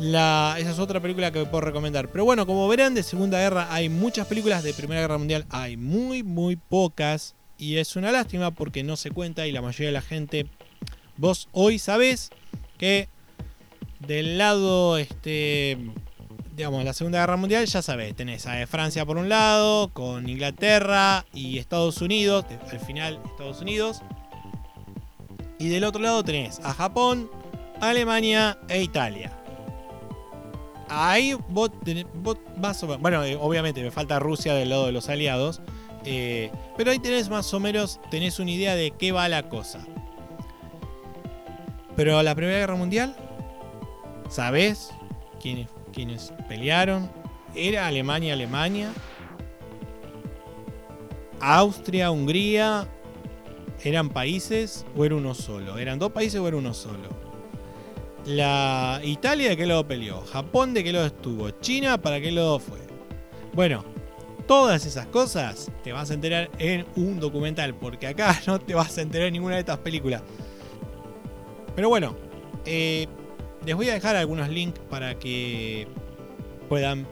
esa 0.00 0.70
es 0.70 0.78
otra 0.78 1.00
película 1.00 1.32
que 1.32 1.44
puedo 1.44 1.60
recomendar. 1.62 2.08
Pero 2.08 2.24
bueno, 2.24 2.46
como 2.46 2.68
verán, 2.68 2.94
de 2.94 3.02
Segunda 3.02 3.40
Guerra 3.40 3.72
hay 3.72 3.88
muchas 3.88 4.26
películas, 4.28 4.62
de 4.62 4.72
Primera 4.72 5.00
Guerra 5.00 5.18
Mundial 5.18 5.44
hay 5.50 5.76
muy, 5.76 6.22
muy 6.22 6.56
pocas. 6.56 7.34
Y 7.58 7.78
es 7.78 7.96
una 7.96 8.12
lástima 8.12 8.52
porque 8.52 8.84
no 8.84 8.96
se 8.96 9.10
cuenta 9.10 9.46
y 9.46 9.52
la 9.52 9.62
mayoría 9.62 9.88
de 9.88 9.92
la 9.92 10.02
gente... 10.02 10.46
Vos 11.16 11.48
hoy 11.50 11.80
sabés 11.80 12.30
que 12.78 13.08
del 13.98 14.38
lado, 14.38 14.98
este, 14.98 15.76
digamos, 16.58 16.82
la 16.82 16.92
Segunda 16.92 17.20
Guerra 17.20 17.36
Mundial, 17.36 17.66
ya 17.66 17.82
sabés, 17.82 18.16
tenés 18.16 18.44
a 18.48 18.66
Francia 18.66 19.06
por 19.06 19.16
un 19.16 19.28
lado, 19.28 19.92
con 19.92 20.28
Inglaterra 20.28 21.24
y 21.32 21.58
Estados 21.58 22.02
Unidos, 22.02 22.46
al 22.72 22.80
final 22.80 23.20
Estados 23.24 23.60
Unidos. 23.60 24.02
Y 25.60 25.68
del 25.68 25.84
otro 25.84 26.02
lado 26.02 26.24
tenés 26.24 26.58
a 26.64 26.74
Japón, 26.74 27.30
Alemania 27.80 28.58
e 28.68 28.82
Italia. 28.82 29.30
Ahí 30.88 31.36
vos, 31.48 31.70
tenés, 31.84 32.06
más 32.56 32.82
o 32.82 32.98
Bueno, 32.98 33.22
eh, 33.22 33.38
obviamente 33.40 33.80
me 33.80 33.92
falta 33.92 34.18
Rusia 34.18 34.52
del 34.54 34.70
lado 34.70 34.86
de 34.86 34.92
los 34.92 35.08
aliados. 35.08 35.62
Eh, 36.04 36.50
pero 36.76 36.90
ahí 36.90 36.98
tenés 36.98 37.28
más 37.28 37.54
o 37.54 37.60
menos. 37.60 38.00
Tenés 38.10 38.40
una 38.40 38.50
idea 38.50 38.74
de 38.74 38.90
qué 38.90 39.12
va 39.12 39.28
la 39.28 39.48
cosa. 39.48 39.86
Pero 41.94 42.20
la 42.20 42.34
Primera 42.34 42.58
Guerra 42.58 42.74
Mundial. 42.74 43.14
¿Sabés 44.28 44.90
quiénes, 45.40 45.68
quiénes 45.98 46.32
pelearon? 46.48 47.10
¿Era 47.56 47.88
Alemania, 47.88 48.34
Alemania? 48.34 48.92
¿Austria, 51.40 52.12
Hungría? 52.12 52.86
¿Eran 53.82 54.08
países 54.10 54.86
o 54.96 55.04
era 55.04 55.16
uno 55.16 55.34
solo? 55.34 55.76
¿Eran 55.76 55.98
dos 55.98 56.12
países 56.12 56.38
o 56.38 56.46
era 56.46 56.56
uno 56.56 56.72
solo? 56.72 57.08
La 58.26 59.00
Italia 59.02 59.48
de 59.48 59.56
qué 59.56 59.66
lado 59.66 59.88
peleó, 59.88 60.20
Japón 60.20 60.72
de 60.72 60.84
qué 60.84 60.92
lado 60.92 61.06
estuvo, 61.06 61.50
China 61.50 62.00
para 62.00 62.20
qué 62.20 62.30
lado 62.30 62.60
fue. 62.60 62.78
Bueno, 63.52 63.84
todas 64.46 64.86
esas 64.86 65.06
cosas 65.06 65.68
te 65.82 65.90
vas 65.90 66.12
a 66.12 66.14
enterar 66.14 66.48
en 66.60 66.86
un 66.94 67.18
documental, 67.18 67.74
porque 67.74 68.06
acá 68.06 68.40
no 68.46 68.60
te 68.60 68.72
vas 68.72 68.96
a 68.98 69.02
enterar 69.02 69.26
en 69.26 69.32
ninguna 69.32 69.56
de 69.56 69.60
estas 69.62 69.78
películas. 69.78 70.22
Pero 71.74 71.88
bueno, 71.88 72.14
eh, 72.64 73.08
les 73.68 73.76
voy 73.76 73.90
a 73.90 73.92
dejar 73.92 74.16
algunos 74.16 74.48
links 74.48 74.80
para 74.88 75.18
que 75.18 75.86
puedan 76.70 77.06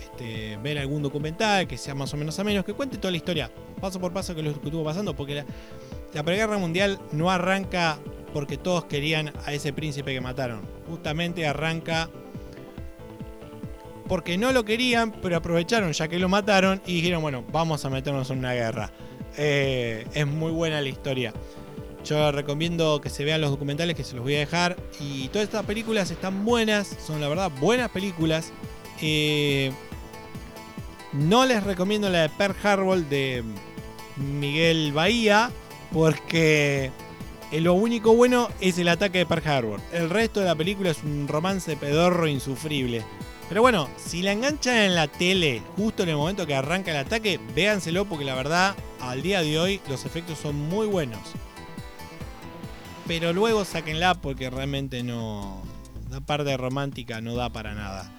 este, 0.00 0.56
ver 0.62 0.78
algún 0.78 1.02
documental 1.02 1.68
que 1.68 1.76
sea 1.76 1.94
más 1.94 2.14
o 2.14 2.16
menos 2.16 2.38
a 2.38 2.62
que 2.62 2.72
cuente 2.72 2.96
toda 2.96 3.10
la 3.10 3.18
historia, 3.18 3.50
paso 3.78 4.00
por 4.00 4.10
paso 4.10 4.34
que 4.34 4.42
lo 4.42 4.54
que 4.54 4.64
estuvo 4.64 4.82
pasando, 4.82 5.14
porque 5.14 5.34
la, 5.34 5.44
la 6.14 6.22
Primera 6.22 6.46
Guerra 6.46 6.58
Mundial 6.58 6.98
no 7.12 7.30
arranca 7.30 7.98
porque 8.32 8.56
todos 8.56 8.86
querían 8.86 9.34
a 9.44 9.52
ese 9.52 9.74
príncipe 9.74 10.14
que 10.14 10.22
mataron. 10.22 10.62
Justamente 10.88 11.46
arranca 11.46 12.08
porque 14.08 14.38
no 14.38 14.50
lo 14.52 14.64
querían, 14.64 15.12
pero 15.12 15.36
aprovecharon 15.36 15.92
ya 15.92 16.08
que 16.08 16.18
lo 16.18 16.30
mataron 16.30 16.80
y 16.86 16.94
dijeron, 16.94 17.20
bueno, 17.20 17.44
vamos 17.52 17.84
a 17.84 17.90
meternos 17.90 18.30
en 18.30 18.38
una 18.38 18.54
guerra. 18.54 18.90
Eh, 19.36 20.06
es 20.14 20.26
muy 20.26 20.52
buena 20.52 20.80
la 20.80 20.88
historia. 20.88 21.34
Yo 22.04 22.32
recomiendo 22.32 23.00
que 23.00 23.10
se 23.10 23.24
vean 23.24 23.40
los 23.40 23.50
documentales 23.50 23.94
que 23.96 24.04
se 24.04 24.14
los 24.14 24.24
voy 24.24 24.34
a 24.36 24.40
dejar. 24.40 24.76
Y 25.00 25.28
todas 25.28 25.44
estas 25.44 25.64
películas 25.64 26.10
están 26.10 26.44
buenas, 26.44 26.96
son 27.04 27.20
la 27.20 27.28
verdad 27.28 27.50
buenas 27.60 27.90
películas. 27.90 28.52
Eh, 29.00 29.72
no 31.12 31.46
les 31.46 31.62
recomiendo 31.62 32.08
la 32.08 32.22
de 32.22 32.28
Pearl 32.30 32.56
Harbor 32.62 32.98
de 32.98 33.44
Miguel 34.16 34.92
Bahía, 34.92 35.50
porque 35.92 36.90
lo 37.52 37.74
único 37.74 38.14
bueno 38.14 38.48
es 38.60 38.78
el 38.78 38.88
ataque 38.88 39.18
de 39.18 39.26
Pearl 39.26 39.46
Harbor. 39.46 39.80
El 39.92 40.10
resto 40.10 40.40
de 40.40 40.46
la 40.46 40.54
película 40.54 40.90
es 40.90 41.02
un 41.04 41.28
romance 41.28 41.76
pedorro 41.76 42.26
insufrible. 42.26 43.04
Pero 43.48 43.60
bueno, 43.60 43.88
si 43.98 44.22
la 44.22 44.32
enganchan 44.32 44.76
en 44.76 44.94
la 44.94 45.08
tele 45.08 45.62
justo 45.76 46.02
en 46.02 46.08
el 46.08 46.16
momento 46.16 46.46
que 46.46 46.54
arranca 46.54 46.90
el 46.90 46.96
ataque, 46.96 47.38
véanselo 47.54 48.06
porque 48.06 48.24
la 48.24 48.34
verdad, 48.34 48.74
al 49.00 49.20
día 49.20 49.42
de 49.42 49.60
hoy, 49.60 49.80
los 49.90 50.06
efectos 50.06 50.38
son 50.38 50.56
muy 50.56 50.86
buenos. 50.86 51.20
Pero 53.06 53.32
luego 53.32 53.64
sáquenla 53.64 54.14
porque 54.14 54.50
realmente 54.50 55.02
no. 55.02 55.62
La 56.10 56.20
parte 56.20 56.56
romántica 56.56 57.20
no 57.20 57.34
da 57.34 57.50
para 57.50 57.74
nada. 57.74 58.10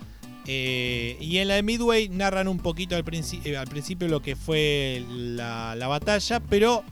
Eh, 0.45 1.17
y 1.21 1.37
en 1.37 1.47
la 1.47 1.55
de 1.55 1.63
Midway 1.63 2.09
narran 2.09 2.47
un 2.47 2.59
poquito 2.59 2.95
al, 2.95 3.01
eh, 3.07 3.65
principio 3.69 4.07
lo 4.07 4.21
que 4.21 4.35
fue 4.35 5.05
la, 5.09 5.75
la 5.75 5.87
batalla, 5.87 6.41
pero 6.41 6.83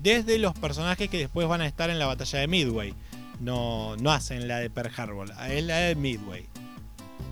desde 0.00 0.38
los 0.38 0.54
personajes 0.54 1.10
que 1.10 1.18
después 1.18 1.46
van 1.48 1.60
a 1.60 1.66
estar 1.66 1.90
en 1.90 1.98
la 1.98 2.06
batalla 2.06 2.38
de 2.38 2.46
Midway. 2.46 2.94
No, 3.40 3.96
no 3.96 4.12
hacen 4.12 4.46
la 4.48 4.58
de 4.58 4.70
Pearl 4.70 4.90
Harbor, 4.96 5.32
es 5.50 5.64
la 5.64 5.78
de 5.78 5.94
Midway. 5.96 6.46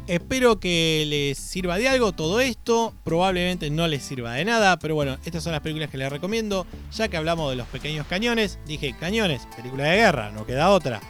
Espero 0.09 0.59
que 0.59 1.05
les 1.07 1.39
sirva 1.39 1.79
de 1.79 1.89
algo 1.89 2.13
todo 2.13 2.41
esto. 2.41 2.93
Probablemente 3.05 3.71
no 3.71 3.87
les 3.87 4.03
sirva 4.03 4.35
de 4.35 4.45
nada, 4.45 4.79
pero 4.79 4.97
bueno, 4.97 5.17
estas 5.25 5.45
son 5.45 5.53
las 5.53 5.61
películas 5.61 5.91
que 5.91 5.97
les 5.97 6.11
recomiendo. 6.11 6.67
Ya 6.93 7.07
que 7.07 7.17
hablamos 7.17 7.51
de 7.51 7.57
los 7.57 7.69
pequeños 7.69 8.07
cañones, 8.09 8.59
dije 8.67 8.97
cañones, 8.99 9.47
película 9.57 9.85
de 9.85 9.97
guerra, 9.97 10.33
no 10.33 10.45
queda 10.45 10.71
otra. 10.71 11.01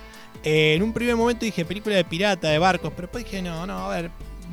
Eh, 0.45 0.75
en 0.75 0.83
un 0.83 0.93
primer 0.93 1.17
momento 1.17 1.45
dije 1.47 1.65
película 1.65 1.97
de 1.97 2.05
pirata, 2.05 2.49
de 2.49 2.59
barcos, 2.59 2.93
pero 2.95 3.03
después 3.07 3.25
dije 3.25 3.41
no, 3.41 3.67
no, 3.67 3.79
a 3.79 3.89
ver. 3.89 4.11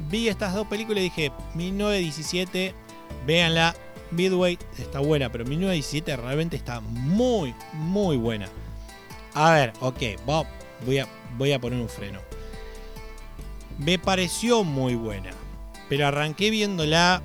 Vi 0.09 0.29
estas 0.29 0.53
dos 0.53 0.65
películas 0.67 1.01
y 1.01 1.03
dije 1.03 1.31
1917, 1.55 2.73
véanla, 3.27 3.75
Midway 4.11 4.57
está 4.77 4.99
buena, 5.01 5.29
pero 5.29 5.43
1917 5.43 6.15
realmente 6.15 6.55
está 6.55 6.79
muy, 6.79 7.53
muy 7.73 8.15
buena. 8.15 8.47
A 9.33 9.51
ver, 9.51 9.73
ok, 9.81 10.01
voy 10.85 10.99
a, 10.99 11.07
voy 11.37 11.51
a 11.51 11.59
poner 11.59 11.81
un 11.81 11.89
freno. 11.89 12.28
Me 13.79 13.97
pareció 13.97 14.63
muy 14.63 14.95
buena. 14.95 15.31
pero 15.89 16.05
arranqué 16.05 16.51
viéndola 16.51 17.21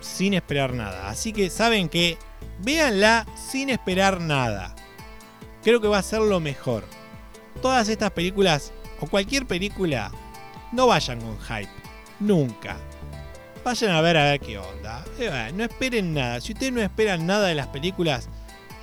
sin 0.00 0.34
esperar 0.34 0.72
nada. 0.72 1.08
Así 1.08 1.32
que 1.32 1.50
saben 1.50 1.88
que 1.88 2.16
véanla 2.60 3.26
sin 3.34 3.68
esperar 3.68 4.20
nada. 4.20 4.76
Creo 5.64 5.80
que 5.80 5.88
va 5.88 5.98
a 5.98 6.02
ser 6.02 6.20
lo 6.20 6.38
mejor. 6.38 6.84
Todas 7.60 7.88
estas 7.88 8.12
películas, 8.12 8.72
o 9.00 9.06
cualquier 9.06 9.46
película, 9.46 10.12
no 10.70 10.86
vayan 10.86 11.20
con 11.20 11.36
hype. 11.40 11.70
Nunca. 12.20 12.76
Vayan 13.64 13.90
a 13.90 14.00
ver 14.00 14.16
a 14.16 14.24
ver 14.24 14.40
qué 14.40 14.58
onda. 14.58 15.04
Eh, 15.18 15.50
no 15.52 15.64
esperen 15.64 16.14
nada. 16.14 16.40
Si 16.40 16.52
ustedes 16.52 16.72
no 16.72 16.80
esperan 16.80 17.26
nada 17.26 17.48
de 17.48 17.56
las 17.56 17.66
películas, 17.66 18.28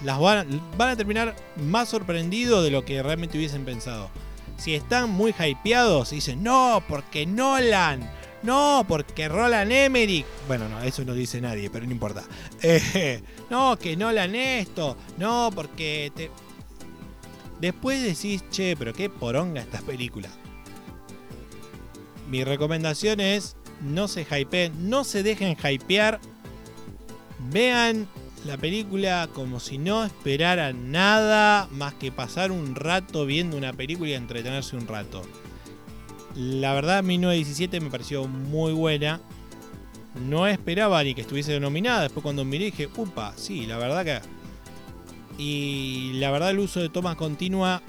las 0.03 0.19
van, 0.19 0.61
van 0.77 0.90
a 0.90 0.95
terminar 0.98 1.34
más 1.56 1.88
sorprendidos 1.88 2.61
de 2.65 2.72
lo 2.72 2.84
que 2.84 3.02
realmente 3.02 3.38
hubiesen 3.38 3.64
pensado. 3.64 4.10
Si 4.58 4.76
están 4.76 5.10
muy 5.10 5.34
hypeados 5.38 6.12
dicen, 6.12 6.44
no, 6.44 6.84
porque 6.88 7.26
Nolan, 7.26 8.10
no, 8.44 8.86
porque 8.88 9.30
Roland 9.30 9.72
Emmerich. 9.72 10.26
Bueno, 10.48 10.68
no, 10.70 10.82
eso 10.84 11.04
no 11.06 11.14
dice 11.14 11.40
nadie, 11.42 11.70
pero 11.70 11.86
no 11.86 11.92
importa. 11.92 12.24
Eh, 12.62 13.22
no, 13.50 13.78
que 13.78 13.98
Nolan 13.98 14.36
esto. 14.36 14.96
No, 15.18 15.50
porque 15.54 16.12
te... 16.16 16.32
Después 17.60 18.02
decís, 18.02 18.44
che, 18.52 18.76
pero 18.78 18.94
qué 18.94 19.10
poronga 19.10 19.62
esta 19.62 19.80
película. 19.82 20.30
Mi 22.30 22.44
recomendación 22.44 23.20
es, 23.20 23.56
no 23.82 24.08
se 24.08 24.26
hypeen, 24.30 24.90
no 24.90 25.04
se 25.04 25.24
dejen 25.24 25.56
hypear. 25.58 26.20
Vean 27.52 28.08
la 28.45 28.57
película 28.57 29.30
como 29.34 29.60
si 29.60 29.78
no 29.78 30.03
esperaran 30.03 30.91
nada 30.91 31.68
más 31.72 31.94
que 31.94 32.11
pasar 32.11 32.52
un 32.52 32.76
rato 32.76 33.26
viendo 33.26 33.57
una 33.57 33.74
película 33.74 34.10
y 34.10 34.14
entretenerse 34.14 34.76
un 34.76 34.88
rato. 34.88 35.22
La 36.36 36.74
verdad, 36.74 37.03
1917 37.03 37.80
me 37.80 37.90
pareció 37.90 38.28
muy 38.28 38.74
buena. 38.74 39.22
No 40.28 40.48
esperaba 40.48 41.03
ni 41.03 41.14
que 41.14 41.22
estuviese 41.22 41.60
nominada. 41.60 42.03
Después 42.03 42.24
cuando 42.24 42.44
miré 42.44 42.65
dije, 42.65 42.90
upa, 42.95 43.34
sí, 43.36 43.65
la 43.65 43.78
verdad 43.78 44.06
que... 44.06 44.44
Y 45.38 46.14
la 46.15 46.30
verdad 46.30 46.52
el 46.52 46.60
uso 46.60 46.80
de 46.80 46.90
toma 46.90 47.15
continua 47.15 47.82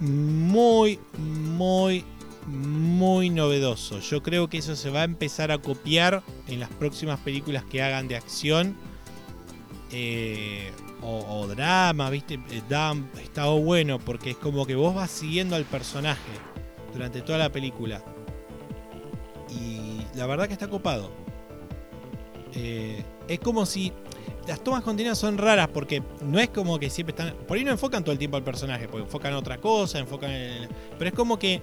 muy, 0.00 0.98
muy, 1.16 2.04
muy 2.46 3.30
novedoso. 3.30 4.00
Yo 4.00 4.22
creo 4.22 4.48
que 4.48 4.58
eso 4.58 4.74
se 4.74 4.90
va 4.90 5.02
a 5.02 5.04
empezar 5.04 5.52
a 5.52 5.58
copiar 5.58 6.22
en 6.48 6.58
las 6.58 6.70
próximas 6.70 7.20
películas 7.20 7.64
que 7.64 7.82
hagan 7.82 8.08
de 8.08 8.16
acción. 8.16 8.76
Eh, 9.94 10.72
o, 11.02 11.46
drama, 11.46 12.08
¿viste? 12.08 12.34
Eh, 12.50 12.62
está 13.22 13.44
bueno 13.46 13.98
porque 13.98 14.30
es 14.30 14.36
como 14.36 14.64
que 14.64 14.74
vos 14.74 14.94
vas 14.94 15.10
siguiendo 15.10 15.54
al 15.56 15.64
personaje 15.64 16.32
durante 16.92 17.20
toda 17.20 17.38
la 17.38 17.52
película. 17.52 18.02
Y 19.50 20.02
la 20.16 20.26
verdad 20.26 20.46
que 20.46 20.54
está 20.54 20.68
copado. 20.68 21.10
Eh, 22.54 23.02
es 23.28 23.38
como 23.40 23.66
si 23.66 23.92
las 24.46 24.62
tomas 24.62 24.82
continuas 24.82 25.18
son 25.18 25.38
raras 25.38 25.68
porque 25.68 26.02
no 26.20 26.38
es 26.38 26.48
como 26.50 26.78
que 26.78 26.88
siempre 26.88 27.12
están. 27.12 27.34
Por 27.46 27.56
ahí 27.56 27.64
no 27.64 27.70
enfocan 27.70 28.02
todo 28.02 28.12
el 28.12 28.18
tiempo 28.18 28.36
al 28.36 28.44
personaje, 28.44 28.88
porque 28.88 29.04
enfocan 29.04 29.34
otra 29.34 29.58
cosa, 29.58 29.98
enfocan 29.98 30.30
en. 30.30 30.68
Pero 30.98 31.08
es 31.08 31.14
como 31.14 31.38
que 31.38 31.60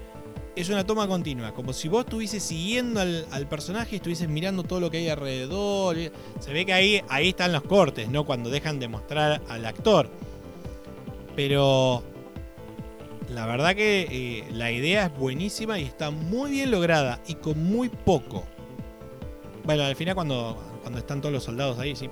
es 0.56 0.70
una 0.70 0.86
toma 0.86 1.08
continua, 1.08 1.54
como 1.54 1.74
si 1.74 1.88
vos 1.88 2.02
estuvieses 2.02 2.44
siguiendo 2.44 3.00
al, 3.00 3.48
personaje 3.48 3.92
y 3.94 3.96
estuvieses 3.98 4.28
mirando 4.28 4.64
todo 4.64 4.80
lo 4.80 4.92
que 4.92 4.98
hay 4.98 5.10
alrededor. 5.10 5.96
Se 6.40 6.54
ve 6.54 6.66
que 6.66 6.74
ahí, 6.74 7.02
ahí 7.08 7.30
están 7.30 7.52
los 7.52 7.64
cortes, 7.64 8.10
¿no? 8.10 8.26
Cuando 8.26 8.50
dejan 8.50 8.80
de 8.80 8.88
mostrar 8.88 9.42
al 9.48 9.66
actor. 9.66 10.10
Pero 11.36 12.04
la 13.30 13.46
verdad 13.46 13.76
que 13.76 14.08
eh, 14.10 14.52
la 14.52 14.72
idea 14.72 15.06
es 15.06 15.18
buenísima 15.18 15.80
y 15.80 15.84
está 15.84 16.10
muy 16.12 16.52
bien 16.52 16.72
lograda 16.72 17.22
y 17.28 17.36
con 17.36 17.64
muy 17.64 17.90
poco. 17.90 18.44
Bueno, 19.64 19.84
al 19.84 19.96
final 19.96 20.16
cuando, 20.16 20.58
cuando 20.82 21.00
están 21.00 21.22
todos 21.22 21.34
los 21.34 21.44
soldados 21.44 21.78
ahí, 21.80 21.96
sí. 21.96 22.10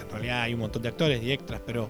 En 0.00 0.10
realidad 0.10 0.42
hay 0.42 0.54
un 0.54 0.60
montón 0.60 0.82
de 0.82 0.88
actores 0.88 1.22
y 1.22 1.30
extras, 1.30 1.60
pero 1.64 1.88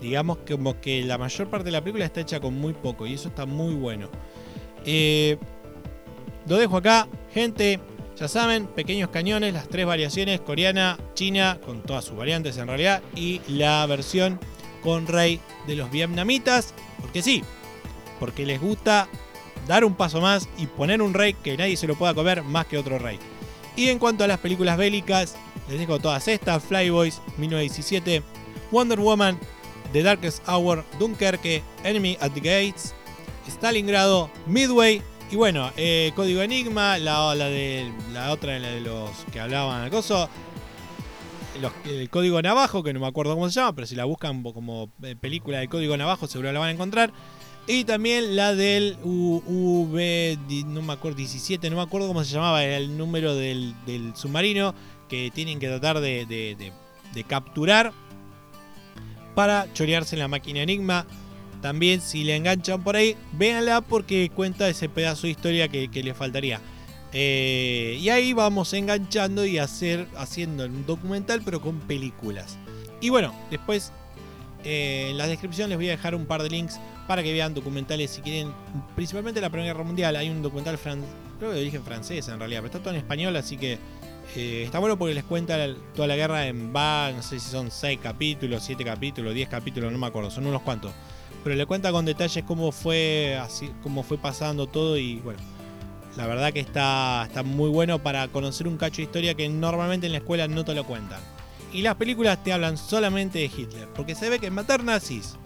digamos 0.00 0.38
como 0.48 0.80
que 0.80 1.02
la 1.04 1.18
mayor 1.18 1.48
parte 1.48 1.66
de 1.66 1.72
la 1.72 1.80
película 1.80 2.04
está 2.04 2.20
hecha 2.20 2.40
con 2.40 2.54
muy 2.54 2.72
poco 2.72 3.06
y 3.06 3.14
eso 3.14 3.28
está 3.28 3.46
muy 3.46 3.74
bueno. 3.74 4.08
Eh, 4.84 5.38
lo 6.46 6.56
dejo 6.56 6.76
acá, 6.76 7.08
gente. 7.32 7.80
Ya 8.18 8.28
saben, 8.28 8.66
pequeños 8.66 9.10
cañones, 9.10 9.54
las 9.54 9.68
tres 9.68 9.86
variaciones, 9.86 10.40
coreana, 10.40 10.98
china, 11.14 11.58
con 11.64 11.82
todas 11.82 12.04
sus 12.04 12.16
variantes 12.16 12.56
en 12.56 12.68
realidad, 12.68 13.02
y 13.16 13.40
la 13.48 13.84
versión 13.86 14.38
con 14.82 15.06
rey 15.06 15.40
de 15.66 15.76
los 15.76 15.90
vietnamitas, 15.90 16.74
porque 17.00 17.22
sí, 17.22 17.42
porque 18.20 18.44
les 18.46 18.60
gusta 18.60 19.08
dar 19.66 19.84
un 19.84 19.94
paso 19.94 20.20
más 20.20 20.48
y 20.58 20.66
poner 20.66 21.02
un 21.02 21.14
rey 21.14 21.34
que 21.34 21.56
nadie 21.56 21.76
se 21.76 21.86
lo 21.86 21.96
pueda 21.96 22.14
comer 22.14 22.42
más 22.42 22.66
que 22.66 22.78
otro 22.78 22.98
rey. 22.98 23.18
Y 23.76 23.88
en 23.88 23.98
cuanto 23.98 24.24
a 24.24 24.28
las 24.28 24.38
películas 24.38 24.76
bélicas, 24.76 25.34
les 25.68 25.78
dejo 25.78 25.98
todas 25.98 26.28
estas: 26.28 26.62
Flyboys 26.62 27.20
1917, 27.38 28.22
Wonder 28.70 29.00
Woman, 29.00 29.38
The 29.92 30.02
Darkest 30.02 30.46
Hour, 30.48 30.84
Dunkerque, 30.98 31.62
Enemy 31.82 32.18
at 32.20 32.32
the 32.32 32.40
Gates, 32.40 32.94
Stalingrado, 33.48 34.30
Midway 34.46 35.02
y 35.32 35.36
bueno, 35.36 35.72
eh, 35.78 36.12
Código 36.14 36.42
Enigma, 36.42 36.98
la, 36.98 37.34
de 37.34 37.90
la 38.12 38.32
otra 38.32 38.58
la 38.58 38.68
de 38.68 38.82
los 38.82 39.10
que 39.32 39.40
hablaban 39.40 39.80
al 39.80 39.90
coso. 39.90 40.28
el 41.86 42.10
código 42.10 42.42
navajo, 42.42 42.82
que 42.82 42.92
no 42.92 43.00
me 43.00 43.06
acuerdo 43.06 43.32
cómo 43.32 43.48
se 43.48 43.58
llama, 43.58 43.74
pero 43.74 43.86
si 43.86 43.94
la 43.94 44.04
buscan 44.04 44.42
como 44.42 44.90
eh, 45.02 45.16
película 45.16 45.58
de 45.60 45.68
código 45.68 45.96
navajo 45.96 46.26
seguro 46.26 46.52
la 46.52 46.60
van 46.60 46.68
a 46.68 46.72
encontrar. 46.72 47.14
Y 47.66 47.84
también 47.84 48.36
la 48.36 48.54
del 48.54 48.98
UV, 49.02 50.36
no 50.66 50.82
me 50.82 50.92
acuerdo, 50.92 51.16
17, 51.16 51.70
no 51.70 51.76
me 51.76 51.82
acuerdo 51.82 52.08
cómo 52.08 52.22
se 52.24 52.34
llamaba, 52.34 52.62
era 52.62 52.76
el 52.76 52.98
número 52.98 53.34
del, 53.34 53.74
submarino 54.14 54.74
que 55.08 55.30
tienen 55.32 55.58
que 55.58 55.68
tratar 55.68 56.00
de, 56.00 56.72
capturar 57.26 57.94
para 59.34 59.72
chorearse 59.72 60.14
en 60.16 60.20
la 60.20 60.28
máquina 60.28 60.60
Enigma. 60.60 61.06
También 61.62 62.00
si 62.00 62.24
le 62.24 62.36
enganchan 62.36 62.82
por 62.82 62.96
ahí, 62.96 63.16
véanla 63.32 63.80
porque 63.80 64.30
cuenta 64.34 64.68
ese 64.68 64.88
pedazo 64.88 65.22
de 65.22 65.30
historia 65.30 65.68
que, 65.68 65.88
le 66.02 66.12
faltaría. 66.12 66.60
Eh, 67.12 67.98
y 68.00 68.08
ahí 68.08 68.32
vamos 68.32 68.72
enganchando 68.72 69.46
y 69.46 69.58
hacer, 69.58 70.08
haciendo 70.16 70.64
un 70.66 70.84
documental 70.84 71.40
pero 71.44 71.60
con 71.60 71.78
películas. 71.80 72.58
Y 73.00 73.10
bueno, 73.10 73.34
después 73.50 73.92
eh, 74.64 75.08
en 75.10 75.18
la 75.18 75.26
descripción 75.26 75.68
les 75.68 75.78
voy 75.78 75.88
a 75.88 75.92
dejar 75.92 76.14
un 76.14 76.26
par 76.26 76.42
de 76.42 76.50
links 76.50 76.80
para 77.06 77.22
que 77.22 77.32
vean 77.32 77.54
documentales 77.54 78.10
si 78.10 78.22
quieren, 78.22 78.52
principalmente 78.94 79.40
la 79.40 79.50
Primera 79.50 79.72
Guerra 79.72 79.84
Mundial. 79.84 80.16
Hay 80.16 80.30
un 80.30 80.42
documental 80.42 80.78
creo 80.78 81.00
que 81.38 81.46
lo 81.46 81.62
dije 81.62 81.76
en 81.76 81.84
francés 81.84 82.28
en 82.28 82.38
realidad, 82.38 82.60
pero 82.60 82.66
está 82.66 82.78
todo 82.80 82.90
en 82.90 83.00
español, 83.00 83.36
así 83.36 83.56
que 83.56 83.78
eh, 84.36 84.62
está 84.64 84.78
bueno 84.78 84.96
porque 84.96 85.14
les 85.14 85.24
cuenta 85.24 85.58
toda 85.94 86.08
la 86.08 86.16
guerra 86.16 86.46
en 86.46 86.74
va, 86.74 87.12
no 87.12 87.22
sé 87.22 87.38
si 87.40 87.50
son 87.50 87.70
6 87.70 87.98
capítulos, 88.02 88.62
7 88.64 88.84
capítulos, 88.84 89.34
10 89.34 89.48
capítulos, 89.48 89.92
no 89.92 89.98
me 89.98 90.06
acuerdo, 90.06 90.30
son 90.30 90.46
unos 90.46 90.62
cuantos. 90.62 90.92
Pero 91.42 91.56
le 91.56 91.66
cuenta 91.66 91.90
con 91.90 92.04
detalles 92.04 92.44
cómo 92.44 92.72
fue, 92.72 93.38
así, 93.42 93.70
cómo 93.82 94.02
fue 94.02 94.18
pasando 94.18 94.66
todo 94.66 94.96
y 94.96 95.16
bueno. 95.16 95.40
La 96.16 96.26
verdad 96.26 96.52
que 96.52 96.60
está, 96.60 97.24
está 97.26 97.42
muy 97.42 97.70
bueno 97.70 97.98
para 98.02 98.28
conocer 98.28 98.68
un 98.68 98.76
cacho 98.76 98.96
de 98.96 99.04
historia 99.04 99.34
que 99.34 99.48
normalmente 99.48 100.06
en 100.06 100.12
la 100.12 100.18
escuela 100.18 100.46
no 100.46 100.64
te 100.64 100.74
lo 100.74 100.84
cuentan. 100.84 101.20
Y 101.72 101.80
las 101.80 101.94
películas 101.94 102.44
te 102.44 102.52
hablan 102.52 102.76
solamente 102.76 103.38
de 103.38 103.46
Hitler, 103.46 103.88
porque 103.94 104.14
se 104.14 104.28
ve 104.28 104.38
que 104.38 104.50
matar 104.50 104.84
nazis 104.84 105.36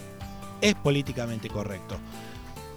es 0.60 0.74
políticamente 0.74 1.48
correcto. 1.48 1.96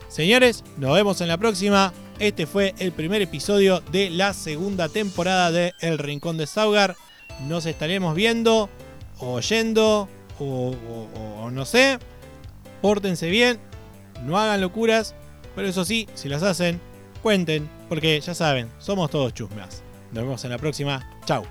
Señores, 0.08 0.64
nos 0.78 0.94
vemos 0.94 1.20
en 1.22 1.30
la 1.30 1.38
próxima. 1.38 1.92
Este 2.20 2.46
fue 2.46 2.76
el 2.78 2.92
primer 2.92 3.22
episodio 3.22 3.82
de 3.92 4.10
la 4.12 4.34
segunda 4.34 4.88
temporada 4.90 5.52
de 5.52 5.74
El 5.82 5.98
Rincón 5.98 6.38
de 6.38 6.46
Saugar. 6.46 6.96
Nos 7.48 7.66
estaremos 7.66 8.14
viendo, 8.14 8.70
oyendo, 9.20 10.08
o, 10.40 10.76
o 11.42 11.50
no 11.50 11.66
sé. 11.66 11.98
Pórtense 12.82 13.30
bien, 13.30 13.60
no 14.24 14.38
hagan 14.38 14.62
locuras, 14.62 15.16
pero 15.56 15.68
eso 15.68 15.86
sí, 15.86 16.08
si 16.14 16.30
las 16.30 16.44
hacen, 16.44 16.80
cuenten, 17.22 17.70
porque 17.88 18.20
ya 18.20 18.34
saben, 18.34 18.70
somos 18.80 19.10
todos 19.10 19.34
chusmas. 19.34 19.84
Nos 20.12 20.24
vemos 20.24 20.44
en 20.46 20.52
la 20.52 20.58
próxima. 20.58 21.10
Chao. 21.26 21.44